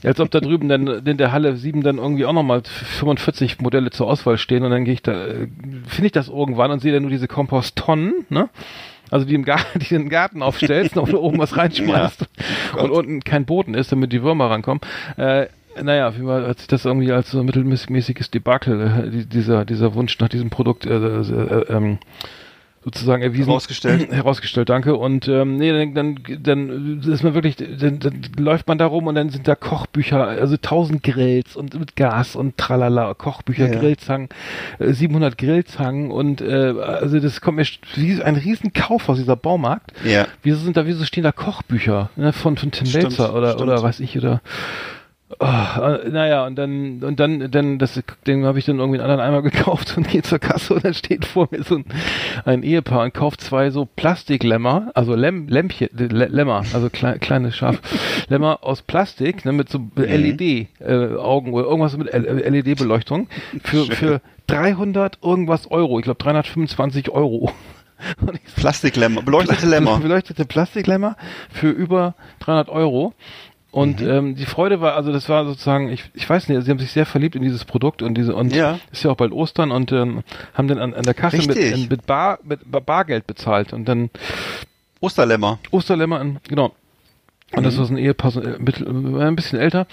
als 0.05 0.21
ob 0.21 0.31
da 0.31 0.41
drüben 0.41 0.69
dann 0.69 0.87
in 0.87 1.17
der 1.17 1.33
Halle 1.33 1.57
7 1.57 1.83
dann 1.83 1.99
irgendwie 1.99 2.27
auch 2.27 2.33
nochmal 2.33 2.63
45 2.65 3.61
Modelle 3.61 3.91
zur 3.91 4.09
Auswahl 4.09 4.39
stehen 4.39 4.63
und 4.65 4.71
dann 4.71 4.85
gehe 4.85 4.95
ich 4.95 5.03
da, 5.03 5.27
äh, 5.27 5.49
finde 5.87 6.07
ich 6.07 6.13
das 6.13 6.29
irgendwann 6.29 6.71
und 6.71 6.81
sehe 6.81 6.93
dann 6.93 7.03
nur 7.03 7.11
diese 7.11 7.29
Komposttonnen, 7.29 8.27
ne? 8.29 8.49
Also 9.11 9.27
die 9.27 9.35
im 9.35 9.45
Garten, 9.45 9.79
die 9.81 9.95
in 9.95 10.03
den 10.03 10.09
Garten 10.09 10.43
aufstellst 10.43 10.97
und 10.97 11.15
oben 11.15 11.39
was 11.39 11.57
reinschmeißt 11.57 12.21
ja. 12.77 12.83
und 12.83 12.91
unten 12.91 13.21
kein 13.21 13.45
Boden 13.45 13.75
ist, 13.75 13.93
damit 13.93 14.13
die 14.13 14.23
Würmer 14.23 14.51
rankommen. 14.51 14.81
Äh, 15.17 15.47
naja, 15.83 16.09
auf 16.09 16.15
jeden 16.15 16.27
Fall 16.27 16.47
hat 16.47 16.59
sich 16.59 16.69
das 16.69 16.85
irgendwie 16.85 17.11
als 17.11 17.31
so 17.31 17.43
mittelmäßiges 17.43 18.31
Debakel, 18.31 18.81
äh, 18.81 19.25
dieser, 19.27 19.65
dieser 19.65 19.95
Wunsch 19.95 20.19
nach 20.21 20.29
diesem 20.29 20.51
Produkt 20.51 20.87
äh, 20.87 20.97
äh, 20.97 21.21
äh 21.21 21.73
ähm, 21.73 21.99
sozusagen 22.85 23.23
erwiesen. 23.23 23.47
Herausgestellt. 23.47 24.11
Herausgestellt, 24.13 24.69
danke. 24.69 24.97
Und 24.97 25.27
ähm, 25.29 25.57
nee, 25.57 25.73
dann, 25.73 25.95
dann, 25.95 26.43
dann 26.43 27.03
ist 27.03 27.23
man 27.23 27.35
wirklich, 27.35 27.57
dann, 27.57 27.99
dann 27.99 28.23
läuft 28.39 28.69
man 28.69 28.79
da 28.79 28.87
rum 28.87 29.07
und 29.07 29.15
dann 29.15 29.31
sind 29.31 29.49
da 29.49 29.55
Kochbücher, 29.55 30.27
also 30.27 30.55
1000 30.55 31.03
Grills 31.03 31.57
und 31.57 31.79
mit 31.79 31.97
Gas 31.97 32.37
und 32.37 32.57
tralala, 32.59 33.15
Kochbücher, 33.15 33.73
ja. 33.73 33.79
Grillzangen, 33.79 34.29
äh, 34.79 34.93
700 34.93 35.39
Grillzangen 35.39 36.11
und 36.11 36.41
äh, 36.41 36.75
also 36.81 37.19
das 37.19 37.41
kommt 37.41 37.57
mir 37.57 37.67
wie 37.95 38.23
ein 38.23 38.37
Riesenkauf 38.37 39.09
aus 39.09 39.17
dieser 39.17 39.37
Baumarkt. 39.37 39.93
Ja. 40.05 40.27
Wieso 40.43 40.59
sind 40.59 40.77
da, 40.77 40.87
wieso 40.87 41.05
stehen 41.05 41.25
da 41.25 41.33
Kochbücher 41.33 42.11
ne, 42.17 42.33
von, 42.33 42.57
von 42.57 42.71
Tim 42.71 42.91
Melzer 42.93 43.35
oder, 43.35 43.53
stimmt. 43.53 43.71
oder 43.71 43.83
weiß 43.83 44.01
ich, 44.01 44.19
oder 44.19 44.43
Oh, 45.39 46.09
naja, 46.11 46.47
und 46.47 46.57
dann, 46.57 47.03
und 47.03 47.19
dann, 47.19 47.51
dann, 47.51 47.79
das 47.79 48.01
Ding 48.27 48.45
habe 48.45 48.59
ich 48.59 48.65
dann 48.65 48.79
irgendwie 48.79 49.01
einen 49.01 49.11
anderen 49.11 49.29
Eimer 49.29 49.43
gekauft 49.43 49.97
und 49.97 50.09
gehe 50.11 50.23
zur 50.23 50.39
Kasse 50.39 50.75
und 50.75 50.85
dann 50.85 50.95
steht 50.95 51.25
vor 51.25 51.49
mir 51.51 51.63
so 51.63 51.77
ein, 51.77 51.85
ein 52.45 52.63
Ehepaar 52.63 53.03
und 53.05 53.15
kauft 53.15 53.41
zwei 53.41 53.71
so 53.71 53.87
Plastiklämmer, 53.87 54.91
also 54.95 55.15
Lämm, 55.15 55.49
Lämpchen, 55.49 55.89
Lämmer, 55.93 56.65
also 56.73 56.91
klein, 56.91 57.21
kleine 57.21 57.53
Schaflämmer 57.53 58.59
aus 58.63 58.83
Plastik, 58.83 59.45
ne, 59.45 59.53
mit 59.53 59.69
so 59.69 59.81
LED-Augen 59.97 61.49
äh, 61.49 61.53
oder 61.53 61.67
irgendwas 61.67 61.97
mit 61.97 62.13
LED-Beleuchtung 62.13 63.29
für, 63.63 63.87
für 63.87 64.21
300 64.47 65.19
irgendwas 65.23 65.71
Euro, 65.71 65.99
ich 65.99 66.05
glaube 66.05 66.23
325 66.23 67.11
Euro. 67.11 67.53
Plastiklämmer, 68.57 69.23
beleuchtete 69.23 69.67
Lämmer. 69.67 69.99
Beleuchtete 69.99 70.45
Plastiklämmer 70.45 71.17
für 71.51 71.71
über 71.71 72.15
300 72.41 72.69
Euro. 72.69 73.15
Und 73.75 74.01
mhm. 74.01 74.09
ähm, 74.09 74.35
die 74.37 74.47
Freude 74.47 74.81
war, 74.81 74.95
also 74.95 75.11
das 75.11 75.29
war 75.29 75.45
sozusagen, 75.45 75.89
ich, 75.89 76.05
ich 76.15 76.31
weiß 76.31 76.49
nicht, 76.49 76.63
sie 76.63 76.71
haben 76.71 76.79
sich 76.79 76.93
sehr 76.93 77.07
verliebt 77.07 77.35
in 77.35 77.43
dieses 77.43 77.65
Produkt 77.65 78.03
und 78.03 78.15
diese 78.15 78.33
und 78.33 78.55
ja. 78.55 78.79
ist 78.93 79.03
ja 79.03 79.11
auch 79.11 79.17
bald 79.17 79.33
Ostern 79.33 79.73
und 79.73 79.91
ähm, 79.91 80.23
haben 80.55 80.69
dann 80.69 80.79
an, 80.79 80.95
an 80.95 81.03
der 81.03 81.13
Kasse 81.13 81.39
mit, 81.39 81.91
mit, 81.91 82.07
Bar, 82.07 82.39
mit 82.45 82.61
Bargeld 82.87 83.27
bezahlt 83.27 83.73
und 83.73 83.87
dann 83.87 84.11
Osterlämmer. 85.01 85.59
Osterlämmer, 85.73 86.25
genau. 86.47 86.73
Und 87.57 87.63
mhm. 87.63 87.65
das 87.65 87.79
war 87.79 87.85
so 87.85 87.95
ein 87.95 87.99
Ehepaar, 87.99 88.31
so, 88.31 88.41
äh, 88.41 88.55
äh, 88.55 89.23
ein 89.23 89.37
bisschen 89.37 89.59
älter. 89.59 89.87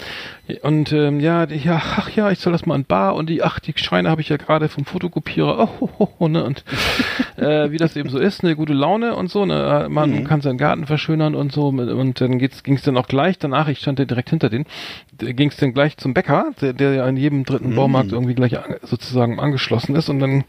Und 0.62 0.92
ähm, 0.92 1.20
ja, 1.20 1.46
die, 1.46 1.56
ja, 1.56 1.80
ach 1.96 2.10
ja, 2.10 2.30
ich 2.30 2.40
soll 2.40 2.52
das 2.52 2.66
mal 2.66 2.74
in 2.74 2.84
Bar 2.84 3.14
und 3.14 3.28
die, 3.28 3.42
ach, 3.42 3.60
die 3.60 3.72
Scheine 3.76 4.10
habe 4.10 4.20
ich 4.20 4.28
ja 4.28 4.36
gerade 4.36 4.68
vom 4.68 4.84
Fotokopierer. 4.84 5.70
Oh, 5.80 5.88
oh, 5.98 6.08
oh, 6.18 6.28
ne? 6.28 6.44
Und 6.44 6.64
äh, 7.36 7.70
wie 7.70 7.76
das 7.76 7.96
eben 7.96 8.08
so 8.08 8.18
ist, 8.18 8.42
eine 8.42 8.56
gute 8.56 8.72
Laune 8.72 9.14
und 9.14 9.30
so. 9.30 9.46
Ne? 9.46 9.86
Man 9.88 10.10
mhm. 10.10 10.24
kann 10.24 10.40
seinen 10.40 10.58
Garten 10.58 10.86
verschönern 10.86 11.34
und 11.34 11.52
so. 11.52 11.68
Und 11.68 12.20
dann 12.20 12.38
ging 12.38 12.74
es 12.74 12.82
dann 12.82 12.96
auch 12.96 13.06
gleich 13.08 13.38
danach, 13.38 13.68
ich 13.68 13.78
stand 13.78 13.98
ja 13.98 14.04
direkt 14.04 14.30
hinter 14.30 14.50
denen, 14.50 14.66
ging 15.18 15.48
es 15.48 15.56
dann 15.56 15.72
gleich 15.72 15.96
zum 15.96 16.14
Bäcker, 16.14 16.52
der, 16.60 16.72
der 16.72 16.94
ja 16.94 17.08
in 17.08 17.16
jedem 17.16 17.44
dritten 17.44 17.70
mhm. 17.70 17.76
Baumarkt 17.76 18.12
irgendwie 18.12 18.34
gleich 18.34 18.56
sozusagen 18.82 19.40
angeschlossen 19.40 19.94
ist. 19.96 20.08
Und 20.08 20.20
dann 20.20 20.44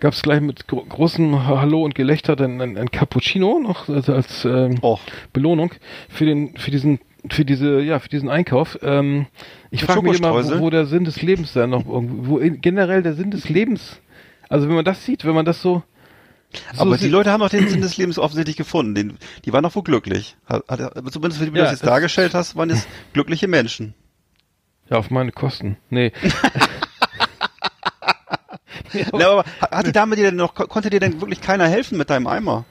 gab 0.00 0.14
es 0.14 0.22
gleich 0.22 0.40
mit 0.40 0.66
gro 0.66 0.84
großem 0.84 1.46
Hallo 1.46 1.84
und 1.84 1.94
Gelächter 1.94 2.36
dann 2.36 2.60
ein, 2.60 2.76
ein 2.76 2.90
Cappuccino 2.90 3.60
noch 3.60 3.88
also 3.88 4.14
als 4.14 4.44
ähm, 4.44 4.78
oh. 4.82 4.98
Belohnung 5.32 5.72
für 6.08 6.24
den 6.24 6.56
für 6.56 6.70
diesen 6.70 6.98
für 7.28 7.44
diese 7.44 7.80
ja 7.80 7.98
für 7.98 8.08
diesen 8.08 8.28
Einkauf. 8.28 8.78
Ähm, 8.82 9.26
ich 9.70 9.84
frage 9.84 10.02
mich 10.02 10.18
immer, 10.18 10.34
wo, 10.34 10.60
wo, 10.60 10.70
der 10.70 10.86
Sinn 10.86 11.04
des 11.04 11.22
Lebens 11.22 11.52
da 11.52 11.66
noch 11.66 11.86
irgendwo, 11.86 12.34
wo 12.34 12.40
generell 12.40 13.02
der 13.02 13.14
Sinn 13.14 13.30
des 13.30 13.48
Lebens. 13.48 14.00
Also 14.48 14.68
wenn 14.68 14.74
man 14.74 14.84
das 14.84 15.04
sieht, 15.04 15.24
wenn 15.24 15.34
man 15.34 15.44
das 15.44 15.62
so 15.62 15.82
so 16.74 16.82
aber 16.82 16.98
die 16.98 17.08
Leute 17.08 17.30
haben 17.30 17.42
auch 17.42 17.48
den 17.48 17.68
Sinn 17.68 17.80
des 17.80 17.96
Lebens 17.96 18.18
offensichtlich 18.18 18.56
gefunden. 18.56 18.94
Den, 18.94 19.18
die 19.44 19.52
waren 19.52 19.62
doch 19.62 19.74
wohl 19.76 19.84
glücklich. 19.84 20.36
Hat, 20.46 20.64
hat, 20.68 21.12
zumindest, 21.12 21.40
wie 21.40 21.46
du 21.46 21.56
ja, 21.56 21.64
das 21.64 21.72
jetzt 21.72 21.86
dargestellt 21.86 22.34
hast, 22.34 22.56
waren 22.56 22.70
es 22.70 22.88
glückliche 23.12 23.46
Menschen. 23.46 23.94
Ja, 24.88 24.96
auf 24.96 25.10
meine 25.10 25.30
Kosten. 25.30 25.76
Nee. 25.90 26.12
ja, 28.92 29.06
aber, 29.12 29.44
aber 29.60 29.76
hat 29.76 29.86
die 29.86 29.92
Dame 29.92 30.16
dir 30.16 30.24
denn 30.24 30.36
noch, 30.36 30.54
konnte 30.54 30.90
dir 30.90 31.00
denn 31.00 31.20
wirklich 31.20 31.40
keiner 31.40 31.66
helfen 31.66 31.98
mit 31.98 32.10
deinem 32.10 32.26
Eimer? 32.26 32.64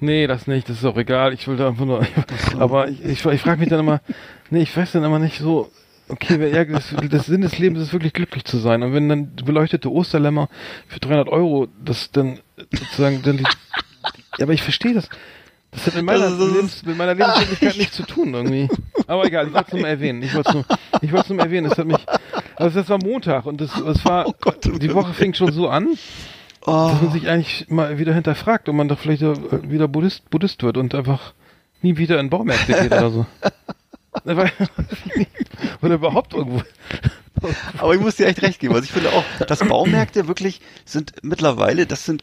Nee, 0.00 0.26
das 0.26 0.46
nicht, 0.46 0.68
das 0.68 0.78
ist 0.78 0.84
auch 0.84 0.96
egal. 0.96 1.32
Ich 1.32 1.48
will 1.48 1.56
da 1.56 1.68
einfach 1.68 1.86
nur, 1.86 2.06
aber 2.58 2.88
ich, 2.88 3.02
ich, 3.04 3.24
ich 3.24 3.40
frage 3.40 3.60
mich 3.60 3.68
dann 3.68 3.80
immer, 3.80 4.00
nee, 4.50 4.62
ich 4.62 4.76
weiß 4.76 4.92
dann 4.92 5.04
immer 5.04 5.18
nicht 5.18 5.38
so, 5.38 5.70
okay, 6.08 6.50
ja, 6.52 6.64
das, 6.64 6.94
das 7.10 7.26
Sinn 7.26 7.40
des 7.40 7.58
Lebens 7.58 7.80
ist 7.80 7.92
wirklich 7.92 8.12
glücklich 8.12 8.44
zu 8.44 8.58
sein. 8.58 8.82
Und 8.82 8.92
wenn 8.92 9.08
dann 9.08 9.34
beleuchtete 9.36 9.90
Osterlämmer 9.90 10.48
für 10.86 11.00
300 11.00 11.28
Euro, 11.28 11.68
das 11.82 12.10
dann 12.10 12.40
sozusagen 12.72 13.22
dann 13.22 13.38
die, 13.38 13.44
ja, 14.38 14.44
aber 14.44 14.52
ich 14.52 14.62
verstehe 14.62 14.94
das. 14.94 15.08
Das 15.76 15.88
hat 15.88 15.94
mit 15.94 16.04
meiner, 16.06 16.30
Lebens, 16.30 16.82
mit 16.84 16.96
meiner 16.96 17.14
Lebenswirklichkeit 17.14 17.76
nichts 17.76 17.96
zu 17.96 18.04
tun 18.04 18.32
irgendwie. 18.32 18.68
Aber 19.06 19.26
egal, 19.26 19.46
ich 19.46 19.52
wollte 19.52 19.66
es 19.66 19.72
nur 19.74 19.82
mal 19.82 19.88
erwähnen. 19.88 20.22
Ich 20.22 20.34
wollte 20.34 20.48
es 20.48 20.54
nur, 20.54 20.64
ich 21.02 21.12
wollte 21.12 21.28
nur 21.28 21.36
mal 21.36 21.44
erwähnen. 21.44 21.68
Das 21.68 21.78
hat 21.78 21.86
mich, 21.86 21.98
also 22.56 22.80
das 22.80 22.88
war 22.88 22.98
Montag 22.98 23.44
und 23.44 23.60
das, 23.60 23.70
das 23.84 24.04
war, 24.06 24.26
oh 24.26 24.34
Gott, 24.40 24.64
die 24.64 24.94
Woche 24.94 25.12
fing 25.12 25.34
schon 25.34 25.52
so 25.52 25.68
an, 25.68 25.98
oh. 26.64 26.88
dass 26.90 27.02
man 27.02 27.12
sich 27.12 27.28
eigentlich 27.28 27.66
mal 27.68 27.98
wieder 27.98 28.14
hinterfragt, 28.14 28.70
ob 28.70 28.74
man 28.74 28.88
doch 28.88 28.98
vielleicht 28.98 29.22
wieder 29.22 29.86
Buddhist, 29.86 30.30
Buddhist 30.30 30.62
wird 30.62 30.78
und 30.78 30.94
einfach 30.94 31.34
nie 31.82 31.98
wieder 31.98 32.18
in 32.20 32.30
Baumärkte 32.30 32.72
geht 32.72 32.92
oder 32.92 33.10
so. 33.10 33.26
oder 34.24 34.50
überhaupt 35.94 36.32
irgendwo. 36.32 36.62
Aber 37.78 37.94
ich 37.94 38.00
muss 38.00 38.16
dir 38.16 38.26
echt 38.26 38.42
recht 38.42 38.60
geben. 38.60 38.74
Also 38.74 38.84
ich 38.84 38.92
finde 38.92 39.10
auch, 39.10 39.24
dass 39.46 39.60
Baumärkte 39.60 40.28
wirklich 40.28 40.60
sind 40.84 41.12
mittlerweile, 41.22 41.86
das 41.86 42.04
sind 42.04 42.22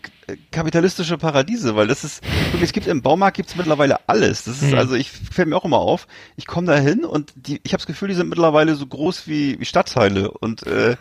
kapitalistische 0.52 1.18
Paradiese, 1.18 1.76
weil 1.76 1.88
das 1.88 2.04
ist 2.04 2.24
wirklich, 2.52 2.64
es 2.64 2.72
gibt 2.74 2.88
im 2.88 3.02
Baumarkt 3.02 3.38
gibt's 3.38 3.56
mittlerweile 3.56 4.08
alles. 4.08 4.46
Das 4.46 4.62
ist 4.62 4.72
mhm. 4.72 4.78
also, 4.78 4.96
ich 4.96 5.12
fällt 5.12 5.48
mir 5.48 5.56
auch 5.56 5.66
immer 5.66 5.80
auf. 5.80 6.08
Ich 6.38 6.48
komme 6.48 6.68
da 6.68 6.78
hin 6.78 7.04
und 7.06 7.34
die, 7.36 7.60
ich 7.64 7.74
habe 7.74 7.80
das 7.80 7.88
Gefühl, 7.88 8.08
die 8.08 8.14
sind 8.14 8.30
mittlerweile 8.30 8.76
so 8.76 8.86
groß 8.86 9.28
wie, 9.28 9.60
wie 9.60 9.66
Stadtteile 9.66 10.32
und 10.32 10.66
äh, 10.66 10.96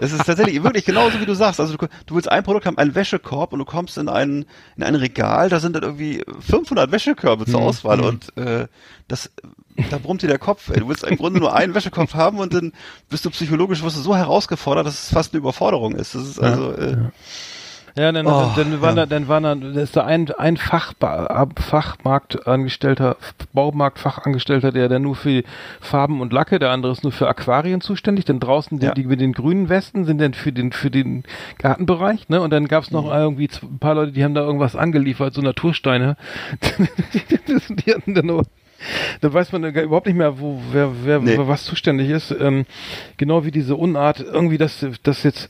es 0.00 0.12
ist 0.12 0.24
tatsächlich 0.24 0.62
wirklich 0.62 0.84
genauso 0.84 1.20
wie 1.20 1.26
du 1.26 1.34
sagst. 1.34 1.60
Also 1.60 1.76
du, 1.76 1.86
du 2.06 2.14
willst 2.14 2.30
ein 2.30 2.44
Produkt 2.44 2.66
haben, 2.66 2.78
einen 2.78 2.94
Wäschekorb 2.94 3.52
und 3.52 3.58
du 3.58 3.64
kommst 3.64 3.98
in 3.98 4.08
ein 4.08 4.44
in 4.76 4.82
ein 4.82 4.94
Regal, 4.94 5.48
da 5.48 5.60
sind 5.60 5.74
dann 5.74 5.82
irgendwie 5.82 6.24
500 6.40 6.92
Wäschekörbe 6.92 7.46
zur 7.46 7.60
mhm. 7.60 7.66
Auswahl 7.66 7.98
mhm. 7.98 8.04
und 8.04 8.36
äh, 8.36 8.66
das 9.08 9.30
da 9.90 9.98
brummt 9.98 10.22
dir 10.22 10.28
der 10.28 10.38
Kopf. 10.38 10.68
Ey. 10.68 10.80
Du 10.80 10.88
willst 10.88 11.04
im 11.04 11.16
Grunde 11.16 11.40
nur 11.40 11.54
einen 11.54 11.74
Wäschekopf 11.74 12.14
haben 12.14 12.38
und 12.38 12.52
dann 12.52 12.72
bist 13.08 13.24
du 13.24 13.30
psychologisch 13.30 13.49
wirst 13.58 13.96
du 13.96 14.02
so 14.02 14.16
herausgefordert, 14.16 14.86
dass 14.86 15.04
es 15.04 15.10
fast 15.10 15.32
eine 15.32 15.38
Überforderung 15.38 15.94
ist. 15.94 16.14
Das 16.14 16.22
ist 16.22 16.38
also 16.38 16.72
äh, 16.72 16.92
ja. 16.92 17.10
Ja, 17.96 18.12
dann, 18.12 18.26
oh, 18.26 18.52
dann, 18.56 18.80
waren 18.80 18.96
ja. 18.96 19.06
da, 19.06 19.06
dann 19.06 19.28
waren 19.28 19.42
da, 19.42 19.54
da 19.54 19.80
ist 19.80 19.96
da 19.96 20.04
ein, 20.04 20.30
ein 20.32 20.56
Fach, 20.56 20.94
Fachmarktangestellter, 21.56 23.16
Baumarktfachangestellter, 23.52 24.72
der 24.72 24.88
dann 24.88 25.02
nur 25.02 25.16
für 25.16 25.42
Farben 25.80 26.20
und 26.20 26.32
Lacke, 26.32 26.58
der 26.58 26.70
andere 26.70 26.92
ist 26.92 27.02
nur 27.02 27.12
für 27.12 27.28
Aquarien 27.28 27.80
zuständig, 27.80 28.24
dann 28.24 28.40
draußen 28.40 28.78
ja. 28.78 28.92
die, 28.92 29.02
die 29.02 29.08
mit 29.08 29.20
den 29.20 29.32
grünen 29.32 29.68
Westen 29.68 30.04
sind 30.04 30.20
dann 30.20 30.34
für 30.34 30.52
den, 30.52 30.72
für 30.72 30.90
den 30.90 31.24
Gartenbereich, 31.58 32.28
ne, 32.28 32.40
und 32.40 32.50
dann 32.50 32.68
gab's 32.68 32.90
noch 32.90 33.06
mhm. 33.06 33.12
irgendwie 33.12 33.50
ein 33.62 33.78
paar 33.78 33.94
Leute, 33.94 34.12
die 34.12 34.24
haben 34.24 34.34
da 34.34 34.42
irgendwas 34.42 34.76
angeliefert, 34.76 35.34
so 35.34 35.42
Natursteine, 35.42 36.16
die 37.70 37.92
hatten 37.92 38.14
dann 38.14 38.26
nur 38.26 38.44
da 39.20 39.32
weiß 39.32 39.52
man 39.52 39.64
überhaupt 39.64 40.06
nicht 40.06 40.16
mehr, 40.16 40.40
wo 40.40 40.60
wer, 40.72 41.04
wer 41.04 41.20
nee. 41.20 41.36
was 41.38 41.64
zuständig 41.64 42.10
ist. 42.10 42.34
Ähm, 42.38 42.64
genau 43.16 43.44
wie 43.44 43.50
diese 43.50 43.76
Unart, 43.76 44.20
irgendwie, 44.20 44.58
dass, 44.58 44.86
dass 45.02 45.22
jetzt 45.22 45.48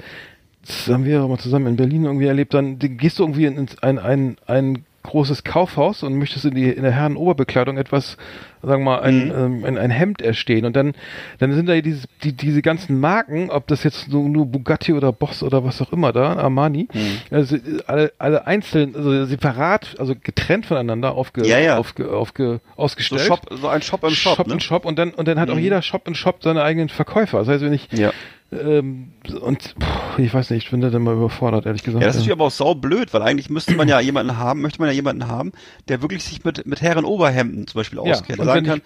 das 0.66 0.88
haben 0.88 1.04
wir 1.04 1.22
auch 1.22 1.28
mal 1.28 1.38
zusammen 1.38 1.68
in 1.68 1.76
Berlin 1.76 2.04
irgendwie 2.04 2.26
erlebt, 2.26 2.52
dann 2.52 2.78
gehst 2.78 3.18
du 3.18 3.22
irgendwie 3.22 3.46
in 3.46 3.66
ein, 3.80 3.98
ein, 3.98 4.36
ein 4.46 4.84
großes 5.02 5.44
Kaufhaus 5.44 6.02
und 6.02 6.14
möchtest 6.18 6.44
in, 6.44 6.54
die, 6.54 6.68
in 6.68 6.82
der 6.82 6.92
Herrenoberbekleidung 6.92 7.78
etwas, 7.78 8.16
sagen 8.62 8.82
wir 8.84 8.96
mal, 8.96 9.00
ein, 9.00 9.26
mhm. 9.26 9.32
ähm, 9.34 9.64
ein, 9.64 9.78
ein, 9.78 9.90
Hemd 9.90 10.20
erstehen. 10.20 10.66
Und 10.66 10.76
dann, 10.76 10.92
dann 11.38 11.54
sind 11.54 11.68
da 11.68 11.80
dieses, 11.80 12.04
die, 12.22 12.34
diese 12.34 12.60
ganzen 12.60 13.00
Marken, 13.00 13.50
ob 13.50 13.66
das 13.66 13.82
jetzt 13.82 14.08
nur, 14.08 14.28
nur 14.28 14.46
Bugatti 14.46 14.92
oder 14.92 15.12
Boss 15.12 15.42
oder 15.42 15.64
was 15.64 15.80
auch 15.80 15.92
immer 15.92 16.12
da, 16.12 16.34
Armani, 16.34 16.88
mhm. 16.92 17.18
also 17.30 17.56
alle, 17.86 18.12
alle 18.18 18.46
einzeln, 18.46 18.94
also 18.94 19.24
separat, 19.24 19.96
also 19.98 20.14
getrennt 20.20 20.66
voneinander 20.66 21.14
aufge, 21.14 21.46
ja, 21.46 21.58
ja. 21.58 21.78
aufge, 21.78 22.10
aufge, 22.12 22.60
ausgestellt. 22.76 23.22
So, 23.22 23.26
Shop, 23.26 23.46
so 23.50 23.68
ein 23.68 23.82
Shop 23.82 24.04
im 24.04 24.10
Shop. 24.10 24.36
Shop 24.36 24.46
ne? 24.46 24.54
in 24.54 24.60
Shop 24.60 24.84
und 24.84 24.98
dann, 24.98 25.12
und 25.12 25.28
dann 25.28 25.40
hat 25.40 25.48
mhm. 25.48 25.54
auch 25.54 25.58
jeder 25.58 25.80
Shop 25.80 26.06
in 26.06 26.14
Shop 26.14 26.42
seine 26.42 26.62
eigenen 26.62 26.90
Verkäufer. 26.90 27.38
Das 27.38 27.48
heißt, 27.48 27.64
wenn 27.64 27.72
ich 27.72 27.88
ja 27.92 28.12
ähm, 28.52 29.12
und 29.40 29.74
ich 30.18 30.34
weiß 30.34 30.50
nicht, 30.50 30.64
ich 30.64 30.70
bin 30.70 30.80
da 30.80 30.90
dann 30.90 31.02
mal 31.02 31.14
überfordert, 31.14 31.66
ehrlich 31.66 31.82
gesagt. 31.82 32.02
Ja, 32.02 32.06
das 32.08 32.16
ist 32.16 32.22
natürlich 32.22 32.36
aber 32.36 32.46
auch 32.46 32.50
sau 32.50 32.74
blöd, 32.74 33.12
weil 33.14 33.22
eigentlich 33.22 33.50
müsste 33.50 33.74
man 33.74 33.88
ja 33.88 34.00
jemanden 34.00 34.36
haben, 34.38 34.60
möchte 34.60 34.80
man 34.80 34.88
ja 34.88 34.94
jemanden 34.94 35.28
haben, 35.28 35.52
der 35.88 36.02
wirklich 36.02 36.24
sich 36.24 36.44
mit, 36.44 36.66
mit 36.66 36.80
Herren 36.80 37.04
Oberhemden 37.04 37.66
zum 37.66 37.78
Beispiel 37.78 38.00
ja, 38.04 38.12
auskennt. 38.12 38.42
sagen 38.42 38.66
kann, 38.66 38.82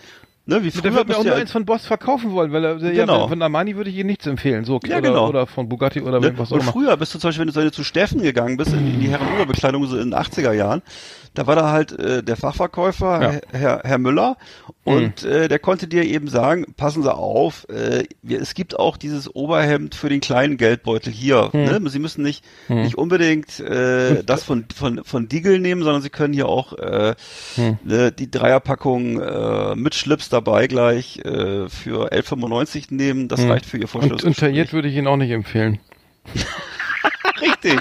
Ne, 0.46 0.62
wie 0.62 0.70
früher 0.70 0.82
der 0.82 0.94
wird 0.94 1.08
mir 1.08 1.16
auch 1.16 1.24
nur 1.24 1.36
eins 1.36 1.52
von 1.52 1.64
Boss 1.64 1.86
verkaufen 1.86 2.32
wollen, 2.32 2.52
weil 2.52 2.62
er, 2.62 2.74
genau. 2.76 3.22
ja, 3.22 3.28
von 3.28 3.40
Armani 3.40 3.76
würde 3.76 3.88
ich 3.88 3.96
Ihnen 3.96 4.08
nichts 4.08 4.26
empfehlen, 4.26 4.66
so 4.66 4.78
ja, 4.84 4.98
oder, 4.98 5.08
genau. 5.08 5.28
oder 5.28 5.46
von 5.46 5.70
Bugatti 5.70 6.02
oder 6.02 6.20
ne? 6.20 6.36
was 6.36 6.52
auch 6.52 6.56
immer. 6.56 6.66
Und 6.66 6.72
früher 6.72 6.96
bist 6.98 7.14
du 7.14 7.18
zum 7.18 7.28
Beispiel, 7.28 7.46
wenn 7.54 7.64
du 7.64 7.72
zu 7.72 7.82
Steffen 7.82 8.20
gegangen 8.20 8.58
bist, 8.58 8.74
in, 8.74 8.86
in 8.86 9.00
die 9.00 9.08
Herrenoberbekleidung 9.08 9.86
so 9.86 9.96
in 9.96 10.10
den 10.10 10.14
80er 10.14 10.52
Jahren, 10.52 10.82
da 11.32 11.46
war 11.46 11.56
da 11.56 11.70
halt 11.70 11.98
äh, 11.98 12.22
der 12.22 12.36
Fachverkäufer, 12.36 13.22
ja. 13.22 13.58
Herr, 13.58 13.80
Herr 13.84 13.96
Müller, 13.96 14.36
und 14.84 15.24
mhm. 15.24 15.30
äh, 15.30 15.48
der 15.48 15.58
konnte 15.58 15.88
dir 15.88 16.04
eben 16.04 16.28
sagen, 16.28 16.66
passen 16.76 17.02
Sie 17.02 17.12
auf, 17.12 17.66
äh, 17.70 18.04
wir, 18.22 18.40
es 18.40 18.52
gibt 18.54 18.78
auch 18.78 18.98
dieses 18.98 19.34
Oberhemd 19.34 19.94
für 19.94 20.10
den 20.10 20.20
kleinen 20.20 20.58
Geldbeutel 20.58 21.10
hier. 21.10 21.50
Mhm. 21.54 21.64
Ne? 21.64 21.90
Sie 21.90 21.98
müssen 21.98 22.22
nicht, 22.22 22.44
mhm. 22.68 22.82
nicht 22.82 22.96
unbedingt 22.96 23.60
äh, 23.60 24.22
das 24.22 24.44
von, 24.44 24.66
von, 24.74 25.02
von 25.02 25.26
Diegel 25.26 25.58
nehmen, 25.58 25.82
sondern 25.82 26.02
Sie 26.02 26.10
können 26.10 26.34
hier 26.34 26.48
auch 26.48 26.74
äh, 26.74 27.14
mhm. 27.56 27.78
ne, 27.82 28.12
die 28.12 28.30
Dreierpackung 28.30 29.20
äh, 29.20 29.74
mit 29.74 29.94
Schlips 29.94 30.28
dabei 30.28 30.66
gleich 30.66 31.18
äh, 31.18 31.68
für 31.70 32.12
11,95 32.12 32.94
nehmen. 32.94 33.28
Das 33.28 33.40
reicht 33.40 33.64
für 33.64 33.78
Ihr 33.78 33.88
Vorschluss. 33.88 34.22
Und, 34.22 34.28
und 34.28 34.38
tailliert 34.38 34.74
würde 34.74 34.88
ich 34.88 34.96
Ihnen 34.96 35.06
auch 35.06 35.16
nicht 35.16 35.30
empfehlen. 35.30 35.78
Richtig. 37.40 37.80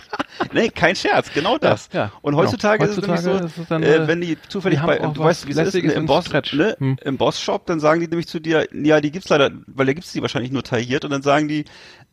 Nee, 0.51 0.69
kein 0.69 0.95
Scherz, 0.95 1.32
genau 1.34 1.57
das. 1.57 1.89
Ja, 1.93 2.05
ja, 2.05 2.11
und 2.21 2.36
heutzutage, 2.36 2.80
genau. 2.80 2.91
heutzutage, 2.91 3.19
ist 3.19 3.26
es 3.26 3.32
nämlich 3.34 3.53
so, 3.55 3.61
es 3.61 3.67
dann, 3.67 3.84
äh, 3.84 4.07
wenn 4.07 4.21
die 4.21 4.38
zufällig 4.49 4.80
die 4.80 4.86
bei, 4.86 4.97
du 4.97 5.17
weißt, 5.17 5.47
wie 5.47 5.51
es 5.51 5.57
ist, 5.57 5.84
ne, 5.84 5.91
im 5.93 6.05
Boss, 6.05 6.32
ne, 6.32 6.76
hm. 6.78 6.97
im 7.03 7.17
Boss-Shop, 7.17 7.65
dann 7.65 7.80
sagen 7.80 8.01
die 8.01 8.07
nämlich 8.07 8.28
zu 8.28 8.39
dir, 8.39 8.67
ja, 8.74 8.99
die 8.99 9.11
gibt's 9.11 9.30
leider, 9.30 9.51
weil 9.67 9.86
da 9.86 9.93
gibt's 9.93 10.11
die 10.11 10.21
wahrscheinlich 10.21 10.51
nur 10.51 10.63
tailliert 10.63 11.05
und 11.05 11.11
dann 11.11 11.21
sagen 11.21 11.47
die, 11.47 11.65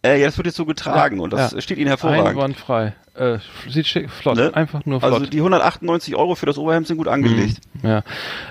äh, 0.03 0.19
ja, 0.19 0.27
das 0.27 0.39
wird 0.39 0.47
jetzt 0.47 0.57
so 0.57 0.65
getragen 0.65 1.17
ja, 1.17 1.23
und 1.23 1.33
das 1.33 1.63
steht 1.63 1.79
ihnen 1.79 1.89
hervorragend. 1.89 2.29
Einwandfrei. 2.29 2.95
Äh, 3.15 3.39
sieht 3.69 3.87
schick, 3.87 4.09
flott, 4.11 4.37
ne? 4.37 4.55
einfach 4.55 4.87
nur 4.87 5.01
flott. 5.01 5.13
Also 5.13 5.27
die 5.27 5.39
198 5.39 6.17
Euro 6.17 6.37
für 6.37 6.47
das 6.47 6.57
Oberhemd 6.57 6.87
sind 6.87 6.97
gut 6.97 7.09
angelegt. 7.09 7.59
Mhm. 7.75 7.89
Ja, 7.89 8.03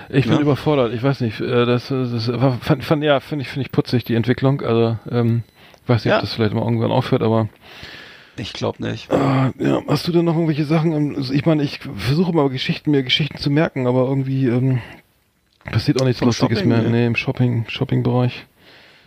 ich 0.08 0.26
bin 0.26 0.34
ja. 0.34 0.40
überfordert. 0.40 0.92
Ich 0.92 1.02
weiß 1.02 1.20
nicht, 1.22 1.40
äh, 1.40 1.64
das, 1.64 1.88
das, 1.88 2.26
das 2.26 2.26
fand, 2.60 2.84
fand, 2.84 3.02
ja, 3.02 3.18
finde 3.20 3.42
ich, 3.42 3.48
finde 3.48 3.66
ich 3.66 3.72
putzig 3.72 4.04
die 4.04 4.14
Entwicklung. 4.14 4.60
Also 4.60 4.96
ähm, 5.10 5.42
weiß 5.86 6.04
nicht, 6.04 6.14
ob 6.14 6.20
das 6.20 6.34
vielleicht 6.34 6.54
mal 6.54 6.62
irgendwann 6.62 6.92
aufhört, 6.92 7.22
aber 7.22 7.48
ich 8.40 8.52
glaube 8.52 8.82
nicht. 8.82 9.10
Ah, 9.10 9.52
ja, 9.58 9.82
hast 9.86 10.08
du 10.08 10.12
denn 10.12 10.24
noch 10.24 10.34
irgendwelche 10.34 10.64
Sachen? 10.64 11.16
Also 11.16 11.32
ich 11.32 11.46
meine, 11.46 11.62
ich 11.62 11.80
versuche 11.80 12.32
mal 12.32 12.48
Geschichten, 12.48 12.90
mir 12.90 13.02
Geschichten 13.02 13.38
zu 13.38 13.50
merken, 13.50 13.86
aber 13.86 14.08
irgendwie 14.08 14.46
ähm, 14.46 14.80
passiert 15.64 16.00
auch 16.00 16.06
nichts 16.06 16.18
Vom 16.18 16.28
Lustiges 16.28 16.58
Shopping, 16.58 16.68
mehr. 16.68 16.82
Nee, 16.82 17.06
im 17.06 17.16
Shopping, 17.16 17.64
Shopping-Bereich. 17.68 18.46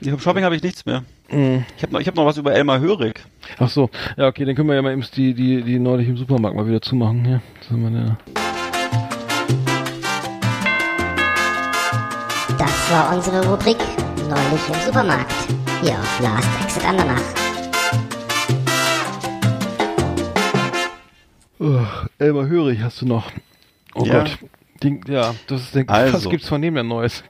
Ja, 0.01 0.13
Im 0.13 0.19
Shopping 0.19 0.43
habe 0.43 0.55
ich 0.55 0.63
nichts 0.63 0.85
mehr. 0.85 1.03
Mhm. 1.31 1.65
Ich 1.77 1.83
habe 1.83 1.93
noch, 1.93 1.99
ich 1.99 2.07
hab 2.07 2.15
noch 2.15 2.25
was 2.25 2.37
über 2.37 2.53
Elmar 2.53 2.79
Hörig. 2.79 3.21
Ach 3.57 3.69
so, 3.69 3.89
ja 4.17 4.27
okay, 4.27 4.45
dann 4.45 4.55
können 4.55 4.67
wir 4.67 4.75
ja 4.75 4.81
mal 4.81 4.91
eben 4.91 5.05
die, 5.15 5.33
die, 5.33 5.63
die 5.63 5.79
neulich 5.79 6.07
im 6.07 6.17
Supermarkt 6.17 6.55
mal 6.55 6.67
wieder 6.67 6.81
zumachen. 6.81 7.25
Ja, 7.25 7.41
das, 7.59 7.69
haben 7.71 7.93
wir 7.93 7.99
ja. 7.99 8.17
das 12.57 12.91
war 12.91 13.15
unsere 13.15 13.47
Rubrik 13.49 13.77
Neulich 14.29 14.67
im 14.67 14.85
Supermarkt. 14.85 15.33
Hier 15.81 15.93
auf 15.93 16.19
Last 16.21 16.49
Exit 16.63 16.85
Andernach. 16.85 17.42
Oh, 21.63 21.85
Elmar 22.19 22.47
Hörig 22.47 22.81
hast 22.81 23.01
du 23.01 23.05
noch. 23.05 23.31
Oh 23.95 24.03
ja. 24.03 24.19
Gott. 24.19 24.37
Die, 24.83 24.99
ja, 25.07 25.33
das 25.47 25.61
ist 25.61 25.75
der, 25.75 25.89
also. 25.89 26.17
was 26.17 26.29
gibt's 26.29 26.49
von 26.49 26.61
dem 26.61 26.75
denn 26.75 26.89
Neues? 26.89 27.23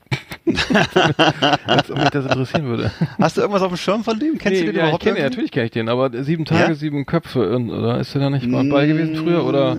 Als 0.46 1.90
ob 1.90 1.98
mich 1.98 2.10
das 2.10 2.26
interessieren 2.26 2.66
würde. 2.66 2.92
Hast 3.20 3.38
du 3.38 3.42
irgendwas 3.42 3.62
auf 3.62 3.70
dem 3.70 3.78
Schirm 3.78 4.04
von 4.04 4.20
dem? 4.20 4.38
Kennst 4.38 4.60
nee, 4.60 4.66
du 4.66 4.74
den 4.74 4.76
ja, 4.76 4.82
überhaupt? 4.84 5.04
Ich 5.06 5.14
kenne, 5.14 5.24
natürlich 5.24 5.52
kenne 5.52 5.66
ich 5.66 5.72
den, 5.72 5.88
aber 5.88 6.12
sieben 6.24 6.44
Tage, 6.44 6.72
ja? 6.72 6.76
sieben 6.76 7.06
Köpfe, 7.06 7.58
oder 7.58 8.00
ist 8.00 8.14
der 8.14 8.22
da 8.22 8.30
nicht 8.30 8.46
mal 8.48 8.64
bei 8.66 8.88
gewesen 8.88 9.16
früher? 9.16 9.46
Oder 9.46 9.78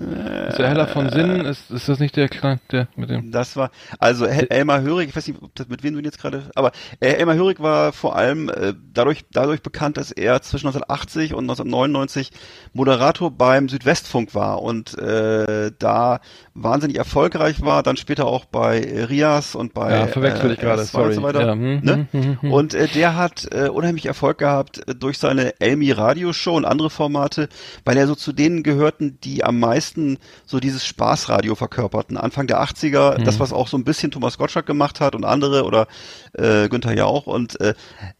ist 0.49 0.57
der 0.57 0.67
Heller 0.67 0.87
von 0.87 1.09
Sinn? 1.09 1.41
Ist, 1.41 1.69
ist 1.69 1.87
das 1.87 1.99
nicht 1.99 2.15
der 2.15 2.29
Klein, 2.29 2.59
der 2.71 2.87
mit 2.95 3.09
dem? 3.09 3.31
Das 3.31 3.55
war, 3.55 3.69
also 3.99 4.25
Elmar 4.25 4.81
Hörig, 4.81 5.09
ich 5.09 5.15
weiß 5.15 5.27
nicht, 5.27 5.39
das, 5.53 5.67
mit 5.69 5.83
wem 5.83 5.93
du 5.93 5.99
ihn 5.99 6.05
jetzt 6.05 6.19
gerade, 6.19 6.43
aber 6.55 6.71
äh, 6.99 7.09
Elmar 7.13 7.35
Hörig 7.35 7.59
war 7.59 7.93
vor 7.93 8.15
allem 8.15 8.49
äh, 8.49 8.73
dadurch, 8.93 9.25
dadurch 9.31 9.61
bekannt, 9.61 9.97
dass 9.97 10.11
er 10.11 10.41
zwischen 10.41 10.67
1980 10.67 11.33
und 11.33 11.43
1999 11.43 12.31
Moderator 12.73 13.29
beim 13.29 13.69
Südwestfunk 13.69 14.33
war 14.33 14.63
und 14.63 14.97
äh, 14.97 15.71
da 15.77 16.21
wahnsinnig 16.55 16.97
erfolgreich 16.97 17.61
war, 17.61 17.83
dann 17.83 17.97
später 17.97 18.25
auch 18.25 18.45
bei 18.45 18.79
Rias 19.09 19.55
und 19.55 19.73
bei 19.73 19.91
ja, 19.91 20.07
ich 20.55 20.61
gerade, 20.61 20.83
sorry. 20.83 21.09
Und, 21.09 21.13
so 21.13 21.23
weiter, 21.23 21.45
ja, 21.45 21.53
hm, 21.53 21.79
ne? 21.81 22.07
hm, 22.11 22.37
hm, 22.41 22.51
und 22.51 22.73
äh, 22.73 22.87
der 22.87 23.15
hat 23.15 23.47
äh, 23.51 23.69
unheimlich 23.69 24.05
Erfolg 24.05 24.39
gehabt 24.39 24.87
äh, 24.87 24.95
durch 24.95 25.17
seine 25.17 25.59
Elmi 25.59 25.91
Radioshow 25.91 26.55
und 26.55 26.65
andere 26.65 26.89
Formate, 26.89 27.49
weil 27.83 27.97
er 27.97 28.07
so 28.07 28.15
zu 28.15 28.33
denen 28.33 28.63
gehörten, 28.63 29.19
die 29.23 29.43
am 29.43 29.59
meisten 29.59 30.17
so 30.45 30.59
dieses 30.59 30.85
Spaßradio 30.85 31.55
verkörperten. 31.55 32.17
Anfang 32.17 32.47
der 32.47 32.61
80er, 32.61 33.23
das 33.23 33.39
was 33.39 33.53
auch 33.53 33.67
so 33.67 33.77
ein 33.77 33.83
bisschen 33.83 34.11
Thomas 34.11 34.37
Gottschalk 34.37 34.65
gemacht 34.65 34.99
hat 34.99 35.15
und 35.15 35.25
andere 35.25 35.63
oder 35.63 35.87
äh, 36.33 36.67
Günther 36.69 36.95
Jauch 36.95 37.27
und 37.27 37.59
äh, 37.59 37.73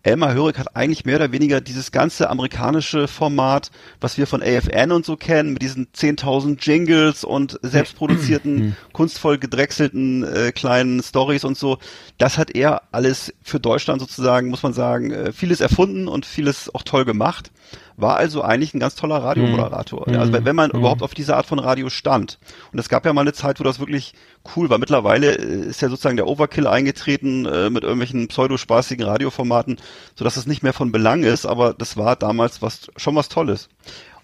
Elmar 0.03 0.33
Hörig 0.33 0.57
hat 0.57 0.75
eigentlich 0.75 1.05
mehr 1.05 1.15
oder 1.15 1.31
weniger 1.31 1.61
dieses 1.61 1.91
ganze 1.91 2.29
amerikanische 2.29 3.07
Format, 3.07 3.71
was 3.99 4.17
wir 4.17 4.27
von 4.27 4.41
AFN 4.41 4.91
und 4.91 5.05
so 5.05 5.17
kennen, 5.17 5.53
mit 5.53 5.61
diesen 5.61 5.87
10.000 5.87 6.57
Jingles 6.61 7.23
und 7.23 7.59
selbstproduzierten, 7.61 8.57
hm. 8.57 8.75
kunstvoll 8.93 9.37
gedrechselten 9.37 10.23
äh, 10.23 10.51
kleinen 10.51 11.01
Stories 11.01 11.43
und 11.43 11.57
so, 11.57 11.77
das 12.25 12.39
hat 12.39 12.55
er 12.55 12.81
alles 12.91 13.31
für 13.43 13.59
Deutschland 13.59 14.01
sozusagen, 14.01 14.49
muss 14.49 14.63
man 14.63 14.73
sagen, 14.73 15.11
äh, 15.11 15.31
vieles 15.31 15.61
erfunden 15.61 16.07
und 16.07 16.25
vieles 16.25 16.73
auch 16.73 16.81
toll 16.81 17.05
gemacht 17.05 17.51
war 17.97 18.17
also 18.17 18.41
eigentlich 18.41 18.73
ein 18.73 18.79
ganz 18.79 18.95
toller 18.95 19.17
Radiomoderator. 19.17 20.09
Mhm. 20.09 20.17
Also 20.17 20.33
wenn 20.33 20.55
man 20.55 20.71
mhm. 20.71 20.79
überhaupt 20.79 21.03
auf 21.03 21.13
diese 21.13 21.35
Art 21.37 21.45
von 21.45 21.59
Radio 21.59 21.89
stand. 21.89 22.39
Und 22.73 22.79
es 22.79 22.89
gab 22.89 23.05
ja 23.05 23.13
mal 23.13 23.21
eine 23.21 23.33
Zeit, 23.33 23.59
wo 23.59 23.63
das 23.63 23.79
wirklich 23.79 24.15
cool 24.55 24.71
war. 24.71 24.79
Mittlerweile 24.79 25.35
äh, 25.37 25.67
ist 25.67 25.83
ja 25.83 25.87
sozusagen 25.87 26.17
der 26.17 26.27
Overkill 26.27 26.65
eingetreten 26.65 27.45
äh, 27.45 27.69
mit 27.69 27.83
irgendwelchen 27.83 28.27
pseudospaßigen 28.27 29.05
Radioformaten, 29.05 29.77
sodass 30.15 30.35
es 30.35 30.47
nicht 30.47 30.63
mehr 30.63 30.73
von 30.73 30.91
Belang 30.91 31.21
ist, 31.21 31.45
aber 31.45 31.75
das 31.75 31.95
war 31.95 32.15
damals 32.15 32.59
was 32.63 32.87
schon 32.97 33.15
was 33.15 33.29
Tolles. 33.29 33.69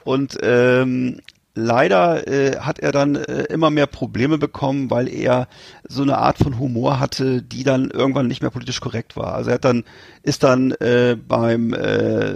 Und 0.03 0.39
ähm, 0.41 1.21
leider 1.53 2.27
äh, 2.27 2.57
hat 2.59 2.79
er 2.79 2.91
dann 2.91 3.15
äh, 3.15 3.43
immer 3.43 3.69
mehr 3.69 3.87
Probleme 3.87 4.37
bekommen, 4.37 4.89
weil 4.89 5.09
er 5.09 5.47
so 5.87 6.01
eine 6.01 6.17
Art 6.17 6.37
von 6.37 6.59
Humor 6.59 6.99
hatte, 6.99 7.41
die 7.41 7.63
dann 7.63 7.89
irgendwann 7.89 8.27
nicht 8.27 8.41
mehr 8.41 8.51
politisch 8.51 8.79
korrekt 8.79 9.17
war. 9.17 9.33
Also 9.33 9.49
er 9.49 9.55
hat 9.55 9.65
dann 9.65 9.83
ist 10.23 10.43
dann 10.43 10.71
äh, 10.71 11.17
beim 11.27 11.73
äh, 11.73 12.33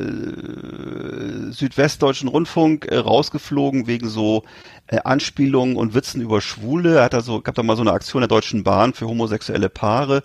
Südwestdeutschen 1.51 2.27
Rundfunk 2.27 2.85
äh, 2.85 2.97
rausgeflogen 2.97 3.87
wegen 3.87 4.09
so 4.09 4.43
äh, 4.87 4.99
Anspielungen 5.03 5.77
und 5.77 5.93
Witzen 5.93 6.21
über 6.21 6.41
Schwule. 6.41 6.97
Er 6.97 7.05
hat 7.05 7.15
also 7.15 7.41
gab 7.41 7.55
da 7.55 7.63
mal 7.63 7.77
so 7.77 7.83
eine 7.83 7.93
Aktion 7.93 8.21
der 8.21 8.27
Deutschen 8.27 8.63
Bahn 8.63 8.93
für 8.93 9.07
homosexuelle 9.07 9.69
Paare 9.69 10.23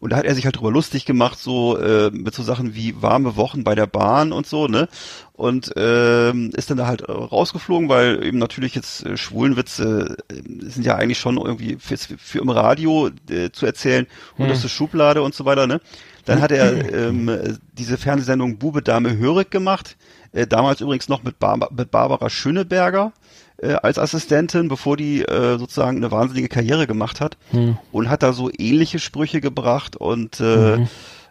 Und 0.00 0.10
da 0.10 0.16
hat 0.16 0.24
er 0.24 0.34
sich 0.34 0.44
halt 0.44 0.56
drüber 0.56 0.70
lustig 0.70 1.04
gemacht, 1.04 1.38
so 1.38 1.76
äh, 1.76 2.10
mit 2.10 2.34
so 2.34 2.42
Sachen 2.42 2.74
wie 2.74 3.00
warme 3.02 3.36
Wochen 3.36 3.64
bei 3.64 3.74
der 3.74 3.86
Bahn 3.86 4.32
und 4.32 4.46
so, 4.46 4.68
ne? 4.68 4.88
Und 5.32 5.72
ähm, 5.76 6.50
ist 6.56 6.70
dann 6.70 6.78
da 6.78 6.86
halt 6.86 7.08
rausgeflogen, 7.08 7.88
weil 7.88 8.24
eben 8.24 8.38
natürlich 8.38 8.74
jetzt 8.74 9.06
äh, 9.06 9.16
Schwulenwitze 9.16 10.16
äh, 10.28 10.34
sind 10.68 10.84
ja 10.84 10.96
eigentlich 10.96 11.18
schon 11.18 11.36
irgendwie 11.36 11.76
für, 11.80 11.96
für 11.96 12.40
im 12.40 12.48
Radio 12.48 13.10
äh, 13.30 13.50
zu 13.50 13.66
erzählen, 13.66 14.06
unterste 14.36 14.64
hm. 14.64 14.70
Schublade 14.70 15.22
und 15.22 15.34
so 15.34 15.44
weiter, 15.44 15.66
ne? 15.66 15.80
Dann 16.24 16.42
hat 16.42 16.52
er 16.52 16.92
ähm, 16.94 17.58
diese 17.72 17.98
Fernsehsendung 17.98 18.58
Bube 18.58 18.82
Dame 18.82 19.16
Hörig 19.16 19.50
gemacht, 19.50 19.96
äh, 20.32 20.46
damals 20.46 20.80
übrigens 20.80 21.08
noch 21.08 21.22
mit, 21.22 21.38
Bar 21.38 21.68
mit 21.72 21.90
Barbara 21.90 22.30
Schöneberger 22.30 23.12
äh, 23.58 23.74
als 23.74 23.98
Assistentin, 23.98 24.68
bevor 24.68 24.96
die 24.96 25.22
äh, 25.22 25.58
sozusagen 25.58 25.98
eine 25.98 26.10
wahnsinnige 26.10 26.48
Karriere 26.48 26.86
gemacht 26.86 27.20
hat 27.20 27.36
hm. 27.50 27.78
und 27.92 28.08
hat 28.08 28.22
da 28.22 28.32
so 28.32 28.50
ähnliche 28.56 28.98
Sprüche 28.98 29.40
gebracht 29.40 29.96
und 29.96 30.40
äh, 30.40 30.76
mhm. 30.78 30.88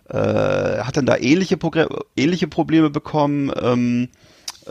äh, 0.10 0.80
hat 0.80 0.98
dann 0.98 1.06
da 1.06 1.18
ähnliche, 1.18 1.58
ähnliche 2.16 2.48
Probleme 2.48 2.90
bekommen. 2.90 3.52
Ähm, 3.62 4.10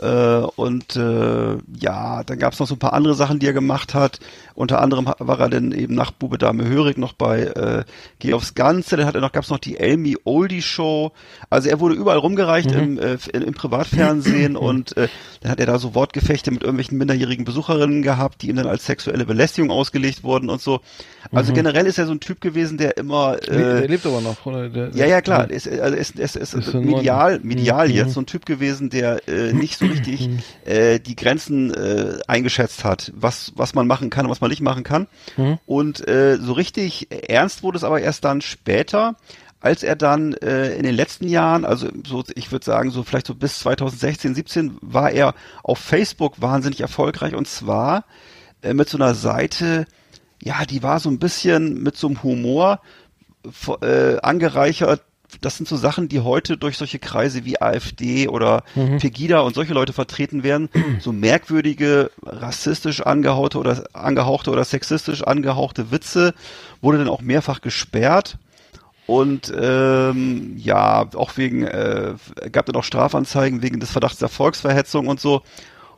äh, 0.01 0.47
und 0.55 0.95
äh, 0.95 1.57
ja, 1.79 2.23
dann 2.23 2.39
gab 2.39 2.53
es 2.53 2.59
noch 2.59 2.67
so 2.67 2.75
ein 2.75 2.79
paar 2.79 2.93
andere 2.93 3.15
Sachen, 3.15 3.39
die 3.39 3.47
er 3.47 3.53
gemacht 3.53 3.93
hat. 3.93 4.19
Unter 4.53 4.81
anderem 4.81 5.05
war 5.05 5.39
er 5.39 5.49
dann 5.49 5.71
eben 5.71 5.93
nach 5.93 6.11
Bube 6.11 6.37
Dame 6.37 6.67
Hörig 6.67 6.97
noch 6.97 7.13
bei 7.13 7.43
äh, 7.43 7.83
Geh 8.19 8.33
aufs 8.33 8.55
Ganze. 8.55 8.97
Dann 8.97 9.05
hat 9.05 9.15
er 9.15 9.21
noch, 9.21 9.31
gab 9.31 9.43
es 9.43 9.49
noch 9.49 9.59
die 9.59 9.77
Elmi 9.77 10.17
Oldie 10.23 10.61
Show. 10.61 11.11
Also 11.49 11.69
er 11.69 11.79
wurde 11.79 11.95
überall 11.95 12.17
rumgereicht 12.17 12.71
mhm. 12.71 12.97
im, 12.97 12.99
äh, 12.99 13.17
im 13.33 13.53
Privatfernsehen 13.53 14.55
und 14.57 14.97
äh, 14.97 15.07
dann 15.41 15.51
hat 15.51 15.59
er 15.59 15.67
da 15.67 15.79
so 15.79 15.93
Wortgefechte 15.93 16.51
mit 16.51 16.63
irgendwelchen 16.63 16.97
minderjährigen 16.97 17.45
Besucherinnen 17.45 18.01
gehabt, 18.01 18.41
die 18.41 18.49
ihm 18.49 18.55
dann 18.55 18.67
als 18.67 18.85
sexuelle 18.85 19.25
Belästigung 19.25 19.71
ausgelegt 19.71 20.23
wurden 20.23 20.49
und 20.49 20.61
so. 20.61 20.81
Also 21.31 21.51
mhm. 21.51 21.55
generell 21.55 21.85
ist 21.85 21.97
er 21.97 22.05
so 22.05 22.13
ein 22.13 22.19
Typ 22.19 22.41
gewesen, 22.41 22.77
der 22.77 22.97
immer. 22.97 23.37
Äh, 23.43 23.81
der 23.81 23.87
lebt 23.87 24.05
aber 24.05 24.21
noch, 24.21 24.45
oder? 24.45 24.69
Der, 24.69 24.89
ja, 24.93 25.05
ja, 25.05 25.21
klar. 25.21 25.49
Ist, 25.49 25.67
also 25.67 25.95
ist, 25.95 26.17
ist, 26.19 26.35
ist, 26.35 26.53
ist 26.53 26.73
medial, 26.73 27.39
medial 27.43 27.89
mhm. 27.89 27.93
jetzt 27.93 28.13
so 28.13 28.21
ein 28.21 28.25
Typ 28.25 28.45
gewesen, 28.45 28.89
der 28.89 29.27
äh, 29.27 29.53
nicht 29.53 29.77
so 29.77 29.85
richtig 29.89 30.27
mhm. 30.27 30.39
äh, 30.65 30.99
die 30.99 31.15
Grenzen 31.15 31.73
äh, 31.73 32.19
eingeschätzt 32.27 32.83
hat, 32.83 33.11
was, 33.15 33.53
was 33.55 33.73
man 33.73 33.87
machen 33.87 34.09
kann 34.09 34.25
und 34.25 34.31
was 34.31 34.41
man 34.41 34.49
nicht 34.49 34.61
machen 34.61 34.83
kann. 34.83 35.07
Mhm. 35.35 35.59
Und 35.65 36.07
äh, 36.07 36.37
so 36.37 36.53
richtig 36.53 37.07
ernst 37.29 37.63
wurde 37.63 37.77
es 37.77 37.83
aber 37.83 38.01
erst 38.01 38.23
dann 38.25 38.41
später, 38.41 39.15
als 39.59 39.83
er 39.83 39.95
dann 39.95 40.33
äh, 40.33 40.75
in 40.75 40.83
den 40.83 40.95
letzten 40.95 41.27
Jahren, 41.27 41.65
also 41.65 41.89
so, 42.05 42.23
ich 42.35 42.51
würde 42.51 42.65
sagen, 42.65 42.91
so 42.91 43.03
vielleicht 43.03 43.27
so 43.27 43.35
bis 43.35 43.59
2016, 43.59 44.35
17, 44.35 44.77
war 44.81 45.11
er 45.11 45.33
auf 45.63 45.79
Facebook 45.79 46.41
wahnsinnig 46.41 46.81
erfolgreich 46.81 47.33
und 47.33 47.47
zwar 47.47 48.05
äh, 48.61 48.73
mit 48.73 48.87
so 48.89 48.97
einer 48.97 49.15
Seite, 49.15 49.87
ja, 50.41 50.65
die 50.65 50.83
war 50.83 50.99
so 50.99 51.09
ein 51.09 51.19
bisschen 51.19 51.81
mit 51.81 51.97
so 51.97 52.07
einem 52.07 52.23
Humor 52.23 52.81
äh, 53.81 54.19
angereichert. 54.21 55.03
Das 55.41 55.57
sind 55.57 55.67
so 55.67 55.75
Sachen, 55.75 56.07
die 56.07 56.21
heute 56.21 56.57
durch 56.57 56.77
solche 56.77 56.99
Kreise 56.99 57.43
wie 57.45 57.61
AfD 57.61 58.27
oder 58.27 58.63
mhm. 58.75 58.97
Pegida 58.97 59.41
und 59.41 59.55
solche 59.55 59.73
Leute 59.73 59.93
vertreten 59.93 60.43
werden. 60.43 60.69
So 60.99 61.11
merkwürdige, 61.11 62.11
rassistisch 62.25 63.01
angehauchte 63.01 63.59
oder 63.59 63.83
angehauchte 63.93 64.51
oder 64.51 64.63
sexistisch 64.63 65.21
angehauchte 65.21 65.91
Witze 65.91 66.33
wurde 66.81 66.97
dann 66.97 67.09
auch 67.09 67.21
mehrfach 67.21 67.61
gesperrt. 67.61 68.37
Und 69.05 69.53
ähm, 69.57 70.55
ja, 70.57 71.07
auch 71.15 71.37
wegen, 71.37 71.63
äh, 71.63 72.15
gab 72.51 72.65
dann 72.65 72.75
auch 72.75 72.83
Strafanzeigen 72.83 73.61
wegen 73.61 73.79
des 73.79 73.91
Verdachts 73.91 74.19
der 74.19 74.27
Volksverhetzung 74.27 75.07
und 75.07 75.19
so 75.19 75.43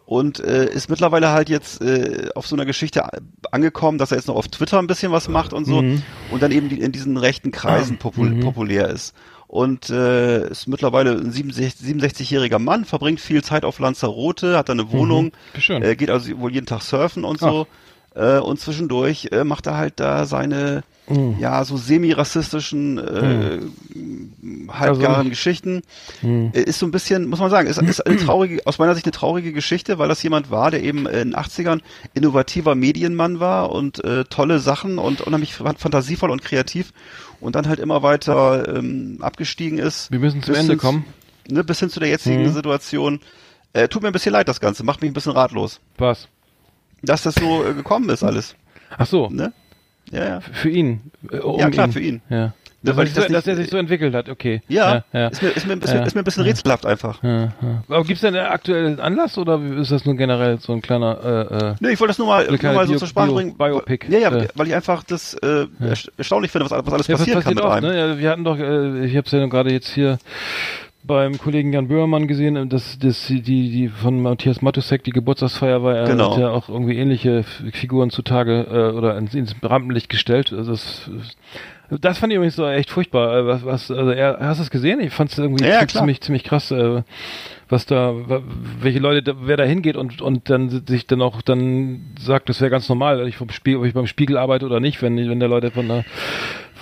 und 0.10 0.40
äh, 0.40 0.66
ist 0.66 0.90
mittlerweile 0.90 1.30
halt 1.30 1.50
jetzt 1.50 1.84
äh, 1.84 2.30
auf 2.34 2.48
so 2.48 2.56
einer 2.56 2.66
Geschichte 2.66 3.08
angekommen, 3.52 4.00
dass 4.00 4.10
er 4.10 4.18
jetzt 4.18 4.28
noch 4.28 4.38
auf 4.38 4.48
Twitter 4.48 4.80
ein 4.80 4.88
bisschen 4.88 5.12
was 5.12 5.30
macht 5.30 5.54
und 5.54 5.66
so 5.66 5.84
mhm. 5.84 6.02
und 6.32 6.42
dann 6.42 6.52
eben 6.52 6.68
die, 6.68 6.80
in 6.80 6.92
diesen 6.92 7.16
rechten 7.16 7.52
Kreisen 7.52 7.98
ah, 8.00 8.02
popul 8.02 8.32
mhm. 8.32 8.40
populär 8.40 8.90
ist. 8.90 9.14
Und 9.46 9.92
äh, 9.92 10.50
ist 10.50 10.66
mittlerweile 10.68 11.12
ein 11.12 11.32
67-jähriger 11.32 12.58
Mann, 12.58 12.86
verbringt 12.86 13.20
viel 13.20 13.44
Zeit 13.44 13.64
auf 13.64 13.78
Lanzarote, 13.78 14.58
hat 14.58 14.70
da 14.70 14.74
eine 14.74 14.92
Wohnung, 14.92 15.32
mhm. 15.54 15.84
äh, 15.84 15.96
geht 15.96 16.10
also 16.10 16.40
wohl 16.40 16.52
jeden 16.52 16.66
Tag 16.66 16.82
surfen 16.82 17.24
und 17.24 17.40
so. 17.40 17.68
Äh, 18.16 18.40
und 18.40 18.60
zwischendurch 18.60 19.30
äh, 19.32 19.44
macht 19.44 19.68
er 19.68 19.78
halt 19.78 20.00
da 20.00 20.26
seine 20.26 20.84
mhm. 21.08 21.38
ja, 21.40 21.64
so 21.64 21.78
semi-rassistischen, 21.78 22.98
äh, 22.98 23.60
mhm. 23.94 24.72
halbgaren 24.72 25.16
also, 25.16 25.30
Geschichten. 25.30 25.82
Mhm. 26.22 26.52
Ist 26.54 26.80
so 26.80 26.86
ein 26.86 26.92
bisschen, 26.92 27.28
muss 27.28 27.40
man 27.40 27.50
sagen, 27.50 27.68
ist, 27.68 27.82
ist 27.82 28.06
eine 28.06 28.18
traurige, 28.18 28.62
aus 28.66 28.80
meiner 28.80 28.96
Sicht 28.96 29.06
eine 29.06 29.12
traurige 29.12 29.54
Geschichte, 29.54 30.00
weil 30.00 30.08
das 30.08 30.24
jemand 30.24 30.52
war, 30.52 30.72
der 30.72 30.84
eben 30.84 31.06
in 31.08 31.32
den 31.32 31.36
80ern 31.36 31.82
innovativer 32.14 32.76
Medienmann 32.76 33.40
war 33.40 33.72
und 33.72 34.04
äh, 34.04 34.26
tolle 34.26 34.60
Sachen 34.60 34.98
und 34.98 35.22
unheimlich 35.22 35.54
fantasievoll 35.54 36.32
und 36.32 36.44
kreativ 36.44 36.94
und 37.40 37.56
dann 37.56 37.68
halt 37.68 37.80
immer 37.80 38.04
weiter 38.04 38.78
ähm, 38.78 39.18
abgestiegen 39.22 39.78
ist. 39.78 40.12
Wir 40.12 40.20
müssen 40.20 40.44
zum 40.44 40.56
Ende 40.56 40.78
kommen. 40.78 41.06
Ne, 41.50 41.64
bis 41.64 41.80
hin 41.80 41.90
zu 41.90 42.00
der 42.00 42.10
jetzigen 42.10 42.44
mhm. 42.44 42.54
Situation. 42.54 43.20
Äh, 43.74 43.88
tut 43.88 44.02
mir 44.02 44.10
ein 44.10 44.14
bisschen 44.14 44.34
leid, 44.34 44.48
das 44.48 44.60
Ganze. 44.60 44.84
Macht 44.84 45.02
mich 45.02 45.10
ein 45.10 45.14
bisschen 45.14 45.32
ratlos. 45.32 45.80
Was? 45.98 46.28
Dass 47.02 47.24
das 47.24 47.36
so 47.36 47.66
äh, 47.66 47.74
gekommen 47.74 48.10
ist, 48.10 48.24
alles. 48.24 48.56
Ach 48.98 49.06
so. 49.06 49.30
Ne? 49.30 49.54
Ja, 50.12 50.26
ja. 50.26 50.42
Für 50.42 50.70
ihn. 50.70 51.12
Um 51.42 51.60
ja, 51.60 51.70
klar, 51.70 51.88
ihn. 51.88 51.94
für 51.94 52.00
ihn. 52.00 52.22
Ja. 52.30 52.54
Dass, 52.82 52.96
weil 52.96 53.08
so, 53.08 53.20
nicht, 53.20 53.34
dass 53.34 53.46
er 53.46 53.58
sich 53.58 53.70
so 53.70 53.76
entwickelt 53.76 54.16
hat, 54.16 54.30
okay. 54.30 54.62
Ja, 54.70 55.04
ja, 55.12 55.20
ja. 55.20 55.28
Ist, 55.28 55.42
mir, 55.42 55.50
ist, 55.50 55.68
mir 55.68 55.74
ein 55.74 55.80
bisschen, 55.82 55.98
ja. 55.98 56.06
ist 56.06 56.16
mir 56.16 56.22
ein 56.22 56.24
bisschen 56.24 56.44
rätselhaft 56.44 56.86
einfach. 56.86 57.22
Aber 57.22 58.04
gibt 58.04 58.16
es 58.16 58.22
denn 58.22 58.34
einen 58.36 58.48
aktuellen 58.48 59.02
Anlass 59.02 59.38
oder 59.38 59.60
ist 59.60 59.92
das 59.92 60.06
nur 60.06 60.16
generell 60.16 60.60
so 60.60 60.72
ein 60.72 60.82
kleiner 60.82 61.20
äh, 61.52 61.72
äh 61.72 61.76
Nee, 61.82 61.90
ich 61.90 62.00
wollte 62.00 62.12
das 62.12 62.20
nur 62.20 62.28
mal, 62.28 62.48
nur 62.48 62.74
mal 62.74 62.88
so 62.88 62.96
zur 62.96 63.08
Sprache 63.08 63.34
bringen. 63.34 63.58
Biopic. 63.58 64.08
Ja, 64.10 64.20
ja, 64.20 64.32
äh. 64.34 64.48
weil 64.56 64.68
ich 64.68 64.76
einfach 64.76 65.04
das 65.04 65.34
äh, 65.34 65.68
erstaunlich 66.18 66.52
finde, 66.52 66.70
was, 66.70 66.86
was 66.86 66.94
alles 66.94 67.08
passieren 67.08 67.44
kann 67.44 67.56
mit 67.56 67.64
oft, 67.64 67.76
einem. 67.76 67.92
Ne? 67.92 68.18
Wir 68.18 68.30
hatten 68.30 68.46
doch, 68.46 68.58
äh, 68.58 69.06
ich 69.06 69.18
habe 69.18 69.26
es 69.26 69.32
ja 69.34 69.46
gerade 69.48 69.74
jetzt 69.74 69.90
hier 69.90 70.18
beim 71.04 71.38
Kollegen 71.38 71.72
Jan 71.74 71.88
Böhmermann 71.88 72.28
gesehen, 72.28 72.70
dass, 72.70 73.00
dass 73.00 73.28
die, 73.28 73.42
die 73.42 73.88
von 73.88 74.22
Matthias 74.22 74.62
Matusek 74.62 75.04
die 75.04 75.12
Geburtstagsfeier 75.12 75.82
war, 75.82 75.96
er 75.96 76.06
genau. 76.06 76.32
hat 76.32 76.40
ja 76.40 76.50
auch 76.50 76.70
irgendwie 76.70 76.98
ähnliche 76.98 77.44
Figuren 77.44 78.10
zutage 78.10 78.68
äh, 78.70 78.96
oder 78.96 79.18
ins, 79.18 79.34
ins 79.34 79.56
Rampenlicht 79.64 80.10
gestellt. 80.10 80.54
Also 80.54 80.72
das, 80.72 81.10
das 82.02 82.20
fand 82.20 82.32
ich 82.32 82.36
übrigens 82.38 82.56
so 82.56 82.68
echt 82.68 82.90
furchtbar. 82.90 83.38
Äh, 83.38 83.48
was, 83.48 83.66
was, 83.66 83.92
also 83.92 84.12
er, 84.12 84.38
hast 84.42 84.60
du 84.60 84.64
es 84.64 84.70
gesehen? 84.70 85.00
Ich 85.00 85.14
fand 85.14 85.32
es 85.32 85.38
irgendwie 85.38 85.66
ja, 85.66 85.88
ziemlich, 85.88 86.22
ziemlich 86.22 86.44
krass, 86.44 86.70
äh, 86.72 87.04
was 87.70 87.86
da, 87.86 88.14
welche 88.82 89.00
Leute, 89.00 89.24
da, 89.24 89.34
wer 89.42 89.58
da 89.58 89.64
hingeht 89.64 89.96
und, 89.96 90.22
und 90.22 90.50
dann 90.50 90.70
sich 90.86 91.08
dann 91.08 91.22
auch 91.22 91.42
dann 91.42 92.14
sagt, 92.20 92.50
das 92.50 92.62
wäre 92.62 92.72
ganz 92.72 92.90
normal, 92.90 93.28
ich 93.28 93.38
vom 93.38 93.50
Spiel, 93.50 93.78
ob 93.78 93.86
ich 93.86 93.94
beim 93.94 94.08
Spiegel 94.08 94.38
arbeite 94.38 94.66
oder 94.66 94.80
nicht, 94.80 95.02
wenn, 95.02 95.18
wenn 95.18 95.40
der 95.40 95.50
Leute 95.50 95.72
von 95.72 95.88
der 95.88 96.04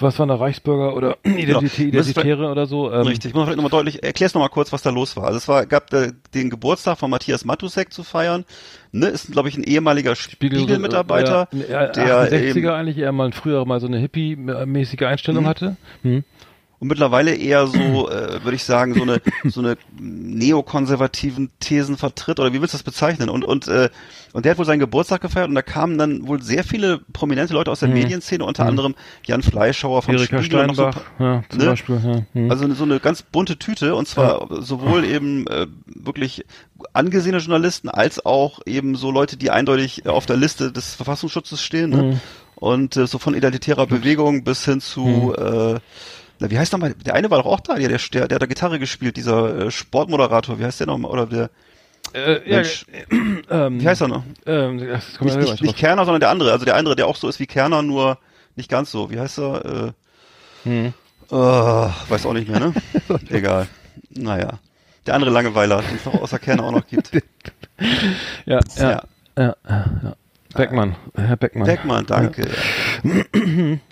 was 0.02 0.20
war 0.20 0.28
da 0.28 0.36
Reichsbürger 0.36 0.96
oder 0.96 1.18
Identitä 1.24 1.78
genau. 1.78 1.90
Identitäre 1.90 2.52
oder 2.52 2.66
so? 2.66 2.92
Ähm. 2.92 3.08
Richtig, 3.08 3.30
ich 3.30 3.36
muss 3.36 3.46
vielleicht 3.46 3.58
nochmal 3.58 3.72
deutlich, 3.72 4.04
erklär's 4.04 4.34
nochmal 4.34 4.50
kurz, 4.50 4.72
was 4.72 4.82
da 4.82 4.90
los 4.90 5.16
war. 5.18 5.26
Also 5.26 5.38
es 5.38 5.48
war, 5.48 5.66
gab 5.66 5.92
äh, 5.94 6.12
den 6.34 6.50
Geburtstag 6.50 6.98
von 6.98 7.10
Matthias 7.10 7.46
Matusek 7.46 7.94
zu 7.94 8.04
feiern. 8.04 8.46
Ne, 8.92 9.08
ist, 9.08 9.32
glaube 9.32 9.50
ich, 9.50 9.58
ein 9.58 9.64
ehemaliger 9.64 10.16
Spiegel-Mitarbeiter. 10.16 11.48
Spiegel, 11.52 11.70
ja, 11.70 11.88
der 11.88 12.32
60er 12.32 12.72
eigentlich 12.72 12.98
eher 12.98 13.12
mal 13.12 13.32
früher 13.34 13.66
mal 13.66 13.80
so 13.80 13.88
eine 13.88 13.98
Hippie-mäßige 13.98 15.04
Einstellung 15.04 15.44
mhm. 15.44 15.48
hatte. 15.48 15.78
Hm 16.04 16.24
und 16.80 16.90
mittlerweile 16.90 17.36
eher 17.36 17.66
so, 17.66 18.10
äh, 18.10 18.44
würde 18.44 18.56
ich 18.56 18.64
sagen, 18.64 18.94
so 18.94 19.02
eine 19.02 19.22
so 19.46 19.62
eine 19.62 19.78
neokonservativen 20.00 21.50
Thesen 21.60 21.98
vertritt 21.98 22.40
oder 22.40 22.54
wie 22.54 22.62
willst 22.62 22.74
du 22.74 22.78
das 22.78 22.84
bezeichnen? 22.84 23.30
Und 23.30 23.44
und 23.44 23.68
äh, 23.68 23.90
und 24.34 24.46
der 24.46 24.52
hat 24.52 24.60
wohl 24.60 24.66
seinen 24.66 24.80
Geburtstag 24.80 25.22
gefeiert 25.22 25.50
und 25.50 25.56
da 25.56 25.64
kamen 25.64 25.98
dann 25.98 26.28
wohl 26.28 26.42
sehr 26.42 26.64
viele 26.64 27.00
prominente 27.14 27.54
Leute 27.54 27.72
aus 27.72 27.80
der 27.80 27.90
mhm. 27.90 27.96
Medienszene, 27.96 28.46
unter 28.46 28.64
mhm. 28.64 28.70
anderem 28.70 28.96
Jan 29.26 29.42
Fleischhauer 29.42 30.04
von 30.04 30.16
Erika 30.16 30.44
Spiegel 30.44 30.66
Steinbach, 30.68 31.02
so, 31.18 31.24
ja, 31.24 31.44
zum 31.50 31.60
ne? 31.60 31.66
Beispiel. 31.66 32.02
Ja. 32.04 32.42
Mhm. 32.42 32.52
Also 32.52 32.74
so 32.74 32.84
eine 32.84 33.00
ganz 33.00 33.24
bunte 33.24 33.58
Tüte 33.58 33.96
und 33.96 34.08
zwar 34.08 34.52
ja. 34.52 34.62
sowohl 34.62 35.04
eben 35.06 35.48
äh, 35.48 35.66
wirklich 35.86 36.46
angesehene 36.94 37.40
Journalisten 37.40 37.90
als 37.90 38.24
auch 38.24 38.60
eben 38.68 38.96
so 38.96 39.10
Leute, 39.10 39.38
die 39.38 39.50
eindeutig 39.50 40.08
auf 40.08 40.28
der 40.28 40.38
Liste 40.38 40.72
des 40.72 40.94
Verfassungsschutzes 40.94 41.62
stehen. 41.62 41.90
Ne? 41.90 42.04
Mhm. 42.04 42.20
Und 42.56 42.98
äh, 42.98 43.06
so 43.06 43.20
von 43.20 43.36
identitärer 43.36 43.86
Bewegung 43.86 44.44
bis 44.44 44.66
hin 44.66 44.82
zu 44.82 45.02
mhm. 45.02 45.76
äh, 45.76 45.80
na, 46.40 46.50
wie 46.50 46.60
heißt 46.60 46.72
nochmal, 46.74 46.94
der 46.94 47.16
eine 47.16 47.30
war 47.30 47.42
doch 47.42 47.46
auch 47.46 47.60
da, 47.60 47.76
der, 47.76 47.90
der, 47.90 47.98
der, 47.98 48.28
der 48.28 48.36
hat 48.36 48.42
da 48.42 48.46
Gitarre 48.46 48.80
gespielt, 48.80 49.18
dieser 49.18 49.66
äh, 49.66 49.72
Sportmoderator, 49.72 50.60
wie 50.60 50.66
heißt 50.66 50.80
der 50.80 50.88
nochmal, 50.88 51.12
oder 51.12 51.26
der, 51.26 51.50
äh, 52.14 52.40
Mensch, 52.50 52.86
ja, 53.50 53.68
ähm, 53.68 53.82
wie 53.82 53.88
heißt 53.88 54.02
er 54.02 54.08
noch? 54.08 54.24
Ähm, 54.46 54.78
nicht, 54.78 55.22
nicht, 55.22 55.62
nicht 55.62 55.78
Kerner, 55.78 56.06
sondern 56.06 56.22
der 56.22 56.30
andere, 56.30 56.52
also 56.52 56.66
der 56.66 56.76
andere, 56.76 56.96
der 56.96 57.08
auch 57.08 57.16
so 57.16 57.28
ist 57.28 57.40
wie 57.40 57.48
Kerner, 57.48 57.82
nur 57.82 58.18
nicht 58.56 58.70
ganz 58.70 58.92
so, 58.92 59.12
wie 59.12 59.20
heißt 59.20 59.40
er, 59.40 59.66
äh, 59.66 59.92
hm. 60.64 60.94
uh, 61.32 61.90
weiß 62.10 62.26
auch 62.26 62.34
nicht 62.34 62.50
mehr, 62.50 62.60
ne? 62.60 62.74
Egal, 63.30 63.68
naja. 64.10 64.60
Der 65.06 65.16
andere 65.16 65.32
Langeweiler, 65.32 65.82
den 65.82 65.96
es 65.96 66.06
noch 66.06 66.22
außer 66.22 66.40
Kerner 66.40 66.64
auch 66.64 66.72
noch 66.72 66.88
gibt. 66.88 67.12
ja, 68.46 68.60
ja, 68.76 68.92
ja, 68.92 69.04
ja, 69.38 69.56
ja. 69.68 70.16
Beckmann, 70.54 70.96
Herr 71.16 71.38
Beckmann. 71.38 71.68
Beckmann, 71.68 72.06
danke. 72.06 72.48
Ja. 73.04 73.78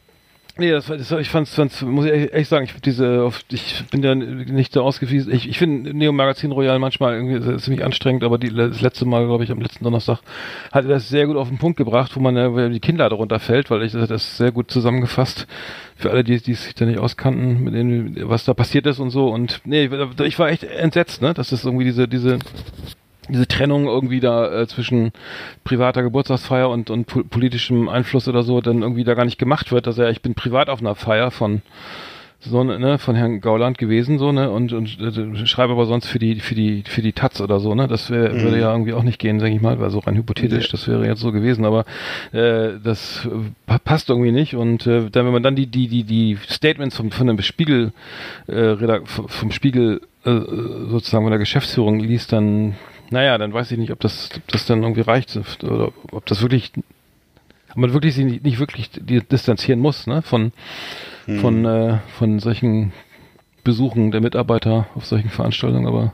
Nee, 0.57 0.71
das, 0.71 0.85
das, 0.85 1.11
ich 1.11 1.29
fand's, 1.29 1.53
fand's, 1.53 1.81
muss 1.81 2.05
ich 2.05 2.11
ehrlich 2.11 2.47
sagen, 2.47 2.63
ich 2.65 2.81
diese, 2.81 3.23
auf, 3.23 3.41
ich 3.51 3.83
bin 3.91 4.01
ja 4.01 4.15
nicht 4.15 4.71
so 4.71 4.83
ausgewiesen. 4.83 5.33
Ich, 5.33 5.49
ich 5.49 5.57
finde 5.57 5.93
Neo 5.93 6.13
Magazin 6.13 6.53
Royal 6.53 6.79
manchmal 6.79 7.15
irgendwie 7.15 7.57
ziemlich 7.57 7.83
anstrengend, 7.83 8.23
aber 8.23 8.37
die, 8.37 8.53
das 8.53 8.79
letzte 8.79 9.05
Mal, 9.05 9.25
glaube 9.25 9.43
ich, 9.43 9.51
am 9.51 9.59
letzten 9.59 9.83
Donnerstag, 9.83 10.19
hatte 10.71 10.87
das 10.87 11.09
sehr 11.09 11.27
gut 11.27 11.35
auf 11.35 11.49
den 11.49 11.57
Punkt 11.57 11.77
gebracht, 11.77 12.15
wo 12.15 12.21
man 12.21 12.37
ja 12.37 12.69
die 12.69 12.79
Kinder 12.79 13.09
darunter 13.09 13.39
fällt, 13.39 13.69
weil 13.69 13.83
ich 13.83 13.91
das, 13.91 14.07
das 14.07 14.37
sehr 14.37 14.53
gut 14.53 14.71
zusammengefasst 14.71 15.45
für 15.97 16.11
alle, 16.11 16.23
die, 16.23 16.39
die 16.39 16.53
sich 16.53 16.73
da 16.73 16.85
nicht 16.85 16.99
auskannten, 16.99 17.61
mit 17.61 17.73
denen, 17.73 18.29
was 18.29 18.45
da 18.45 18.53
passiert 18.53 18.85
ist 18.85 18.99
und 18.99 19.09
so. 19.09 19.27
Und 19.27 19.59
nee, 19.65 19.89
ich 20.23 20.39
war 20.39 20.49
echt 20.49 20.63
entsetzt, 20.63 21.21
ne, 21.21 21.33
dass 21.33 21.49
das 21.49 21.65
irgendwie 21.65 21.85
diese, 21.85 22.07
diese 22.07 22.39
diese 23.29 23.47
Trennung 23.47 23.85
irgendwie 23.85 24.19
da 24.19 24.61
äh, 24.61 24.67
zwischen 24.67 25.11
privater 25.63 26.03
Geburtstagsfeier 26.03 26.69
und, 26.69 26.89
und 26.89 27.05
po 27.05 27.23
politischem 27.23 27.89
Einfluss 27.89 28.27
oder 28.27 28.43
so 28.43 28.61
dann 28.61 28.81
irgendwie 28.81 29.03
da 29.03 29.13
gar 29.13 29.25
nicht 29.25 29.39
gemacht 29.39 29.71
wird, 29.71 29.87
dass 29.87 29.97
er, 29.97 30.09
ich 30.09 30.21
bin 30.21 30.35
privat 30.35 30.69
auf 30.69 30.79
einer 30.79 30.95
Feier 30.95 31.31
von 31.31 31.61
so 32.39 32.63
ne 32.63 32.97
von 32.97 33.15
Herrn 33.15 33.41
Gauland 33.41 33.77
gewesen 33.77 34.19
so 34.19 34.31
ne 34.31 34.49
und 34.49 34.73
und 34.73 34.99
äh, 34.99 35.45
schreibe 35.45 35.73
aber 35.73 35.85
sonst 35.85 36.07
für 36.07 36.19
die 36.19 36.39
für 36.39 36.55
die 36.55 36.83
für 36.85 37.01
die 37.01 37.13
Taz 37.13 37.41
oder 37.41 37.59
so 37.59 37.73
ne 37.75 37.87
das 37.87 38.09
wär, 38.09 38.33
mhm. 38.33 38.41
würde 38.41 38.59
ja 38.59 38.71
irgendwie 38.71 38.93
auch 38.93 39.03
nicht 39.03 39.19
gehen 39.19 39.39
denke 39.39 39.55
ich 39.55 39.61
mal 39.61 39.79
weil 39.79 39.89
so 39.89 39.99
rein 39.99 40.15
hypothetisch 40.15 40.65
nee. 40.65 40.71
das 40.71 40.87
wäre 40.87 41.07
jetzt 41.07 41.21
so 41.21 41.31
gewesen 41.31 41.65
aber 41.65 41.85
äh, 42.31 42.73
das 42.83 43.25
äh, 43.25 43.79
passt 43.83 44.09
irgendwie 44.09 44.31
nicht 44.31 44.55
und 44.55 44.85
äh, 44.85 45.09
dann 45.09 45.25
wenn 45.25 45.33
man 45.33 45.43
dann 45.43 45.55
die 45.55 45.67
die 45.67 45.87
die 45.87 46.03
die 46.03 46.37
Statements 46.47 46.97
vom 46.97 47.11
von 47.11 47.27
dem 47.27 47.41
Spiegel 47.41 47.93
äh, 48.47 48.75
vom 49.05 49.51
Spiegel 49.51 50.01
äh, 50.23 50.39
sozusagen 50.89 51.23
von 51.23 51.31
der 51.31 51.39
Geschäftsführung 51.39 51.99
liest 51.99 52.31
dann 52.31 52.75
naja, 53.09 53.37
dann 53.37 53.53
weiß 53.53 53.71
ich 53.71 53.77
nicht, 53.77 53.91
ob 53.91 53.99
das, 53.99 54.29
ob 54.35 54.47
das 54.47 54.65
dann 54.65 54.83
irgendwie 54.83 55.01
reicht 55.01 55.37
oder 55.63 55.91
ob 56.11 56.25
das 56.25 56.41
wirklich, 56.41 56.71
ob 57.71 57.77
man 57.77 57.93
wirklich 57.93 58.15
sich 58.15 58.25
nicht, 58.41 58.59
wirklich 58.59 58.89
distanzieren 58.93 59.79
muss, 59.79 60.07
ne, 60.07 60.21
von, 60.21 60.51
hm. 61.25 61.39
von, 61.39 61.65
äh, 61.65 61.97
von 62.17 62.39
solchen 62.39 62.93
Besuchen 63.63 64.11
der 64.11 64.21
Mitarbeiter 64.21 64.87
auf 64.95 65.05
solchen 65.05 65.29
Veranstaltungen, 65.29 65.87
aber 65.87 66.13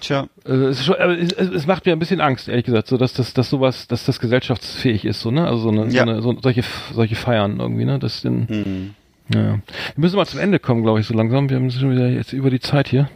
Tja. 0.00 0.28
Äh, 0.44 0.52
es, 0.52 0.84
schon, 0.84 0.96
es, 0.96 1.32
es, 1.32 1.66
macht 1.66 1.86
mir 1.86 1.92
ein 1.92 1.98
bisschen 1.98 2.20
Angst, 2.20 2.48
ehrlich 2.48 2.66
gesagt, 2.66 2.88
so 2.88 2.96
dass 2.96 3.14
das, 3.14 3.32
dass 3.34 3.48
sowas, 3.48 3.88
dass 3.88 4.04
das 4.04 4.20
gesellschaftsfähig 4.20 5.04
ist, 5.04 5.20
so 5.20 5.30
ne, 5.30 5.46
also 5.46 5.58
so 5.58 5.68
eine, 5.70 5.86
ja. 5.86 6.04
so, 6.04 6.10
eine 6.10 6.22
so, 6.22 6.40
solche, 6.40 6.62
solche 6.92 7.16
Feiern 7.16 7.60
irgendwie, 7.60 7.84
ne, 7.84 7.98
das 7.98 8.22
den, 8.22 8.46
hm. 8.48 8.94
ja. 9.34 9.42
Wir 9.42 9.60
müssen 9.96 10.16
mal 10.16 10.26
zum 10.26 10.40
Ende 10.40 10.58
kommen, 10.58 10.82
glaube 10.82 11.00
ich, 11.00 11.06
so 11.06 11.14
langsam. 11.14 11.48
Wir 11.48 11.56
haben 11.56 11.70
schon 11.70 11.90
wieder 11.90 12.08
jetzt 12.08 12.32
über 12.32 12.50
die 12.50 12.60
Zeit 12.60 12.88
hier. 12.88 13.08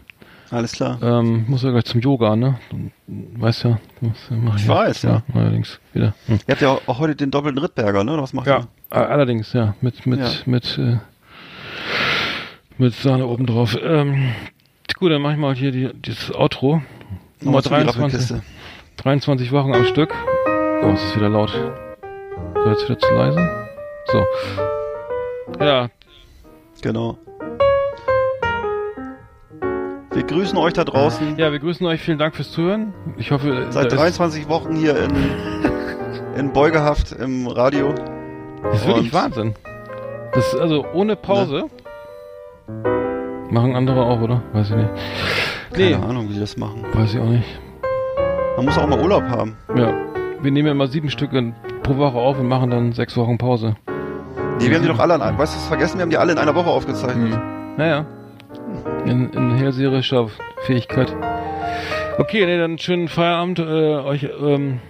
Alles 0.51 0.73
klar. 0.73 0.99
Ähm, 1.01 1.45
muss 1.47 1.63
ja 1.63 1.71
gleich 1.71 1.85
zum 1.85 2.01
Yoga, 2.01 2.35
ne? 2.35 2.59
Weißt 3.07 3.65
ja, 3.65 3.79
was 4.01 4.19
mach 4.31 4.57
ich, 4.57 4.63
ich 4.63 4.69
weiß, 4.69 5.03
ja. 5.03 5.11
ja. 5.11 5.23
Allerdings 5.35 5.79
wieder. 5.93 6.15
Hm. 6.27 6.41
Ihr 6.47 6.53
habt 6.53 6.63
ja 6.63 6.79
auch 6.87 6.99
heute 6.99 7.15
den 7.15 7.31
doppelten 7.31 7.61
Rittberger, 7.61 8.03
ne? 8.03 8.19
was 8.21 8.33
macht 8.33 8.49
ja, 8.49 8.67
ihr? 8.91 9.11
allerdings, 9.11 9.53
ja. 9.53 9.75
Mit, 9.81 10.07
mit, 10.07 10.19
ja. 10.19 10.31
mit, 10.47 10.79
äh, 10.79 10.99
mit 12.79 12.95
Sahne 12.95 13.27
oben 13.27 13.47
drauf. 13.47 13.79
Ähm, 13.81 14.33
gut, 14.99 15.13
dann 15.13 15.23
mach 15.23 15.33
ich 15.33 15.39
mal 15.39 15.55
hier 15.55 15.71
die, 15.71 15.91
dieses 15.95 16.35
Outro. 16.35 16.83
Nummer 17.43 17.63
23. 17.63 18.41
23 18.97 19.53
Wochen 19.53 19.73
am 19.73 19.85
Stück. 19.85 20.13
Oh, 20.83 20.91
es 20.93 21.03
ist 21.05 21.17
wieder 21.17 21.29
laut. 21.29 21.51
So, 21.51 22.71
jetzt 22.71 22.85
wieder 22.89 22.99
zu 22.99 23.15
leise. 23.15 23.69
So. 24.07 24.25
Ja. 25.65 25.89
Genau. 26.83 27.19
Wir 30.13 30.25
grüßen 30.25 30.59
euch 30.59 30.73
da 30.73 30.83
draußen. 30.83 31.39
Ja, 31.39 31.53
wir 31.53 31.61
grüßen 31.61 31.87
euch. 31.87 32.01
Vielen 32.01 32.19
Dank 32.19 32.35
fürs 32.35 32.51
Zuhören. 32.51 32.93
Ich 33.17 33.31
hoffe, 33.31 33.69
seit 33.71 33.93
23 33.93 34.49
Wochen 34.49 34.75
hier 34.75 34.97
in, 34.97 35.11
in 36.37 36.53
Beugehaft 36.53 37.13
im 37.13 37.47
Radio. 37.47 37.95
Das 38.65 38.81
ist 38.81 38.87
wirklich 38.89 39.13
Wahnsinn. 39.13 39.55
Das 40.35 40.53
ist 40.53 40.59
also 40.59 40.85
ohne 40.95 41.15
Pause. 41.15 41.67
Ne? 42.67 43.47
Machen 43.51 43.77
andere 43.77 44.05
auch, 44.05 44.21
oder? 44.21 44.43
Weiß 44.53 44.71
ich 44.71 44.77
nicht. 44.77 44.91
Keine 45.73 45.85
nee. 45.85 45.95
Ahnung, 45.95 46.29
wie 46.29 46.35
die 46.35 46.41
das 46.41 46.57
machen. 46.57 46.85
Weiß 46.93 47.15
ich 47.15 47.21
auch 47.21 47.29
nicht. 47.29 47.47
Man 48.57 48.65
muss 48.65 48.79
auch 48.79 48.89
mal 48.89 49.01
Urlaub 49.01 49.23
haben. 49.23 49.57
Ja. 49.77 49.95
Wir 50.43 50.51
nehmen 50.51 50.67
ja 50.67 50.73
immer 50.73 50.89
sieben 50.89 51.11
Stücke 51.11 51.55
pro 51.85 51.97
Woche 51.97 52.19
auf 52.19 52.37
und 52.37 52.49
machen 52.49 52.71
dann 52.71 52.93
sechs 52.93 53.17
Wochen 53.17 53.39
Pause. 53.39 53.77
Nee, 54.59 54.71
wir 54.71 54.75
haben 54.75 54.83
die 54.83 54.89
doch 54.89 54.99
alle 54.99 55.15
an, 55.23 55.39
weißt 55.39 55.55
du, 55.55 55.59
vergessen, 55.69 55.99
wir 55.99 56.03
haben 56.03 56.11
die 56.11 56.19
alle 56.19 56.33
in 56.33 56.39
einer 56.39 56.55
Woche 56.55 56.69
aufgezeichnet. 56.69 57.33
Hm. 57.33 57.77
Naja 57.77 58.07
in, 59.05 59.31
in 59.33 59.51
hellseherischer 59.53 60.29
Fähigkeit. 60.67 61.15
Okay, 62.19 62.45
nee, 62.45 62.59
dann 62.59 62.79
schönen 62.79 63.09
Feierabend 63.09 63.59
äh, 63.59 63.63
euch 63.63 64.29
ähm, 64.41 64.81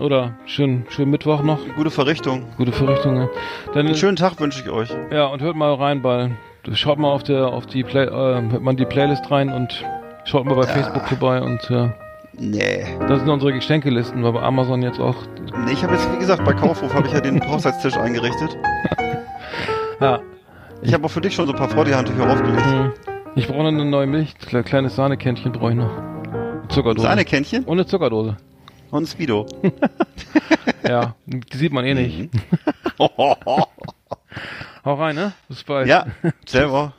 oder 0.00 0.34
schönen 0.46 0.86
schönen 0.90 1.10
Mittwoch 1.10 1.42
noch. 1.42 1.58
Gute 1.76 1.90
Verrichtung. 1.90 2.46
Gute 2.56 2.72
Verrichtung. 2.72 3.16
Ja. 3.16 3.28
Dann, 3.72 3.86
Einen 3.86 3.94
schönen 3.94 4.16
Tag 4.16 4.40
wünsche 4.40 4.60
ich 4.60 4.70
euch. 4.70 4.90
Ja 5.10 5.26
und 5.26 5.40
hört 5.40 5.56
mal 5.56 5.74
rein 5.74 6.02
bei 6.02 6.30
schaut 6.72 6.98
mal 6.98 7.10
auf 7.10 7.22
der 7.22 7.48
auf 7.48 7.66
die 7.66 7.84
Play, 7.84 8.04
äh, 8.04 8.10
hört 8.50 8.62
mal 8.62 8.74
die 8.74 8.86
Playlist 8.86 9.30
rein 9.30 9.52
und 9.52 9.84
schaut 10.24 10.44
mal 10.44 10.54
bei 10.54 10.62
ja. 10.62 10.68
Facebook 10.68 11.06
vorbei 11.08 11.40
und 11.40 11.60
ja. 11.70 11.94
Nee. 12.36 12.84
Das 13.08 13.20
sind 13.20 13.28
unsere 13.28 13.52
Geschenkelisten, 13.52 14.24
weil 14.24 14.32
bei 14.32 14.42
Amazon 14.42 14.82
jetzt 14.82 14.98
auch. 14.98 15.16
Nee, 15.64 15.72
ich 15.72 15.84
habe 15.84 15.94
jetzt, 15.94 16.12
wie 16.12 16.18
gesagt, 16.18 16.44
bei 16.44 16.52
Kaufhof 16.52 16.92
habe 16.92 17.06
ich 17.06 17.12
ja 17.12 17.20
den 17.20 17.40
Haushaltstisch 17.46 17.96
eingerichtet. 17.96 18.56
ja. 20.00 20.20
Ich 20.84 20.92
habe 20.92 21.06
auch 21.06 21.10
für 21.10 21.22
dich 21.22 21.34
schon 21.34 21.46
so 21.46 21.52
ein 21.52 21.58
paar 21.58 21.70
Freudehandtücher 21.70 22.30
aufgelegt. 22.30 22.66
Mhm. 22.66 22.92
Ich 23.36 23.46
brauche 23.46 23.62
noch 23.62 23.68
eine 23.68 23.86
neue 23.86 24.06
Milch. 24.06 24.34
Kleines 24.36 24.94
Sahnekännchen 24.94 25.50
brauche 25.52 25.70
ich 25.70 25.76
noch. 25.76 25.90
Zuckerdose. 26.68 27.08
Sahnekännchen? 27.08 27.64
Ohne 27.64 27.86
Zuckerdose. 27.86 28.36
Und 28.90 29.04
ein 29.04 29.06
Speedo. 29.06 29.46
ja, 30.86 31.14
die 31.24 31.56
sieht 31.56 31.72
man 31.72 31.86
eh 31.86 31.94
nicht. 31.94 32.34
Mhm. 32.34 32.40
Hau 34.84 34.94
rein, 34.94 35.16
ne? 35.16 35.32
Bis 35.48 35.64
bald. 35.64 35.88
Ja, 35.88 36.06
selber. 36.46 36.92